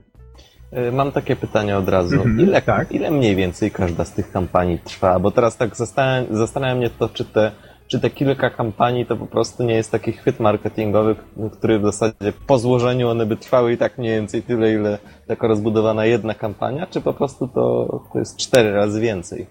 E, 0.71 0.93
mam 0.93 1.13
takie 1.13 1.37
pytanie 1.37 1.79
od 1.79 1.89
razu. 1.89 2.23
Mm 2.23 2.37
-hmm, 2.37 2.43
ile, 2.43 2.63
tak. 2.63 2.93
ile 2.93 3.11
mniej 3.11 3.37
więcej 3.37 3.71
każda 3.71 4.05
z 4.05 4.13
tych 4.13 4.33
kampanii 4.33 4.79
trwa? 4.79 5.19
Bo 5.19 5.31
teraz 5.31 5.57
tak 5.57 5.77
zastanawiam, 5.77 6.37
zastanawia 6.37 6.75
mnie 6.75 6.91
to, 6.91 7.09
czy 7.09 7.25
te, 7.25 7.53
czy 7.87 8.01
te 8.01 8.11
kilka 8.11 8.51
kampanii 8.51 9.07
to 9.07 9.17
po 9.17 9.27
prostu 9.27 9.63
nie 9.63 9.75
jest 9.75 9.91
taki 9.91 10.13
chwyt 10.13 10.41
marketingowy, 10.41 11.17
który 11.53 11.79
w 11.79 11.83
zasadzie 11.83 12.33
po 12.47 12.59
złożeniu 12.59 13.09
one 13.09 13.27
by 13.27 13.37
trwały 13.37 13.73
i 13.73 13.79
tak 13.79 13.99
mniej 13.99 14.13
więcej 14.13 14.43
tyle, 14.43 14.73
ile 14.73 14.99
taka 15.27 15.47
rozbudowana 15.47 16.05
jedna 16.05 16.35
kampania, 16.35 16.87
czy 16.87 17.01
po 17.01 17.15
prostu 17.15 17.49
to, 17.49 18.01
to 18.13 18.19
jest 18.19 18.37
cztery 18.37 18.73
razy 18.73 19.01
więcej? 19.01 19.47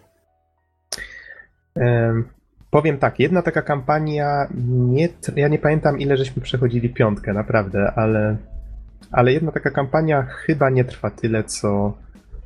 Powiem 2.72 2.98
tak, 2.98 3.20
jedna 3.20 3.42
taka 3.42 3.62
kampania, 3.62 4.48
nie, 4.68 5.10
ja 5.36 5.48
nie 5.48 5.60
pamiętam 5.60 6.00
ile 6.00 6.18
żeśmy 6.18 6.42
przechodzili 6.42 6.90
piątkę, 6.90 7.34
naprawdę, 7.34 7.92
ale, 7.96 8.38
ale 9.12 9.34
jedna 9.34 9.52
taka 9.52 9.72
kampania 9.72 10.24
chyba 10.24 10.70
nie 10.70 10.86
trwa 10.86 11.10
tyle, 11.10 11.44
co, 11.44 11.98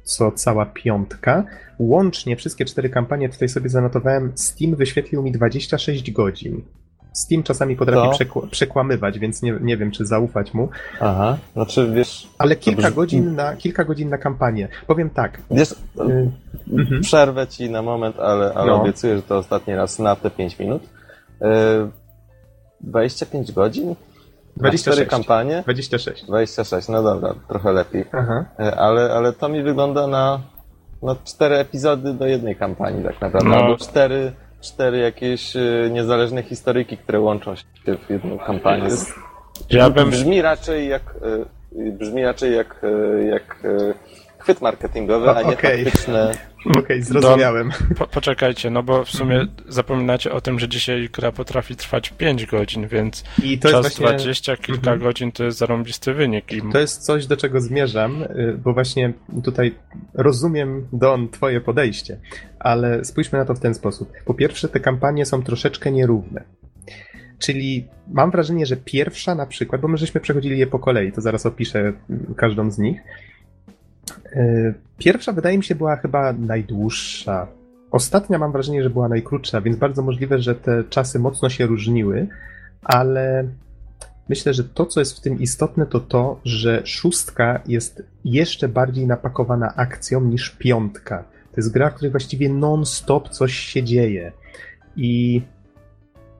co 0.03 0.31
cała 0.31 0.65
piątka. 0.65 1.43
Łącznie 1.79 2.35
wszystkie 2.35 2.65
cztery 2.65 2.89
kampanie 2.89 3.29
tutaj 3.29 3.49
sobie 3.49 3.69
zanotowałem. 3.69 4.31
Steam 4.35 4.75
wyświetlił 4.75 5.23
mi 5.23 5.31
26 5.31 6.11
godzin. 6.11 6.61
Steam 7.15 7.43
czasami 7.43 7.75
potrafi 7.75 8.09
przekł- 8.09 8.49
przekłamywać, 8.49 9.19
więc 9.19 9.41
nie, 9.41 9.57
nie 9.61 9.77
wiem, 9.77 9.91
czy 9.91 10.05
zaufać 10.05 10.53
mu. 10.53 10.69
Aha, 10.99 11.37
znaczy 11.53 11.91
wiesz... 11.91 12.27
Ale 12.37 12.55
kilka 12.55 12.91
godzin, 12.91 13.35
na, 13.35 13.55
kilka 13.55 13.83
godzin 13.83 14.09
na 14.09 14.17
kampanię. 14.17 14.67
Powiem 14.87 15.09
tak. 15.09 15.41
Wiesz, 15.51 15.71
y- 15.71 16.31
mhm. 16.71 17.01
przerwę 17.01 17.47
ci 17.47 17.69
na 17.69 17.81
moment, 17.81 18.19
ale, 18.19 18.53
ale 18.53 18.67
no. 18.71 18.81
obiecuję, 18.81 19.15
że 19.15 19.21
to 19.21 19.37
ostatni 19.37 19.75
raz 19.75 19.99
na 19.99 20.15
te 20.15 20.31
5 20.31 20.59
minut. 20.59 20.83
Y- 20.83 21.45
25 22.81 23.51
godzin? 23.51 23.95
26. 24.57 24.83
cztery 24.83 25.05
kampanie? 25.05 25.61
26. 25.63 26.25
26, 26.25 26.87
no 26.89 27.03
dobra, 27.03 27.33
trochę 27.47 27.73
lepiej. 27.73 28.05
Aha. 28.11 28.45
E, 28.59 28.75
Ale, 28.75 29.13
ale 29.13 29.33
to 29.33 29.49
mi 29.49 29.63
wygląda 29.63 30.07
na 30.07 30.39
no, 31.03 31.15
cztery 31.25 31.55
epizody 31.55 32.13
do 32.13 32.27
jednej 32.27 32.55
kampanii 32.55 33.03
tak 33.03 33.21
naprawdę, 33.21 33.49
No. 33.49 33.55
albo 33.55 33.77
cztery, 33.77 34.31
cztery 34.65 34.97
jakieś 34.97 35.55
e, 35.55 35.59
niezależne 35.91 36.43
historyki, 36.43 36.97
które 36.97 37.19
łączą 37.19 37.55
się 37.55 37.63
w 37.85 38.09
jedną 38.09 38.37
kampanię. 38.37 38.89
Ja 39.69 39.89
bym 39.89 40.09
Brzmi 40.09 40.41
raczej 40.41 40.89
jak 40.89 41.01
e, 41.75 41.91
brzmi 41.91 42.23
raczej 42.23 42.55
jak, 42.55 42.81
e, 42.83 43.23
jak 43.23 43.57
chwyt 44.37 44.61
marketingowy, 44.61 45.29
a 45.29 45.41
nie 45.41 45.47
okej. 45.47 45.85
taktyczne. 45.85 46.31
Okej, 46.65 47.01
zrozumiałem. 47.03 47.71
Po, 47.97 48.07
poczekajcie, 48.07 48.69
no 48.69 48.83
bo 48.83 49.05
w 49.05 49.09
sumie 49.09 49.47
zapominacie 49.67 50.31
o 50.31 50.41
tym, 50.41 50.59
że 50.59 50.67
dzisiaj 50.69 51.09
gra 51.13 51.31
potrafi 51.31 51.75
trwać 51.75 52.09
5 52.09 52.45
godzin, 52.45 52.87
więc 52.87 53.23
I 53.43 53.59
to 53.59 53.67
jest 53.67 53.81
czas 53.83 53.99
właśnie... 53.99 54.17
20 54.17 54.57
kilka 54.57 54.91
Mhm. 54.91 54.99
godzin 54.99 55.31
to 55.31 55.43
jest 55.43 55.57
zarąbisty 55.57 56.13
wynik. 56.13 56.51
I 56.51 56.61
To 56.71 56.79
jest 56.79 57.05
coś, 57.05 57.27
do 57.27 57.37
czego 57.37 57.61
zmierzam, 57.61 58.23
y, 58.23 58.59
bo 58.63 58.73
właśnie 58.73 59.13
tutaj 59.43 59.75
rozumiem, 60.13 60.87
Don, 60.93 61.29
twoje 61.29 61.61
podejście, 61.61 62.19
ale 62.59 63.05
spójrzmy 63.05 63.39
na 63.39 63.45
to 63.45 63.53
w 63.55 63.59
ten 63.59 63.73
sposób. 63.73 64.11
Po 64.25 64.33
pierwsze, 64.33 64.69
te 64.69 64.79
kampanie 64.79 65.25
są 65.25 65.43
troszeczkę 65.43 65.91
nierówne. 65.91 66.43
Czyli 67.39 67.87
mam 68.13 68.31
wrażenie, 68.31 68.65
że 68.65 68.77
pierwsza 68.77 69.35
na 69.35 69.45
przykład, 69.45 69.81
bo 69.81 69.87
my 69.87 69.97
żeśmy 69.97 70.21
przechodzili 70.21 70.59
je 70.59 70.67
po 70.67 70.79
kolei, 70.79 71.11
to 71.11 71.21
zaraz 71.21 71.45
opiszę 71.45 71.79
mm, 71.79 72.33
każdą 72.37 72.71
z 72.71 72.77
nich. 72.77 72.99
Y, 74.35 74.73
Pierwsza 74.97 75.31
wydaje 75.31 75.57
mi 75.57 75.63
się 75.63 75.75
była 75.75 75.95
chyba 75.95 76.33
najdłuższa. 76.33 77.47
Ostatnia 77.91 78.37
mam 78.37 78.51
wrażenie, 78.51 78.83
że 78.83 78.89
była 78.89 79.07
najkrótsza, 79.07 79.61
więc 79.61 79.77
bardzo 79.77 80.01
możliwe, 80.01 80.39
że 80.39 80.55
te 80.55 80.83
czasy 80.83 81.19
mocno 81.19 81.49
się 81.49 81.65
różniły, 81.65 82.27
ale 82.83 83.47
Myślę, 84.29 84.53
że 84.53 84.63
to, 84.63 84.85
co 84.85 84.99
jest 84.99 85.17
w 85.17 85.21
tym 85.21 85.39
istotne, 85.39 85.85
to 85.85 85.99
to, 85.99 86.39
że 86.45 86.81
szóstka 86.85 87.61
jest 87.67 88.03
jeszcze 88.25 88.67
bardziej 88.67 89.07
napakowana 89.07 89.75
akcją 89.75 90.21
niż 90.21 90.49
piątka. 90.49 91.23
To 91.51 91.57
jest 91.57 91.73
gra, 91.73 91.89
w 91.89 91.93
której 91.93 92.11
właściwie 92.11 92.49
non-stop 92.49 93.29
coś 93.29 93.53
się 93.53 93.83
dzieje. 93.83 94.31
I, 94.95 95.41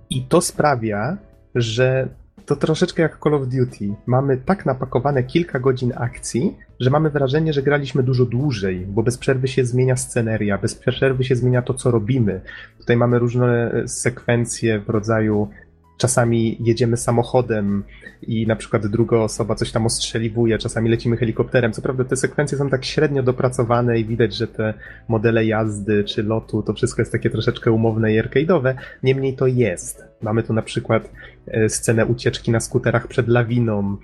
I 0.10 0.24
to 0.24 0.42
sprawia, 0.42 1.18
że 1.56 2.08
to 2.46 2.56
troszeczkę 2.56 3.02
jak 3.02 3.20
Call 3.24 3.34
of 3.34 3.48
Duty. 3.48 3.96
Mamy 4.06 4.38
tak 4.38 4.66
napakowane 4.66 5.24
kilka 5.24 5.60
godzin 5.60 5.94
akcji, 5.96 6.58
że 6.80 6.90
mamy 6.90 7.10
wrażenie, 7.10 7.54
że 7.54 7.62
graliśmy 7.62 8.04
dużo 8.04 8.26
dłużej, 8.26 8.86
bo 8.88 9.04
bez 9.04 9.18
przerwy 9.18 9.48
się 9.48 9.66
zmienia 9.66 9.96
sceneria, 9.96 10.58
bez 10.58 10.76
przerwy 10.76 11.24
się 11.24 11.36
zmienia 11.36 11.62
to, 11.62 11.74
co 11.74 11.92
robimy. 11.92 12.42
Tutaj 12.78 12.98
mamy 12.98 13.20
różne 13.20 13.72
e, 13.72 13.88
sekwencje 13.88 14.80
w 14.80 14.90
rodzaju 14.90 15.50
czasami 15.98 16.58
jedziemy 16.60 16.98
samochodem 16.98 17.84
i 18.22 18.48
na 18.48 18.56
przykład 18.56 18.88
druga 18.88 19.18
osoba 19.18 19.56
coś 19.56 19.72
tam 19.72 19.86
ostrzeliwuje, 19.86 20.58
czasami 20.58 20.90
lecimy 20.90 21.18
helikopterem. 21.18 21.72
Co 21.74 21.82
prawda 21.82 22.04
te 22.04 22.16
sekwencje 22.16 22.58
są 22.58 22.70
tak 22.70 22.86
średnio 22.86 23.24
dopracowane 23.24 24.00
i 24.00 24.06
widać, 24.06 24.36
że 24.36 24.48
te 24.48 24.74
modele 25.08 25.46
jazdy 25.46 26.04
czy 26.04 26.24
lotu, 26.24 26.64
to 26.64 26.74
wszystko 26.74 27.02
jest 27.02 27.12
takie 27.12 27.30
troszeczkę 27.30 27.72
umowne 27.72 28.14
i 28.14 28.22
arcade'owe, 28.22 28.74
niemniej 29.04 29.36
to 29.36 29.48
jest. 29.48 30.04
Mamy 30.22 30.44
tu 30.44 30.54
na 30.54 30.62
przykład 30.62 31.12
e, 31.48 31.70
scenę 31.70 32.06
ucieczki 32.06 32.52
na 32.52 32.60
skuterach 32.60 33.08
przed 33.08 33.28
lawiną, 33.28 33.98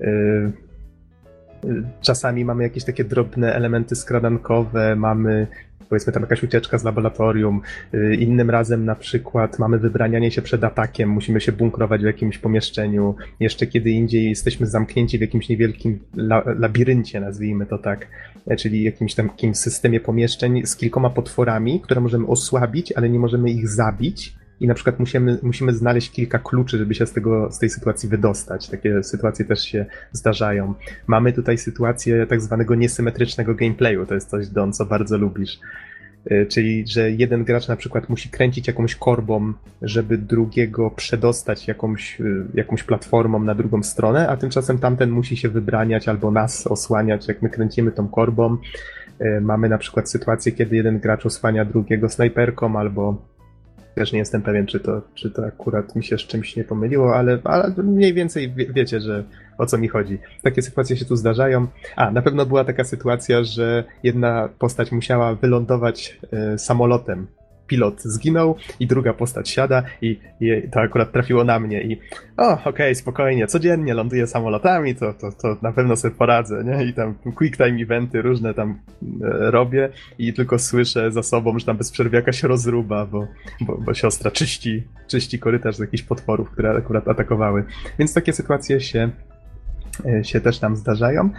e, 0.00 0.64
Czasami 2.00 2.44
mamy 2.44 2.62
jakieś 2.62 2.84
takie 2.84 3.04
drobne 3.04 3.54
elementy 3.54 3.96
skradankowe, 3.96 4.96
mamy 4.96 5.46
powiedzmy 5.94 6.12
tam 6.12 6.22
jakaś 6.22 6.42
ucieczka 6.42 6.78
z 6.78 6.84
laboratorium, 6.84 7.60
y, 7.94 8.14
innym 8.14 8.50
razem 8.50 8.84
na 8.84 8.94
przykład 8.94 9.58
mamy 9.58 9.78
wybranianie 9.78 10.30
się 10.30 10.42
przed 10.42 10.64
atakiem, 10.64 11.08
musimy 11.08 11.40
się 11.40 11.52
bunkrować 11.52 12.02
w 12.02 12.04
jakimś 12.04 12.38
pomieszczeniu, 12.38 13.14
jeszcze 13.40 13.66
kiedy 13.66 13.90
indziej 13.90 14.28
jesteśmy 14.28 14.66
zamknięci 14.66 15.18
w 15.18 15.20
jakimś 15.20 15.48
niewielkim 15.48 15.98
la 16.16 16.42
labiryncie, 16.58 17.20
nazwijmy 17.20 17.66
to 17.66 17.78
tak, 17.78 18.06
e, 18.46 18.56
czyli 18.56 18.82
jakimś 18.82 19.14
tam 19.14 19.28
takim 19.28 19.54
systemie 19.54 20.00
pomieszczeń 20.00 20.66
z 20.66 20.76
kilkoma 20.76 21.10
potworami, 21.10 21.80
które 21.80 22.00
możemy 22.00 22.26
osłabić, 22.26 22.92
ale 22.92 23.08
nie 23.08 23.18
możemy 23.18 23.50
ich 23.50 23.68
zabić, 23.68 24.34
i 24.60 24.66
na 24.66 24.74
przykład 24.74 24.98
musimy, 24.98 25.38
musimy 25.42 25.72
znaleźć 25.72 26.10
kilka 26.10 26.38
kluczy, 26.38 26.78
żeby 26.78 26.94
się 26.94 27.06
z, 27.06 27.12
tego, 27.12 27.52
z 27.52 27.58
tej 27.58 27.70
sytuacji 27.70 28.08
wydostać. 28.08 28.68
Takie 28.68 29.02
sytuacje 29.02 29.44
też 29.44 29.64
się 29.64 29.86
zdarzają. 30.12 30.74
Mamy 31.06 31.32
tutaj 31.32 31.58
sytuację 31.58 32.26
tak 32.26 32.40
zwanego 32.40 32.74
niesymetrycznego 32.74 33.54
gameplayu. 33.54 34.06
To 34.06 34.14
jest 34.14 34.30
coś, 34.30 34.48
Don, 34.48 34.72
co 34.72 34.86
bardzo 34.86 35.18
lubisz. 35.18 35.58
Y, 36.30 36.46
Czyli, 36.46 36.86
że 36.86 37.10
jeden 37.10 37.44
gracz 37.44 37.68
na 37.68 37.76
przykład 37.76 38.08
musi 38.08 38.28
kręcić 38.28 38.66
jakąś 38.66 38.96
korbą, 38.96 39.52
żeby 39.82 40.18
drugiego 40.18 40.90
przedostać 40.90 41.68
jakąś, 41.68 42.20
y, 42.20 42.44
jakąś 42.54 42.82
platformą 42.82 43.38
na 43.40 43.54
drugą 43.54 43.82
stronę, 43.82 44.28
a 44.28 44.36
tymczasem 44.36 44.78
tamten 44.78 45.10
musi 45.10 45.36
się 45.36 45.48
wybraniać 45.48 46.08
albo 46.08 46.30
nas 46.30 46.66
osłaniać, 46.66 47.28
jak 47.28 47.42
my 47.42 47.50
kręcimy 47.50 47.92
tą 47.92 48.08
korbą. 48.08 48.56
Y, 49.20 49.40
Mamy 49.40 49.68
na 49.68 49.78
przykład 49.78 50.10
sytuację, 50.10 50.52
kiedy 50.52 50.76
jeden 50.76 50.98
gracz 50.98 51.26
osłania 51.26 51.64
drugiego 51.64 52.08
snajperką 52.08 52.78
albo 52.78 53.33
też 53.94 54.12
nie 54.12 54.18
jestem 54.18 54.42
pewien, 54.42 54.66
czy 54.66 54.80
to, 54.80 55.02
czy 55.14 55.30
to 55.30 55.46
akurat 55.46 55.96
mi 55.96 56.04
się 56.04 56.18
z 56.18 56.20
czymś 56.20 56.56
nie 56.56 56.64
pomyliło, 56.64 57.16
ale, 57.16 57.38
ale 57.44 57.74
mniej 57.76 58.14
więcej 58.14 58.52
wie, 58.52 58.66
wiecie, 58.72 59.00
że 59.00 59.24
o 59.58 59.66
co 59.66 59.78
mi 59.78 59.88
chodzi. 59.88 60.18
Takie 60.42 60.62
sytuacje 60.62 60.96
się 60.96 61.04
tu 61.04 61.16
zdarzają. 61.16 61.66
A, 61.96 62.10
na 62.10 62.22
pewno 62.22 62.46
była 62.46 62.64
taka 62.64 62.84
sytuacja, 62.84 63.44
że 63.44 63.84
jedna 64.02 64.48
postać 64.58 64.92
musiała 64.92 65.34
wylądować 65.34 66.18
e, 66.32 66.58
samolotem. 66.58 67.26
Pilot 67.66 68.02
zginął 68.02 68.56
i 68.80 68.86
druga 68.86 69.12
postać 69.12 69.48
siada 69.48 69.82
i, 70.02 70.20
i 70.40 70.62
to 70.72 70.80
akurat 70.80 71.12
trafiło 71.12 71.44
na 71.44 71.60
mnie 71.60 71.82
i 71.82 72.00
o, 72.36 72.64
okej, 72.64 72.94
spokojnie, 72.94 73.46
codziennie 73.46 73.94
ląduję 73.94 74.26
samolotami, 74.26 74.94
to, 74.94 75.12
to, 75.12 75.32
to 75.32 75.56
na 75.62 75.72
pewno 75.72 75.96
sobie 75.96 76.14
poradzę, 76.14 76.64
nie? 76.64 76.84
I 76.84 76.92
tam 76.92 77.14
quick 77.14 77.56
time 77.56 77.82
eventy 77.82 78.22
różne 78.22 78.54
tam 78.54 78.80
e, 79.02 79.50
robię 79.50 79.88
i 80.18 80.32
tylko 80.32 80.58
słyszę 80.58 81.12
za 81.12 81.22
sobą, 81.22 81.58
że 81.58 81.66
tam 81.66 81.76
bez 81.76 81.90
przerwy 81.90 82.16
jakaś 82.16 82.42
rozruba, 82.42 83.06
bo, 83.06 83.26
bo, 83.60 83.78
bo 83.78 83.94
siostra 83.94 84.30
czyści, 84.30 84.84
czyści 85.08 85.38
korytarz 85.38 85.76
z 85.76 85.78
jakichś 85.78 86.02
potworów, 86.02 86.50
które 86.50 86.70
akurat 86.70 87.08
atakowały. 87.08 87.64
Więc 87.98 88.14
takie 88.14 88.32
sytuacje 88.32 88.80
się, 88.80 89.10
e, 90.06 90.24
się 90.24 90.40
też 90.40 90.58
tam 90.58 90.76
zdarzają. 90.76 91.30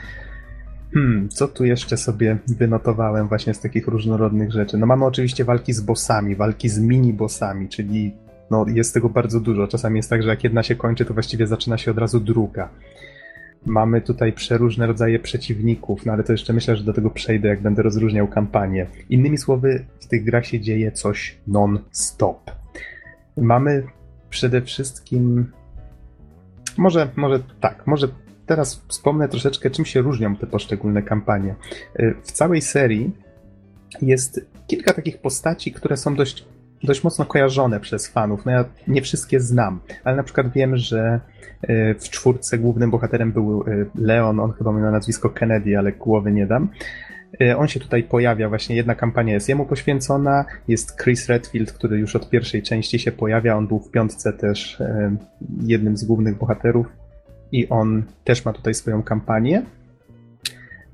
Hmm, 0.96 1.30
co 1.30 1.48
tu 1.48 1.66
jeszcze 1.66 1.98
sobie 1.98 2.38
wynotowałem 2.48 3.28
właśnie 3.28 3.54
z 3.54 3.60
takich 3.60 3.88
różnorodnych 3.88 4.52
rzeczy? 4.52 4.78
No 4.78 4.86
mamy 4.86 5.06
oczywiście 5.06 5.46
walki 5.46 5.74
z 5.74 5.82
bossami, 5.82 6.36
walki 6.36 6.70
z 6.70 6.80
mini-bossami, 6.80 7.70
czyli 7.70 8.14
no, 8.52 8.66
jest 8.68 8.94
tego 8.94 9.10
bardzo 9.10 9.40
dużo. 9.40 9.68
Czasami 9.68 9.98
jest 9.98 10.10
tak, 10.10 10.24
że 10.24 10.30
jak 10.30 10.44
jedna 10.44 10.64
się 10.64 10.76
kończy, 10.76 11.06
to 11.06 11.14
właściwie 11.14 11.48
zaczyna 11.48 11.78
się 11.78 11.92
od 11.92 11.98
razu 11.98 12.20
druga. 12.20 12.70
Mamy 13.66 14.02
tutaj 14.02 14.34
przeróżne 14.34 14.88
rodzaje 14.88 15.20
przeciwników, 15.20 16.06
no 16.06 16.14
ale 16.14 16.24
to 16.24 16.32
jeszcze 16.32 16.54
myślę, 16.54 16.76
że 16.76 16.84
do 16.84 16.94
tego 16.94 17.10
przejdę, 17.10 17.48
jak 17.48 17.62
będę 17.62 17.82
rozróżniał 17.82 18.28
kampanię. 18.28 18.88
Innymi 19.10 19.38
słowy, 19.38 19.86
w 20.00 20.08
tych 20.08 20.24
grach 20.24 20.46
się 20.46 20.60
dzieje 20.60 20.92
coś 20.92 21.38
non-stop. 21.48 22.52
Mamy 23.38 23.84
przede 24.30 24.62
wszystkim. 24.62 25.52
Może, 26.78 27.10
może 27.16 27.40
tak, 27.60 27.88
może 27.88 28.08
teraz 28.46 28.86
wspomnę 28.88 29.30
troszeczkę, 29.30 29.70
czym 29.70 29.86
się 29.86 30.02
różnią 30.02 30.36
te 30.36 30.48
poszczególne 30.48 31.02
kampanie. 31.02 31.56
Y, 32.00 32.16
W 32.24 32.32
całej 32.32 32.62
serii 32.62 33.12
jest 34.02 34.46
kilka 34.68 34.94
takich 34.94 35.18
postaci, 35.18 35.72
które 35.72 35.98
są 35.98 36.16
dość, 36.16 36.46
dość 36.84 37.04
mocno 37.04 37.26
kojarzone 37.26 37.80
przez 37.80 38.08
fanów. 38.08 38.46
No 38.46 38.52
ja 38.52 38.66
nie 38.88 39.02
wszystkie 39.02 39.40
znam, 39.40 39.80
ale 40.04 40.16
na 40.16 40.24
przykład 40.24 40.52
wiem, 40.52 40.78
że 40.78 41.20
y, 41.70 41.96
w 42.00 42.10
czwórce 42.10 42.58
głównym 42.58 42.92
bohaterem 42.92 43.32
był 43.32 43.62
y, 43.62 43.90
Leon, 43.96 44.40
on 44.40 44.54
chyba 44.54 44.72
miał 44.72 44.92
nazwisko 44.92 45.30
Kennedy, 45.30 45.78
ale 45.78 45.92
głowy 45.92 46.32
nie 46.32 46.48
dam. 46.48 46.70
On 47.58 47.68
się 47.68 47.80
tutaj 47.80 48.04
pojawia, 48.04 48.50
właśnie 48.50 48.76
jedna 48.76 48.96
kampania 48.96 49.34
jest 49.34 49.50
jemu 49.50 49.66
poświęcona, 49.66 50.46
jest 50.68 51.02
Chris 51.04 51.30
Redfield, 51.30 51.72
który 51.72 51.98
już 52.00 52.16
od 52.16 52.30
pierwszej 52.30 52.64
części 52.64 53.00
się 53.00 53.12
pojawia, 53.12 53.56
on 53.56 53.68
był 53.68 53.80
w 53.80 53.92
piątce 53.92 54.34
też 54.34 54.78
jednym 55.64 55.98
z 55.98 56.04
głównych 56.04 56.38
bohaterów 56.38 56.88
i 57.56 57.70
on 57.70 58.04
też 58.24 58.46
ma 58.46 58.54
tutaj 58.54 58.74
swoją 58.74 59.04
kampanię. 59.04 59.64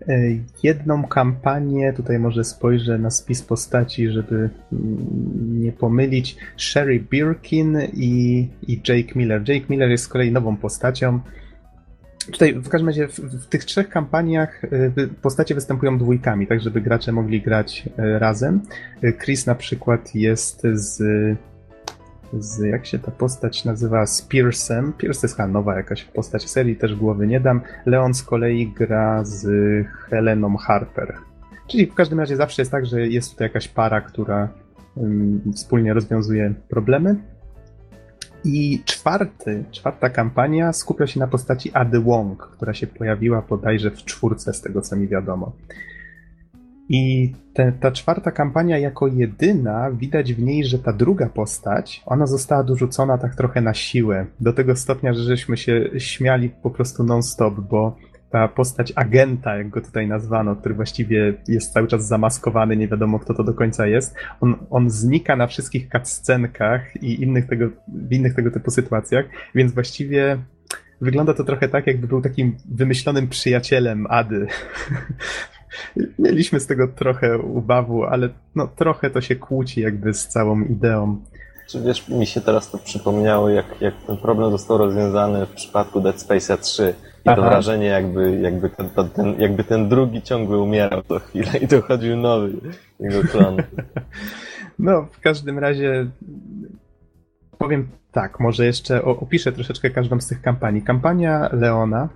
E, 0.08 0.20
Jedną 0.64 1.04
kampanię, 1.04 1.94
tutaj 1.94 2.20
może 2.20 2.44
spojrzę 2.44 2.98
na 2.98 3.10
spis 3.10 3.42
postaci, 3.42 4.10
żeby 4.10 4.36
mm, 4.36 5.62
nie 5.62 5.72
pomylić. 5.72 6.38
Sherry 6.58 7.00
Birkin 7.00 7.78
i, 7.94 8.48
i 8.68 8.82
Jake 8.88 9.14
Miller. 9.16 9.50
Jake 9.50 9.66
Miller 9.70 9.90
jest 9.90 10.04
z 10.04 10.08
kolei 10.08 10.32
nową 10.32 10.58
postacią. 10.58 11.20
Tutaj 12.32 12.54
w 12.54 12.70
każdym 12.70 12.88
razie 12.88 13.08
w, 13.08 13.20
w 13.20 13.46
tych 13.46 13.66
trzech 13.66 13.90
kampaniach 13.90 14.64
e, 14.64 14.70
postacie 15.22 15.56
występują 15.56 15.98
dwójkami, 15.98 16.48
tak 16.48 16.62
żeby 16.62 16.82
gracze 16.82 17.12
mogli 17.12 17.42
grać 17.42 17.90
e, 17.98 18.20
razem. 18.20 18.62
Chris 19.24 19.46
na 19.46 19.56
przykład 19.56 20.16
jest 20.16 20.62
z 20.74 21.02
z, 22.40 22.60
jak 22.60 22.86
się 22.86 23.00
ta 23.00 23.12
postać 23.12 23.66
nazywa, 23.66 24.06
z 24.06 24.22
Pearsem. 24.22 24.94
Pierce 24.94 25.28
jest 25.28 25.36
chyba 25.36 25.48
nowa 25.48 25.76
jakaś 25.76 26.04
postać 26.04 26.50
serii, 26.50 26.76
też 26.76 26.96
głowy 26.96 27.28
nie 27.28 27.40
dam. 27.40 27.62
Leon 27.86 28.14
z 28.14 28.24
kolei 28.24 28.68
gra 28.68 29.26
z 29.26 29.48
Heleną 29.88 30.58
Harper. 30.58 31.18
Czyli 31.68 31.88
w 31.88 31.94
każdym 31.94 32.20
razie 32.20 32.36
zawsze 32.36 32.62
jest 32.62 32.72
tak, 32.72 32.86
że 32.86 33.08
jest 33.08 33.32
tutaj 33.32 33.46
jakaś 33.46 33.68
para, 33.68 34.02
która 34.02 34.50
ym, 34.98 35.42
wspólnie 35.56 35.94
rozwiązuje 35.94 36.54
problemy. 36.70 37.16
I 38.44 38.82
czwarty, 38.86 39.64
czwarta 39.72 40.10
kampania 40.10 40.74
skupia 40.74 41.08
się 41.08 41.20
na 41.20 41.28
postaci 41.28 41.72
Ady 41.74 42.00
Wong, 42.00 42.48
która 42.48 42.74
się 42.74 42.88
pojawiła 42.88 43.42
bodajże 43.42 43.92
w 43.92 44.06
czwórce, 44.06 44.54
z 44.54 44.62
tego 44.62 44.82
co 44.82 44.96
mi 44.96 45.08
wiadomo. 45.08 45.52
I 46.94 47.34
te, 47.54 47.72
ta 47.72 47.92
czwarta 47.92 48.32
kampania 48.32 48.78
jako 48.78 49.08
jedyna, 49.08 49.92
widać 49.92 50.34
w 50.34 50.42
niej, 50.42 50.66
że 50.66 50.80
ta 50.80 50.94
druga 50.94 51.30
postać, 51.30 52.04
ona 52.06 52.28
została 52.28 52.64
dorzucona 52.64 53.18
tak 53.18 53.36
trochę 53.36 53.62
na 53.62 53.74
siłę. 53.74 54.26
Do 54.40 54.54
tego 54.54 54.76
stopnia, 54.76 55.14
że 55.14 55.24
żeśmy 55.24 55.58
się 55.58 55.90
śmiali 55.98 56.50
po 56.50 56.70
prostu 56.70 57.04
non-stop, 57.04 57.60
bo 57.60 57.96
ta 58.30 58.48
postać 58.48 58.94
agenta, 58.96 59.58
jak 59.58 59.70
go 59.70 59.82
tutaj 59.82 60.08
nazwano, 60.08 60.56
który 60.56 60.76
właściwie 60.76 61.34
jest 61.48 61.74
cały 61.74 61.88
czas 61.88 62.08
zamaskowany, 62.08 62.78
nie 62.78 62.88
wiadomo 62.88 63.20
kto 63.20 63.34
to 63.34 63.44
do 63.44 63.54
końca 63.54 63.88
jest, 63.88 64.16
on, 64.42 64.56
on 64.70 64.90
znika 64.90 65.36
na 65.36 65.48
wszystkich 65.48 65.90
cutscenkach 65.90 67.04
i 67.04 67.24
innych 67.24 67.48
tego, 67.48 67.70
w 67.88 68.14
innych 68.14 68.36
tego 68.36 68.52
typu 68.52 68.72
sytuacjach, 68.72 69.26
więc 69.56 69.74
właściwie 69.74 70.38
wygląda 71.02 71.34
to 71.34 71.44
trochę 71.44 71.70
tak, 71.70 71.88
jakby 71.88 72.08
był 72.08 72.22
takim 72.22 72.58
wymyślonym 72.72 73.28
przyjacielem 73.28 74.08
Ady. 74.10 74.48
Mieliśmy 76.20 76.60
z 76.60 76.68
tego 76.68 76.88
trochę 76.88 77.38
ubawu, 77.38 78.04
ale 78.04 78.30
no, 78.56 78.68
trochę 78.68 79.10
to 79.10 79.22
się 79.22 79.36
kłóci 79.36 79.82
jakby 79.82 80.14
z 80.14 80.28
całą 80.28 80.62
ideą. 80.62 81.22
Czy 81.68 81.82
wiesz, 81.82 82.10
mi 82.10 82.26
się 82.26 82.42
teraz 82.42 82.72
to 82.72 82.78
przypomniało, 82.78 83.50
jak, 83.50 83.82
jak 83.82 83.94
ten 84.08 84.18
problem 84.18 84.52
został 84.52 84.78
rozwiązany 84.78 85.46
w 85.46 85.50
przypadku 85.50 86.02
Dead 86.02 86.16
Space'a 86.16 86.58
3 86.58 86.94
i 87.26 87.30
Aha. 87.30 87.36
to 87.36 87.42
wrażenie, 87.42 87.86
jakby, 87.86 88.40
jakby, 88.40 88.70
ten, 88.70 88.90
ten, 89.16 89.42
jakby 89.42 89.64
ten 89.64 89.90
drugi 89.90 90.22
ciągle 90.22 90.58
umierał 90.58 91.04
co 91.04 91.20
chwilę 91.20 91.58
i 91.62 91.68
dochodził 91.68 92.18
nowy 92.18 92.52
jego 93.00 93.22
klon. 93.22 93.58
No, 94.80 95.08
w 95.12 95.20
każdym 95.20 95.60
razie 95.60 96.08
powiem 97.58 97.88
tak, 98.12 98.40
może 98.40 98.66
jeszcze 98.66 99.04
opiszę 99.04 99.52
troszeczkę 99.52 99.90
każdą 99.90 100.22
z 100.22 100.28
tych 100.28 100.42
kampanii. 100.42 100.82
Kampania 100.82 101.50
Leona, 101.54 102.10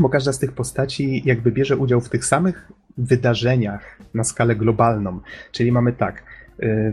bo 0.00 0.08
każda 0.08 0.32
z 0.32 0.38
tych 0.38 0.52
postaci 0.52 1.22
jakby 1.24 1.52
bierze 1.52 1.76
udział 1.76 2.00
w 2.00 2.08
tych 2.08 2.24
samych 2.24 2.72
wydarzeniach 2.98 3.98
na 4.14 4.24
skalę 4.24 4.56
globalną. 4.56 5.20
Czyli 5.52 5.72
mamy 5.72 5.92
tak, 5.92 6.24
y, 6.62 6.92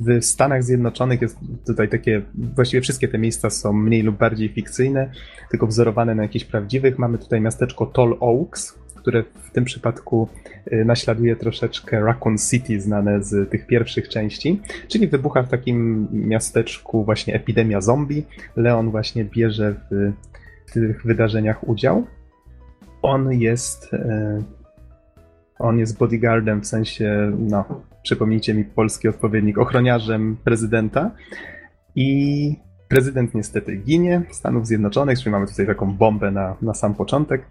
w 0.00 0.24
Stanach 0.24 0.62
Zjednoczonych 0.62 1.22
jest 1.22 1.38
tutaj 1.66 1.88
takie, 1.88 2.22
właściwie 2.34 2.80
wszystkie 2.80 3.08
te 3.08 3.18
miejsca 3.18 3.50
są 3.50 3.72
mniej 3.72 4.02
lub 4.02 4.16
bardziej 4.16 4.48
fikcyjne, 4.48 5.10
tylko 5.50 5.66
wzorowane 5.66 6.14
na 6.14 6.22
jakichś 6.22 6.44
prawdziwych. 6.44 6.98
Mamy 6.98 7.18
tutaj 7.18 7.40
miasteczko 7.40 7.86
Tall 7.86 8.16
Oaks, 8.20 8.78
które 8.94 9.22
w 9.22 9.50
tym 9.50 9.64
przypadku 9.64 10.28
y, 10.72 10.84
naśladuje 10.84 11.36
troszeczkę 11.36 12.00
Raccoon 12.00 12.38
City, 12.38 12.80
znane 12.80 13.22
z 13.22 13.50
tych 13.50 13.66
pierwszych 13.66 14.08
części, 14.08 14.60
czyli 14.88 15.08
wybucha 15.08 15.42
w 15.42 15.48
takim 15.48 16.08
miasteczku 16.12 17.04
właśnie 17.04 17.34
epidemia 17.34 17.80
zombie. 17.80 18.26
Leon 18.56 18.90
właśnie 18.90 19.24
bierze 19.24 19.74
w, 19.90 20.12
w 20.66 20.72
tych 20.72 21.06
wydarzeniach 21.06 21.68
udział. 21.68 22.06
On 23.02 23.32
jest 23.32 23.94
y, 23.94 23.98
on 25.62 25.78
jest 25.78 25.98
bodyguardem, 25.98 26.60
w 26.60 26.66
sensie, 26.66 27.32
no, 27.38 27.64
przypomnijcie 28.02 28.54
mi 28.54 28.64
polski 28.64 29.08
odpowiednik, 29.08 29.58
ochroniarzem 29.58 30.36
prezydenta. 30.44 31.10
I 31.94 32.56
prezydent 32.88 33.34
niestety 33.34 33.76
ginie 33.76 34.22
Stanów 34.30 34.66
Zjednoczonych, 34.66 35.18
czyli 35.18 35.30
mamy 35.30 35.46
tutaj 35.46 35.66
taką 35.66 35.96
bombę 35.96 36.30
na, 36.30 36.56
na 36.62 36.74
sam 36.74 36.94
początek. 36.94 37.46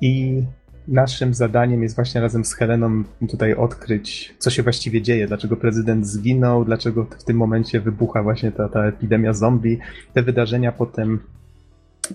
I 0.00 0.42
naszym 0.88 1.34
zadaniem 1.34 1.82
jest 1.82 1.94
właśnie 1.94 2.20
razem 2.20 2.44
z 2.44 2.54
Heleną 2.54 3.02
tutaj 3.30 3.54
odkryć, 3.54 4.34
co 4.38 4.50
się 4.50 4.62
właściwie 4.62 5.02
dzieje, 5.02 5.26
dlaczego 5.26 5.56
prezydent 5.56 6.06
zginął, 6.06 6.64
dlaczego 6.64 7.06
w 7.18 7.24
tym 7.24 7.36
momencie 7.36 7.80
wybucha 7.80 8.22
właśnie 8.22 8.52
ta, 8.52 8.68
ta 8.68 8.84
epidemia 8.84 9.32
zombie. 9.32 9.78
Te 10.12 10.22
wydarzenia 10.22 10.72
potem, 10.72 11.20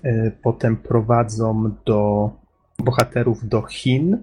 y, 0.06 0.32
potem 0.44 0.78
prowadzą 0.78 1.72
do 1.86 2.30
bohaterów 2.80 3.48
do 3.48 3.62
Chin, 3.62 4.18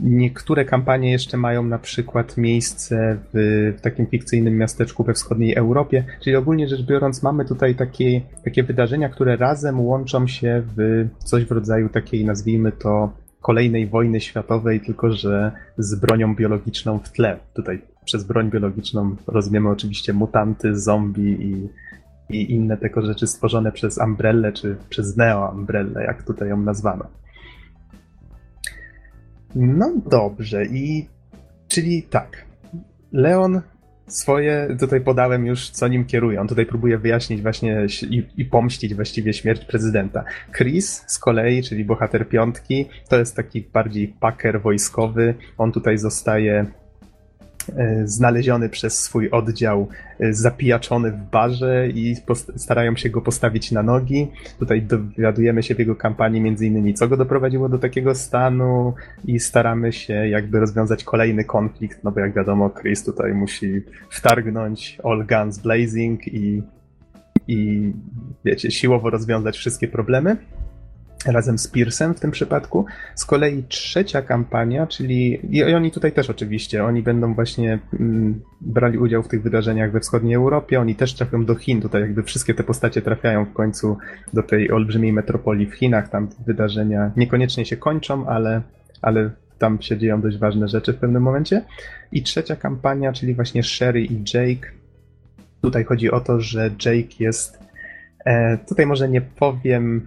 niektóre 0.00 0.64
kampanie 0.64 1.12
jeszcze 1.12 1.36
mają 1.36 1.62
na 1.62 1.78
przykład 1.78 2.36
miejsce 2.36 3.18
w, 3.32 3.74
w, 3.78 3.80
takim 3.80 4.06
fikcyjnym 4.06 4.56
miasteczku 4.56 5.04
we 5.04 5.14
wschodniej 5.14 5.54
Europie, 5.54 6.04
czyli 6.22 6.36
ogólnie 6.36 6.68
rzecz 6.68 6.82
biorąc 6.82 7.22
mamy 7.22 7.44
tutaj 7.44 7.74
takie, 7.74 8.20
takie 8.44 8.62
wydarzenia, 8.62 9.08
które 9.08 9.36
razem 9.36 9.80
łączą 9.80 10.26
się 10.26 10.62
w 10.76 11.08
coś 11.18 11.44
w 11.44 11.50
rodzaju 11.50 11.88
takiej, 11.88 12.24
nazwijmy 12.24 12.72
to, 12.72 13.12
kolejnej 13.44 13.86
wojny 13.86 14.20
światowej, 14.20 14.80
tylko 14.80 15.12
że 15.12 15.52
z 15.78 15.94
bronią 15.94 16.34
biologiczną 16.34 16.98
w 16.98 17.12
tle. 17.12 17.38
Tutaj 17.54 17.82
przez 18.04 18.24
broń 18.24 18.50
biologiczną 18.50 19.16
rozumiemy 19.26 19.68
oczywiście 19.68 20.12
mutanty, 20.12 20.78
zombie 20.80 21.36
i, 21.40 21.68
i 22.36 22.52
inne 22.52 22.76
tego 22.76 23.02
rzeczy 23.02 23.26
stworzone 23.26 23.72
przez 23.72 23.98
Umbrellę, 23.98 24.52
czy 24.52 24.76
przez 24.88 25.16
Neo 25.16 25.52
Umbrellę, 25.54 26.04
jak 26.04 26.22
tutaj 26.22 26.48
ją 26.48 26.56
nazwano. 26.56 27.04
No 29.54 29.92
dobrze, 30.06 30.64
i 30.64 31.08
czyli 31.68 32.02
tak. 32.02 32.44
Leon 33.12 33.60
swoje, 34.06 34.76
tutaj 34.80 35.00
podałem 35.00 35.46
już, 35.46 35.70
co 35.70 35.88
nim 35.88 36.04
kieruje. 36.04 36.40
On 36.40 36.48
tutaj 36.48 36.66
próbuje 36.66 36.98
wyjaśnić 36.98 37.42
właśnie 37.42 37.86
i, 38.10 38.26
i, 38.36 38.44
pomścić 38.44 38.94
właściwie 38.94 39.32
śmierć 39.32 39.64
prezydenta. 39.64 40.24
Chris 40.56 41.04
z 41.06 41.18
kolei, 41.18 41.62
czyli 41.62 41.84
bohater 41.84 42.28
piątki, 42.28 42.86
to 43.08 43.18
jest 43.18 43.36
taki 43.36 43.62
bardziej 43.72 44.08
paker 44.08 44.62
wojskowy. 44.62 45.34
On 45.58 45.72
tutaj 45.72 45.98
zostaje 45.98 46.66
znaleziony 48.04 48.68
przez 48.68 48.98
swój 49.00 49.30
oddział, 49.30 49.88
e, 50.20 50.32
zapijaczony 50.32 51.10
w 51.10 51.30
barze 51.30 51.88
i 51.88 52.16
starają 52.56 52.96
się 52.96 53.10
go 53.10 53.20
postawić 53.20 53.72
na 53.72 53.82
nogi. 53.82 54.28
Tutaj 54.58 54.82
dowiadujemy 54.82 55.62
się 55.62 55.74
w 55.74 55.78
jego 55.78 55.96
kampanii 55.96 56.40
między 56.40 56.66
innymi, 56.66 56.94
co 56.94 57.08
go 57.08 57.16
doprowadziło 57.16 57.68
do 57.68 57.78
takiego 57.78 58.14
stanu 58.14 58.94
i 59.24 59.40
staramy 59.40 59.92
się 59.92 60.28
jakby 60.28 60.60
rozwiązać 60.60 61.04
kolejny 61.04 61.44
konflikt, 61.44 62.04
no 62.04 62.12
bo 62.12 62.20
jak 62.20 62.34
wiadomo, 62.34 62.70
Chris 62.70 63.04
tutaj 63.04 63.34
musi 63.34 63.82
wtargnąć 64.10 64.98
all 65.04 65.26
guns 65.26 65.58
blazing 65.58 66.26
i, 66.26 66.62
i 67.48 67.92
wiecie, 68.44 68.70
siłowo 68.70 69.10
rozwiązać 69.10 69.56
wszystkie 69.56 69.88
problemy 69.88 70.36
razem 71.26 71.58
z 71.58 71.68
Pearsem 71.68 72.14
w 72.14 72.20
tym 72.20 72.30
przypadku. 72.30 72.86
Z 73.14 73.24
kolei 73.24 73.64
trzecia 73.68 74.22
kampania, 74.22 74.86
czyli 74.86 75.40
i 75.50 75.74
oni 75.74 75.90
tutaj 75.90 76.12
też 76.12 76.30
oczywiście, 76.30 76.84
oni 76.84 77.02
będą 77.02 77.34
właśnie 77.34 77.78
mm, 78.00 78.40
brali 78.60 78.98
udział 78.98 79.22
w 79.22 79.28
tych 79.28 79.42
wydarzeniach 79.42 79.92
we 79.92 80.00
wschodniej 80.00 80.34
Europie, 80.34 80.80
oni 80.80 80.94
też 80.94 81.14
trafią 81.14 81.44
do 81.44 81.54
Chin, 81.54 81.82
tutaj 81.82 82.00
jakby 82.00 82.22
wszystkie 82.22 82.54
te 82.54 82.64
postacie 82.64 83.02
trafiają 83.02 83.44
w 83.44 83.52
końcu 83.52 83.98
do 84.32 84.42
tej 84.42 84.70
olbrzymiej 84.70 85.12
metropolii 85.12 85.66
w 85.66 85.74
Chinach, 85.74 86.08
tam 86.08 86.28
wydarzenia 86.46 87.10
niekoniecznie 87.16 87.66
się 87.66 87.76
kończą, 87.76 88.26
ale, 88.26 88.62
ale 89.02 89.30
tam 89.58 89.82
się 89.82 89.98
dzieją 89.98 90.20
dość 90.20 90.38
ważne 90.38 90.68
rzeczy 90.68 90.92
w 90.92 90.96
pewnym 90.96 91.22
momencie. 91.22 91.64
I 92.12 92.22
trzecia 92.22 92.56
kampania, 92.56 93.12
czyli 93.12 93.34
właśnie 93.34 93.62
Sherry 93.62 94.04
i 94.04 94.24
Jake. 94.34 94.70
Tutaj 95.62 95.84
chodzi 95.84 96.10
o 96.10 96.20
to, 96.20 96.40
że 96.40 96.70
Jake 96.84 97.14
jest. 97.20 97.58
E, 98.24 98.58
tutaj 98.58 98.86
może 98.86 99.08
nie 99.08 99.20
powiem 99.20 100.06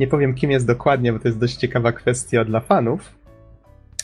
nie 0.00 0.06
powiem, 0.06 0.34
kim 0.34 0.50
jest 0.50 0.66
dokładnie, 0.66 1.12
bo 1.12 1.18
to 1.18 1.28
jest 1.28 1.38
dość 1.38 1.56
ciekawa 1.56 1.92
kwestia 1.92 2.44
dla 2.44 2.60
fanów. 2.60 3.14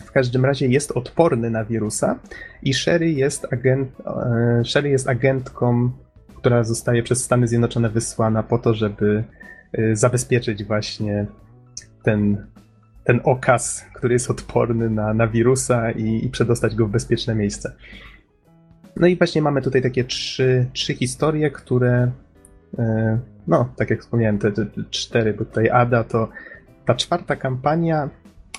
W 0.05 0.12
każdym 0.12 0.44
razie 0.44 0.66
jest 0.66 0.93
odporny 0.93 1.51
na 1.51 1.64
wirusa 1.64 2.18
i 2.62 2.74
Sherry 2.74 3.10
jest, 3.10 3.52
agent, 3.52 3.89
e, 4.06 4.62
Sherry 4.64 4.89
jest 4.89 5.09
agentką, 5.09 5.90
która 6.36 6.64
zostaje 6.64 7.02
przez 7.02 7.24
Stany 7.24 7.48
Zjednoczone 7.48 7.89
wysłana 7.89 8.43
po 8.43 8.59
to, 8.59 8.74
żeby 8.74 9.24
e, 9.73 9.97
zabezpieczyć 9.97 10.64
właśnie 10.64 11.27
ten, 12.02 12.47
ten 13.05 13.20
okaz, 13.24 13.85
który 13.94 14.14
jest 14.14 14.31
odporny 14.31 14.90
na, 14.90 15.14
na 15.14 15.27
wirusa 15.27 15.90
i, 15.90 16.24
i 16.27 16.28
przedostać 16.28 16.74
go 16.74 16.86
w 16.86 16.90
bezpieczne 16.90 17.35
miejsce. 17.35 17.73
No 18.97 19.06
i 19.06 19.16
właśnie 19.16 19.43
mamy 19.43 19.62
tutaj 19.62 19.82
takie 19.82 20.05
trzy, 20.05 20.66
trzy 20.73 20.94
historie, 20.94 21.51
które 21.51 22.10
e, 22.78 23.18
no, 23.48 23.68
tak 23.77 23.90
jak 23.90 24.01
wspomniałem, 24.01 24.39
te, 24.39 24.52
te, 24.52 24.66
te 24.66 24.82
cztery, 24.90 25.35
bo 25.35 25.44
tutaj 25.44 25.70
Ada 25.70 26.05
to 26.05 26.28
ta 26.85 26.94
czwarta 26.94 27.36
kampania, 27.36 28.10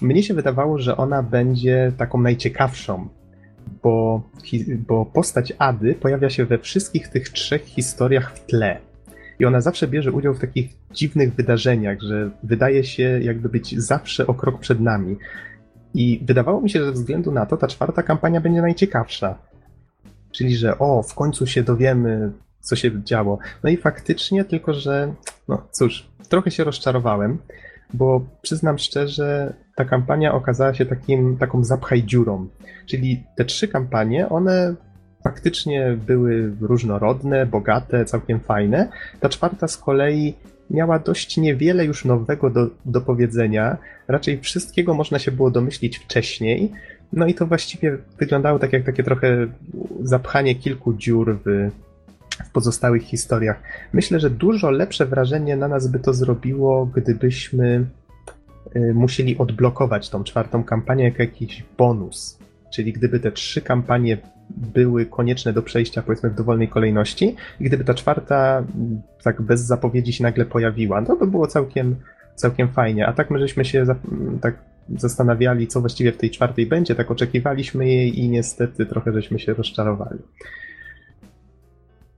mnie 0.02 0.24
się 0.24 0.34
wydawało, 0.34 0.80
że 0.80 0.98
ona 0.98 1.24
będzie 1.24 1.92
taką 1.98 2.22
najciekawszą, 2.22 3.08
bo, 3.84 4.22
bo 4.88 5.06
postać 5.06 5.54
Ady 5.58 5.96
pojawia 5.96 6.30
się 6.30 6.46
we 6.46 6.58
wszystkich 6.58 7.08
tych 7.08 7.30
trzech 7.30 7.62
historiach 7.62 8.36
w 8.36 8.46
tle. 8.46 8.80
I 9.40 9.46
ona 9.46 9.62
zawsze 9.62 9.88
bierze 9.88 10.12
udział 10.12 10.34
w 10.34 10.40
takich 10.40 10.70
dziwnych 10.92 11.34
wydarzeniach, 11.34 12.02
że 12.02 12.30
wydaje 12.44 12.84
się 12.84 13.20
jakby 13.22 13.50
być 13.50 13.80
zawsze 13.80 14.28
o 14.28 14.34
krok 14.34 14.60
przed 14.60 14.80
nami. 14.80 15.18
I 15.94 16.24
wydawało 16.26 16.62
mi 16.62 16.70
się, 16.70 16.80
że 16.80 16.86
ze 16.86 16.92
względu 16.92 17.32
na 17.32 17.46
to 17.46 17.58
ta 17.58 17.68
czwarta 17.68 18.04
kampania 18.04 18.42
będzie 18.42 18.62
najciekawsza. 18.62 19.38
Czyli, 20.32 20.56
że 20.56 20.80
o, 20.80 21.04
w 21.04 21.16
końcu 21.16 21.48
się 21.48 21.64
dowiemy, 21.64 22.32
co 22.68 22.76
się 22.76 23.04
działo. 23.04 23.40
No 23.64 23.70
i 23.70 23.78
faktycznie, 23.78 24.46
tylko 24.46 24.74
że, 24.74 25.14
no 25.48 25.68
cóż, 25.72 26.08
trochę 26.30 26.52
się 26.52 26.64
rozczarowałem, 26.64 27.38
bo 27.94 28.22
przyznam 28.42 28.78
szczerze, 28.78 29.54
ta 29.76 29.86
kampania 29.86 30.34
okazała 30.34 30.74
się 30.74 30.86
takim, 30.86 31.38
taką 31.38 31.64
zapchaj 31.64 32.04
dziurą. 32.04 32.48
Czyli 32.86 33.24
te 33.36 33.46
trzy 33.46 33.68
kampanie, 33.68 34.30
one 34.30 34.76
faktycznie 35.24 35.98
były 36.08 36.54
różnorodne, 36.62 37.46
bogate, 37.46 38.06
całkiem 38.06 38.40
fajne. 38.40 38.90
Ta 39.20 39.30
czwarta 39.30 39.68
z 39.68 39.78
kolei 39.78 40.34
miała 40.70 41.00
dość 41.00 41.38
niewiele 41.38 41.86
już 41.86 42.06
nowego 42.06 42.50
do, 42.50 42.70
do 42.86 43.02
powiedzenia. 43.02 43.78
Raczej 44.08 44.40
wszystkiego 44.40 44.94
można 44.94 45.20
się 45.20 45.32
było 45.32 45.52
domyślić 45.52 45.98
wcześniej. 45.98 46.72
No 47.14 47.28
i 47.28 47.34
to 47.34 47.48
właściwie 47.48 47.98
wyglądało 48.20 48.60
tak 48.60 48.74
jak 48.74 48.84
takie 48.84 49.04
trochę 49.04 49.48
zapchanie 50.04 50.56
kilku 50.56 50.94
dziur 50.94 51.40
w, 51.46 51.72
w 52.46 52.52
pozostałych 52.52 53.04
historiach. 53.04 53.62
Myślę, 53.94 54.20
że 54.20 54.30
dużo 54.30 54.72
lepsze 54.72 55.06
wrażenie 55.06 55.56
na 55.58 55.68
nas 55.68 55.88
by 55.88 56.00
to 56.00 56.14
zrobiło, 56.14 56.86
gdybyśmy 56.86 57.86
y, 58.76 58.94
musieli 58.94 59.38
odblokować 59.38 60.10
tą 60.10 60.24
czwartą 60.24 60.64
kampanię 60.64 61.04
jako 61.04 61.24
jakiś 61.24 61.66
bonus. 61.78 62.40
Czyli 62.74 62.94
gdyby 62.94 63.20
te 63.20 63.32
trzy 63.32 63.62
kampanie 63.62 64.18
były 64.50 65.06
konieczne 65.06 65.54
do 65.54 65.62
przejścia, 65.62 66.02
powiedzmy, 66.02 66.30
w 66.30 66.36
dowolnej 66.36 66.68
kolejności, 66.68 67.36
i 67.60 67.64
gdyby 67.64 67.84
ta 67.84 67.94
czwarta 67.94 68.64
tak 69.24 69.42
bez 69.42 69.62
zapowiedzi 69.62 70.14
się 70.14 70.24
nagle 70.24 70.46
pojawiła, 70.46 71.02
to 71.02 71.16
by 71.16 71.28
było 71.28 71.48
całkiem, 71.48 71.96
całkiem 72.36 72.68
fajnie. 72.68 73.08
A 73.08 73.14
tak 73.14 73.32
my 73.32 73.40
żeśmy 73.40 73.66
się 73.66 73.82
mm, 73.82 74.40
tak 74.40 74.58
zastanawiali, 74.98 75.68
co 75.68 75.80
właściwie 75.80 76.12
w 76.12 76.18
tej 76.18 76.32
czwartej 76.32 76.66
będzie, 76.66 76.96
tak 76.96 77.12
oczekiwaliśmy 77.12 77.88
jej 77.88 78.20
i 78.20 78.30
niestety 78.30 78.86
trochę 78.86 79.14
żeśmy 79.14 79.40
się 79.40 79.54
rozczarowali. 79.54 80.20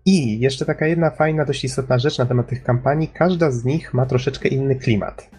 I 0.05 0.39
jeszcze 0.39 0.65
taka 0.65 0.88
jedna 0.88 1.09
fajna, 1.09 1.45
dość 1.45 1.63
istotna 1.63 1.99
rzecz 1.99 2.17
na 2.17 2.26
temat 2.26 2.47
tych 2.47 2.63
kampanii. 2.63 3.07
Każda 3.07 3.51
z 3.51 3.65
nich 3.65 3.93
ma 3.93 4.05
troszeczkę 4.05 4.49
inny 4.49 4.76
klimat. 4.76 5.30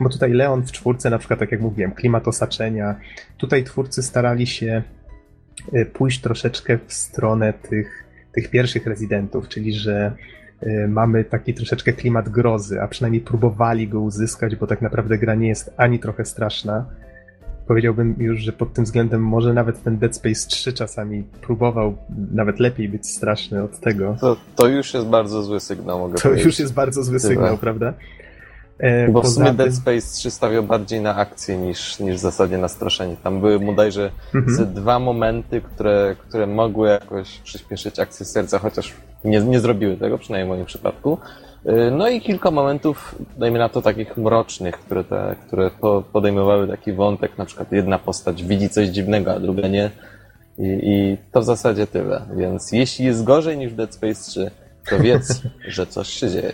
Bo 0.00 0.08
tutaj 0.08 0.32
Leon 0.32 0.62
w 0.62 0.72
czwórce, 0.72 1.10
na 1.10 1.18
przykład, 1.18 1.40
tak 1.40 1.52
jak 1.52 1.60
mówiłem, 1.60 1.92
klimat 1.92 2.28
osaczenia. 2.28 3.00
Tutaj 3.36 3.64
twórcy 3.64 4.02
starali 4.02 4.46
się 4.46 4.82
y, 5.74 5.86
pójść 5.86 6.20
troszeczkę 6.20 6.78
w 6.86 6.92
stronę 6.92 7.52
tych, 7.52 8.04
tych 8.32 8.50
pierwszych 8.50 8.86
rezydentów, 8.86 9.48
czyli 9.48 9.74
że 9.74 10.16
y, 10.62 10.88
mamy 10.88 11.24
taki 11.24 11.54
troszeczkę 11.54 11.92
klimat 11.92 12.28
grozy, 12.28 12.80
a 12.80 12.88
przynajmniej 12.88 13.22
próbowali 13.22 13.88
go 13.88 14.00
uzyskać, 14.00 14.56
bo 14.56 14.66
tak 14.66 14.82
naprawdę 14.82 15.18
gra 15.18 15.34
nie 15.34 15.48
jest 15.48 15.74
ani 15.76 15.98
trochę 15.98 16.24
straszna. 16.24 16.86
Powiedziałbym 17.66 18.14
już, 18.18 18.40
że 18.40 18.52
pod 18.52 18.72
tym 18.72 18.84
względem 18.84 19.22
może 19.22 19.52
nawet 19.54 19.82
ten 19.82 19.98
Dead 19.98 20.16
Space 20.16 20.48
3 20.48 20.72
czasami 20.72 21.22
próbował 21.40 21.96
nawet 22.32 22.60
lepiej 22.60 22.88
być 22.88 23.06
straszny 23.10 23.62
od 23.62 23.80
tego. 23.80 24.16
To, 24.20 24.36
to 24.56 24.66
już 24.66 24.94
jest 24.94 25.06
bardzo 25.06 25.42
zły 25.42 25.60
sygnał, 25.60 25.98
mogę 25.98 26.14
To 26.14 26.22
powiedzieć. 26.22 26.46
już 26.46 26.58
jest 26.58 26.74
bardzo 26.74 27.02
zły 27.04 27.20
sygnał, 27.20 27.58
prawda? 27.58 27.92
E, 28.78 29.08
Bo 29.08 29.22
w 29.22 29.28
sumie 29.28 29.46
tym- 29.46 29.56
Dead 29.56 29.74
Space 29.74 30.06
3 30.16 30.30
stawiał 30.30 30.62
bardziej 30.62 31.00
na 31.00 31.16
akcję 31.16 31.58
niż, 31.58 31.98
niż 32.00 32.16
w 32.16 32.18
zasadzie 32.18 32.58
na 32.58 32.68
straszenie. 32.68 33.16
Tam 33.22 33.40
były 33.40 33.60
bodajże 33.60 34.10
Mhm. 34.34 34.56
ze 34.56 34.66
dwa 34.66 34.98
momenty, 34.98 35.60
które, 35.60 36.16
które 36.28 36.46
mogły 36.46 36.88
jakoś 36.88 37.38
przyspieszyć 37.38 37.98
akcję 37.98 38.26
serca, 38.26 38.58
chociaż 38.58 38.92
nie, 39.24 39.40
nie 39.40 39.60
zrobiły 39.60 39.96
tego, 39.96 40.18
przynajmniej 40.18 40.48
w 40.48 40.56
moim 40.56 40.66
przypadku. 40.66 41.18
Yy, 41.64 41.90
No 41.90 42.08
i 42.08 42.20
kilka 42.20 42.50
momentów, 42.50 43.14
dajmy 43.38 43.58
na 43.58 43.68
to 43.68 43.82
takich 43.82 44.16
mrocznych, 44.16 44.74
które, 44.78 45.04
te, 45.04 45.36
które 45.46 45.70
po, 45.70 46.02
podejmowały 46.12 46.68
taki 46.68 46.92
wątek, 46.92 47.38
na 47.38 47.44
przykład 47.44 47.72
jedna 47.72 47.98
postać 47.98 48.44
widzi 48.44 48.68
coś 48.68 48.88
dziwnego, 48.88 49.32
a 49.32 49.40
druga 49.40 49.68
nie. 49.68 49.90
I, 50.58 50.80
I 50.82 51.18
to 51.32 51.40
w 51.40 51.44
zasadzie 51.44 51.86
tyle. 51.86 52.22
Więc 52.36 52.72
jeśli 52.72 53.04
jest 53.04 53.24
gorzej 53.24 53.58
niż 53.58 53.72
w 53.72 53.76
Dead 53.76 53.94
Space 53.94 54.30
3, 54.30 54.50
to 54.90 54.98
wiedz, 54.98 55.42
że 55.68 55.86
coś 55.86 56.08
się 56.08 56.30
dzieje. 56.30 56.52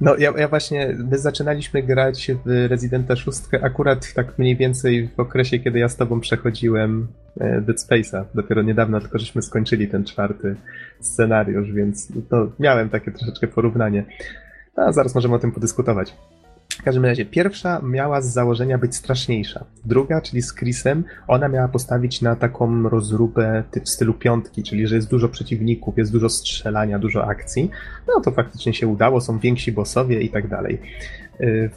No 0.00 0.16
ja, 0.16 0.32
ja 0.36 0.48
właśnie, 0.48 0.96
my 1.10 1.18
zaczynaliśmy 1.18 1.82
grać 1.82 2.30
w 2.44 2.66
Residenta 2.68 3.16
6 3.16 3.38
akurat 3.62 4.14
tak 4.14 4.38
mniej 4.38 4.56
więcej 4.56 5.08
w 5.16 5.20
okresie, 5.20 5.58
kiedy 5.58 5.78
ja 5.78 5.88
z 5.88 5.96
tobą 5.96 6.20
przechodziłem 6.20 7.08
e, 7.40 7.60
Dead 7.60 7.78
Space'a. 7.78 8.24
Dopiero 8.34 8.62
niedawno 8.62 9.00
tylko 9.00 9.18
żeśmy 9.18 9.42
skończyli 9.42 9.88
ten 9.88 10.04
czwarty 10.04 10.56
scenariusz, 11.00 11.72
więc 11.72 12.12
to 12.28 12.52
miałem 12.58 12.88
takie 12.88 13.10
troszeczkę 13.10 13.46
porównanie. 13.46 14.04
A 14.76 14.92
zaraz 14.92 15.14
możemy 15.14 15.34
o 15.34 15.38
tym 15.38 15.52
podyskutować. 15.52 16.16
W 16.80 16.82
każdym 16.82 17.04
razie, 17.04 17.24
pierwsza 17.24 17.80
miała 17.82 18.20
z 18.20 18.32
założenia 18.32 18.78
być 18.78 18.96
straszniejsza. 18.96 19.64
Druga, 19.84 20.20
czyli 20.20 20.42
z 20.42 20.54
Chrisem, 20.54 21.04
ona 21.28 21.48
miała 21.48 21.68
postawić 21.68 22.22
na 22.22 22.36
taką 22.36 22.88
rozróbę 22.88 23.64
w 23.84 23.88
stylu 23.88 24.14
piątki, 24.14 24.62
czyli 24.62 24.86
że 24.86 24.96
jest 24.96 25.10
dużo 25.10 25.28
przeciwników, 25.28 25.98
jest 25.98 26.12
dużo 26.12 26.28
strzelania, 26.28 26.98
dużo 26.98 27.26
akcji. 27.26 27.70
No 28.08 28.20
to 28.20 28.30
faktycznie 28.30 28.74
się 28.74 28.86
udało, 28.86 29.20
są 29.20 29.38
więksi 29.38 29.72
bossowie 29.72 30.20
i 30.20 30.28
tak 30.28 30.48
dalej. 30.48 30.80
Yy, 31.40 31.70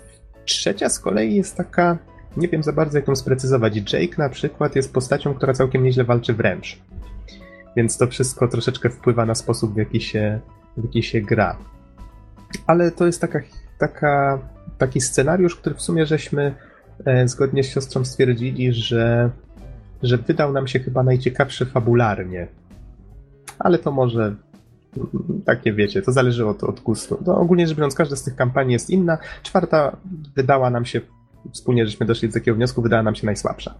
Trzecia 0.46 0.90
z 0.90 1.00
kolei 1.00 1.36
jest 1.36 1.58
taka, 1.58 1.98
nie 2.38 2.48
wiem 2.48 2.64
za 2.64 2.74
bardzo 2.74 2.98
jak 2.98 3.08
ją 3.08 3.16
sprecyzować. 3.16 3.94
Jake 3.94 4.16
na 4.18 4.30
przykład 4.30 4.76
jest 4.76 4.94
postacią, 4.94 5.34
która 5.34 5.54
całkiem 5.54 5.84
nieźle 5.84 6.04
walczy 6.04 6.34
wręcz. 6.34 6.82
Więc 7.76 7.98
to 7.98 8.08
wszystko 8.08 8.48
troszeczkę 8.48 8.90
wpływa 8.90 9.26
na 9.26 9.36
sposób, 9.36 9.74
w 9.74 9.78
jaki 9.78 10.02
się, 10.02 10.40
w 10.78 10.84
jaki 10.84 11.04
się 11.04 11.22
gra. 11.22 11.58
Ale 12.68 12.92
to 12.92 13.06
jest 13.06 13.22
taka, 13.22 13.40
taka, 13.80 14.40
taki 14.78 15.02
scenariusz, 15.02 15.56
który 15.56 15.76
w 15.76 15.82
sumie 15.82 16.06
żeśmy 16.06 16.56
e, 17.06 17.28
zgodnie 17.28 17.64
z 17.64 17.68
siostrą 17.68 18.06
stwierdzili, 18.06 18.74
że, 18.74 19.30
że 20.04 20.18
wydał 20.18 20.54
nam 20.54 20.68
się 20.68 20.80
chyba 20.80 21.04
najciekawszy 21.04 21.66
fabularnie. 21.66 22.48
Ale 23.60 23.78
to 23.78 23.92
może 23.92 24.36
takie 25.46 25.74
wiecie, 25.74 26.02
to 26.02 26.12
zależy 26.12 26.48
od, 26.48 26.64
od 26.64 26.80
gustu. 26.80 27.24
No, 27.26 27.38
ogólnie 27.38 27.68
rzecz 27.68 27.78
biorąc, 27.78 27.96
każda 27.96 28.16
z 28.16 28.24
tych 28.24 28.36
kampanii 28.36 28.74
jest 28.74 28.90
inna. 28.90 29.18
Czwarta 29.44 29.98
wydała 30.36 30.70
nam 30.70 30.86
się, 30.86 31.02
wspólnie 31.52 31.86
żeśmy 31.86 32.06
doszli 32.06 32.28
do 32.28 32.34
takiego 32.34 32.56
wniosku, 32.56 32.82
wydała 32.82 33.04
nam 33.04 33.16
się 33.16 33.26
najsłabsza. 33.26 33.76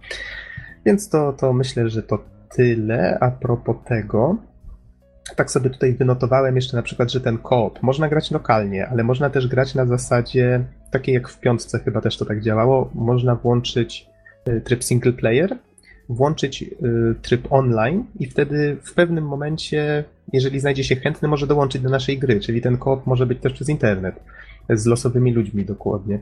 Więc 0.84 1.08
to, 1.08 1.32
to 1.32 1.52
myślę, 1.52 1.88
że 1.88 2.02
to 2.02 2.18
tyle 2.56 3.18
a 3.20 3.30
propos 3.30 3.76
tego. 3.84 4.36
Tak 5.36 5.50
sobie 5.50 5.70
tutaj 5.70 5.94
wynotowałem 5.94 6.56
jeszcze 6.56 6.76
na 6.76 6.82
przykład, 6.82 7.12
że 7.12 7.20
ten 7.20 7.38
koop 7.38 7.82
można 7.82 8.08
grać 8.08 8.30
lokalnie, 8.30 8.88
ale 8.88 9.04
można 9.04 9.30
też 9.30 9.48
grać 9.48 9.74
na 9.74 9.86
zasadzie 9.86 10.64
takiej 10.98 11.14
jak 11.14 11.28
w 11.28 11.40
piątce 11.40 11.78
chyba 11.78 12.00
też 12.00 12.16
to 12.16 12.24
tak 12.24 12.40
działało. 12.42 12.90
Można 12.94 13.34
włączyć 13.34 14.06
y, 14.48 14.60
tryb 14.60 14.84
single 14.84 15.12
player, 15.12 15.56
włączyć 16.08 16.62
y, 16.62 17.14
tryb 17.22 17.52
online 17.52 18.04
i 18.20 18.26
wtedy 18.26 18.76
w 18.82 18.94
pewnym 18.94 19.26
momencie, 19.26 20.04
jeżeli 20.32 20.60
znajdzie 20.60 20.84
się 20.84 20.96
chętny, 20.96 21.28
może 21.28 21.46
dołączyć 21.46 21.82
do 21.82 21.90
naszej 21.90 22.18
gry, 22.18 22.40
czyli 22.40 22.60
ten 22.62 22.76
koop 22.78 23.06
może 23.06 23.26
być 23.26 23.40
też 23.40 23.52
przez 23.52 23.68
internet, 23.68 24.14
z 24.70 24.86
losowymi 24.86 25.32
ludźmi 25.32 25.64
dokładnie. 25.64 26.18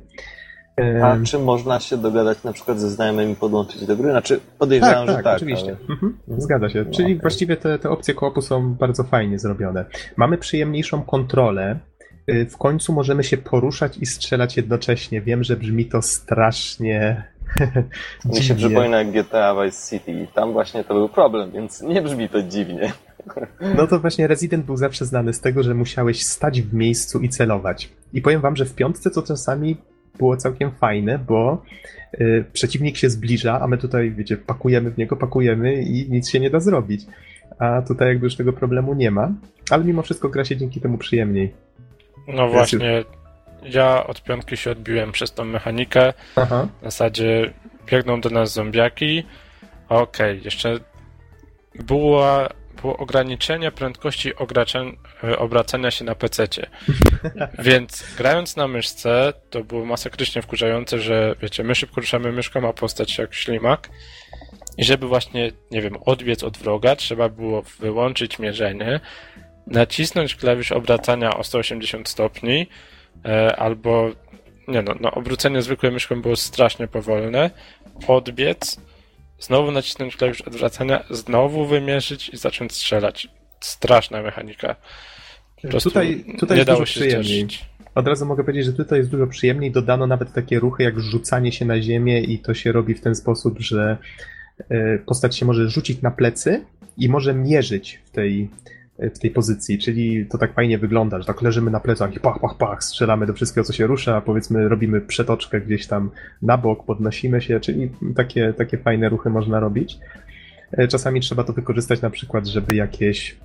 A 1.02 1.16
czy 1.24 1.38
można 1.38 1.80
się 1.80 1.96
dogadać 1.96 2.44
na 2.44 2.52
przykład 2.52 2.80
ze 2.80 2.90
znajomymi 2.90 3.36
podłączyć 3.36 3.86
do 3.86 3.96
gry? 3.96 4.10
Znaczy, 4.10 4.40
podejrzewam, 4.58 5.06
tak, 5.06 5.08
że 5.08 5.14
tak, 5.14 5.24
tak. 5.24 5.36
oczywiście. 5.36 5.76
ale- 5.88 5.94
Mhm, 5.94 6.16
zgadza 6.38 6.68
się. 6.68 6.84
Czyli 6.84 7.04
okej. 7.04 7.18
właściwie 7.20 7.56
te, 7.56 7.78
te 7.78 7.90
opcje 7.90 8.14
koopu 8.14 8.42
są 8.42 8.74
bardzo 8.74 9.04
fajnie 9.04 9.38
zrobione. 9.38 9.84
Mamy 10.16 10.38
przyjemniejszą 10.38 11.02
kontrolę. 11.02 11.78
Y, 12.30 12.46
W 12.46 12.56
końcu 12.56 12.92
możemy 12.92 13.24
się 13.24 13.36
poruszać 13.36 13.98
i 13.98 14.06
strzelać 14.06 14.56
jednocześnie. 14.56 15.20
Wiem, 15.20 15.44
że 15.44 15.56
brzmi 15.56 15.86
to 15.86 16.02
strasznie. 16.02 17.24
Mi 18.24 18.42
się 18.42 18.54
przypomina 18.54 18.98
jak 18.98 19.10
GTA 19.10 19.64
Vice 19.64 19.90
City 19.90 20.12
i 20.12 20.26
tam 20.26 20.52
właśnie 20.52 20.84
to 20.84 20.94
był 20.94 21.08
problem, 21.08 21.50
więc 21.50 21.82
nie 21.82 22.02
brzmi 22.02 22.28
to 22.28 22.42
dziwnie. 22.42 22.92
No 23.76 23.86
to 23.86 23.98
właśnie 23.98 24.26
Resident 24.26 24.66
był 24.66 24.76
zawsze 24.76 25.04
znany 25.04 25.32
z 25.32 25.40
tego, 25.40 25.62
że 25.62 25.74
musiałeś 25.74 26.22
stać 26.22 26.62
w 26.62 26.74
miejscu 26.74 27.20
i 27.20 27.28
celować. 27.28 27.88
I 28.12 28.22
powiem 28.22 28.40
wam, 28.40 28.56
że 28.56 28.64
w 28.64 28.74
piątce 28.74 29.10
to 29.10 29.22
czasami 29.22 29.76
było 30.18 30.36
całkiem 30.36 30.70
fajne, 30.70 31.18
bo 31.18 31.62
y, 32.20 32.44
przeciwnik 32.52 32.96
się 32.96 33.10
zbliża, 33.10 33.60
a 33.60 33.66
my 33.66 33.78
tutaj, 33.78 34.10
wiecie, 34.10 34.36
pakujemy 34.36 34.90
w 34.90 34.98
niego, 34.98 35.16
pakujemy 35.16 35.82
i 35.82 36.10
nic 36.10 36.28
się 36.28 36.40
nie 36.40 36.50
da 36.50 36.60
zrobić. 36.60 37.06
A 37.58 37.82
tutaj 37.82 38.08
jakby 38.08 38.26
już 38.26 38.36
tego 38.36 38.52
problemu 38.52 38.94
nie 38.94 39.10
ma, 39.10 39.32
ale 39.70 39.84
mimo 39.84 40.02
wszystko 40.02 40.28
gra 40.28 40.44
się 40.44 40.56
dzięki 40.56 40.80
temu 40.80 40.98
przyjemniej. 40.98 41.52
No 42.26 42.48
właśnie, 42.48 43.04
ja 43.62 44.06
od 44.06 44.22
piątki 44.22 44.56
się 44.56 44.70
odbiłem 44.70 45.12
przez 45.12 45.32
tą 45.32 45.44
mechanikę. 45.44 46.12
Aha. 46.36 46.68
W 46.80 46.84
zasadzie 46.84 47.52
biegną 47.86 48.20
do 48.20 48.30
nas 48.30 48.52
zombiaki. 48.52 49.26
Okej, 49.88 50.40
jeszcze 50.44 50.78
było, 51.74 52.48
było 52.82 52.96
ograniczenie 52.96 53.70
prędkości 53.70 54.32
e, 55.24 55.38
obracania 55.38 55.90
się 55.90 56.04
na 56.04 56.14
PC-cie. 56.14 56.66
Więc 57.58 58.04
grając 58.16 58.56
na 58.56 58.68
myszce, 58.68 59.32
to 59.50 59.64
było 59.64 59.84
masakrycznie 59.84 60.42
wkurzające, 60.42 60.98
że 60.98 61.34
wiecie, 61.40 61.64
my 61.64 61.74
szybko 61.74 62.00
ruszamy 62.00 62.32
myszką, 62.32 62.68
a 62.68 62.72
postać 62.72 63.18
jak 63.18 63.34
ślimak. 63.34 63.88
I 64.78 64.84
żeby 64.84 65.06
właśnie, 65.06 65.52
nie 65.70 65.82
wiem, 65.82 65.96
odbiec 66.04 66.42
od 66.42 66.58
wroga, 66.58 66.96
trzeba 66.96 67.28
było 67.28 67.62
wyłączyć 67.62 68.38
mierzenie, 68.38 69.00
nacisnąć 69.66 70.36
klawisz 70.36 70.72
obracania 70.72 71.36
o 71.36 71.44
180 71.44 72.08
stopni, 72.08 72.66
e, 73.24 73.56
albo 73.56 74.10
nie 74.68 74.82
no, 74.82 74.94
no, 75.00 75.10
obrócenie 75.10 75.62
zwykłej 75.62 75.92
myszką 75.92 76.22
było 76.22 76.36
strasznie 76.36 76.88
powolne, 76.88 77.50
odbiec, 78.08 78.80
znowu 79.38 79.70
nacisnąć 79.70 80.16
klawisz 80.16 80.40
odwracania, 80.40 81.04
znowu 81.10 81.66
wymierzyć 81.66 82.28
i 82.28 82.36
zacząć 82.36 82.72
strzelać. 82.72 83.28
Straszna 83.60 84.22
mechanika. 84.22 84.76
Po 85.72 85.80
Tutaj, 85.80 86.24
tutaj 86.38 86.58
nie 86.58 86.64
dało 86.64 86.78
dużo 86.78 86.92
się 86.92 87.00
przyjemniej. 87.00 87.24
zcieszyć. 87.24 87.64
Od 87.94 88.08
razu 88.08 88.26
mogę 88.26 88.44
powiedzieć, 88.44 88.66
że 88.66 88.72
tutaj 88.72 88.98
jest 88.98 89.10
dużo 89.10 89.26
przyjemniej. 89.26 89.70
Dodano 89.70 90.06
nawet 90.06 90.32
takie 90.32 90.58
ruchy 90.58 90.82
jak 90.82 91.00
rzucanie 91.00 91.52
się 91.52 91.64
na 91.64 91.82
ziemię 91.82 92.20
i 92.20 92.38
to 92.38 92.54
się 92.54 92.72
robi 92.72 92.94
w 92.94 93.00
ten 93.00 93.14
sposób, 93.14 93.60
że 93.60 93.98
e, 94.68 94.98
postać 94.98 95.36
się 95.36 95.46
może 95.46 95.68
rzucić 95.68 96.02
na 96.02 96.10
plecy 96.10 96.64
i 96.96 97.08
może 97.08 97.34
mierzyć 97.34 98.00
w 98.04 98.10
tej, 98.10 98.50
w 98.98 99.18
tej 99.18 99.30
pozycji, 99.30 99.78
czyli 99.78 100.26
to 100.26 100.38
tak 100.38 100.54
fajnie 100.54 100.78
wygląda, 100.78 101.18
że 101.18 101.24
tak 101.24 101.42
leżymy 101.42 101.70
na 101.70 101.80
plecach 101.80 102.16
i 102.16 102.20
pach, 102.20 102.38
pach, 102.38 102.56
pach, 102.56 102.84
strzelamy 102.84 103.26
do 103.26 103.32
wszystkiego, 103.32 103.64
co 103.64 103.72
się 103.72 103.86
rusza, 103.86 104.20
powiedzmy 104.20 104.68
robimy 104.68 105.00
przetoczkę 105.00 105.60
gdzieś 105.60 105.86
tam 105.86 106.10
na 106.42 106.58
bok, 106.58 106.84
podnosimy 106.84 107.40
się, 107.40 107.60
czyli 107.60 107.90
takie, 108.16 108.52
takie 108.52 108.78
fajne 108.78 109.08
ruchy 109.08 109.30
można 109.30 109.60
robić. 109.60 109.98
E, 110.72 110.88
czasami 110.88 111.20
trzeba 111.20 111.44
to 111.44 111.52
wykorzystać 111.52 112.00
na 112.00 112.10
przykład, 112.10 112.46
żeby 112.46 112.76
jakieś, 112.76 113.36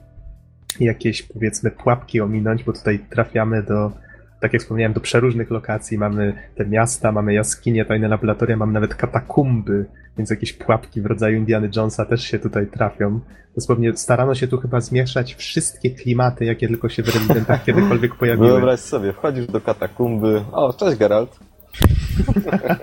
jakieś 0.80 1.24
powiedzmy 1.24 1.72
pułapki 1.72 2.22
ominąć, 2.22 2.64
bo 2.64 2.74
tutaj 2.74 3.00
trafiamy 3.10 3.64
do, 3.64 3.92
tak 4.40 4.54
jak 4.54 4.62
wspomniałem, 4.62 4.94
do 4.94 5.00
przeróżnych 5.00 5.52
lokacji. 5.52 5.98
Mamy 5.98 6.34
te 6.56 6.66
miasta, 6.66 7.12
mamy 7.12 7.34
jaskinie, 7.34 7.86
tajne 7.86 8.08
laboratoria, 8.08 8.58
mamy 8.58 8.74
nawet 8.74 8.96
katakumby, 8.96 9.86
więc 10.18 10.30
jakieś 10.30 10.54
pułapki 10.54 11.02
w 11.02 11.06
rodzaju 11.06 11.38
Indiana 11.38 11.68
Jonesa 11.76 12.06
też 12.06 12.24
się 12.24 12.40
tutaj 12.40 12.68
trafią. 12.68 13.20
Dosłownie 13.56 13.98
starano 13.98 14.36
się 14.36 14.48
tu 14.48 14.58
chyba 14.58 14.82
zmieszać 14.82 15.36
wszystkie 15.36 15.90
klimaty, 15.90 16.46
jakie 16.46 16.68
tylko 16.68 16.90
się 16.90 17.04
w 17.04 17.08
Residentach 17.08 17.64
kiedykolwiek 17.64 18.16
pojawiły. 18.20 18.48
Wyobraź 18.48 18.80
sobie, 18.80 19.14
wchodzisz 19.14 19.48
do 19.48 19.62
katakumby. 19.62 20.42
O, 20.52 20.74
cześć 20.74 20.98
Geralt. 20.98 21.40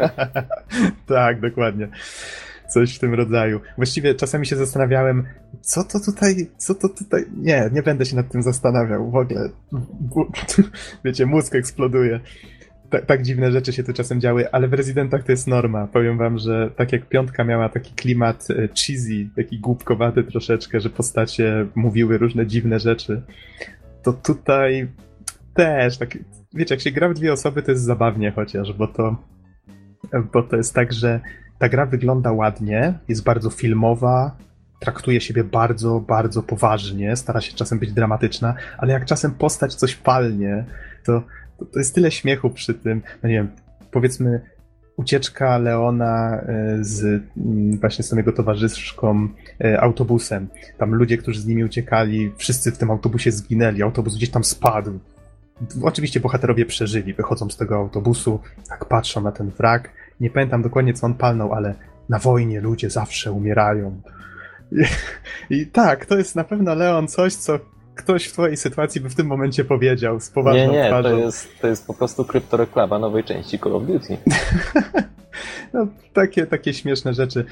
tak, 1.07 1.41
dokładnie. 1.41 1.89
Coś 2.69 2.97
w 2.97 2.99
tym 2.99 3.15
rodzaju. 3.15 3.61
Właściwie 3.77 4.15
czasami 4.15 4.47
się 4.47 4.57
zastanawiałem, 4.57 5.25
co 5.61 5.85
to 5.85 6.01
tutaj, 6.01 6.51
co 6.57 6.75
to 6.75 6.89
tutaj. 6.89 7.25
Nie, 7.37 7.71
nie 7.73 7.83
będę 7.83 8.07
się 8.07 8.17
nad 8.17 8.33
tym 8.33 8.43
zastanawiał 8.43 9.11
w 9.11 9.17
ogóle. 9.17 9.49
Wiecie, 11.05 11.27
mózg 11.27 11.55
eksploduje. 11.55 12.21
Tak, 12.91 13.07
tak, 13.07 13.23
dziwne 13.23 13.53
rzeczy 13.53 13.73
się 13.73 13.85
tu 13.85 13.93
czasem 13.93 14.21
działy, 14.21 14.51
ale 14.51 14.69
w 14.69 14.73
Residentach 14.75 15.23
to 15.23 15.33
jest 15.33 15.47
norma. 15.47 15.87
Powiem 15.87 16.19
wam, 16.19 16.39
że 16.39 16.71
tak 16.77 16.93
jak 16.93 17.09
piątka 17.09 17.45
miała 17.45 17.69
taki 17.69 17.95
klimat 17.95 18.47
e, 18.51 18.69
cheesy, 18.69 19.29
taki 19.37 19.59
głupkowaty 19.61 20.25
troszeczkę, 20.25 20.81
że 20.81 20.91
postacie 20.91 21.67
mówiły 21.75 22.19
różne 22.19 22.47
dziwne 22.47 22.81
rzeczy, 22.81 23.23
to 24.03 24.13
tutaj 24.13 24.89
też 25.55 25.99
tak, 25.99 26.19
wiecie, 26.55 26.75
jak 26.75 26.83
się 26.83 26.91
gra 26.91 27.09
w 27.09 27.15
dwie 27.15 27.33
osoby, 27.33 27.63
to 27.63 27.71
jest 27.71 27.85
zabawnie 27.85 28.31
chociaż, 28.31 28.73
bo 28.73 28.89
to, 28.89 29.17
bo 30.33 30.43
to 30.43 30.57
jest 30.57 30.75
tak, 30.75 30.93
że 30.93 31.21
ta 31.59 31.69
gra 31.69 31.87
wygląda 31.87 32.33
ładnie, 32.33 32.99
jest 33.09 33.25
bardzo 33.25 33.51
filmowa, 33.51 34.37
traktuje 34.81 35.21
siebie 35.21 35.45
bardzo, 35.45 36.01
bardzo 36.01 36.43
poważnie, 36.43 37.17
stara 37.17 37.41
się 37.41 37.53
czasem 37.53 37.79
być 37.79 37.93
dramatyczna, 37.93 38.55
ale 38.79 38.93
jak 38.93 39.05
czasem 39.05 39.31
postać 39.31 39.75
coś 39.75 39.97
palnie, 39.97 40.65
to, 41.05 41.23
to, 41.59 41.65
to 41.65 41.79
jest 41.79 41.95
tyle 41.95 42.11
śmiechu 42.11 42.51
przy 42.51 42.75
tym, 42.75 43.03
no 43.23 43.29
nie 43.29 43.35
wiem, 43.35 43.49
powiedzmy 43.91 44.41
ucieczka 44.97 45.59
Leona 45.59 46.41
e, 46.41 46.79
z 46.81 47.05
mm, 47.37 47.79
właśnie 47.79 48.05
z 48.05 48.09
tą 48.09 48.17
jego 48.17 48.33
towarzyszką 48.33 49.29
e, 49.65 49.81
autobusem. 49.81 50.49
Tam 50.79 50.95
ludzie, 50.95 51.19
którzy 51.19 51.41
z 51.41 51.47
nimi 51.47 51.65
uciekali, 51.65 52.33
wszyscy 52.37 52.73
w 52.73 52.79
tym 52.79 52.91
autobusie 52.91 53.33
zginęli, 53.33 53.83
autobus 53.83 54.17
gdzieś 54.17 54.31
tam 54.31 54.45
spadł. 54.45 54.99
Oczywiście 55.83 56.21
bohaterowie 56.21 56.67
przeżyli, 56.67 57.15
wychodzą 57.15 57.51
z 57.51 57.57
tego 57.57 57.77
autobusu, 57.77 58.41
tak 58.69 58.85
patrzą 58.85 59.21
na 59.21 59.33
ten 59.33 59.51
wrak, 59.51 59.91
nie 60.21 60.31
pamiętam 60.31 60.63
dokładnie, 60.63 60.95
co 60.95 61.07
on 61.07 61.15
palnął, 61.15 61.53
ale 61.53 61.75
na 62.09 62.19
wojnie 62.19 62.61
ludzie 62.61 62.91
zawsze 62.91 63.33
umierają. 63.33 64.01
I, 64.73 64.85
I, 65.51 65.67
tak, 65.67 66.07
to 66.07 66.17
jest 66.17 66.37
na 66.37 66.45
pewno, 66.45 66.75
Leon, 66.75 67.09
coś, 67.09 67.35
co 67.35 67.59
ktoś 67.95 68.27
w 68.27 68.33
twojej 68.33 68.57
sytuacji 68.57 69.01
by 69.01 69.11
w 69.11 69.15
tym 69.15 69.27
momencie 69.27 69.65
powiedział 69.65 70.21
z 70.21 70.31
poważną 70.31 70.73
nie, 70.73 70.79
nie, 70.79 70.87
twarzą. 70.87 71.11
To 71.11 71.19
jest, 71.19 71.61
to 71.61 71.67
jest 71.67 71.87
po 71.87 71.95
prostu 71.95 72.25
kryptoreklama 72.25 72.99
nowej 72.99 73.25
części 73.25 73.59
Call 73.59 73.77
of 73.77 73.87
Duty. 73.87 74.17
no, 75.75 75.87
takie, 76.13 76.47
takie 76.47 76.75
śmieszne 76.75 77.15
rzeczy. 77.15 77.45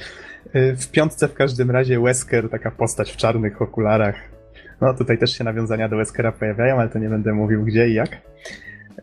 Y, 0.56 0.76
w 0.76 0.90
piątce 0.90 1.28
w 1.28 1.34
każdym 1.34 1.70
razie 1.70 2.01
Wesker, 2.01 2.51
taka 2.51 2.70
postać 2.70 3.12
w 3.12 3.16
czarnych 3.16 3.62
okularach. 3.62 4.14
No 4.80 4.94
tutaj 4.94 5.18
też 5.18 5.39
się 5.39 5.44
nawiązania 5.44 5.89
do 5.89 5.97
Weskera 5.97 6.32
pojawiają, 6.32 6.80
ale 6.80 6.89
to 6.89 6.98
nie 6.98 7.09
będę 7.09 7.32
mówił 7.32 7.64
gdzie 7.64 7.89
i 7.89 7.94
jak. 7.94 8.10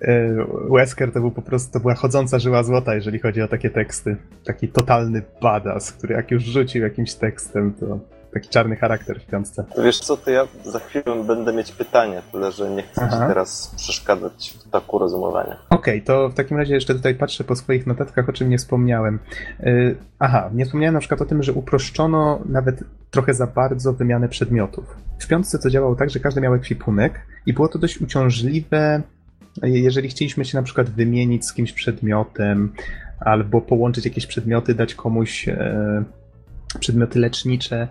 E, 0.01 0.45
Wesker 0.69 1.11
to 1.11 1.19
był 1.19 1.31
po 1.31 1.41
prostu, 1.41 1.73
to 1.73 1.79
była 1.79 1.95
chodząca 1.95 2.39
żyła 2.39 2.63
złota, 2.63 2.95
jeżeli 2.95 3.19
chodzi 3.19 3.41
o 3.41 3.47
takie 3.47 3.69
teksty. 3.69 4.17
Taki 4.45 4.67
totalny 4.67 5.21
badass, 5.41 5.91
który 5.91 6.13
jak 6.13 6.31
już 6.31 6.43
rzucił 6.43 6.83
jakimś 6.83 7.13
tekstem, 7.13 7.73
to 7.73 7.99
taki 8.33 8.49
czarny 8.49 8.75
charakter 8.75 9.19
w 9.19 9.25
piątce. 9.25 9.65
Wiesz 9.83 9.99
co, 9.99 10.17
to 10.17 10.31
ja 10.31 10.47
za 10.65 10.79
chwilę 10.79 11.23
będę 11.27 11.53
mieć 11.53 11.71
pytanie, 11.71 12.21
tyle 12.31 12.51
że 12.51 12.69
nie 12.69 12.83
chcę 12.83 13.01
Aha. 13.01 13.21
ci 13.21 13.27
teraz 13.27 13.73
przeszkadzać 13.75 14.57
w 14.59 14.69
taku 14.69 14.99
rozumowania. 14.99 15.57
Okej, 15.69 15.95
okay, 15.95 16.01
to 16.01 16.29
w 16.29 16.33
takim 16.33 16.57
razie 16.57 16.73
jeszcze 16.73 16.95
tutaj 16.95 17.15
patrzę 17.15 17.43
po 17.43 17.55
swoich 17.55 17.87
notatkach, 17.87 18.29
o 18.29 18.33
czym 18.33 18.49
nie 18.49 18.57
wspomniałem. 18.57 19.19
Yy, 19.59 19.95
aha, 20.19 20.49
nie 20.53 20.65
wspomniałem 20.65 20.93
na 20.93 20.99
przykład 20.99 21.21
o 21.21 21.25
tym, 21.25 21.43
że 21.43 21.53
uproszczono 21.53 22.39
nawet 22.45 22.83
trochę 23.11 23.33
za 23.33 23.47
bardzo 23.47 23.93
wymianę 23.93 24.29
przedmiotów. 24.29 24.85
W 25.19 25.27
piątce 25.27 25.59
to 25.59 25.69
działało 25.69 25.95
tak, 25.95 26.09
że 26.09 26.19
każdy 26.19 26.41
miał 26.41 26.53
ekwipunek 26.53 27.19
i 27.45 27.53
było 27.53 27.67
to 27.67 27.79
dość 27.79 28.01
uciążliwe 28.01 29.01
jeżeli 29.63 30.09
chcieliśmy 30.09 30.45
się 30.45 30.57
na 30.57 30.63
przykład 30.63 30.89
wymienić 30.89 31.45
z 31.45 31.53
kimś 31.53 31.73
przedmiotem, 31.73 32.73
albo 33.19 33.61
połączyć 33.61 34.05
jakieś 34.05 34.25
przedmioty, 34.25 34.75
dać 34.75 34.95
komuś 34.95 35.47
e, 35.49 36.03
przedmioty 36.79 37.19
lecznicze, 37.19 37.87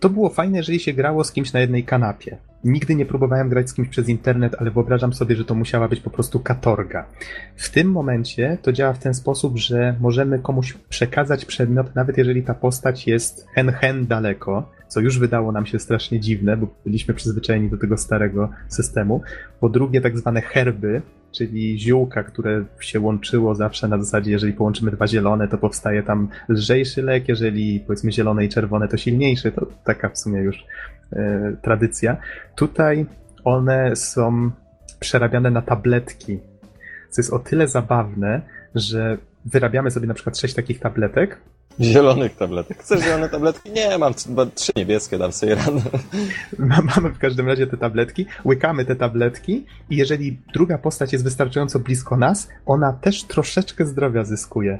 to 0.00 0.10
było 0.10 0.30
fajne, 0.30 0.58
jeżeli 0.58 0.80
się 0.80 0.92
grało 0.92 1.24
z 1.24 1.32
kimś 1.32 1.52
na 1.52 1.60
jednej 1.60 1.84
kanapie. 1.84 2.36
Nigdy 2.64 2.94
nie 2.94 3.06
próbowałem 3.06 3.48
grać 3.48 3.70
z 3.70 3.74
kimś 3.74 3.88
przez 3.88 4.08
internet, 4.08 4.56
ale 4.58 4.70
wyobrażam 4.70 5.12
sobie, 5.12 5.36
że 5.36 5.44
to 5.44 5.54
musiała 5.54 5.88
być 5.88 6.00
po 6.00 6.10
prostu 6.10 6.40
katorga. 6.40 7.06
W 7.56 7.70
tym 7.70 7.90
momencie 7.92 8.58
to 8.62 8.72
działa 8.72 8.92
w 8.92 8.98
ten 8.98 9.14
sposób, 9.14 9.58
że 9.58 9.96
możemy 10.00 10.38
komuś 10.38 10.72
przekazać 10.72 11.44
przedmiot, 11.44 11.94
nawet 11.94 12.18
jeżeli 12.18 12.42
ta 12.42 12.54
postać 12.54 13.06
jest 13.06 13.46
hen 13.54 13.72
hen 13.72 14.06
daleko, 14.06 14.70
co 14.88 15.00
już 15.00 15.18
wydało 15.18 15.52
nam 15.52 15.66
się 15.66 15.78
strasznie 15.78 16.20
dziwne, 16.20 16.56
bo 16.56 16.66
byliśmy 16.84 17.14
przyzwyczajeni 17.14 17.70
do 17.70 17.76
tego 17.76 17.96
starego 17.96 18.48
systemu. 18.68 19.22
Po 19.60 19.68
drugie, 19.68 20.00
tak 20.00 20.18
zwane 20.18 20.42
herby, 20.42 21.02
czyli 21.32 21.80
ziółka, 21.80 22.24
które 22.24 22.64
się 22.80 23.00
łączyło 23.00 23.54
zawsze 23.54 23.88
na 23.88 23.98
zasadzie, 23.98 24.30
jeżeli 24.30 24.52
połączymy 24.52 24.90
dwa 24.90 25.06
zielone, 25.06 25.48
to 25.48 25.58
powstaje 25.58 26.02
tam 26.02 26.28
lżejszy 26.48 27.02
lek, 27.02 27.28
jeżeli 27.28 27.80
powiedzmy 27.80 28.12
zielone 28.12 28.44
i 28.44 28.48
czerwone 28.48 28.88
to 28.88 28.96
silniejszy, 28.96 29.52
to 29.52 29.66
taka 29.84 30.08
w 30.08 30.18
sumie 30.18 30.40
już 30.40 30.64
e, 31.12 31.56
tradycja. 31.62 32.16
Tutaj 32.54 33.06
one 33.44 33.96
są 33.96 34.50
przerabiane 35.00 35.50
na 35.50 35.62
tabletki, 35.62 36.38
co 37.10 37.20
jest 37.20 37.32
o 37.32 37.38
tyle 37.38 37.68
zabawne, 37.68 38.42
że 38.74 39.18
wyrabiamy 39.44 39.90
sobie 39.90 40.06
na 40.06 40.14
przykład 40.14 40.38
sześć 40.38 40.54
takich 40.54 40.80
tabletek, 40.80 41.40
Zielonych 41.80 42.36
tabletek. 42.36 42.78
Chcesz 42.82 43.04
zielone 43.04 43.28
tabletki? 43.28 43.70
Nie, 43.70 43.98
mam 43.98 44.14
trzy 44.54 44.72
niebieskie, 44.76 45.18
dam 45.18 45.32
sobie 45.32 45.54
radę. 45.54 45.80
Mamy 46.58 47.10
w 47.10 47.18
każdym 47.18 47.46
razie 47.46 47.66
te 47.66 47.76
tabletki, 47.76 48.26
łykamy 48.44 48.84
te 48.84 48.96
tabletki 48.96 49.66
i 49.90 49.96
jeżeli 49.96 50.38
druga 50.54 50.78
postać 50.78 51.12
jest 51.12 51.24
wystarczająco 51.24 51.78
blisko 51.78 52.16
nas, 52.16 52.48
ona 52.66 52.92
też 52.92 53.24
troszeczkę 53.24 53.86
zdrowia 53.86 54.24
zyskuje. 54.24 54.78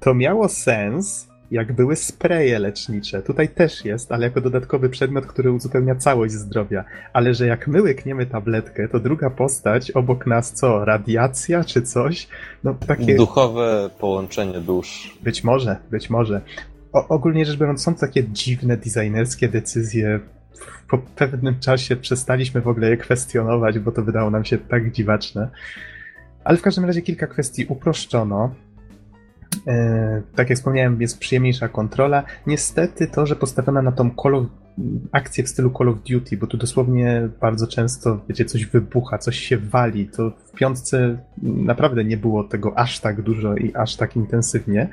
To 0.00 0.14
miało 0.14 0.48
sens, 0.48 1.28
jak 1.50 1.72
były 1.72 1.96
spreje 1.96 2.58
lecznicze. 2.58 3.22
Tutaj 3.22 3.48
też 3.48 3.84
jest, 3.84 4.12
ale 4.12 4.26
jako 4.26 4.40
dodatkowy 4.40 4.88
przedmiot, 4.88 5.26
który 5.26 5.52
uzupełnia 5.52 5.94
całość 5.94 6.34
zdrowia. 6.34 6.84
Ale 7.12 7.34
że 7.34 7.46
jak 7.46 7.68
my 7.68 7.82
łykniemy 7.82 8.26
tabletkę, 8.26 8.88
to 8.88 9.00
druga 9.00 9.30
postać 9.30 9.90
obok 9.90 10.26
nas 10.26 10.52
co? 10.52 10.84
Radiacja 10.84 11.64
czy 11.64 11.82
coś? 11.82 12.28
No 12.64 12.74
takie... 12.74 13.16
Duchowe 13.16 13.90
połączenie 13.98 14.60
dusz. 14.60 15.18
Być 15.22 15.44
może, 15.44 15.76
być 15.90 16.10
może. 16.10 16.40
O, 16.92 17.08
ogólnie 17.08 17.44
rzecz 17.44 17.58
biorąc, 17.58 17.82
są 17.82 17.94
takie 17.94 18.24
dziwne 18.24 18.76
designerskie 18.76 19.48
decyzje. 19.48 20.20
Po 20.90 20.98
pewnym 20.98 21.60
czasie 21.60 21.96
przestaliśmy 21.96 22.60
w 22.60 22.68
ogóle 22.68 22.90
je 22.90 22.96
kwestionować, 22.96 23.78
bo 23.78 23.92
to 23.92 24.02
wydało 24.02 24.30
nam 24.30 24.44
się 24.44 24.58
tak 24.58 24.92
dziwaczne. 24.92 25.50
Ale 26.44 26.58
w 26.58 26.62
każdym 26.62 26.84
razie 26.84 27.02
kilka 27.02 27.26
kwestii 27.26 27.66
uproszczono. 27.68 28.54
E, 29.66 30.22
tak 30.34 30.50
jak 30.50 30.58
wspomniałem, 30.58 31.00
jest 31.00 31.18
przyjemniejsza 31.18 31.68
kontrola. 31.68 32.24
Niestety 32.46 33.06
to, 33.06 33.26
że 33.26 33.36
postawiono 33.36 33.82
na 33.82 33.92
tą 33.92 34.10
Call 34.22 34.34
of, 34.34 34.46
akcję 35.12 35.44
w 35.44 35.48
stylu 35.48 35.70
Call 35.78 35.88
of 35.88 35.96
Duty, 36.10 36.36
bo 36.36 36.46
tu 36.46 36.56
dosłownie 36.56 37.28
bardzo 37.40 37.66
często, 37.66 38.20
wiecie, 38.28 38.44
coś 38.44 38.66
wybucha, 38.66 39.18
coś 39.18 39.38
się 39.38 39.58
wali, 39.58 40.06
to 40.08 40.30
w 40.30 40.52
piątce 40.52 41.18
naprawdę 41.42 42.04
nie 42.04 42.16
było 42.16 42.44
tego 42.44 42.78
aż 42.78 43.00
tak 43.00 43.22
dużo 43.22 43.56
i 43.56 43.74
aż 43.74 43.96
tak 43.96 44.16
intensywnie. 44.16 44.88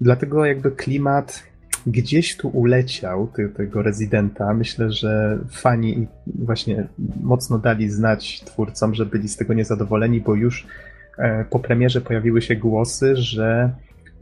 Dlatego 0.00 0.44
jakby 0.44 0.70
klimat 0.70 1.42
gdzieś 1.86 2.36
tu 2.36 2.48
uleciał 2.48 3.32
tego 3.56 3.82
rezydenta. 3.82 4.54
Myślę, 4.54 4.92
że 4.92 5.38
fani 5.50 6.06
właśnie 6.26 6.88
mocno 7.20 7.58
dali 7.58 7.90
znać 7.90 8.40
twórcom, 8.44 8.94
że 8.94 9.06
byli 9.06 9.28
z 9.28 9.36
tego 9.36 9.54
niezadowoleni, 9.54 10.20
bo 10.20 10.34
już 10.34 10.66
e, 11.18 11.44
po 11.44 11.58
premierze 11.58 12.00
pojawiły 12.00 12.42
się 12.42 12.56
głosy, 12.56 13.16
że 13.16 13.70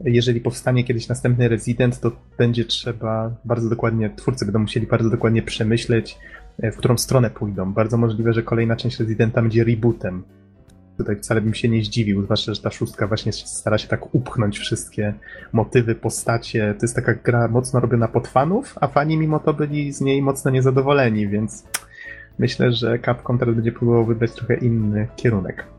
jeżeli 0.05 0.41
powstanie 0.41 0.83
kiedyś 0.83 1.07
następny 1.07 1.47
Resident, 1.47 1.99
to 1.99 2.11
będzie 2.37 2.65
trzeba 2.65 3.35
bardzo 3.45 3.69
dokładnie, 3.69 4.09
twórcy 4.15 4.45
będą 4.45 4.59
musieli 4.59 4.87
bardzo 4.87 5.09
dokładnie 5.09 5.41
przemyśleć, 5.41 6.17
e, 6.59 6.71
w 6.71 6.77
którą 6.77 6.97
stronę 6.97 7.29
pójdą. 7.29 7.73
Bardzo 7.73 7.97
możliwe, 7.97 8.33
że 8.33 8.43
kolejna 8.43 8.75
część 8.75 8.99
Residenta 8.99 9.41
będzie 9.41 9.63
rebootem. 9.63 10.23
Tutaj 10.97 11.15
wcale 11.15 11.41
bym 11.41 11.53
się 11.53 11.69
nie 11.69 11.83
zdziwił, 11.83 12.23
zwłaszcza, 12.23 12.53
że 12.53 12.61
ta 12.61 12.71
szóstka 12.71 13.07
właśnie 13.07 13.33
stara 13.33 13.77
się 13.77 13.87
tak 13.87 14.15
upchnąć 14.15 14.59
wszystkie 14.59 15.13
motywy, 15.53 15.95
postacie. 15.95 16.75
To 16.79 16.85
jest 16.85 16.95
taka 16.95 17.13
gra 17.13 17.47
mocno 17.47 17.79
robiona 17.79 18.07
pod 18.07 18.27
fanów, 18.27 18.75
a 18.81 18.87
fani 18.87 19.17
mimo 19.17 19.39
to 19.39 19.53
byli 19.53 19.93
z 19.93 20.01
niej 20.01 20.21
mocno 20.21 20.51
niezadowoleni, 20.51 21.27
więc 21.27 21.67
myślę, 22.39 22.71
że 22.71 22.99
Capcom 22.99 23.37
teraz 23.37 23.55
będzie 23.55 23.71
próbował 23.71 24.05
wybrać 24.05 24.31
trochę 24.31 24.55
inny 24.55 25.07
kierunek. 25.15 25.76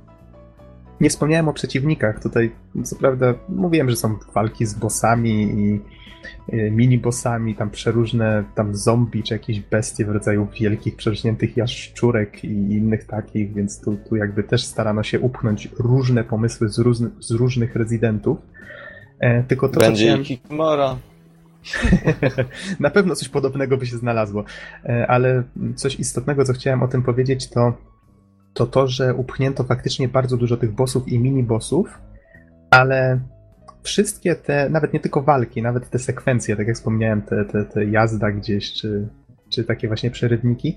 Nie 1.00 1.10
wspomniałem 1.10 1.48
o 1.48 1.52
przeciwnikach. 1.52 2.22
Tutaj, 2.22 2.52
co 2.84 2.96
prawda, 2.96 3.34
mówiłem, 3.48 3.90
że 3.90 3.96
są 3.96 4.18
walki 4.34 4.66
z 4.66 4.74
bossami 4.74 5.30
i 5.42 5.80
y, 6.54 6.70
mini-bossami, 6.70 7.56
tam 7.56 7.70
przeróżne 7.70 8.44
tam 8.54 8.76
zombie 8.76 9.22
czy 9.22 9.34
jakieś 9.34 9.60
bestie 9.60 10.04
w 10.04 10.08
rodzaju 10.08 10.48
wielkich, 10.60 10.96
przerośniętych 10.96 11.56
jaszczurek 11.56 12.44
i 12.44 12.48
innych 12.48 13.04
takich, 13.04 13.54
więc 13.54 13.80
tu, 13.80 13.96
tu 14.08 14.16
jakby 14.16 14.42
też 14.42 14.64
starano 14.64 15.02
się 15.02 15.20
upchnąć 15.20 15.68
różne 15.78 16.24
pomysły 16.24 16.68
z, 16.68 16.78
różny, 16.78 17.10
z 17.20 17.30
różnych 17.30 17.76
rezydentów. 17.76 18.38
E, 19.20 19.42
tylko 19.42 19.68
to, 19.68 19.80
Będzie. 19.80 20.18
Kikmora. 20.18 20.96
Na 22.80 22.90
pewno 22.90 23.14
coś 23.14 23.28
podobnego 23.28 23.76
by 23.76 23.86
się 23.86 23.96
znalazło, 23.96 24.44
e, 24.84 25.06
ale 25.06 25.42
coś 25.74 26.00
istotnego, 26.00 26.44
co 26.44 26.52
chciałem 26.52 26.82
o 26.82 26.88
tym 26.88 27.02
powiedzieć, 27.02 27.48
to 27.50 27.72
to 28.58 28.66
to, 28.66 28.88
że 28.88 29.14
upchnięto 29.14 29.64
faktycznie 29.64 30.08
bardzo 30.08 30.36
dużo 30.36 30.56
tych 30.56 30.72
bossów 30.72 31.08
i 31.08 31.20
mini-bossów, 31.20 31.84
ale 32.70 33.20
wszystkie 33.82 34.34
te, 34.34 34.70
nawet 34.70 34.92
nie 34.92 35.00
tylko 35.00 35.22
walki, 35.22 35.62
nawet 35.62 35.90
te 35.90 35.98
sekwencje, 35.98 36.56
tak 36.56 36.66
jak 36.66 36.76
wspomniałem, 36.76 37.22
te, 37.22 37.44
te, 37.44 37.64
te 37.64 37.84
jazda 37.84 38.30
gdzieś, 38.30 38.72
czy, 38.72 39.08
czy 39.50 39.64
takie 39.64 39.88
właśnie 39.88 40.10
przerywniki, 40.10 40.76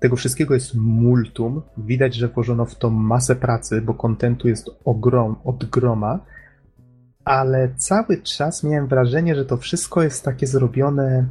tego 0.00 0.16
wszystkiego 0.16 0.54
jest 0.54 0.74
multum. 0.74 1.62
Widać, 1.78 2.14
że 2.14 2.28
włożono 2.28 2.64
w 2.64 2.74
to 2.74 2.90
masę 2.90 3.36
pracy, 3.36 3.82
bo 3.82 3.94
kontentu 3.94 4.48
jest 4.48 4.70
ogrom, 4.84 5.36
od 5.44 5.64
groma, 5.64 6.24
ale 7.24 7.74
cały 7.76 8.22
czas 8.22 8.64
miałem 8.64 8.86
wrażenie, 8.86 9.34
że 9.34 9.44
to 9.44 9.56
wszystko 9.56 10.02
jest 10.02 10.24
takie 10.24 10.46
zrobione 10.46 11.26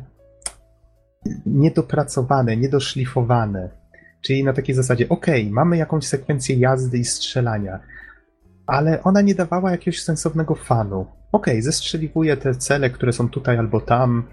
niedopracowane, 1.46 2.58
niedoszlifowane. 2.58 3.81
Czyli 4.22 4.44
na 4.44 4.54
takiej 4.54 4.76
zasadzie, 4.76 5.10
ok, 5.10 5.26
mamy 5.50 5.78
jakąś 5.78 6.08
sekwencję 6.08 6.56
jazdy 6.56 6.98
i 6.98 7.06
strzelania, 7.06 7.80
ale 8.68 9.04
ona 9.04 9.22
nie 9.22 9.36
dawała 9.36 9.72
jakiegoś 9.72 10.02
sensownego 10.02 10.56
fanu. 10.56 11.06
Ok, 11.32 11.48
zestrzeliwuję 11.60 12.38
te 12.38 12.56
cele, 12.56 12.90
które 12.90 13.14
są 13.14 13.30
tutaj 13.30 13.58
albo 13.58 13.82
tam. 13.82 14.24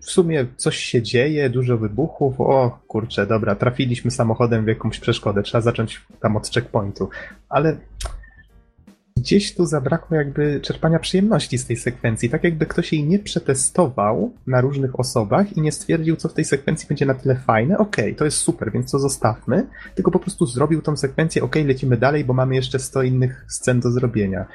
W 0.00 0.10
sumie 0.10 0.46
coś 0.56 0.76
się 0.76 1.02
dzieje, 1.02 1.50
dużo 1.50 1.78
wybuchów. 1.78 2.40
O 2.40 2.80
kurczę, 2.88 3.26
dobra, 3.26 3.54
trafiliśmy 3.54 4.10
samochodem 4.10 4.64
w 4.64 4.68
jakąś 4.68 5.00
przeszkodę, 5.00 5.42
trzeba 5.42 5.62
zacząć 5.62 6.06
tam 6.20 6.36
od 6.36 6.48
checkpointu. 6.48 7.08
Ale 7.48 7.76
gdzieś 9.20 9.54
tu 9.54 9.66
zabrakło 9.66 10.16
jakby 10.16 10.60
czerpania 10.60 10.98
przyjemności 10.98 11.58
z 11.58 11.66
tej 11.66 11.76
sekwencji. 11.76 12.30
Tak 12.30 12.44
jakby 12.44 12.66
ktoś 12.66 12.92
jej 12.92 13.04
nie 13.04 13.18
przetestował 13.18 14.32
na 14.46 14.60
różnych 14.60 15.00
osobach 15.00 15.56
i 15.56 15.60
nie 15.60 15.72
stwierdził, 15.72 16.16
co 16.16 16.28
w 16.28 16.34
tej 16.34 16.44
sekwencji 16.44 16.88
będzie 16.88 17.06
na 17.06 17.14
tyle 17.14 17.36
fajne. 17.36 17.78
Okej, 17.78 18.04
okay, 18.04 18.14
to 18.14 18.24
jest 18.24 18.38
super, 18.38 18.72
więc 18.72 18.90
to 18.90 18.98
zostawmy. 18.98 19.66
Tylko 19.94 20.10
po 20.10 20.18
prostu 20.18 20.46
zrobił 20.46 20.82
tą 20.82 20.96
sekwencję, 20.96 21.42
okej, 21.42 21.62
okay, 21.62 21.72
lecimy 21.72 21.96
dalej, 21.96 22.24
bo 22.24 22.34
mamy 22.34 22.54
jeszcze 22.54 22.78
100 22.78 23.02
innych 23.02 23.44
scen 23.48 23.80
do 23.80 23.90
zrobienia. 23.90 24.46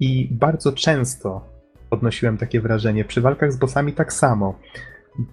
I 0.00 0.28
bardzo 0.32 0.72
często 0.72 1.48
odnosiłem 1.90 2.38
takie 2.38 2.60
wrażenie. 2.60 3.04
Przy 3.04 3.20
walkach 3.20 3.52
z 3.52 3.56
bossami 3.56 3.92
tak 3.92 4.12
samo. 4.12 4.58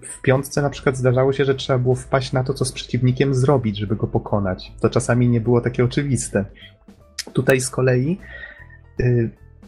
W 0.01 0.21
piątce 0.21 0.61
na 0.61 0.69
przykład 0.69 0.97
zdarzało 0.97 1.33
się, 1.33 1.45
że 1.45 1.55
trzeba 1.55 1.79
było 1.79 1.95
wpaść 1.95 2.33
na 2.33 2.43
to, 2.43 2.53
co 2.53 2.65
z 2.65 2.71
przeciwnikiem 2.71 3.35
zrobić, 3.35 3.77
żeby 3.77 3.95
go 3.95 4.07
pokonać. 4.07 4.71
To 4.81 4.89
czasami 4.89 5.29
nie 5.29 5.41
było 5.41 5.61
takie 5.61 5.83
oczywiste. 5.83 6.45
Tutaj 7.33 7.61
z 7.61 7.69
kolei 7.69 8.19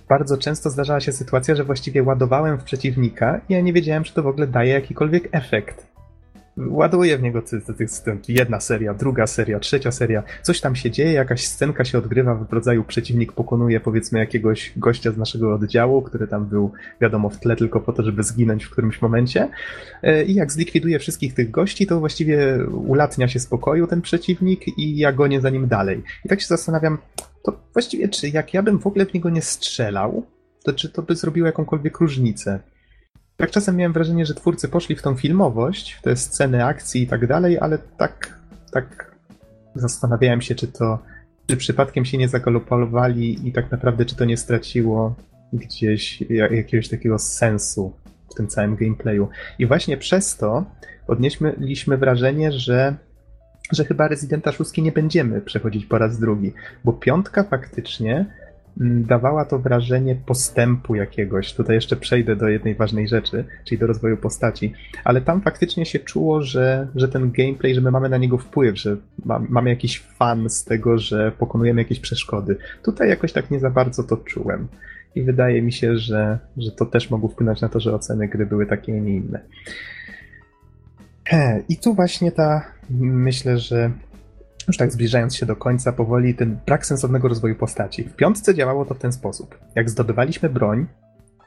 bardzo 0.10 0.38
często 0.38 0.69
zdarzała 0.69 0.99
się 0.99 1.11
sytuacja, 1.11 1.55
że 1.55 1.64
właściwie 1.64 2.03
ładowałem 2.03 2.57
w 2.57 2.64
przeciwnika 2.64 3.41
i 3.49 3.53
ja 3.53 3.61
nie 3.61 3.73
wiedziałem, 3.73 4.03
czy 4.03 4.14
to 4.14 4.23
w 4.23 4.27
ogóle 4.27 4.47
daje 4.47 4.73
jakikolwiek 4.73 5.30
efekt. 5.31 5.92
Ładuję 6.57 7.17
w 7.17 7.21
niego 7.21 7.41
tych. 7.41 7.63
Jedna 8.27 8.59
seria, 8.59 8.93
druga 8.93 9.27
seria, 9.27 9.59
trzecia 9.59 9.91
seria. 9.91 10.23
Coś 10.41 10.61
tam 10.61 10.75
się 10.75 10.91
dzieje, 10.91 11.13
jakaś 11.13 11.47
scenka 11.47 11.85
się 11.85 11.97
odgrywa 11.97 12.35
w 12.35 12.53
rodzaju 12.53 12.84
przeciwnik 12.84 13.31
pokonuje 13.31 13.80
powiedzmy 13.80 14.19
jakiegoś 14.19 14.73
gościa 14.77 15.11
z 15.11 15.17
naszego 15.17 15.53
oddziału, 15.53 16.01
który 16.01 16.27
tam 16.27 16.45
był 16.45 16.71
wiadomo 17.01 17.30
w 17.30 17.39
tle 17.39 17.55
tylko 17.55 17.80
po 17.80 17.93
to, 17.93 18.03
żeby 18.03 18.23
zginąć 18.23 18.63
w 18.63 18.69
którymś 18.69 19.01
momencie. 19.01 19.49
Y, 20.03 20.23
I 20.23 20.35
jak 20.35 20.51
zlikwiduje 20.51 20.99
wszystkich 20.99 21.34
tych 21.34 21.51
gości, 21.51 21.88
to 21.88 21.99
właściwie 21.99 22.59
ulatnia 22.67 23.27
się 23.27 23.39
spokoju 23.39 23.88
ten 23.88 24.01
przeciwnik 24.01 24.77
i 24.77 24.97
ja 24.97 25.11
gonię 25.11 25.41
za 25.41 25.49
nim 25.49 25.67
dalej. 25.67 26.03
I 26.25 26.30
tak 26.30 26.41
się 26.41 26.47
zastanawiam, 26.47 26.97
to 27.43 27.59
właściwie 27.73 28.09
czy 28.09 28.30
jak 28.30 28.53
ja 28.53 28.63
bym 28.63 28.80
w 28.80 28.88
ogóle 28.88 29.05
w 29.05 29.13
niego 29.13 29.30
nie 29.30 29.41
strzelał, 29.41 30.25
to 30.63 30.73
czy 30.73 30.89
to 30.89 31.01
by 31.01 31.15
zrobiło 31.15 31.47
jakąkolwiek 31.47 31.99
różnicę? 31.99 32.59
Tak 33.43 33.51
czasem 33.51 33.75
miałem 33.75 33.93
wrażenie, 33.93 34.25
że 34.25 34.33
twórcy 34.33 34.67
poszli 34.67 34.95
w 34.95 35.01
tą 35.01 35.15
filmowość, 35.15 35.93
w 35.93 36.01
te 36.01 36.15
sceny 36.15 36.65
akcji 36.65 37.03
i 37.03 37.07
tak 37.07 37.27
dalej, 37.27 37.59
ale 37.59 37.77
tak, 37.77 38.39
tak 38.71 39.15
zastanawiałem 39.75 40.41
się, 40.41 40.55
czy 40.55 40.67
to, 40.67 40.99
czy 41.47 41.57
przypadkiem 41.57 42.05
się 42.05 42.17
nie 42.17 42.27
zagalopowali 42.27 43.47
i 43.47 43.51
tak 43.51 43.71
naprawdę, 43.71 44.05
czy 44.05 44.15
to 44.15 44.25
nie 44.25 44.37
straciło 44.37 45.15
gdzieś 45.53 46.21
jakiegoś 46.29 46.89
takiego 46.89 47.19
sensu 47.19 47.93
w 48.31 48.35
tym 48.35 48.47
całym 48.47 48.75
gameplayu. 48.75 49.29
I 49.59 49.65
właśnie 49.65 49.97
przez 49.97 50.37
to 50.37 50.65
odnieśliśmy 51.07 51.97
wrażenie, 51.97 52.51
że 52.51 52.95
że 53.71 53.85
chyba 53.85 54.07
Residenta 54.07 54.51
6 54.51 54.77
nie 54.77 54.91
będziemy 54.91 55.41
przechodzić 55.41 55.85
po 55.85 55.97
raz 55.97 56.19
drugi, 56.19 56.53
bo 56.83 56.93
piątka 56.93 57.43
faktycznie 57.43 58.25
dawała 58.77 59.45
to 59.45 59.59
wrażenie 59.59 60.15
postępu 60.15 60.95
jakiegoś. 60.95 61.53
Tutaj 61.53 61.75
jeszcze 61.75 61.95
przejdę 61.95 62.35
do 62.35 62.47
jednej 62.47 62.75
ważnej 62.75 63.07
rzeczy, 63.07 63.45
czyli 63.65 63.79
do 63.79 63.87
rozwoju 63.87 64.17
postaci, 64.17 64.73
ale 65.03 65.21
tam 65.21 65.41
faktycznie 65.41 65.85
się 65.85 65.99
czuło, 65.99 66.41
że, 66.41 66.87
że 66.95 67.07
ten 67.07 67.31
gameplay, 67.31 67.75
że 67.75 67.81
my 67.81 67.91
mamy 67.91 68.09
na 68.09 68.17
niego 68.17 68.37
wpływ, 68.37 68.77
że 68.77 68.97
ma, 69.25 69.41
mamy 69.49 69.69
jakiś 69.69 69.99
fan 69.99 70.49
z 70.49 70.63
tego, 70.63 70.97
że 70.97 71.31
pokonujemy 71.31 71.81
jakieś 71.81 71.99
przeszkody. 71.99 72.57
Tutaj 72.83 73.09
jakoś 73.09 73.33
tak 73.33 73.51
nie 73.51 73.59
za 73.59 73.69
bardzo 73.69 74.03
to 74.03 74.17
czułem. 74.17 74.67
I 75.15 75.21
wydaje 75.21 75.61
mi 75.61 75.71
się, 75.71 75.97
że, 75.97 76.39
że 76.57 76.71
to 76.71 76.85
też 76.85 77.09
mogło 77.09 77.29
wpłynąć 77.29 77.61
na 77.61 77.69
to, 77.69 77.79
że 77.79 77.95
oceny 77.95 78.27
gry 78.27 78.45
były 78.45 78.65
takie, 78.65 78.93
a 78.93 78.99
nie 78.99 79.15
inne. 79.15 79.39
I 81.69 81.77
tu 81.77 81.93
właśnie 81.93 82.31
ta, 82.31 82.65
myślę, 82.99 83.57
że 83.57 83.91
już 84.68 84.77
tak 84.77 84.91
zbliżając 84.91 85.35
się 85.35 85.45
do 85.45 85.56
końca 85.56 85.94
powoli, 85.94 86.35
ten 86.35 86.57
brak 86.65 86.85
sensownego 86.85 87.27
rozwoju 87.27 87.56
postaci. 87.56 88.03
W 88.03 88.15
piątce 88.15 88.56
działało 88.56 88.85
to 88.85 88.94
w 88.94 88.99
ten 88.99 89.11
sposób. 89.11 89.60
Jak 89.76 89.90
zdobywaliśmy 89.90 90.49
broń, 90.49 90.85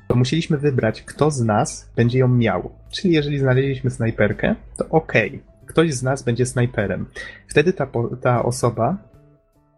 to 0.08 0.14
musieliśmy 0.14 0.58
wybrać, 0.58 1.02
kto 1.02 1.30
z 1.30 1.40
nas 1.40 1.90
będzie 1.96 2.18
ją 2.18 2.28
miał. 2.28 2.70
Czyli 2.90 3.14
jeżeli 3.14 3.38
znaleźliśmy 3.38 3.90
snajperkę, 3.90 4.54
to 4.76 4.88
okej, 4.88 5.28
okay, 5.28 5.66
ktoś 5.66 5.94
z 5.94 6.02
nas 6.02 6.22
będzie 6.22 6.46
snajperem. 6.46 7.06
Wtedy 7.48 7.72
ta, 7.72 7.88
ta 8.22 8.44
osoba 8.44 8.96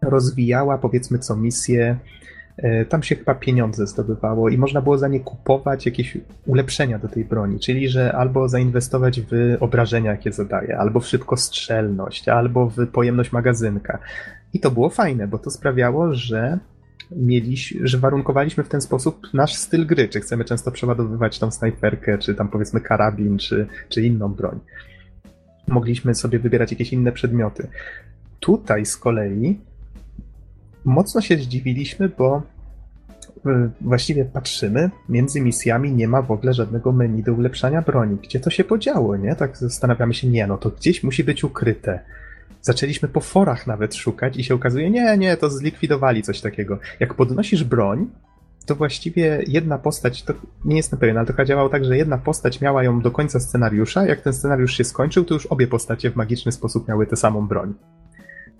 rozwijała, 0.01 0.77
powiedzmy, 0.77 1.19
co 1.19 1.35
misję 1.35 1.99
tam 2.89 3.03
się 3.03 3.15
chyba 3.15 3.35
pieniądze 3.35 3.87
zdobywało 3.87 4.49
i 4.49 4.57
można 4.57 4.81
było 4.81 4.97
za 4.97 5.07
nie 5.07 5.19
kupować 5.19 5.85
jakieś 5.85 6.17
ulepszenia 6.45 6.99
do 6.99 7.07
tej 7.07 7.25
broni, 7.25 7.59
czyli 7.59 7.89
że 7.89 8.13
albo 8.13 8.49
zainwestować 8.49 9.21
w 9.21 9.57
obrażenia, 9.59 10.11
jakie 10.11 10.31
zadaje, 10.31 10.77
albo 10.77 10.99
w 10.99 11.07
szybkostrzelność, 11.07 12.29
albo 12.29 12.69
w 12.69 12.87
pojemność 12.87 13.31
magazynka. 13.31 13.99
I 14.53 14.59
to 14.59 14.71
było 14.71 14.89
fajne, 14.89 15.27
bo 15.27 15.37
to 15.37 15.51
sprawiało, 15.51 16.13
że 16.13 16.59
mieliśmy, 17.15 17.87
że 17.87 17.97
warunkowaliśmy 17.97 18.63
w 18.63 18.69
ten 18.69 18.81
sposób 18.81 19.27
nasz 19.33 19.55
styl 19.55 19.85
gry, 19.85 20.09
czy 20.09 20.19
chcemy 20.19 20.45
często 20.45 20.71
przeładowywać 20.71 21.39
tą 21.39 21.51
snajperkę, 21.51 22.17
czy 22.17 22.35
tam 22.35 22.49
powiedzmy 22.49 22.81
karabin, 22.81 23.37
czy, 23.37 23.67
czy 23.89 24.01
inną 24.01 24.33
broń. 24.33 24.59
Mogliśmy 25.67 26.15
sobie 26.15 26.39
wybierać 26.39 26.71
jakieś 26.71 26.93
inne 26.93 27.11
przedmioty. 27.11 27.67
Tutaj 28.39 28.85
z 28.85 28.97
kolei 28.97 29.59
mocno 30.85 31.21
się 31.21 31.37
zdziwiliśmy, 31.37 32.09
bo 32.09 32.41
e, 33.45 33.69
właściwie 33.81 34.25
patrzymy, 34.25 34.89
między 35.09 35.41
misjami 35.41 35.93
nie 35.93 36.07
ma 36.07 36.21
w 36.21 36.31
ogóle 36.31 36.53
żadnego 36.53 36.91
menu 36.91 37.23
do 37.23 37.33
ulepszania 37.33 37.81
broni. 37.81 38.17
Gdzie 38.23 38.39
to 38.39 38.49
się 38.49 38.63
podziało, 38.63 39.17
nie? 39.17 39.35
Tak 39.35 39.57
zastanawiamy 39.57 40.13
się, 40.13 40.27
nie, 40.27 40.47
no 40.47 40.57
to 40.57 40.69
gdzieś 40.69 41.03
musi 41.03 41.23
być 41.23 41.43
ukryte. 41.43 41.99
Zaczęliśmy 42.61 43.07
po 43.07 43.19
forach 43.19 43.67
nawet 43.67 43.95
szukać 43.95 44.37
i 44.37 44.43
się 44.43 44.55
okazuje, 44.55 44.89
nie, 44.89 45.17
nie, 45.17 45.37
to 45.37 45.49
zlikwidowali 45.49 46.23
coś 46.23 46.41
takiego. 46.41 46.79
Jak 46.99 47.13
podnosisz 47.13 47.63
broń, 47.63 48.07
to 48.65 48.75
właściwie 48.75 49.43
jedna 49.47 49.77
postać, 49.77 50.23
to 50.23 50.33
nie 50.65 50.77
jestem 50.77 50.99
pewien, 50.99 51.17
ale 51.17 51.27
to 51.27 51.45
działało 51.45 51.69
tak, 51.69 51.85
że 51.85 51.97
jedna 51.97 52.17
postać 52.17 52.61
miała 52.61 52.83
ją 52.83 53.01
do 53.01 53.11
końca 53.11 53.39
scenariusza, 53.39 54.05
jak 54.05 54.21
ten 54.21 54.33
scenariusz 54.33 54.77
się 54.77 54.83
skończył, 54.83 55.25
to 55.25 55.33
już 55.33 55.45
obie 55.45 55.67
postacie 55.67 56.11
w 56.11 56.15
magiczny 56.15 56.51
sposób 56.51 56.87
miały 56.87 57.07
tę 57.07 57.15
samą 57.15 57.47
broń 57.47 57.73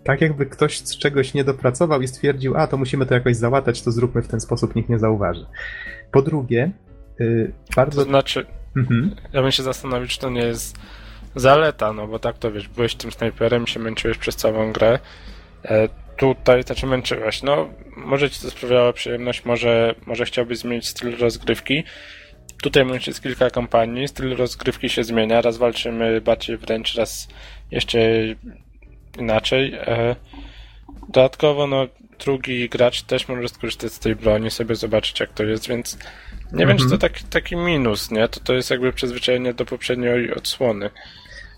tak 0.04 0.22
jakby 0.22 0.46
ktoś 0.46 0.78
z 0.78 0.98
czegoś 0.98 1.34
nie 1.34 1.44
dopracował 1.44 2.02
i 2.02 2.08
stwierdził, 2.08 2.58
a 2.58 2.68
to 2.68 2.78
musimy 2.78 3.06
to 3.06 3.14
jakoś 3.14 3.36
załatać, 3.36 3.82
to 3.82 3.92
zróbmy 3.92 4.22
w 4.22 4.28
ten 4.28 4.40
sposób, 4.40 4.76
nikt 4.76 4.90
nie 4.90 5.00
zauważy. 5.00 5.46
Po 6.12 6.22
drugie, 6.22 6.72
yy, 7.20 7.52
bardzo... 7.76 8.02
To 8.02 8.10
znaczy, 8.10 8.46
mhm. 8.78 9.16
ja 9.34 9.42
bym 9.42 9.52
się 9.52 9.64
zastanowił, 9.64 10.08
czy 10.08 10.20
to 10.20 10.30
nie 10.30 10.42
jest 10.42 10.80
zaleta, 11.36 11.94
no 11.94 12.08
bo 12.08 12.20
tak 12.20 12.38
to 12.38 12.52
wiesz, 12.52 12.68
byłeś 12.68 12.96
tym 12.96 13.12
snajperem, 13.12 13.68
się 13.68 13.80
męczyłeś 13.80 14.18
przez 14.18 14.36
całą 14.36 14.72
grę, 14.72 15.00
e, 15.66 15.90
tutaj, 16.18 16.64
znaczy 16.64 16.88
męczyłeś? 16.88 17.44
No, 17.44 17.70
może 17.98 18.30
ci 18.30 18.42
to 18.42 18.52
sprawiało 18.52 18.94
przyjemność, 18.94 19.46
może, 19.46 19.96
może 20.06 20.26
chciałbyś 20.26 20.58
zmienić 20.58 20.88
styl 20.88 21.18
rozgrywki. 21.18 21.84
Tutaj 22.64 22.86
jest 23.08 23.24
kilka 23.24 23.50
kampanii, 23.50 24.08
styl 24.08 24.36
rozgrywki 24.36 24.90
się 24.90 25.04
zmienia, 25.04 25.42
raz 25.42 25.58
walczymy 25.58 26.22
bardziej 26.22 26.58
wręcz, 26.58 26.96
raz 26.96 27.28
jeszcze 27.72 28.00
inaczej. 29.18 29.73
E, 29.73 30.15
dodatkowo, 31.10 31.68
no, 31.68 31.88
drugi 32.26 32.69
gracz 32.69 33.02
też 33.02 33.27
może 33.27 33.48
skorzystać 33.48 33.94
z 33.94 33.99
tej 33.99 34.15
broni, 34.15 34.52
sobie 34.52 34.76
zobaczyć 34.76 35.19
jak 35.19 35.34
to 35.34 35.44
jest, 35.44 35.68
więc 35.68 35.98
nie 36.44 36.52
mhm. 36.52 36.68
wiem, 36.68 36.77
czy 36.77 36.84
to 36.84 36.95
mhm. 36.95 36.99
taki, 36.99 37.23
taki 37.23 37.56
minus, 37.56 38.11
nie? 38.11 38.27
To 38.27 38.40
to 38.40 38.53
jest 38.53 38.69
jakby 38.69 38.94
przyzwyczajenie 38.94 39.53
do 39.53 39.65
poprzedniej 39.65 40.34
odsłony. 40.34 40.90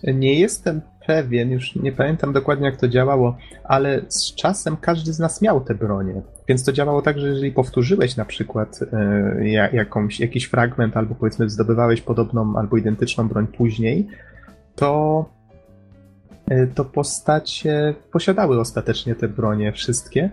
Nie 0.04 0.40
jestem 0.40 0.82
pewien, 1.08 1.52
już 1.52 1.76
nie 1.76 1.92
pamiętam 1.92 2.34
dokładnie 2.34 2.66
jak 2.66 2.78
to 2.78 2.88
działało, 2.88 3.38
ale 3.64 4.02
z 4.08 4.36
czasem 4.36 4.78
każdy 4.78 5.14
z 5.14 5.20
nas 5.20 5.42
miał 5.42 5.62
te 5.62 5.76
bronie. 5.76 6.22
Więc 6.48 6.64
to 6.64 6.72
działało 6.72 7.02
tak, 7.02 7.20
że 7.20 7.28
jeżeli 7.28 7.52
powtórzyłeś 7.52 8.16
na 8.16 8.26
przykład 8.26 8.80
e, 8.94 9.50
jakąś, 9.74 10.20
jakiś 10.20 10.46
fragment, 10.46 10.98
albo 10.98 11.16
powiedzmy 11.16 11.50
zdobywałeś 11.50 12.02
podobną 12.02 12.54
albo 12.58 12.78
identyczną 12.78 13.28
broń 13.28 13.48
później, 13.48 14.08
to, 14.76 15.26
to 16.76 16.86
postacie 16.86 17.94
posiadały 18.12 18.60
ostatecznie 18.60 19.16
te 19.16 19.28
bronie 19.28 19.72
wszystkie, 19.72 20.30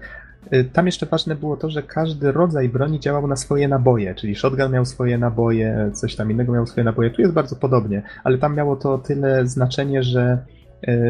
Y, 0.52 0.64
tam 0.72 0.86
jeszcze 0.86 1.06
ważne 1.06 1.34
było 1.34 1.56
to, 1.56 1.70
że 1.70 1.82
każdy 1.82 2.32
rodzaj 2.32 2.68
broni 2.68 3.00
działał 3.00 3.26
na 3.26 3.36
swoje 3.36 3.68
naboje, 3.68 4.14
czyli 4.14 4.34
shotgun 4.34 4.72
miał 4.72 4.84
swoje 4.84 5.18
naboje, 5.18 5.90
coś 5.94 6.16
tam 6.16 6.30
innego 6.30 6.52
miał 6.52 6.66
swoje 6.66 6.84
naboje. 6.84 7.10
Tu 7.10 7.22
jest 7.22 7.34
bardzo 7.34 7.56
podobnie, 7.56 8.02
ale 8.24 8.38
tam 8.38 8.54
miało 8.54 8.76
to 8.76 8.98
tyle 8.98 9.46
znaczenie, 9.46 10.02
że 10.02 10.38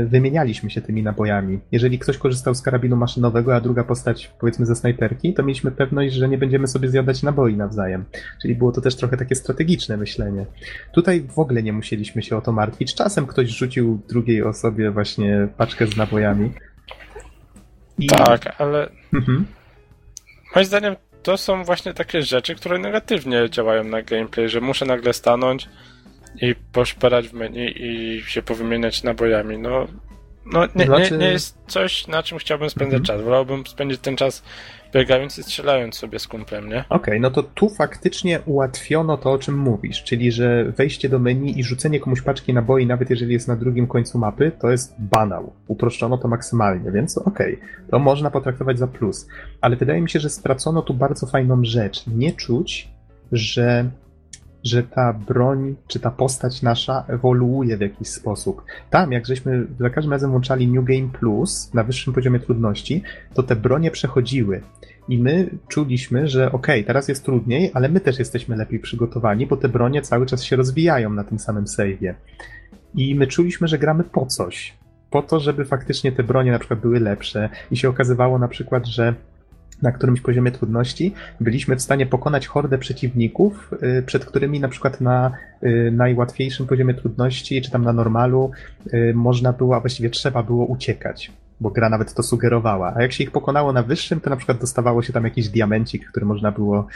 wymienialiśmy 0.07 0.71
się 0.71 0.81
tymi 0.81 1.03
nabojami. 1.03 1.61
Jeżeli 1.73 1.99
ktoś 1.99 2.19
korzystał 2.19 2.55
z 2.55 2.63
karabinu 2.63 2.97
maszynowego, 2.97 3.57
a 3.57 3.61
druga 3.61 3.85
postać 3.85 4.31
powiedzmy 4.41 4.67
ze 4.67 4.77
snajperki, 4.77 5.35
to 5.35 5.43
mieliśmy 5.43 5.71
pewność, 5.71 6.15
że 6.15 6.29
nie 6.29 6.39
będziemy 6.39 6.67
sobie 6.67 6.89
zjadać 6.89 7.23
naboi 7.23 7.57
nawzajem. 7.57 8.05
Czyli 8.43 8.55
było 8.55 8.73
to 8.73 8.81
też 8.81 8.97
trochę 8.97 9.17
takie 9.17 9.35
strategiczne 9.35 9.97
myślenie. 9.97 10.47
Tutaj 10.93 11.21
w 11.21 11.39
ogóle 11.39 11.63
nie 11.63 11.73
musieliśmy 11.73 12.23
się 12.23 12.37
o 12.37 12.41
to 12.41 12.53
martwić. 12.53 12.95
Czasem 12.95 13.27
ktoś 13.27 13.49
rzucił 13.49 14.01
drugiej 14.09 14.43
osobie 14.43 14.91
właśnie 14.91 15.49
paczkę 15.57 15.87
z 15.87 15.97
nabojami. 15.97 16.53
I... 17.99 18.07
Tak, 18.07 18.61
ale 18.61 18.89
mhm. 19.15 19.47
moim 20.55 20.67
zdaniem 20.67 20.97
to 21.23 21.37
są 21.37 21.65
właśnie 21.65 21.95
takie 21.95 22.23
rzeczy, 22.23 22.55
które 22.55 22.79
negatywnie 22.79 23.51
działają 23.51 23.85
na 23.85 24.03
gameplay, 24.03 24.49
że 24.49 24.61
muszę 24.61 24.87
nagle 24.87 25.13
stanąć 25.13 25.69
i 26.43 26.55
poszperać 26.73 27.29
w 27.29 27.33
menu 27.33 27.75
i 27.77 28.23
się 28.27 28.43
powymieniać 28.43 29.03
nabojami. 29.03 29.59
No, 29.59 29.87
no 30.53 30.67
nie, 30.75 30.85
znaczy... 30.85 31.13
nie, 31.13 31.19
nie 31.19 31.31
jest 31.31 31.59
coś, 31.67 32.07
na 32.07 32.23
czym 32.23 32.39
chciałbym 32.39 32.71
spędzać 32.71 33.01
mhm. 33.01 33.05
czas. 33.05 33.25
Wolałbym 33.25 33.67
spędzić 33.67 34.01
ten 34.01 34.17
czas 34.17 34.43
biegając 34.95 35.39
i 35.39 35.43
strzelając 35.43 35.95
sobie 35.95 36.19
z 36.19 36.29
kumplem, 36.29 36.69
nie? 36.69 36.81
Okej, 36.81 36.97
okay, 36.97 37.21
no 37.21 37.31
to 37.31 37.43
tu 37.43 37.69
faktycznie 37.69 38.41
ułatwiono 38.41 39.17
to, 39.17 39.33
o 39.33 39.39
czym 39.39 39.59
mówisz, 39.59 40.05
czyli 40.05 40.33
że 40.33 40.65
wejście 40.65 41.09
do 41.09 41.19
menu 41.19 41.59
i 41.59 41.65
rzucenie 41.65 42.01
komuś 42.01 42.23
paczki 42.23 42.55
naboi, 42.55 42.87
nawet 42.87 43.11
jeżeli 43.11 43.33
jest 43.33 43.49
na 43.49 43.57
drugim 43.57 43.87
końcu 43.87 44.19
mapy, 44.19 44.53
to 44.61 44.71
jest 44.71 44.95
banał. 44.99 45.53
Uproszczono 45.67 46.19
to 46.19 46.29
maksymalnie, 46.29 46.93
więc 46.93 47.19
okej, 47.19 47.55
okay, 47.55 47.69
to 47.91 47.99
można 47.99 48.31
potraktować 48.31 48.79
za 48.79 48.87
plus. 48.87 49.29
Ale 49.61 49.77
wydaje 49.77 50.01
mi 50.01 50.11
się, 50.11 50.21
że 50.21 50.31
stracono 50.31 50.83
tu 50.83 50.95
bardzo 50.95 51.27
fajną 51.27 51.65
rzecz. 51.65 52.07
Nie 52.07 52.33
czuć, 52.33 52.89
że 53.33 53.91
że 54.65 54.83
ta 54.83 55.13
broń, 55.13 55.75
czy 55.87 56.01
ta 56.01 56.11
postać 56.11 56.63
nasza 56.63 57.05
ewoluuje 57.09 57.77
w 57.77 57.81
jakiś 57.81 58.09
sposób. 58.09 58.63
Tam, 58.91 59.13
jak 59.13 59.27
żeśmy 59.27 59.67
za 59.81 59.91
każdym 59.91 60.13
razem 60.13 60.31
włączali 60.31 60.69
New 60.69 60.85
Game 60.85 61.09
Plus 61.09 61.75
na 61.75 61.85
wyższym 61.85 62.13
poziomie 62.13 62.41
trudności, 62.41 63.03
to 63.35 63.43
te 63.43 63.57
bronie 63.57 63.91
przechodziły. 63.91 64.61
I 65.09 65.19
my 65.19 65.51
czuliśmy, 65.69 66.29
że 66.29 66.53
okej, 66.53 66.81
okay, 66.81 66.85
teraz 66.85 67.09
jest 67.09 67.25
trudniej, 67.25 67.71
ale 67.75 67.89
my 67.89 68.01
też 68.01 68.19
jesteśmy 68.19 68.57
lepiej 68.57 68.81
przygotowani, 68.81 69.47
bo 69.47 69.57
te 69.57 69.69
bronie 69.69 70.03
cały 70.03 70.27
czas 70.27 70.45
się 70.45 70.57
rozwijają 70.57 71.11
na 71.11 71.25
tym 71.25 71.39
samym 71.39 71.65
save'ie. 71.65 72.15
I 72.95 73.15
my 73.15 73.27
czuliśmy, 73.27 73.69
że 73.69 73.79
gramy 73.79 74.05
po 74.05 74.27
coś. 74.27 74.75
Po 75.11 75.23
to, 75.23 75.41
żeby 75.41 75.65
faktycznie 75.65 76.13
te 76.13 76.23
bronie 76.23 76.53
na 76.53 76.59
przykład 76.59 76.81
były 76.81 77.01
lepsze. 77.01 77.49
I 77.71 77.77
się 77.77 77.89
okazywało 77.89 78.39
na 78.39 78.49
przykład, 78.49 78.87
że 78.87 79.15
na 79.83 79.93
którymś 79.93 80.21
poziomie 80.21 80.53
trudności 80.53 81.15
byliśmy 81.41 81.77
w 81.77 81.83
stanie 81.83 82.07
pokonać 82.07 82.47
hordę 82.47 82.79
przeciwników, 82.79 83.71
y, 83.99 84.03
przed 84.03 84.25
którymi 84.25 84.61
na 84.61 84.69
przykład 84.69 85.01
na 85.01 85.33
y, 85.63 85.91
najłatwiejszym 85.93 86.67
poziomie 86.67 86.95
trudności, 86.95 87.63
czy 87.63 87.71
tam 87.71 87.83
na 87.85 87.93
normalu, 87.93 88.51
y, 88.95 89.13
można 89.15 89.53
było, 89.53 89.77
a 89.77 89.81
właściwie 89.81 90.11
trzeba 90.11 90.43
było 90.43 90.67
uciekać 90.67 91.33
bo 91.61 91.71
gra 91.71 91.89
nawet 91.89 92.15
to 92.15 92.23
sugerowała. 92.23 92.95
A 92.97 93.03
jak 93.03 93.13
się 93.13 93.25
ich 93.25 93.31
pokonało 93.31 93.73
na 93.73 93.83
wyższym, 93.83 94.21
to 94.21 94.31
na 94.31 94.37
przykład 94.37 94.61
dostawało 94.61 95.03
się 95.03 95.13
tam 95.13 95.25
jakiś 95.25 95.49
diamencik, 95.49 96.11
który 96.11 96.27
można 96.27 96.53
było 96.53 96.87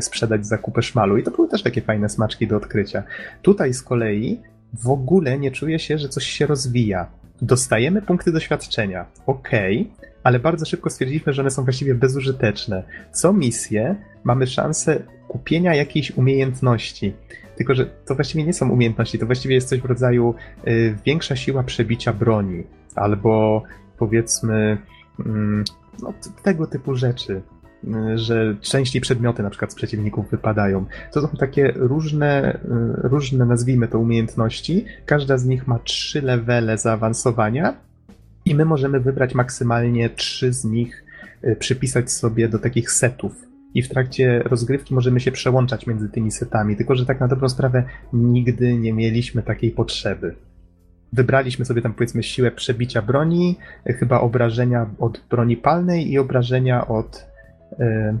sprzedać 0.00 0.46
za 0.46 0.58
kupę 0.58 0.82
szmalu. 0.82 1.16
I 1.16 1.22
to 1.22 1.30
były 1.30 1.48
też 1.48 1.62
takie 1.62 1.80
fajne 1.80 2.08
smaczki 2.08 2.46
do 2.46 2.56
odkrycia. 2.56 3.02
Tutaj 3.42 3.74
z 3.74 3.82
kolei 3.82 4.40
w 4.84 4.88
ogóle 4.88 5.38
nie 5.38 5.50
czuję 5.50 5.78
się, 5.78 5.98
że 5.98 6.08
coś 6.08 6.24
się 6.24 6.46
rozwija. 6.46 7.06
Dostajemy 7.42 8.02
punkty 8.02 8.32
doświadczenia. 8.32 9.06
Okej, 9.26 9.90
okay, 9.94 9.99
ale 10.22 10.38
bardzo 10.38 10.66
szybko 10.66 10.90
stwierdziliśmy, 10.90 11.32
że 11.32 11.42
one 11.42 11.50
są 11.50 11.64
właściwie 11.64 11.94
bezużyteczne. 11.94 12.82
Co 13.12 13.32
misję 13.32 13.96
mamy 14.24 14.46
szansę 14.46 15.02
kupienia 15.28 15.74
jakiejś 15.74 16.10
umiejętności. 16.10 17.12
Tylko, 17.56 17.74
że 17.74 17.86
to 17.86 18.14
właściwie 18.14 18.44
nie 18.44 18.52
są 18.52 18.70
umiejętności, 18.70 19.18
to 19.18 19.26
właściwie 19.26 19.54
jest 19.54 19.68
coś 19.68 19.80
w 19.80 19.84
rodzaju 19.84 20.34
y, 20.68 20.96
większa 21.06 21.36
siła 21.36 21.62
przebicia 21.62 22.12
broni, 22.12 22.62
albo 22.94 23.62
powiedzmy 23.98 24.78
y, 25.20 25.24
no, 26.02 26.14
tego 26.42 26.66
typu 26.66 26.94
rzeczy, 26.94 27.42
y, 27.84 28.18
że 28.18 28.56
częściej 28.60 29.02
przedmioty 29.02 29.42
na 29.42 29.50
przykład 29.50 29.72
z 29.72 29.74
przeciwników 29.74 30.30
wypadają. 30.30 30.86
To 31.12 31.20
są 31.20 31.28
takie 31.28 31.72
różne, 31.76 32.54
y, 32.54 33.08
różne 33.08 33.46
nazwijmy 33.46 33.88
to 33.88 33.98
umiejętności. 33.98 34.84
Każda 35.06 35.38
z 35.38 35.44
nich 35.44 35.66
ma 35.66 35.78
trzy 35.78 36.22
levele 36.22 36.78
zaawansowania 36.78 37.89
i 38.44 38.54
my 38.54 38.64
możemy 38.64 39.00
wybrać 39.00 39.34
maksymalnie 39.34 40.10
trzy 40.10 40.52
z 40.52 40.64
nich, 40.64 41.04
y, 41.44 41.56
przypisać 41.56 42.12
sobie 42.12 42.48
do 42.48 42.58
takich 42.58 42.90
setów. 42.90 43.32
I 43.74 43.82
w 43.82 43.88
trakcie 43.88 44.42
rozgrywki 44.42 44.94
możemy 44.94 45.20
się 45.20 45.32
przełączać 45.32 45.86
między 45.86 46.08
tymi 46.08 46.30
setami, 46.30 46.76
tylko 46.76 46.94
że 46.94 47.06
tak 47.06 47.20
na 47.20 47.28
dobrą 47.28 47.48
sprawę 47.48 47.84
nigdy 48.12 48.74
nie 48.74 48.92
mieliśmy 48.92 49.42
takiej 49.42 49.70
potrzeby. 49.70 50.34
Wybraliśmy 51.12 51.64
sobie 51.64 51.82
tam 51.82 51.94
powiedzmy 51.94 52.22
siłę 52.22 52.50
przebicia 52.50 53.02
broni, 53.02 53.56
y, 53.90 53.92
chyba 53.92 54.20
obrażenia 54.20 54.90
od 54.98 55.24
broni 55.30 55.56
palnej 55.56 56.12
i 56.12 56.18
obrażenia 56.18 56.88
od, 56.88 57.26
yy, 57.78 58.18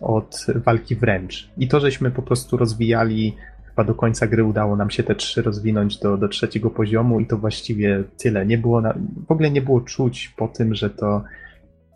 od 0.00 0.46
walki 0.54 0.96
wręcz. 0.96 1.50
I 1.56 1.68
to, 1.68 1.80
żeśmy 1.80 2.10
po 2.10 2.22
prostu 2.22 2.56
rozwijali 2.56 3.36
chyba 3.76 3.86
do 3.86 3.94
końca 3.94 4.26
gry 4.26 4.44
udało 4.44 4.76
nam 4.76 4.90
się 4.90 5.02
te 5.02 5.14
trzy 5.14 5.42
rozwinąć 5.42 5.98
do, 5.98 6.16
do 6.16 6.28
trzeciego 6.28 6.70
poziomu 6.70 7.20
i 7.20 7.26
to 7.26 7.38
właściwie 7.38 8.04
tyle. 8.18 8.46
Nie 8.46 8.58
było 8.58 8.80
na, 8.80 8.94
w 9.28 9.32
ogóle 9.32 9.50
nie 9.50 9.62
było 9.62 9.80
czuć 9.80 10.34
po 10.36 10.48
tym, 10.48 10.74
że 10.74 10.90
to 10.90 11.24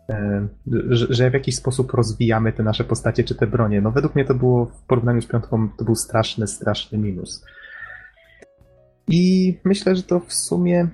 e, 0.09 0.47
że, 0.89 1.29
w 1.29 1.33
jakiś 1.33 1.55
sposób 1.55 1.91
rozwijamy 1.93 2.53
te 2.53 2.63
nasze 2.63 2.83
postacie 2.83 3.23
czy 3.23 3.35
te 3.35 3.47
bronie. 3.47 3.81
No 3.81 3.91
według 3.91 4.15
mnie 4.15 4.25
to 4.25 4.35
było 4.35 4.65
w 4.65 4.83
porównaniu 4.87 5.21
z 5.21 5.27
piątką 5.27 5.69
to 5.77 5.85
był 5.85 5.95
straszny, 5.95 6.47
straszny 6.47 6.97
minus. 6.97 7.45
I 9.07 9.57
myślę, 9.63 9.95
że 9.95 10.03
to 10.03 10.19
w 10.19 10.33
sumie 10.33 10.87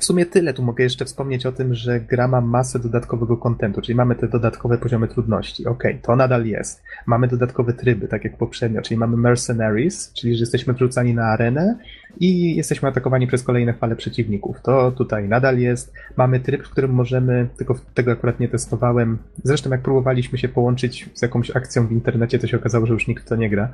w 0.00 0.04
sumie 0.04 0.26
tyle. 0.26 0.54
Tu 0.54 0.62
mogę 0.62 0.84
jeszcze 0.84 1.04
wspomnieć 1.04 1.46
o 1.46 1.52
tym, 1.52 1.74
że 1.74 2.00
gra 2.00 2.28
ma 2.28 2.40
masę 2.40 2.78
dodatkowego 2.78 3.36
kontentu, 3.36 3.80
czyli 3.80 3.94
mamy 3.94 4.14
te 4.14 4.28
dodatkowe 4.28 4.78
poziomy 4.78 5.08
trudności. 5.08 5.66
Ok, 5.66 5.84
to 6.02 6.16
nadal 6.16 6.46
jest. 6.46 6.82
Mamy 7.06 7.28
dodatkowe 7.28 7.72
tryby, 7.72 8.08
tak 8.08 8.24
jak 8.24 8.36
poprzednio, 8.36 8.82
czyli 8.82 8.98
mamy 8.98 9.16
Mercenaries, 9.16 10.12
czyli 10.12 10.36
że 10.36 10.42
jesteśmy 10.42 10.74
wrzucani 10.74 11.14
na 11.14 11.24
arenę 11.24 11.78
i 12.20 12.56
jesteśmy 12.56 12.88
atakowani 12.88 13.26
przez 13.26 13.42
kolejne 13.42 13.74
fale 13.74 13.96
przeciwników. 13.96 14.60
To 14.62 14.92
tutaj 14.92 15.28
nadal 15.28 15.58
jest. 15.58 15.92
Mamy 16.16 16.40
tryb, 16.40 16.66
w 16.66 16.70
którym 16.70 16.90
możemy, 16.90 17.48
tylko 17.56 17.74
tego 17.94 18.12
akurat 18.12 18.40
nie 18.40 18.48
testowałem. 18.48 19.18
Zresztą 19.44 19.70
jak 19.70 19.82
próbowaliśmy 19.82 20.38
się 20.38 20.48
połączyć 20.48 21.08
z 21.14 21.22
jakąś 21.22 21.56
akcją 21.56 21.86
w 21.86 21.92
internecie, 21.92 22.38
to 22.38 22.46
się 22.46 22.56
okazało, 22.56 22.86
że 22.86 22.92
już 22.92 23.06
nikt 23.06 23.28
to 23.28 23.36
nie 23.36 23.50
gra. 23.50 23.72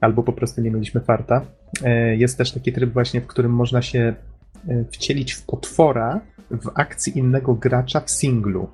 Albo 0.00 0.22
po 0.22 0.32
prostu 0.32 0.60
nie 0.60 0.70
mieliśmy 0.70 1.00
farta. 1.00 1.42
E, 1.84 2.16
jest 2.16 2.38
też 2.38 2.52
taki 2.52 2.72
tryb 2.72 2.92
właśnie, 2.92 3.20
w 3.20 3.26
którym 3.26 3.52
można 3.52 3.82
się 3.82 4.14
wcielić 4.90 5.32
w 5.32 5.46
potwora 5.46 6.20
w 6.50 6.70
akcji 6.74 7.18
innego 7.18 7.54
gracza 7.54 8.00
w 8.00 8.10
singlu. 8.10 8.68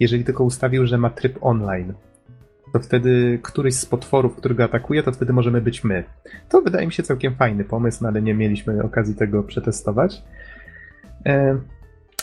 Jeżeli 0.00 0.24
tylko 0.24 0.44
ustawił, 0.44 0.86
że 0.86 0.98
ma 0.98 1.10
tryb 1.10 1.38
online. 1.40 1.94
To 2.72 2.80
wtedy 2.80 3.38
któryś 3.42 3.74
z 3.74 3.86
potworów, 3.86 4.36
którego 4.36 4.64
atakuje, 4.64 5.02
to 5.02 5.12
wtedy 5.12 5.32
możemy 5.32 5.60
być 5.60 5.84
my. 5.84 6.04
To 6.48 6.62
wydaje 6.62 6.86
mi 6.86 6.92
się 6.92 7.02
całkiem 7.02 7.34
fajny 7.34 7.64
pomysł, 7.64 7.98
no 8.02 8.08
ale 8.08 8.22
nie 8.22 8.34
mieliśmy 8.34 8.82
okazji 8.82 9.14
tego 9.14 9.42
przetestować. 9.42 10.22
E, 11.26 11.58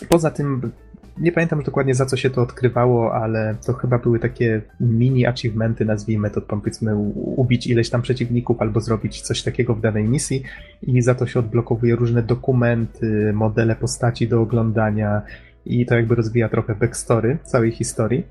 poza 0.09 0.31
tym 0.31 0.71
nie 1.19 1.31
pamiętam 1.31 1.63
dokładnie 1.63 1.95
za 1.95 2.05
co 2.05 2.17
się 2.17 2.29
to 2.29 2.41
odkrywało, 2.41 3.13
ale 3.13 3.55
to 3.65 3.73
chyba 3.73 3.97
były 3.97 4.19
takie 4.19 4.61
mini 4.79 5.25
achievementy, 5.25 5.85
nazwijmy 5.85 6.29
to, 6.29 6.41
powiedzmy, 6.41 6.95
ubić 7.15 7.67
ileś 7.67 7.89
tam 7.89 8.01
przeciwników 8.01 8.61
albo 8.61 8.79
zrobić 8.79 9.21
coś 9.21 9.43
takiego 9.43 9.75
w 9.75 9.81
danej 9.81 10.03
misji 10.03 10.43
i 10.81 11.01
za 11.01 11.15
to 11.15 11.27
się 11.27 11.39
odblokowuje 11.39 11.95
różne 11.95 12.23
dokumenty, 12.23 13.33
modele 13.33 13.75
postaci 13.75 14.27
do 14.27 14.41
oglądania 14.41 15.21
i 15.65 15.85
to 15.85 15.95
jakby 15.95 16.15
rozwija 16.15 16.49
trochę 16.49 16.75
backstory 16.75 17.37
całej 17.43 17.71
historii. 17.71 18.23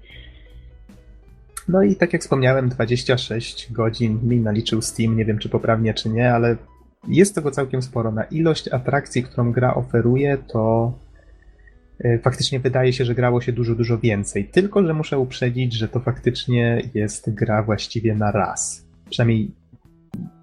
No 1.69 1.83
i 1.83 1.97
tak 1.97 2.13
jak 2.13 2.23
wspomniałem, 2.23 2.69
26 2.69 3.73
godzin 3.73 4.21
mi 4.23 4.41
naliczył 4.41 4.83
Steam, 4.83 5.17
nie 5.17 5.25
wiem 5.25 5.39
czy 5.39 5.49
poprawnie 5.49 5.95
czy 5.95 6.09
nie, 6.09 6.33
ale 6.33 6.57
jest 7.09 7.35
tego 7.35 7.51
całkiem 7.51 7.83
sporo. 7.83 8.13
Na 8.13 8.25
ilość 8.25 8.69
atrakcji, 8.69 9.23
którą 9.23 9.53
gra 9.53 9.75
oferuje, 9.75 10.39
to 10.39 10.93
faktycznie 12.23 12.60
wydaje 12.60 12.93
się, 12.93 13.05
że 13.05 13.14
grało 13.14 13.40
się 13.40 13.52
dużo, 13.52 13.74
dużo 13.74 13.98
więcej. 13.98 14.44
Tylko, 14.44 14.86
że 14.86 14.94
muszę 14.94 15.18
uprzedzić, 15.18 15.73
że 15.73 15.89
to 15.89 16.01
faktycznie 16.01 16.82
jest 16.94 17.35
gra 17.35 17.62
właściwie 17.62 18.14
na 18.14 18.31
raz. 18.31 18.86
Przynajmniej 19.10 19.51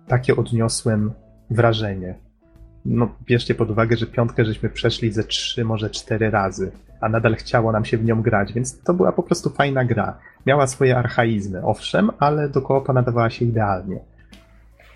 takie 0.08 0.36
odniosłem 0.36 1.12
wrażenie. 1.50 2.16
No, 2.86 3.16
bierzcie 3.26 3.56
pod 3.56 3.72
uwagę, 3.72 3.98
że 3.98 4.06
piątkę 4.06 4.46
żeśmy 4.46 4.70
przeszli 4.70 5.12
ze 5.12 5.24
trzy, 5.24 5.66
może 5.66 5.90
cztery 5.90 6.30
razy, 6.30 6.72
a 7.02 7.10
nadal 7.10 7.36
chciało 7.36 7.72
nam 7.72 7.86
się 7.86 7.98
w 7.98 8.06
nią 8.06 8.22
grać, 8.22 8.54
więc 8.54 8.84
to 8.84 8.94
była 8.94 9.12
po 9.12 9.24
prostu 9.24 9.50
fajna 9.50 9.86
gra. 9.86 10.20
Miała 10.46 10.68
swoje 10.68 10.98
archaizmy, 10.98 11.66
owszem, 11.66 12.10
ale 12.20 12.50
do 12.50 12.62
koopa 12.62 12.94
nadawała 12.94 13.30
się 13.30 13.46
idealnie. 13.46 14.00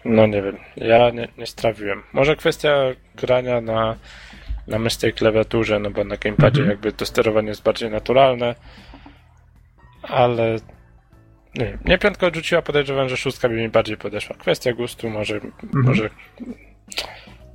No 0.05 0.27
nie 0.27 0.41
wiem, 0.41 0.57
ja 0.75 1.09
nie, 1.09 1.27
nie 1.37 1.45
strawiłem. 1.45 2.03
Może 2.13 2.35
kwestia 2.35 2.73
grania 3.15 3.61
na, 3.61 3.95
na 4.67 4.79
myszce 4.79 5.09
i 5.09 5.13
klawiaturze, 5.13 5.79
no 5.79 5.91
bo 5.91 6.03
na 6.03 6.17
gamepadzie 6.17 6.61
Mhm. 6.61 6.69
jakby 6.69 6.91
to 6.91 7.05
sterowanie 7.05 7.47
jest 7.49 7.63
bardziej 7.63 7.89
naturalne, 7.91 8.55
ale 10.03 10.55
nie 11.55 11.65
wiem, 11.65 11.79
mnie 11.85 11.97
piątka 11.97 12.27
odrzuciła, 12.27 12.61
podejrzewam, 12.61 13.09
że 13.09 13.17
szóstka 13.17 13.49
by 13.49 13.55
mi 13.55 13.69
bardziej 13.69 13.97
podeszła. 13.97 14.35
Kwestia 14.35 14.73
gustu, 14.73 15.09
może, 15.09 15.39
może... 15.73 16.09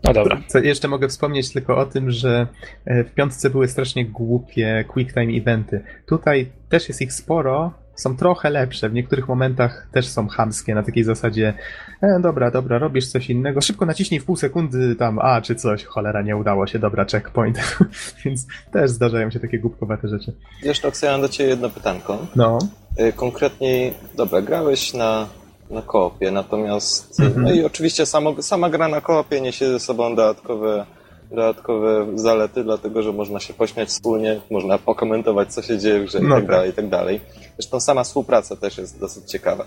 No 0.05 0.13
dobra. 0.13 0.41
Co 0.47 0.59
jeszcze 0.59 0.89
mogę 0.89 1.09
wspomnieć 1.09 1.53
tylko 1.53 1.77
o 1.77 1.87
tym, 1.87 2.11
że 2.11 2.47
e, 2.85 3.05
w 3.05 3.15
piątce 3.15 3.51
były 3.51 3.69
strasznie 3.69 4.05
głupie 4.05 4.85
quick 4.89 5.15
time 5.15 5.33
eventy. 5.33 5.85
Tutaj 6.07 6.53
też 6.69 6.89
jest 6.89 7.03
ich 7.03 7.13
sporo, 7.13 7.73
są 7.95 8.17
trochę 8.17 8.51
lepsze. 8.51 8.89
W 8.89 8.93
niektórych 8.95 9.29
momentach 9.29 9.87
też 9.93 10.09
są 10.09 10.29
chamskie, 10.29 10.75
na 10.75 10.83
takiej 10.83 11.05
zasadzie 11.05 11.55
e, 12.03 12.21
dobra, 12.21 12.51
dobra, 12.51 12.79
robisz 12.79 13.07
coś 13.09 13.31
innego, 13.31 13.61
szybko 13.61 13.87
naciśnij 13.87 14.21
w 14.21 14.25
pół 14.25 14.37
sekundy 14.37 14.97
tam 14.97 15.19
A 15.19 15.41
czy 15.41 15.55
coś, 15.55 15.85
cholera, 15.85 16.23
nie 16.23 16.37
udało 16.37 16.67
się, 16.67 16.79
dobra, 16.79 17.05
checkpoint. 17.05 17.59
Więc 18.25 18.47
też 18.73 18.91
zdarzają 18.91 19.31
się 19.31 19.41
takie 19.41 19.59
głupkowate 19.59 20.09
rzeczy. 20.09 20.33
Wiesz, 20.63 20.81
Toks, 20.81 21.03
ja 21.03 21.13
mam 21.13 21.21
do 21.21 21.29
Ciebie 21.29 21.51
jedno 21.51 21.71
pytanko. 21.71 22.19
No, 22.37 22.59
Y, 23.01 23.13
Konkretniej, 23.13 23.95
dobra, 24.17 24.43
grałeś 24.43 24.95
na, 24.95 25.27
na 25.71 25.83
koopie, 25.83 26.31
natomiast, 26.31 27.21
y, 27.21 27.25
Mhm. 27.25 27.43
no 27.45 27.53
i 27.53 27.65
oczywiście 27.65 28.07
samo, 28.07 28.43
sama 28.43 28.71
gra 28.71 28.89
na 28.89 29.01
koopie 29.01 29.41
niesie 29.41 29.67
ze 29.69 29.81
sobą 29.81 30.15
dodatkowe, 30.17 30.87
dodatkowe 31.31 32.07
zalety, 32.15 32.65
dlatego 32.65 33.03
że 33.03 33.13
można 33.13 33.41
się 33.41 33.55
pośmiać 33.55 33.89
wspólnie, 33.89 34.41
można 34.51 34.79
pokomentować, 34.79 35.55
co 35.55 35.63
się 35.63 35.79
dzieje 35.79 36.01
w 36.01 36.05
grze 36.05 36.19
i 36.19 36.23
No 36.23 36.29
tak 36.35 36.45
tak. 36.45 36.51
dalej, 36.51 36.71
i 36.71 36.73
tak 36.73 36.89
dalej. 36.89 37.21
Zresztą 37.59 37.81
sama 37.81 38.05
współpraca 38.05 38.57
też 38.57 38.79
jest 38.79 38.99
dosyć 38.99 39.31
ciekawa. 39.31 39.67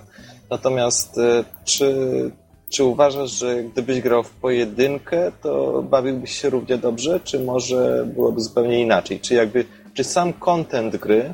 Natomiast 0.49 1.17
y, 1.17 1.43
czy, 1.63 1.95
czy 2.69 2.83
uważasz, 2.83 3.31
że 3.31 3.63
gdybyś 3.63 4.01
grał 4.01 4.23
w 4.23 4.29
pojedynkę, 4.29 5.31
to 5.41 5.83
bawiłbyś 5.83 6.41
się 6.41 6.49
równie 6.49 6.77
dobrze, 6.77 7.19
czy 7.23 7.39
może 7.39 8.07
byłoby 8.13 8.41
zupełnie 8.41 8.81
inaczej? 8.81 9.19
Czy 9.19 9.33
jakby, 9.33 9.65
czy 9.93 10.03
sam 10.03 10.33
content 10.33 10.95
gry 10.95 11.33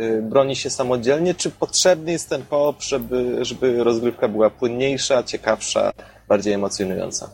y, 0.00 0.22
broni 0.22 0.56
się 0.56 0.70
samodzielnie, 0.70 1.34
czy 1.34 1.50
potrzebny 1.50 2.12
jest 2.12 2.28
ten 2.28 2.42
koop, 2.50 2.82
żeby, 2.82 3.44
żeby 3.44 3.84
rozgrywka 3.84 4.28
była 4.28 4.50
płynniejsza, 4.50 5.22
ciekawsza, 5.22 5.92
bardziej 6.28 6.52
emocjonująca? 6.52 7.30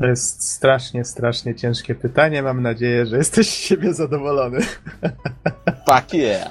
To 0.00 0.06
jest 0.06 0.50
strasznie, 0.50 1.04
strasznie 1.04 1.54
ciężkie 1.54 1.94
pytanie. 1.94 2.42
Mam 2.42 2.62
nadzieję, 2.62 3.06
że 3.06 3.16
jesteś 3.16 3.48
z 3.48 3.54
siebie 3.54 3.94
zadowolony. 3.94 4.60
Fuck 5.88 6.14
yeah! 6.14 6.48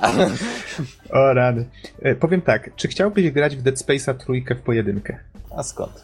O 1.11 1.33
rany. 1.33 1.65
E, 2.01 2.15
Powiem 2.15 2.41
tak, 2.41 2.75
czy 2.75 2.87
chciałbyś 2.87 3.31
grać 3.31 3.55
w 3.55 3.61
Dead 3.61 3.75
Space'a 3.75 4.13
trójkę 4.13 4.55
w 4.55 4.61
pojedynkę? 4.61 5.17
A 5.57 5.63
skąd? 5.63 6.03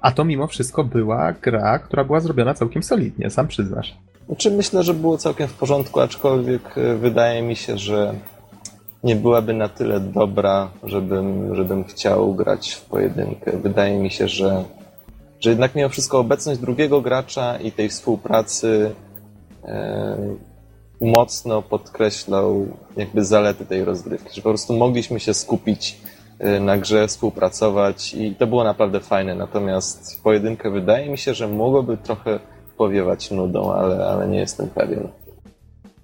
A 0.00 0.10
to 0.12 0.24
mimo 0.24 0.46
wszystko 0.46 0.84
była 0.84 1.32
gra, 1.32 1.78
która 1.78 2.04
była 2.04 2.20
zrobiona 2.20 2.54
całkiem 2.54 2.82
solidnie, 2.82 3.30
sam 3.30 3.48
przyznasz. 3.48 3.94
Znaczy 4.26 4.50
myślę, 4.50 4.82
że 4.82 4.94
było 4.94 5.18
całkiem 5.18 5.48
w 5.48 5.54
porządku, 5.54 6.00
aczkolwiek 6.00 6.78
y, 6.78 6.96
wydaje 6.96 7.42
mi 7.42 7.56
się, 7.56 7.78
że 7.78 8.14
nie 9.04 9.16
byłaby 9.16 9.52
na 9.52 9.68
tyle 9.68 10.00
dobra, 10.00 10.70
żebym, 10.82 11.54
żebym 11.54 11.84
chciał 11.84 12.34
grać 12.34 12.72
w 12.72 12.84
pojedynkę. 12.84 13.52
Wydaje 13.58 13.98
mi 13.98 14.10
się, 14.10 14.28
że, 14.28 14.64
że 15.40 15.50
jednak 15.50 15.74
mimo 15.74 15.88
wszystko 15.88 16.18
obecność 16.18 16.60
drugiego 16.60 17.00
gracza 17.00 17.58
i 17.58 17.72
tej 17.72 17.88
współpracy 17.88 18.94
e, 19.64 20.16
mocno 21.00 21.62
podkreślał 21.62 22.66
jakby 22.96 23.24
zalety 23.24 23.66
tej 23.66 23.84
rozgrywki, 23.84 24.34
że 24.34 24.42
po 24.42 24.48
prostu 24.48 24.72
mogliśmy 24.72 25.20
się 25.20 25.34
skupić 25.34 25.98
e, 26.38 26.60
na 26.60 26.78
grze, 26.78 27.08
współpracować 27.08 28.14
i 28.14 28.34
to 28.34 28.46
było 28.46 28.64
naprawdę 28.64 29.00
fajne. 29.00 29.34
Natomiast 29.34 30.22
pojedynkę 30.22 30.70
wydaje 30.70 31.10
mi 31.10 31.18
się, 31.18 31.34
że 31.34 31.48
mogłoby 31.48 31.96
trochę 31.96 32.40
powiewać 32.76 33.30
nudą, 33.30 33.72
ale, 33.72 34.06
ale 34.06 34.28
nie 34.28 34.38
jestem 34.38 34.68
pewien. 34.68 35.08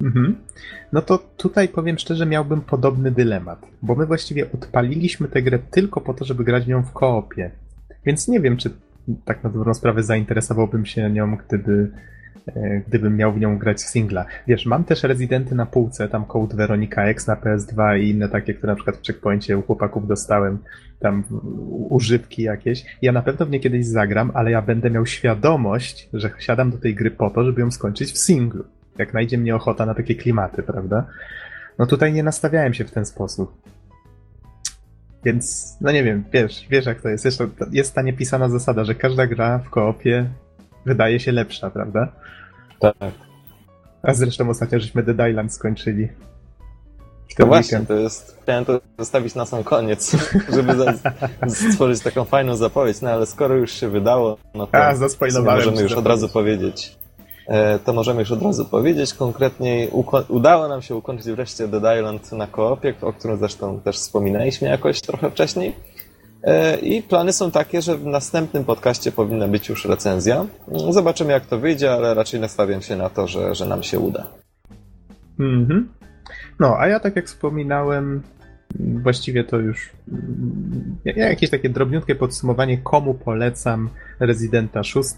Mhm. 0.01 0.37
No 0.93 1.03
to 1.03 1.19
tutaj 1.37 1.69
powiem 1.69 1.99
szczerze, 1.99 2.27
miałbym 2.27 2.61
podobny 2.61 3.11
dylemat, 3.11 3.67
bo 3.83 3.95
my 3.95 4.07
właściwie 4.07 4.53
odpaliliśmy 4.53 5.29
tę 5.29 5.43
grę 5.43 5.59
tylko 5.71 6.01
po 6.01 6.15
to, 6.15 6.25
żeby 6.25 6.45
grać 6.45 6.65
w 6.65 6.69
nią 6.69 6.83
w 6.83 6.93
koopie. 6.93 7.51
Więc 8.05 8.29
nie 8.29 8.41
wiem, 8.41 8.57
czy 8.57 8.71
tak 9.25 9.45
na 9.45 9.51
dobrą 9.51 9.75
sprawę 9.75 10.03
zainteresowałbym 10.03 10.87
się 10.87 11.11
nią, 11.11 11.37
gdyby, 11.37 11.91
e, 12.47 12.81
gdybym 12.89 13.17
miał 13.17 13.33
w 13.33 13.41
nią 13.41 13.59
grać 13.59 13.77
w 13.77 13.89
singla. 13.89 14.25
Wiesz, 14.47 14.67
mam 14.67 14.85
też 14.85 15.03
rezydenty 15.03 15.55
na 15.55 15.67
półce, 15.67 16.09
tam 16.09 16.25
Code 16.25 16.57
Veronica 16.57 17.03
X 17.03 17.27
na 17.27 17.37
PS2 17.37 17.99
i 17.99 18.11
inne 18.11 18.29
takie, 18.29 18.55
które 18.55 18.73
na 18.73 18.77
przykład 18.77 18.97
w 18.97 19.07
checkpoincie 19.07 19.59
u 19.59 19.63
chłopaków 19.63 20.07
dostałem, 20.07 20.59
tam 21.01 21.25
używki 21.89 22.43
jakieś. 22.43 22.85
Ja 23.03 23.13
na 23.13 23.23
pewno 23.23 23.47
w 23.47 23.51
nie 23.51 23.61
kiedyś 23.61 23.87
zagram, 23.87 24.31
ale 24.35 24.51
ja 24.51 24.63
będę 24.63 24.91
miał 24.91 25.07
świadomość, 25.07 26.09
że 26.13 26.31
siadam 26.39 26.71
do 26.71 26.79
tej 26.79 26.95
gry 26.95 27.11
po 27.11 27.31
to, 27.31 27.45
żeby 27.45 27.61
ją 27.61 27.71
skończyć 27.71 28.13
w 28.13 28.19
singlu 28.19 28.65
jak 29.01 29.15
najdzie 29.15 29.39
mnie 29.39 29.57
ochota 29.57 29.87
na 29.87 29.95
takie 29.95 30.15
klimaty, 30.15 30.63
prawda? 30.63 31.07
No 31.79 31.87
tutaj 31.87 32.13
nie 32.13 32.23
nastawiałem 32.23 32.75
się 32.75 32.85
w 32.85 32.91
ten 32.91 33.07
sposób. 33.07 33.63
Więc, 35.25 35.77
no 35.81 35.93
nie 35.93 36.05
wiem, 36.05 36.25
wiesz, 36.33 36.67
wiesz 36.71 36.87
jak 36.87 37.03
to 37.03 37.09
jest. 37.09 37.23
Zresztą 37.23 37.51
jest 37.73 37.95
ta 37.95 38.03
niepisana 38.03 38.49
zasada, 38.49 38.85
że 38.85 38.95
każda 38.95 39.27
gra 39.27 39.59
w 39.59 39.71
koopie 39.71 40.31
wydaje 40.87 41.21
się 41.21 41.33
lepsza, 41.33 41.71
prawda? 41.71 42.13
Tak. 42.81 42.95
A 44.03 44.15
zresztą 44.15 44.51
ostatnio 44.51 44.81
żeśmy 44.81 45.03
The 45.03 45.31
Island 45.31 45.53
skończyli. 45.53 46.09
To 46.09 47.37
ten 47.37 47.47
właśnie, 47.47 47.79
weekend. 47.79 47.89
to 47.89 47.95
jest, 47.95 48.39
chciałem 48.43 48.65
to 48.65 48.81
zostawić 48.99 49.35
na 49.35 49.47
sam 49.47 49.65
koniec, 49.65 50.17
żeby 50.55 50.75
stworzyć 51.49 52.01
taką 52.01 52.25
fajną 52.25 52.57
zapowiedź, 52.57 53.01
no 53.01 53.11
ale 53.11 53.27
skoro 53.27 53.55
już 53.55 53.73
się 53.73 53.89
wydało, 53.89 54.39
no 54.55 54.67
to 54.67 54.79
A, 54.79 54.95
możemy 55.45 55.83
już 55.83 55.93
od 55.93 56.07
razu 56.07 56.29
powiedzieć. 56.29 57.00
E, 57.51 57.79
To 57.79 57.93
możemy 57.93 58.21
już 58.21 58.33
od 58.33 58.43
razu 58.43 58.65
powiedzieć. 58.65 59.15
Konkretniej 59.15 59.91
udało 60.29 60.69
nam 60.69 60.83
się 60.83 60.95
ukończyć 60.97 61.27
wreszcie 61.33 61.69
Dead 61.69 61.99
Island 61.99 62.33
na 62.33 62.47
koopie, 62.47 62.95
o 63.01 63.13
którym 63.13 63.39
zresztą 63.39 63.81
też 63.81 63.97
wspominaliśmy 63.97 64.69
jakoś 64.69 65.01
trochę 65.01 65.31
wcześniej. 65.31 65.77
E, 66.43 66.77
I 66.79 67.03
plany 67.03 67.33
są 67.33 67.51
takie, 67.51 67.83
że 67.83 67.97
w 67.97 68.07
następnym 68.07 68.65
podcaście 68.65 69.13
powinna 69.13 69.49
być 69.49 69.69
już 69.69 69.85
recenzja. 69.85 70.47
Zobaczymy 70.91 71.33
jak 71.33 71.47
to 71.47 71.59
wyjdzie, 71.59 71.93
ale 71.93 72.15
raczej 72.15 72.41
nastawiam 72.41 72.83
się 72.83 72.97
na 72.97 73.09
to, 73.09 73.27
że, 73.27 73.55
że 73.55 73.67
nam 73.67 73.83
się 73.83 73.99
uda. 73.99 74.27
Mhm. 75.41 75.89
No, 76.61 76.77
a 76.79 76.87
ja 76.89 77.01
tak 77.01 77.17
jak 77.17 77.27
wspominałem, 77.27 78.23
właściwie 78.79 79.45
to 79.45 79.59
już 79.59 79.91
mm, 80.09 80.97
ja- 81.05 81.29
jakieś 81.29 81.51
takie 81.51 81.69
drobniutkie 81.69 82.15
podsumowanie, 82.15 82.79
komu 82.79 83.15
polecam 83.15 83.89
Residenta 84.21 84.85
6. 84.85 85.09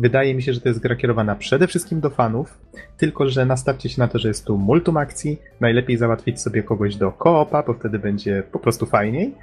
Wydaje 0.00 0.34
mi 0.34 0.42
się, 0.42 0.52
że 0.52 0.60
to 0.60 0.68
jest 0.68 0.80
gra 0.80 0.96
kierowana 0.96 1.34
przede 1.34 1.66
wszystkim 1.66 2.00
do 2.00 2.10
fanów, 2.10 2.58
tylko 2.96 3.28
że 3.28 3.44
nastawcie 3.46 3.88
się 3.88 4.00
na 4.00 4.08
to, 4.08 4.18
że 4.18 4.28
jest 4.28 4.44
tu 4.44 4.58
multum 4.58 4.96
akcji. 4.96 5.38
Najlepiej 5.60 5.96
załatwić 5.96 6.40
sobie 6.40 6.62
kogoś 6.62 6.96
do 6.96 7.12
koopa, 7.12 7.62
bo 7.62 7.74
wtedy 7.74 7.98
będzie 7.98 8.42
po 8.52 8.58
prostu 8.58 8.86
fajniej. 8.86 9.34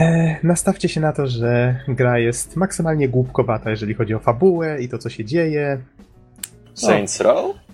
E, 0.00 0.36
nastawcie 0.42 0.88
się 0.88 1.00
na 1.00 1.12
to, 1.12 1.26
że 1.26 1.80
gra 1.88 2.18
jest 2.18 2.56
maksymalnie 2.56 3.08
głupkowata, 3.08 3.70
jeżeli 3.70 3.94
chodzi 3.94 4.14
o 4.14 4.18
fabułę 4.18 4.82
i 4.82 4.88
to, 4.88 4.98
co 4.98 5.10
się 5.10 5.24
dzieje. 5.24 5.78
Saints 6.74 7.20
Row? 7.20 7.56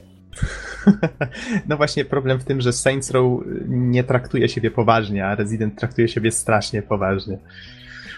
No 1.68 1.77
właśnie 1.77 2.05
problem 2.05 2.39
w 2.39 2.44
tym, 2.44 2.60
że 2.60 2.72
Saints 2.72 3.10
Row 3.10 3.40
nie 3.68 4.05
traktuje 4.05 4.48
siebie 4.48 4.70
poważnie, 4.70 5.27
a 5.27 5.35
Resident 5.35 5.78
traktuje 5.78 6.09
siebie 6.09 6.32
strasznie 6.32 6.82
poważnie. 6.82 7.39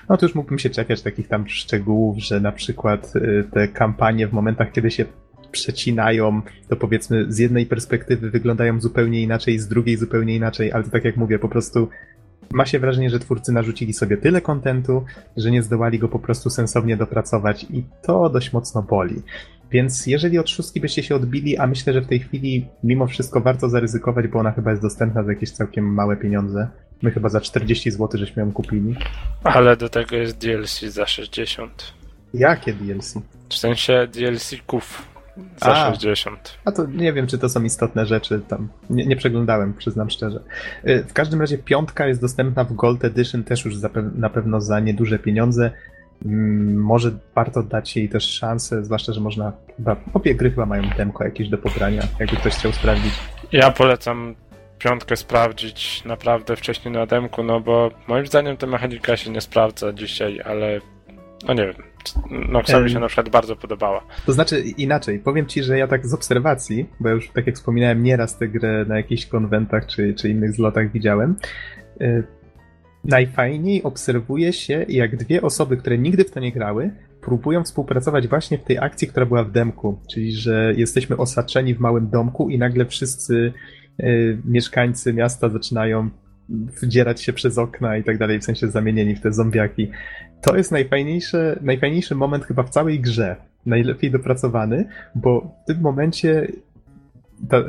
No 0.09 0.16
to 0.16 0.27
już 0.27 0.35
mógłbym 0.35 0.59
się 0.59 0.70
czepiać 0.70 1.03
takich 1.03 1.29
tam 1.29 1.49
szczegółów, 1.49 2.19
że 2.19 2.41
na 2.41 2.53
przykład 2.53 3.16
y, 3.16 3.45
te 3.53 3.69
kampanie 3.69 4.29
w 4.29 4.33
momentach, 4.33 4.73
kiedy 4.73 4.91
się 4.91 5.05
przecinają, 5.53 6.43
to 6.69 6.77
powiedzmy 6.77 7.33
z 7.33 7.39
jednej 7.39 7.66
perspektywy 7.66 8.31
wyglądają 8.31 8.81
zupełnie 8.81 9.23
inaczej, 9.23 9.59
z 9.59 9.69
drugiej 9.69 9.97
zupełnie 9.97 10.37
inaczej, 10.37 10.73
ale 10.73 10.85
to 10.85 10.91
tak 10.91 11.05
jak 11.05 11.16
mówię, 11.16 11.39
po 11.39 11.49
prostu 11.49 11.89
ma 12.53 12.66
się 12.66 12.79
wrażenie, 12.79 13.11
że 13.11 13.19
twórcy 13.19 13.53
narzucili 13.53 13.93
sobie 13.93 14.16
tyle 14.16 14.41
kontentu, 14.41 15.05
że 15.37 15.51
nie 15.51 15.62
zdołali 15.62 15.99
go 15.99 16.09
po 16.09 16.19
prostu 16.19 16.51
sensownie 16.51 16.97
dopracować 16.97 17.66
i 17.70 17.85
to 18.03 18.31
dość 18.31 18.53
mocno 18.53 18.83
boli. 18.83 19.23
Więc 19.73 20.07
jeżeli 20.07 20.39
od 20.39 20.51
szóstki 20.51 20.81
byście 20.81 21.03
się 21.03 21.15
odbili, 21.16 21.57
a 21.59 21.66
myślę, 21.66 21.93
że 21.93 22.01
w 22.01 22.07
tej 22.07 22.20
chwili 22.20 22.66
mimo 22.85 23.07
wszystko 23.07 23.40
warto 23.40 23.69
zaryzykować, 23.69 24.28
bo 24.28 24.39
ona 24.39 24.53
chyba 24.53 24.70
jest 24.70 24.82
dostępna 24.82 25.23
za 25.24 25.32
jakieś 25.32 25.51
całkiem 25.51 25.94
małe 25.94 26.16
pieniądze. 26.16 26.69
My 27.03 27.11
chyba 27.11 27.28
za 27.28 27.40
40 27.40 27.90
zł 27.90 28.09
żeśmy 28.15 28.43
ją 28.43 28.53
kupili. 28.53 28.94
Ale 29.44 29.77
do 29.77 29.89
tego 29.89 30.16
jest 30.16 30.39
DLC 30.39 30.81
za 30.81 31.07
60. 31.07 31.93
Jakie 32.35 32.73
DLC? 32.73 33.15
W 33.49 33.55
sensie 33.55 34.09
DLC-ków 34.12 35.03
za 35.57 35.73
A. 35.73 35.93
60. 35.93 36.59
A 36.65 36.73
to 36.73 36.86
nie 36.86 37.12
wiem, 37.12 37.27
czy 37.27 37.39
to 37.39 37.49
są 37.49 37.62
istotne 37.62 38.07
rzeczy 38.07 38.40
tam. 38.49 38.69
Nie, 38.90 39.07
nie 39.07 39.16
przeglądałem, 39.16 39.74
przyznam 39.74 40.11
szczerze. 40.11 40.40
Y, 40.89 41.05
W 41.09 41.12
każdym 41.12 41.40
razie 41.40 41.59
piątka 41.59 42.07
jest 42.07 42.20
dostępna 42.20 42.65
w 42.65 42.73
Gold 42.73 43.05
Edition 43.05 43.44
też 43.44 43.65
już 43.65 43.77
zape- 43.77 44.15
na 44.16 44.31
pewno 44.31 44.61
za 44.61 44.81
nieduże 44.81 45.19
pieniądze. 45.19 45.70
Mm, 46.24 46.77
Może 46.77 47.11
warto 47.35 47.62
dać 47.62 47.97
jej 47.97 48.09
też 48.09 48.24
szansę, 48.24 48.85
zwłaszcza, 48.85 49.12
że 49.12 49.20
można 49.20 49.53
chyba, 49.77 49.97
obie 50.15 50.35
gry 50.35 50.51
chyba 50.51 50.66
mają 50.66 50.82
demko 50.97 51.24
jakieś 51.24 51.49
do 51.49 51.59
pobrania, 51.59 52.03
jakby 52.20 52.36
ktoś 52.36 52.55
chciał 52.55 52.73
sprawdzić. 52.73 53.12
Ja 53.53 53.70
polecam 53.70 54.35
piątkę 54.78 55.16
sprawdzić 55.16 56.05
naprawdę 56.05 56.57
wcześniej 56.57 56.94
na 56.94 57.07
demku, 57.07 57.43
no 57.43 57.61
bo 57.61 57.90
moim 58.09 58.27
zdaniem 58.27 58.57
ta 58.57 58.66
mechanika 58.66 59.16
się 59.16 59.31
nie 59.31 59.40
sprawdza 59.40 59.93
dzisiaj, 59.93 60.40
ale 60.44 60.81
no 61.49 61.55
nie 61.55 61.66
wiem. 61.66 61.77
No, 62.31 62.81
mi 62.82 62.90
się 62.90 63.01
na 63.01 63.07
przykład 63.07 63.28
bardzo 63.28 63.57
podobała. 63.57 64.05
To 64.27 64.32
znaczy 64.32 64.61
inaczej, 64.61 65.19
powiem 65.19 65.47
ci, 65.47 65.62
że 65.62 65.78
ja 65.78 65.86
tak 65.86 66.07
z 66.07 66.15
obserwacji, 66.15 66.86
bo 67.01 67.09
ja 67.09 67.15
już 67.15 67.28
tak 67.28 67.47
jak 67.47 67.57
wspominałem, 67.57 68.03
nieraz 68.03 68.39
tę 68.39 68.49
grę 68.49 68.85
na 68.89 68.97
jakichś 68.97 69.27
konwentach 69.27 69.86
czy, 69.86 70.15
czy 70.15 70.28
innych 70.28 70.53
zlotach 70.53 70.93
widziałem. 70.93 71.36
Najfajniej 73.05 73.83
obserwuje 73.83 74.53
się, 74.53 74.87
jak 74.89 75.16
dwie 75.16 75.43
osoby, 75.43 75.77
które 75.77 75.99
nigdy 75.99 76.24
w 76.24 76.31
to 76.31 76.41
nie 76.41 76.53
grały, 76.53 76.91
próbują 77.20 77.65
współpracować 77.65 78.29
właśnie 78.29 78.59
w 78.59 78.65
tej 78.65 78.79
akcji, 78.79 79.09
która 79.09 79.27
była 79.27 79.45
w 79.45 79.53
demku. 79.53 79.99
Czyli, 80.11 80.33
że 80.33 80.74
jesteśmy 80.77 81.16
osaczeni 81.16 81.74
w 81.74 81.81
małym 81.81 82.11
domku 82.11 82.51
i 82.51 82.59
nagle 82.59 82.87
wszyscy 82.87 83.53
y, 84.01 84.39
mieszkańcy 84.45 85.12
miasta 85.12 85.49
zaczynają 85.49 86.11
wdzierać 86.83 87.23
się 87.23 87.33
przez 87.33 87.59
okna 87.59 87.97
i 87.97 88.05
tak 88.05 88.19
dalej, 88.19 88.41
w 88.41 88.45
sensie 88.45 88.69
zamienieni 88.69 89.15
w 89.15 89.20
te 89.20 89.33
zombiaki. 89.33 89.91
To 90.43 90.57
jest 90.57 90.73
najfajniejszy, 90.73 91.59
najfajniejszy 91.62 92.15
moment 92.15 92.45
chyba 92.45 92.62
w 92.62 92.70
całej 92.70 93.01
grze. 93.01 93.37
Najlepiej 93.66 94.11
dopracowany, 94.11 94.89
bo 95.15 95.55
w 95.65 95.66
tym 95.66 95.81
momencie 95.81 96.47
ta, 97.48 97.64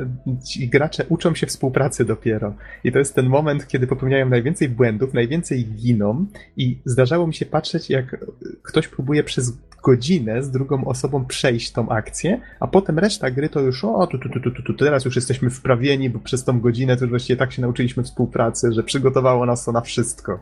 ci 0.46 0.68
gracze 0.68 1.04
uczą 1.08 1.34
się 1.34 1.46
współpracy 1.46 2.04
dopiero. 2.04 2.54
I 2.84 2.92
to 2.92 2.98
jest 2.98 3.14
ten 3.14 3.26
moment, 3.26 3.68
kiedy 3.68 3.86
popełniają 3.86 4.28
najwięcej 4.28 4.68
błędów, 4.68 5.14
najwięcej 5.14 5.64
giną 5.64 6.26
i 6.56 6.78
zdarzało 6.84 7.26
mi 7.26 7.34
się 7.34 7.46
patrzeć, 7.46 7.90
jak 7.90 8.24
ktoś 8.62 8.88
próbuje 8.88 9.24
przez 9.24 9.52
godzinę 9.84 10.42
z 10.42 10.50
drugą 10.50 10.84
osobą 10.84 11.24
przejść 11.24 11.72
tą 11.72 11.88
akcję, 11.88 12.40
a 12.60 12.66
potem 12.66 12.98
reszta 12.98 13.30
gry 13.30 13.48
to 13.48 13.60
już 13.60 13.84
o, 13.84 14.06
tu, 14.06 14.18
tu, 14.18 14.28
tu, 14.28 14.50
tu, 14.50 14.62
tu 14.62 14.74
teraz 14.74 15.04
już 15.04 15.16
jesteśmy 15.16 15.50
wprawieni, 15.50 16.10
bo 16.10 16.18
przez 16.18 16.44
tą 16.44 16.60
godzinę 16.60 16.96
to 16.96 17.04
już 17.04 17.10
właściwie 17.10 17.36
tak 17.36 17.52
się 17.52 17.62
nauczyliśmy 17.62 18.02
współpracy, 18.02 18.72
że 18.72 18.82
przygotowało 18.82 19.46
nas 19.46 19.64
to 19.64 19.72
na 19.72 19.80
wszystko. 19.80 20.40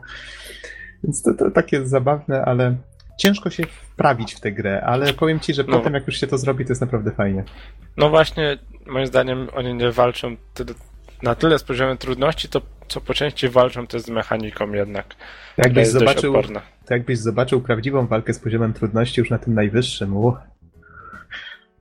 Więc 1.03 1.21
to, 1.21 1.33
to 1.33 1.51
takie 1.51 1.85
zabawne, 1.85 2.45
ale 2.45 2.75
ciężko 3.23 3.49
się 3.49 3.63
wprawić 3.65 4.33
w 4.33 4.39
tę 4.39 4.51
grę, 4.51 4.81
ale 4.85 5.13
powiem 5.13 5.39
ci, 5.39 5.53
że 5.53 5.63
No. 5.67 5.77
potem 5.77 5.93
jak 5.93 6.07
już 6.07 6.19
się 6.19 6.27
to 6.27 6.37
zrobi, 6.37 6.65
to 6.65 6.71
jest 6.71 6.81
naprawdę 6.81 7.11
fajnie. 7.11 7.43
No 7.97 8.09
właśnie, 8.09 8.57
moim 8.85 9.07
zdaniem 9.07 9.47
oni 9.55 9.73
nie 9.73 9.91
walczą 9.91 10.35
tyle, 10.53 10.73
na 11.23 11.35
tyle 11.35 11.59
z 11.59 11.63
poziomem 11.63 11.97
trudności, 11.97 12.49
to 12.49 12.61
co 12.87 13.01
po 13.01 13.13
części 13.13 13.49
walczą 13.49 13.87
to 13.87 13.99
z 13.99 14.09
mechaniką 14.09 14.71
jednak. 14.71 15.15
Jakbyś 15.57 15.87
zobaczył, 15.87 16.33
to 16.85 16.93
jakbyś 16.93 17.17
zobaczył 17.19 17.61
prawdziwą 17.61 18.07
walkę 18.07 18.33
z 18.33 18.39
poziomem 18.39 18.73
trudności 18.73 19.19
już 19.21 19.29
na 19.29 19.37
tym 19.37 19.53
najwyższym, 19.53 20.17
u, 20.17 20.37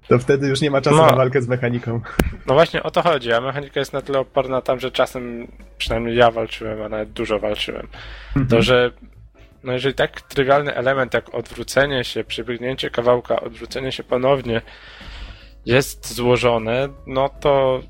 to 0.09 0.19
wtedy 0.19 0.49
już 0.49 0.61
nie 0.61 0.71
ma 0.71 0.81
czasu 0.81 0.97
No. 0.97 1.07
na 1.07 1.13
walkę 1.17 1.43
z 1.43 1.49
mechaniką. 1.49 2.01
No 2.47 2.55
właśnie 2.55 2.83
o 2.83 2.91
to 2.91 3.03
chodzi, 3.03 3.33
a 3.33 3.41
mechanika 3.41 3.81
jest 3.81 3.93
na 3.93 4.03
tyle 4.03 4.19
oporna 4.19 4.61
tam, 4.61 4.81
że 4.81 4.91
czasem, 4.91 5.47
przynajmniej 5.79 6.17
ja 6.17 6.31
walczyłem, 6.31 6.83
a 6.83 6.89
nawet 6.89 7.13
dużo 7.13 7.39
walczyłem. 7.39 7.89
To, 8.51 8.63
że 8.63 8.91
no 9.65 9.73
jeżeli 9.73 9.95
tak 9.95 10.21
trywialny 10.21 10.75
element 10.75 11.15
jak 11.15 11.35
odwrócenie 11.35 12.05
się, 12.05 12.25
przybiegnięcie 12.25 12.91
kawałka, 12.91 13.41
odwrócenie 13.41 13.93
się 13.93 14.05
ponownie 14.05 14.63
jest 15.67 16.15
złożone, 16.15 16.89
no 17.07 17.29
to 17.41 17.83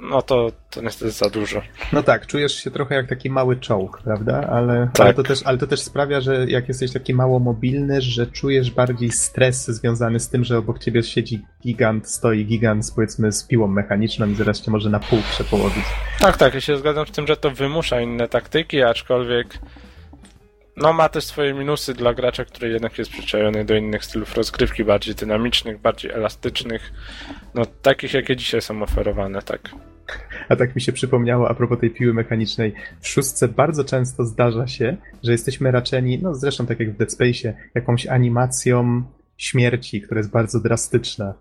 no 0.00 0.22
to, 0.22 0.52
to 0.70 0.82
niestety 0.82 1.10
za 1.10 1.30
dużo. 1.30 1.62
No 1.92 2.02
tak, 2.02 2.26
czujesz 2.26 2.54
się 2.64 2.70
trochę 2.70 2.94
jak 2.94 3.08
taki 3.08 3.30
mały 3.30 3.56
czołg, 3.56 4.02
prawda? 4.04 4.48
Ale, 4.50 4.72
ale, 4.72 4.88
Tak. 4.92 5.16
to 5.16 5.22
też, 5.22 5.42
ale 5.44 5.58
to 5.58 5.66
też 5.66 5.80
sprawia, 5.80 6.20
że 6.20 6.46
jak 6.48 6.68
jesteś 6.68 6.92
taki 6.92 7.14
mało 7.14 7.38
mobilny, 7.38 8.00
że 8.00 8.26
czujesz 8.26 8.70
bardziej 8.70 9.10
stres 9.10 9.66
związany 9.66 10.20
z 10.20 10.28
tym, 10.28 10.44
że 10.44 10.58
obok 10.58 10.78
ciebie 10.78 11.02
siedzi 11.02 11.42
gigant, 11.62 12.10
stoi 12.10 12.44
gigant 12.44 12.86
z, 12.86 12.90
powiedzmy 12.90 13.32
z 13.32 13.44
piłą 13.44 13.66
mechaniczną 13.68 14.26
i 14.26 14.34
zaraz 14.34 14.60
cię 14.60 14.70
może 14.70 14.90
na 14.90 15.00
pół 15.00 15.18
przepołowić. 15.30 15.84
Tak, 16.20 16.36
tak, 16.36 16.54
ja 16.54 16.60
się 16.60 16.76
zgadzam 16.76 17.06
z 17.06 17.10
tym, 17.10 17.26
że 17.26 17.36
to 17.36 17.50
wymusza 17.50 18.00
inne 18.00 18.28
taktyki, 18.28 18.82
aczkolwiek 18.82 19.58
no 20.76 20.92
ma 20.92 21.08
też 21.08 21.24
swoje 21.24 21.54
minusy 21.54 21.94
dla 21.94 22.14
gracza, 22.14 22.44
który 22.44 22.68
jednak 22.68 22.98
jest 22.98 23.10
przyczajony 23.10 23.64
do 23.64 23.76
innych 23.76 24.04
stylów 24.04 24.34
rozgrywki, 24.34 24.84
bardziej 24.84 25.14
dynamicznych, 25.14 25.80
bardziej 25.80 26.10
elastycznych, 26.10 26.92
no 27.54 27.66
takich 27.82 28.14
jakie 28.14 28.36
dzisiaj 28.36 28.62
są 28.62 28.82
oferowane, 28.82 29.42
tak. 29.42 29.70
A 30.48 30.56
tak 30.56 30.74
mi 30.74 30.80
się 30.82 30.92
przypomniało 30.92 31.48
a 31.48 31.54
propos 31.54 31.80
tej 31.80 31.90
piły 31.90 32.14
mechanicznej. 32.14 32.74
W 33.00 33.08
szóstce 33.08 33.48
bardzo 33.48 33.84
często 33.84 34.24
zdarza 34.24 34.66
się, 34.66 34.96
że 35.22 35.32
jesteśmy 35.32 35.70
raczeni, 35.70 36.18
no 36.22 36.34
zresztą 36.34 36.66
tak 36.66 36.80
jak 36.80 36.92
w 36.92 36.96
Dead 36.96 37.10
Space'ie, 37.10 37.52
jakąś 37.74 38.06
animacją 38.06 39.02
śmierci, 39.36 40.00
która 40.00 40.18
jest 40.18 40.30
bardzo 40.30 40.60
drastyczna. 40.60 41.34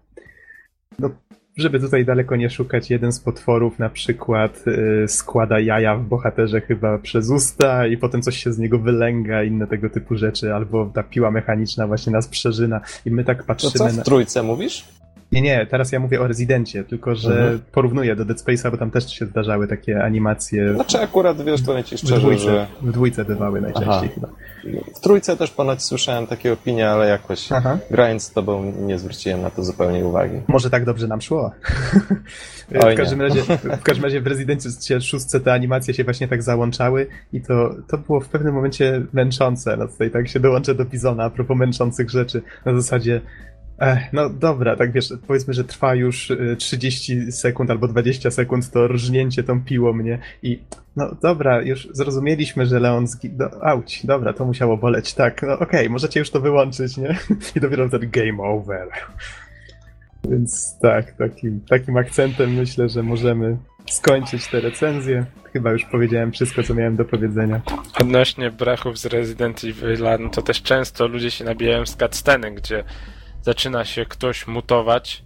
No, 1.00 1.10
żeby 1.58 1.80
tutaj 1.80 2.06
daleko 2.06 2.36
nie 2.36 2.50
szukać, 2.50 2.90
jeden 2.90 3.12
z 3.12 3.20
potworów 3.20 3.80
na 3.80 3.90
przykład 3.90 4.64
y, 4.68 5.08
składa 5.08 5.60
jaja 5.60 5.96
w 5.96 6.04
bohaterze 6.04 6.62
chyba 6.62 6.98
przez 6.98 7.30
usta 7.30 7.88
i 7.88 7.98
potem 7.98 8.22
coś 8.22 8.44
się 8.44 8.54
z 8.54 8.58
niego 8.58 8.80
wylęga, 8.80 9.44
inne 9.44 9.68
tego 9.68 9.90
typu 9.90 10.16
rzeczy, 10.16 10.54
albo 10.54 10.92
ta 10.94 11.04
piła 11.04 11.32
mechaniczna 11.32 11.88
właśnie 11.88 12.14
nas 12.14 12.28
przeżyna 12.28 12.82
i 13.06 13.12
my 13.12 13.24
tak 13.24 13.38
To 13.38 13.44
patrzymy 13.44 13.72
co, 13.72 13.86
na... 13.86 13.92
w 13.92 14.06
trójce 14.06 14.44
mówisz? 14.44 14.86
Nie, 15.36 15.42
nie, 15.42 15.66
teraz 15.66 15.92
ja 15.92 16.00
mówię 16.00 16.22
o 16.22 16.28
Rezydencie, 16.28 16.84
tylko 16.84 17.16
że 17.16 17.32
Mhm. 17.32 17.60
porównuję 17.72 18.16
do 18.16 18.26
Dead 18.26 18.40
Space'a, 18.40 18.72
bo 18.72 18.78
tam 18.78 18.92
też 18.92 19.14
się 19.14 19.26
zdarzały 19.26 19.68
takie 19.68 20.04
animacje. 20.04 20.74
Znaczy 20.74 21.00
akurat, 21.02 21.46
wiesz, 21.46 21.62
ci 21.86 21.96
W 21.96 22.00
szczerze, 22.00 22.18
dwójce, 22.18 22.44
że 22.44 22.68
w 22.82 22.92
dwójce 22.92 23.26
bywały 23.26 23.62
najczęściej 23.62 23.94
Aha. 23.94 24.08
chyba. 24.16 24.28
w 24.96 25.00
trójce 25.00 25.38
też 25.38 25.52
ponoć 25.52 25.84
słyszałem 25.84 26.28
takie 26.28 26.54
opinie, 26.54 26.90
ale 26.90 27.08
jakoś 27.08 27.52
Aha. 27.52 27.78
grając 27.92 28.24
z 28.24 28.32
tobą 28.32 28.74
nie 28.80 29.00
zwróciłem 29.00 29.42
na 29.42 29.50
to 29.50 29.64
zupełnie 29.64 30.06
uwagi. 30.06 30.42
Może 30.48 30.70
tak 30.70 30.86
dobrze 30.86 31.08
nam 31.08 31.22
szło. 31.22 31.52
W, 32.70 32.96
każdym 32.98 33.22
razie, 33.22 33.42
w 33.82 33.84
każdym 33.84 34.04
razie 34.04 34.22
w 34.22 34.28
Rezydencie 34.28 34.70
6 35.02 35.26
te 35.44 35.54
animacje 35.54 35.94
się 35.94 36.04
właśnie 36.04 36.28
tak 36.28 36.44
załączały 36.44 37.08
i 37.34 37.42
to, 37.42 37.76
to 37.88 37.98
było 37.98 38.20
w 38.20 38.30
pewnym 38.30 38.54
momencie 38.54 39.02
męczące. 39.14 39.78
No 39.78 39.88
tutaj 39.88 40.12
tak 40.12 40.28
się 40.28 40.40
dołączę 40.40 40.76
do 40.76 40.86
Bizona 40.86 41.24
a 41.24 41.30
propos 41.30 41.58
męczących 41.58 42.10
rzeczy. 42.10 42.42
Na 42.66 42.74
zasadzie 42.76 43.22
Ech, 43.80 44.14
no 44.14 44.30
dobra, 44.30 44.76
tak 44.76 44.92
wiesz, 44.92 45.14
powiedzmy, 45.28 45.54
że 45.54 45.64
trwa 45.64 45.96
już 45.96 46.32
y, 46.32 46.56
30 46.60 47.32
sekund 47.32 47.70
albo 47.70 47.88
20 47.88 48.32
sekund 48.32 48.72
to 48.72 48.88
rżnięcie 48.88 49.44
tą 49.44 49.64
piłą 49.64 49.94
mnie 49.94 50.20
i 50.44 50.60
no 50.96 51.16
dobra, 51.22 51.62
już 51.62 51.88
zrozumieliśmy, 51.92 52.66
że 52.66 52.80
Leon 52.80 53.08
zgi... 53.08 53.30
Do, 53.30 53.64
auć, 53.64 54.06
dobra, 54.06 54.34
to 54.34 54.46
musiało 54.46 54.78
boleć, 54.78 55.14
tak, 55.14 55.42
no 55.44 55.60
okej, 55.60 55.90
możecie 55.90 56.20
już 56.20 56.30
to 56.30 56.42
wyłączyć, 56.42 56.98
nie? 56.98 57.18
I 57.56 57.60
dopiero 57.60 57.88
wtedy 57.88 58.08
game 58.08 58.44
over. 58.44 58.88
Więc 60.30 60.80
tak, 60.82 61.12
takim, 61.12 61.62
takim 61.70 61.98
akcentem 61.98 62.54
myślę, 62.54 62.90
że 62.90 63.04
możemy 63.04 63.58
skończyć 63.90 64.48
tę 64.48 64.62
recenzję. 64.62 65.26
Chyba 65.54 65.72
już 65.72 65.86
powiedziałem 65.86 66.32
wszystko, 66.32 66.64
co 66.64 66.74
miałem 66.74 66.96
do 66.96 67.06
powiedzenia. 67.06 67.62
Odnośnie 68.02 68.52
brachów 68.52 69.00
z 69.00 69.06
Resident 69.06 69.64
Evil, 69.64 70.04
no 70.20 70.30
to 70.30 70.42
też 70.42 70.62
często 70.62 71.08
ludzie 71.08 71.32
się 71.32 71.46
nabijają 71.46 71.86
z 71.86 71.96
cutsceny, 71.96 72.52
gdzie 72.52 72.84
zaczyna 73.46 73.86
się 73.86 74.06
ktoś 74.06 74.48
mutować 74.48 75.24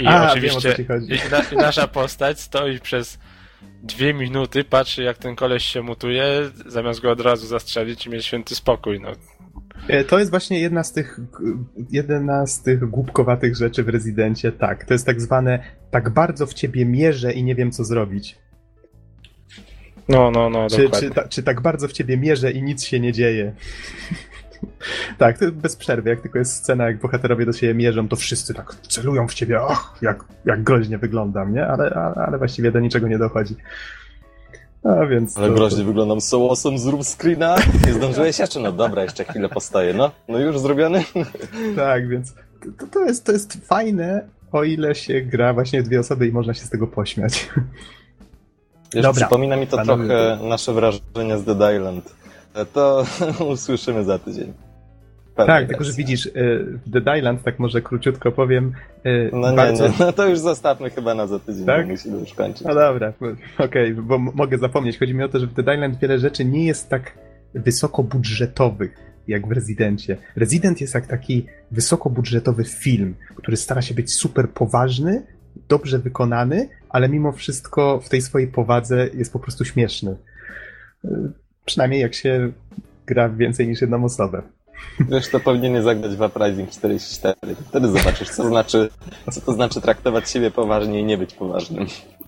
i 0.00 0.06
A, 0.06 0.30
oczywiście 0.32 0.74
wiem, 0.78 1.02
i, 1.02 1.30
na, 1.30 1.42
i 1.52 1.56
nasza 1.56 1.88
postać 1.88 2.40
stoi 2.40 2.78
przez 2.80 3.18
dwie 3.82 4.14
minuty, 4.14 4.64
patrzy 4.64 5.02
jak 5.02 5.18
ten 5.18 5.36
koleś 5.36 5.64
się 5.64 5.82
mutuje, 5.82 6.50
zamiast 6.66 7.00
go 7.00 7.10
od 7.10 7.20
razu 7.20 7.46
zastrzelić 7.46 8.06
i 8.06 8.10
mieć 8.10 8.24
święty 8.26 8.54
spokój. 8.54 9.00
No. 9.00 9.08
E, 9.88 10.04
To 10.04 10.18
jest 10.18 10.30
właśnie 10.30 10.60
jedna 10.60 10.84
z 10.84 10.92
tych, 10.92 11.20
jedna 11.90 12.46
z 12.46 12.62
tych 12.62 12.90
głupkowatych 12.90 13.56
rzeczy 13.56 13.84
w 13.84 13.88
Rezydencie, 13.88 14.52
tak. 14.52 14.84
To 14.84 14.94
jest 14.94 15.06
tak 15.06 15.20
zwane, 15.20 15.62
tak 15.90 16.10
bardzo 16.10 16.46
w 16.46 16.54
ciebie 16.54 16.86
mierzę 16.86 17.32
i 17.32 17.42
nie 17.44 17.54
wiem 17.54 17.70
co 17.72 17.84
zrobić. 17.84 18.38
No, 20.08 20.30
no, 20.30 20.50
no, 20.50 20.68
Czy, 20.70 20.82
dokładnie. 20.82 21.08
czy, 21.08 21.14
ta, 21.14 21.28
czy 21.28 21.42
tak 21.42 21.60
bardzo 21.60 21.88
w 21.88 21.92
ciebie 21.92 22.16
mierzę 22.16 22.50
i 22.52 22.62
nic 22.62 22.84
się 22.84 23.00
nie 23.00 23.12
dzieje. 23.12 23.54
tak, 25.18 25.38
to 25.38 25.52
bez 25.52 25.76
przerwy. 25.76 26.10
Jak 26.10 26.20
tylko 26.20 26.38
jest 26.38 26.52
scena, 26.52 26.86
jak 26.86 27.00
bohaterowie 27.00 27.46
do 27.46 27.52
siebie 27.52 27.74
mierzą, 27.74 28.08
to 28.08 28.16
wszyscy 28.16 28.54
tak 28.54 28.74
celują 28.88 29.28
w 29.28 29.34
ciebie, 29.34 29.62
och, 29.62 29.98
jak, 30.02 30.24
jak 30.44 30.62
groźnie 30.62 30.98
wyglądam, 30.98 31.54
nie? 31.54 31.66
Ale, 31.66 31.90
ale, 31.94 32.26
ale 32.26 32.38
właściwie 32.38 32.72
do 32.72 32.80
niczego 32.80 33.08
nie 33.08 33.18
dochodzi. 33.18 33.56
A 34.84 35.06
więc. 35.06 35.38
Ale 35.38 35.48
to- 35.48 35.54
groźnie 35.54 35.84
wyglądam 35.84 36.20
so 36.20 36.36
awesome, 36.50 36.78
zrób 36.78 37.04
screena. 37.04 37.56
Nie 37.86 37.92
zdążyłeś 37.92 38.38
jeszcze? 38.38 38.60
No 38.60 38.72
dobra, 38.72 39.02
jeszcze 39.02 39.24
chwilę 39.24 39.48
postoję. 39.48 39.94
No, 39.94 40.10
no 40.28 40.38
już 40.38 40.58
zrobiony? 40.58 41.04
Tak, 41.76 42.08
więc 42.08 42.34
to, 42.78 42.86
to, 42.86 43.04
jest, 43.04 43.24
to 43.24 43.32
jest 43.32 43.66
fajne, 43.66 44.28
o 44.52 44.64
ile 44.64 44.94
się 44.94 45.20
gra 45.20 45.52
właśnie 45.54 45.82
dwie 45.82 46.00
osoby 46.00 46.26
i 46.28 46.32
można 46.32 46.54
się 46.54 46.60
z 46.64 46.70
tego 46.70 46.86
pośmiać. 46.86 47.48
Wiesz, 48.94 49.02
Dobra. 49.02 49.20
przypomina 49.26 49.56
mi 49.56 49.66
to 49.66 49.76
Panowie. 49.76 50.06
trochę 50.06 50.38
nasze 50.48 50.72
wrażenia 50.72 51.38
z 51.38 51.44
Dead 51.44 51.74
Island. 51.76 52.14
To 52.72 53.04
usłyszymy 53.52 54.04
za 54.04 54.18
tydzień. 54.18 54.52
Pewnie 55.36 55.54
Tak, 55.54 55.68
tylko 55.68 55.84
że 55.84 55.92
widzisz, 55.92 56.26
y, 56.26 56.30
w 56.86 56.90
Dead 56.90 57.18
Island, 57.18 57.42
tak 57.42 57.58
może 57.58 57.82
króciutko 57.82 58.32
powiem, 58.32 58.72
y, 59.06 59.30
No 59.32 59.50
nie, 59.50 59.56
bardzo... 59.56 59.88
nie, 59.88 59.94
no 60.00 60.12
to 60.12 60.28
już 60.28 60.38
zostawmy 60.38 60.90
chyba 60.90 61.14
na 61.14 61.26
za 61.26 61.38
tydzień, 61.38 61.66
Tak? 61.66 61.86
bo 61.86 61.92
musimy 61.92 62.18
już 62.18 62.34
kończyć. 62.34 62.66
No 62.66 62.74
dobra, 62.74 63.12
bo- 63.20 63.64
okej, 63.64 63.94
bo 63.94 64.14
m- 64.14 64.28
mogę 64.34 64.58
zapomnieć. 64.58 64.98
Chodzi 64.98 65.14
mi 65.14 65.24
o 65.24 65.28
to, 65.28 65.38
że 65.38 65.46
w 65.46 65.54
Dead 65.54 65.76
Island 65.76 65.98
wiele 65.98 66.18
rzeczy 66.18 66.44
nie 66.44 66.66
jest 66.66 66.88
tak 66.88 67.18
wysokobudżetowych 67.54 68.96
jak 69.28 69.48
w 69.48 69.52
Rezydencie. 69.52 70.16
Resident 70.36 70.80
jest 70.80 70.94
jak 70.94 71.06
taki 71.06 71.46
wysokobudżetowy 71.70 72.64
film, 72.64 73.14
który 73.36 73.56
stara 73.56 73.82
się 73.82 73.94
być 73.94 74.14
super 74.14 74.48
poważny, 74.50 75.26
dobrze 75.68 75.98
wykonany, 75.98 76.68
ale 76.88 77.08
mimo 77.08 77.32
wszystko 77.32 78.00
w 78.00 78.08
tej 78.08 78.22
swojej 78.22 78.48
powadze 78.48 79.08
jest 79.14 79.32
po 79.32 79.38
prostu 79.38 79.64
śmieszny. 79.64 80.16
Przynajmniej 81.70 82.00
jak 82.00 82.14
się 82.14 82.52
gra 83.06 83.28
w 83.28 83.36
więcej 83.36 83.68
niż 83.68 83.80
jedną 83.80 84.04
osobę. 84.04 84.42
Wiesz, 85.00 85.28
to 85.28 85.40
powinien 85.40 85.82
zagrać 85.82 86.16
w 86.16 86.20
Uprising 86.20 86.70
44. 86.70 87.54
Wtedy 87.54 87.88
zobaczysz, 87.88 88.30
co 88.30 88.48
znaczy, 88.48 88.88
co 89.30 89.40
to 89.40 89.52
znaczy 89.52 89.80
traktować 89.80 90.30
siebie 90.30 90.50
poważnie 90.50 91.00
i 91.00 91.04
nie 91.04 91.18
być 91.18 91.34
poważnym. 91.34 91.86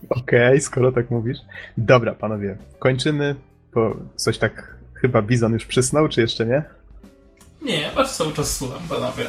Okej, 0.09 0.61
skoro 0.61 0.93
tak 0.93 1.11
mówisz. 1.11 1.39
Dobra, 1.77 2.15
panowie, 2.15 2.57
kończymy, 2.79 3.35
bo 3.75 3.97
coś 4.17 4.39
tak 4.39 4.77
chyba 4.95 5.23
Bizon 5.23 5.53
już 5.53 5.67
przysnął, 5.67 6.09
czy 6.09 6.21
jeszcze 6.21 6.47
nie? 6.47 6.63
Nie, 7.63 7.91
was 7.97 8.17
cały 8.17 8.33
czas 8.33 8.57
słucham, 8.57 8.83
panowie. 8.89 9.25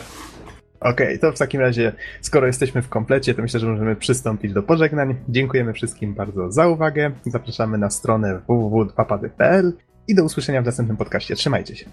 Okej, 0.80 1.19
to 1.19 1.31
w 1.31 1.38
takim 1.40 1.61
razie, 1.61 1.94
skoro 2.22 2.48
jesteśmy 2.48 2.81
w 2.81 2.90
komplecie, 2.90 3.34
to 3.34 3.41
myślę, 3.41 3.60
że 3.60 3.68
możemy 3.68 3.95
przystąpić 3.95 4.53
do 4.53 4.64
pożegnań. 4.64 5.15
Dziękujemy 5.30 5.73
wszystkim 5.73 6.14
bardzo 6.14 6.52
za 6.52 6.68
uwagę. 6.68 7.11
Zapraszamy 7.26 7.77
na 7.77 7.90
stronę 7.90 8.40
www.papady.pl 8.48 9.73
i 10.08 10.16
do 10.16 10.24
usłyszenia 10.24 10.62
w 10.62 10.66
następnym 10.66 10.98
podcaście. 10.98 11.36
Trzymajcie 11.36 11.76
się. 11.76 11.86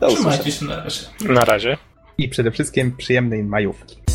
Do 0.00 0.06
usłyszenia. 0.06 0.36
Trzymajcie 0.36 0.52
się 0.52 0.64
na 0.64 0.84
razie. 0.84 1.06
Na 1.28 1.44
razie. 1.44 1.76
I 2.18 2.28
przede 2.28 2.50
wszystkim 2.50 2.96
przyjemnej 2.96 3.44
majówki. 3.44 4.05